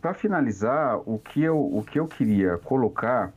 para 0.00 0.14
finalizar, 0.14 0.98
o 1.06 1.18
que, 1.18 1.42
eu, 1.42 1.58
o 1.58 1.82
que 1.84 1.98
eu 1.98 2.06
queria 2.06 2.56
colocar 2.58 3.32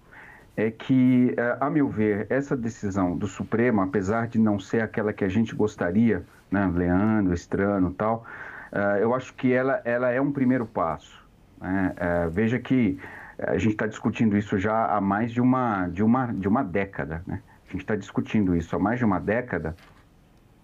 é 0.56 0.70
que, 0.70 1.34
eh, 1.38 1.58
a 1.60 1.70
meu 1.70 1.88
ver, 1.88 2.28
essa 2.30 2.56
decisão 2.56 3.18
do 3.18 3.28
Supremo, 3.28 3.82
apesar 3.82 4.28
de 4.28 4.38
não 4.38 4.60
ser 4.60 4.82
aquela 4.82 5.14
que 5.14 5.24
a 5.24 5.30
gente 5.30 5.56
gostaria, 5.56 6.24
né, 6.52 6.70
Leandro, 6.74 7.34
Estrano 7.34 7.94
tal, 7.94 8.26
eh, 8.72 9.00
eu 9.02 9.14
acho 9.16 9.34
que 9.36 9.52
ela, 9.54 9.82
ela 9.86 10.10
é 10.12 10.22
um 10.22 10.32
primeiro 10.32 10.66
passo. 10.66 11.20
né? 11.60 11.94
Eh, 11.98 12.28
veja 12.32 12.60
que 12.60 13.00
a 13.40 13.58
gente 13.58 13.72
está 13.74 13.88
discutindo 13.88 14.38
isso 14.38 14.58
já 14.60 14.86
há 14.96 15.02
mais 15.02 15.32
de 15.32 15.42
uma, 15.42 15.88
de 15.88 16.04
uma, 16.04 16.28
de 16.34 16.48
uma 16.48 16.64
década. 16.64 17.24
Né? 17.28 17.42
A 17.68 17.72
gente 17.72 17.82
está 17.82 17.96
discutindo 17.96 18.56
isso 18.56 18.76
há 18.76 18.80
mais 18.80 19.00
de 19.00 19.06
uma 19.06 19.20
década 19.20 19.76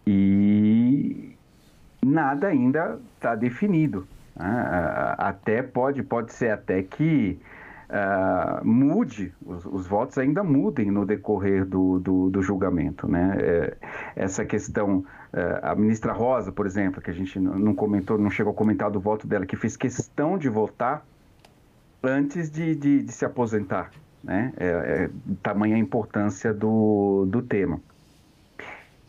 e 0.06 1.38
nada 2.06 2.48
ainda 2.48 3.00
está 3.16 3.36
definido. 3.36 4.08
né? 4.36 4.46
Ah, 4.46 5.30
Até 5.30 5.62
pode, 5.64 6.04
pode 6.04 6.34
ser 6.34 6.52
até 6.52 6.84
que 6.84 7.42
ah, 7.90 8.62
mude, 8.64 9.34
os, 9.46 9.66
os 9.66 9.88
votos 9.88 10.18
ainda 10.18 10.44
mudem 10.44 10.92
no 10.92 11.06
decorrer 11.06 11.66
do, 11.66 12.00
do, 12.00 12.30
do 12.30 12.42
julgamento. 12.42 13.08
Né? 13.08 13.38
É, 13.40 13.78
essa 14.16 14.46
questão, 14.46 15.06
eh, 15.06 15.17
a 15.62 15.76
ministra 15.76 16.14
Rosa, 16.14 16.52
por 16.52 16.66
exemplo, 16.66 17.02
que 17.02 17.10
a 17.12 17.14
gente 17.14 17.40
não 17.40 17.74
comentou, 17.76 18.18
não 18.18 18.30
chegou 18.30 18.52
a 18.54 18.56
comentar 18.56 18.90
do 18.90 19.00
voto 19.00 19.28
dela, 19.28 19.46
que 19.46 19.56
fez 19.56 19.76
questão 19.76 20.38
de 20.38 20.50
votar 20.50 21.06
antes 22.04 22.50
de, 22.50 22.76
de, 22.76 23.04
de 23.04 23.12
se 23.12 23.26
aposentar. 23.26 23.92
Né? 24.24 24.52
É, 24.58 24.66
é, 24.68 25.10
tamanha 25.42 25.78
importância 25.78 26.54
do, 26.54 27.26
do 27.30 27.42
tema. 27.42 27.80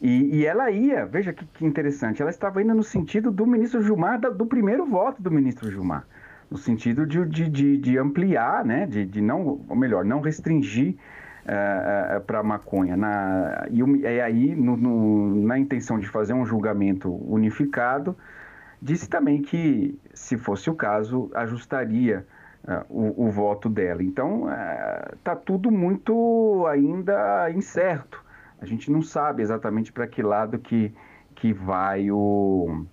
E, 0.00 0.36
e 0.36 0.46
ela 0.46 0.70
ia, 0.70 1.04
veja 1.06 1.32
que, 1.32 1.44
que 1.44 1.64
interessante, 1.66 2.22
ela 2.22 2.30
estava 2.30 2.62
indo 2.62 2.72
no 2.72 2.84
sentido 2.84 3.32
do 3.32 3.44
ministro 3.46 3.82
Gilmar, 3.82 4.20
da- 4.20 4.30
do 4.30 4.46
primeiro 4.46 4.86
voto 4.86 5.20
do 5.20 5.30
ministro 5.30 5.68
Gilmar, 5.70 6.06
no 6.48 6.56
sentido 6.56 7.04
de, 7.04 7.24
de, 7.26 7.48
de, 7.48 7.76
de 7.78 7.98
ampliar, 7.98 8.64
né, 8.64 8.86
de, 8.86 9.04
de 9.04 9.20
não, 9.20 9.60
ou 9.68 9.74
melhor, 9.74 10.04
não 10.04 10.20
restringir 10.20 10.94
para 12.26 12.40
a 12.40 12.42
maconha. 12.42 12.96
Na, 12.96 13.66
e, 13.70 14.06
aí, 14.20 14.54
no- 14.54 14.76
no- 14.76 15.34
na 15.46 15.58
intenção 15.58 15.98
de 15.98 16.06
fazer 16.08 16.32
um 16.34 16.44
julgamento 16.44 17.10
unificado, 17.32 18.16
disse 18.80 19.08
também 19.08 19.42
que, 19.42 19.98
se 20.14 20.36
fosse 20.36 20.68
o 20.70 20.74
caso, 20.74 21.30
ajustaria 21.34 22.26
ah, 22.66 22.84
o, 22.88 23.26
o 23.26 23.30
voto 23.30 23.68
dela. 23.68 24.02
Então, 24.02 24.46
está 25.14 25.34
tudo 25.34 25.70
muito 25.70 26.66
ainda 26.68 27.50
incerto. 27.50 28.22
A 28.60 28.66
gente 28.66 28.90
não 28.90 29.02
sabe 29.02 29.42
exatamente 29.42 29.92
para 29.92 30.06
que 30.06 30.22
lado 30.22 30.58
que, 30.58 30.92
que 31.34 31.52
vai 31.52 32.10
o, 32.10 32.84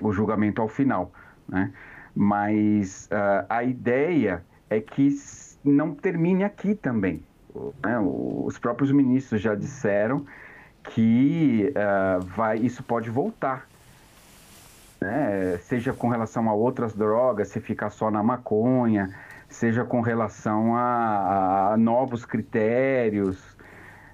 o 0.00 0.12
julgamento 0.12 0.62
ao 0.62 0.68
final. 0.68 1.12
Né? 1.48 1.72
Mas 2.14 3.08
a 3.48 3.64
ideia 3.64 4.42
é 4.70 4.80
que 4.80 5.08
não 5.64 5.94
termine 5.94 6.44
aqui 6.44 6.74
também. 6.74 7.22
Né? 7.54 7.98
Os 8.00 8.58
próprios 8.58 8.90
ministros 8.90 9.40
já 9.40 9.54
disseram 9.54 10.26
que 10.90 11.72
ah, 11.76 12.18
vai, 12.22 12.58
isso 12.58 12.82
pode 12.82 13.10
voltar 13.10 13.66
né? 15.04 15.58
seja 15.58 15.92
com 15.92 16.08
relação 16.08 16.48
a 16.48 16.54
outras 16.54 16.94
drogas, 16.94 17.48
se 17.48 17.60
ficar 17.60 17.90
só 17.90 18.10
na 18.10 18.22
maconha, 18.22 19.10
seja 19.48 19.84
com 19.84 20.00
relação 20.00 20.74
a, 20.74 21.72
a 21.72 21.76
novos 21.76 22.24
critérios. 22.24 23.54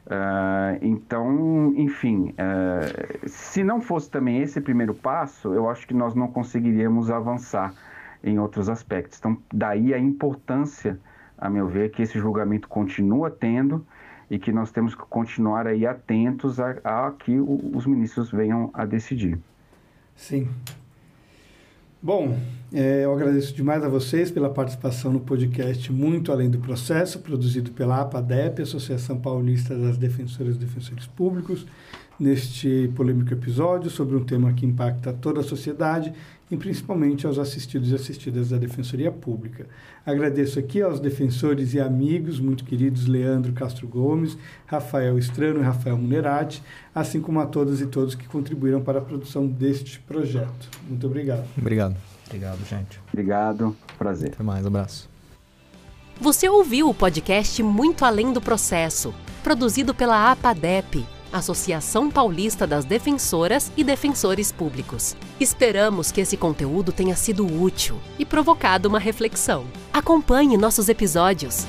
Ah, 0.09 0.77
então, 0.83 1.73
enfim, 1.77 2.35
ah, 2.37 2.81
se 3.27 3.63
não 3.63 3.81
fosse 3.81 4.11
também 4.11 4.43
esse 4.43 4.61
primeiro 4.61 4.93
passo, 4.93 5.55
eu 5.55 5.71
acho 5.71 5.87
que 5.87 5.95
nós 5.95 6.15
não 6.15 6.29
conseguiríamos 6.29 7.11
avançar 7.11 7.73
em 8.23 8.39
outros 8.39 8.69
aspectos. 8.69 9.19
Então, 9.19 9.39
daí 9.53 9.95
a 9.95 9.99
importância, 9.99 10.99
a 11.41 11.49
meu 11.49 11.67
ver, 11.69 11.91
que 11.91 12.03
esse 12.03 12.19
julgamento 12.19 12.69
continua 12.69 13.31
tendo 13.31 13.85
e 14.31 14.39
que 14.39 14.53
nós 14.53 14.71
temos 14.71 14.95
que 14.95 15.03
continuar 15.09 15.67
aí 15.67 15.87
atentos 15.87 16.61
a, 16.61 16.77
a 16.85 17.11
que 17.13 17.39
o- 17.39 17.73
os 17.75 17.87
ministros 17.87 18.31
venham 18.31 18.71
a 18.75 18.85
decidir. 18.85 19.39
Sim. 20.15 20.49
Bom, 22.03 22.39
é, 22.73 23.05
eu 23.05 23.13
agradeço 23.13 23.55
demais 23.55 23.85
a 23.85 23.89
vocês 23.89 24.31
pela 24.31 24.49
participação 24.49 25.13
no 25.13 25.21
podcast 25.21 25.93
Muito 25.93 26.33
Além 26.33 26.49
do 26.49 26.59
Processo, 26.59 27.19
produzido 27.21 27.73
pela 27.73 28.01
APADEP, 28.01 28.63
Associação 28.63 29.19
Paulista 29.21 29.77
das 29.77 29.99
Defensoras 29.99 30.57
e 30.57 30.59
Defensores 30.59 31.07
Públicos, 31.07 31.67
neste 32.21 32.93
polêmico 32.95 33.33
episódio 33.33 33.91
sobre 33.91 34.15
um 34.15 34.23
tema 34.23 34.53
que 34.53 34.67
impacta 34.67 35.11
toda 35.11 35.41
a 35.41 35.43
sociedade 35.43 36.13
e 36.51 36.57
principalmente 36.57 37.27
aos 37.27 37.39
assistidos 37.39 37.91
e 37.91 37.95
assistidas 37.95 38.51
da 38.51 38.59
Defensoria 38.59 39.11
Pública. 39.11 39.67
Agradeço 40.05 40.59
aqui 40.59 40.83
aos 40.83 41.01
defensores 41.01 41.73
e 41.73 41.81
amigos 41.81 42.39
muito 42.39 42.65
queridos 42.65 43.07
Leandro 43.07 43.53
Castro 43.53 43.89
Gomes, 43.89 44.37
Rafael 44.67 45.19
Estrano 45.19 45.61
e 45.61 45.63
Rafael 45.63 45.97
Munerati, 45.97 46.63
assim 46.95 47.21
como 47.21 47.41
a 47.41 47.47
todas 47.47 47.81
e 47.81 47.87
todos 47.87 48.15
que 48.15 48.29
contribuíram 48.29 48.83
para 48.83 48.99
a 48.99 49.03
produção 49.03 49.47
deste 49.47 50.01
projeto. 50.01 50.69
Muito 50.87 51.07
obrigado. 51.07 51.47
Obrigado. 51.57 51.97
Obrigado, 52.27 52.59
gente. 52.69 53.01
Obrigado, 53.13 53.77
prazer. 53.97 54.33
Até 54.35 54.43
mais, 54.43 54.67
abraço. 54.67 55.09
Você 56.21 56.49
ouviu 56.49 56.89
o 56.89 56.95
podcast 56.95 57.63
Muito 57.63 58.05
Além 58.05 58.33
do 58.33 58.41
Processo, 58.41 59.15
produzido 59.43 59.95
pela 59.95 60.31
APADEP, 60.31 61.07
Associação 61.33 62.11
Paulista 62.11 62.67
das 62.67 62.85
Defensoras 62.85 63.71
e 63.77 63.85
Defensores 63.85 64.51
Públicos. 64.51 65.17
Esperamos 65.39 66.11
que 66.11 66.21
esse 66.21 66.37
conteúdo 66.37 66.93
tenha 66.93 67.17
sido 67.17 67.47
útil 67.47 67.99
e 68.19 68.25
provocado 68.25 68.89
uma 68.89 68.99
reflexão. 68.99 69.67
Acompanhe 69.93 70.57
nossos 70.57 70.89
episódios. 70.89 71.67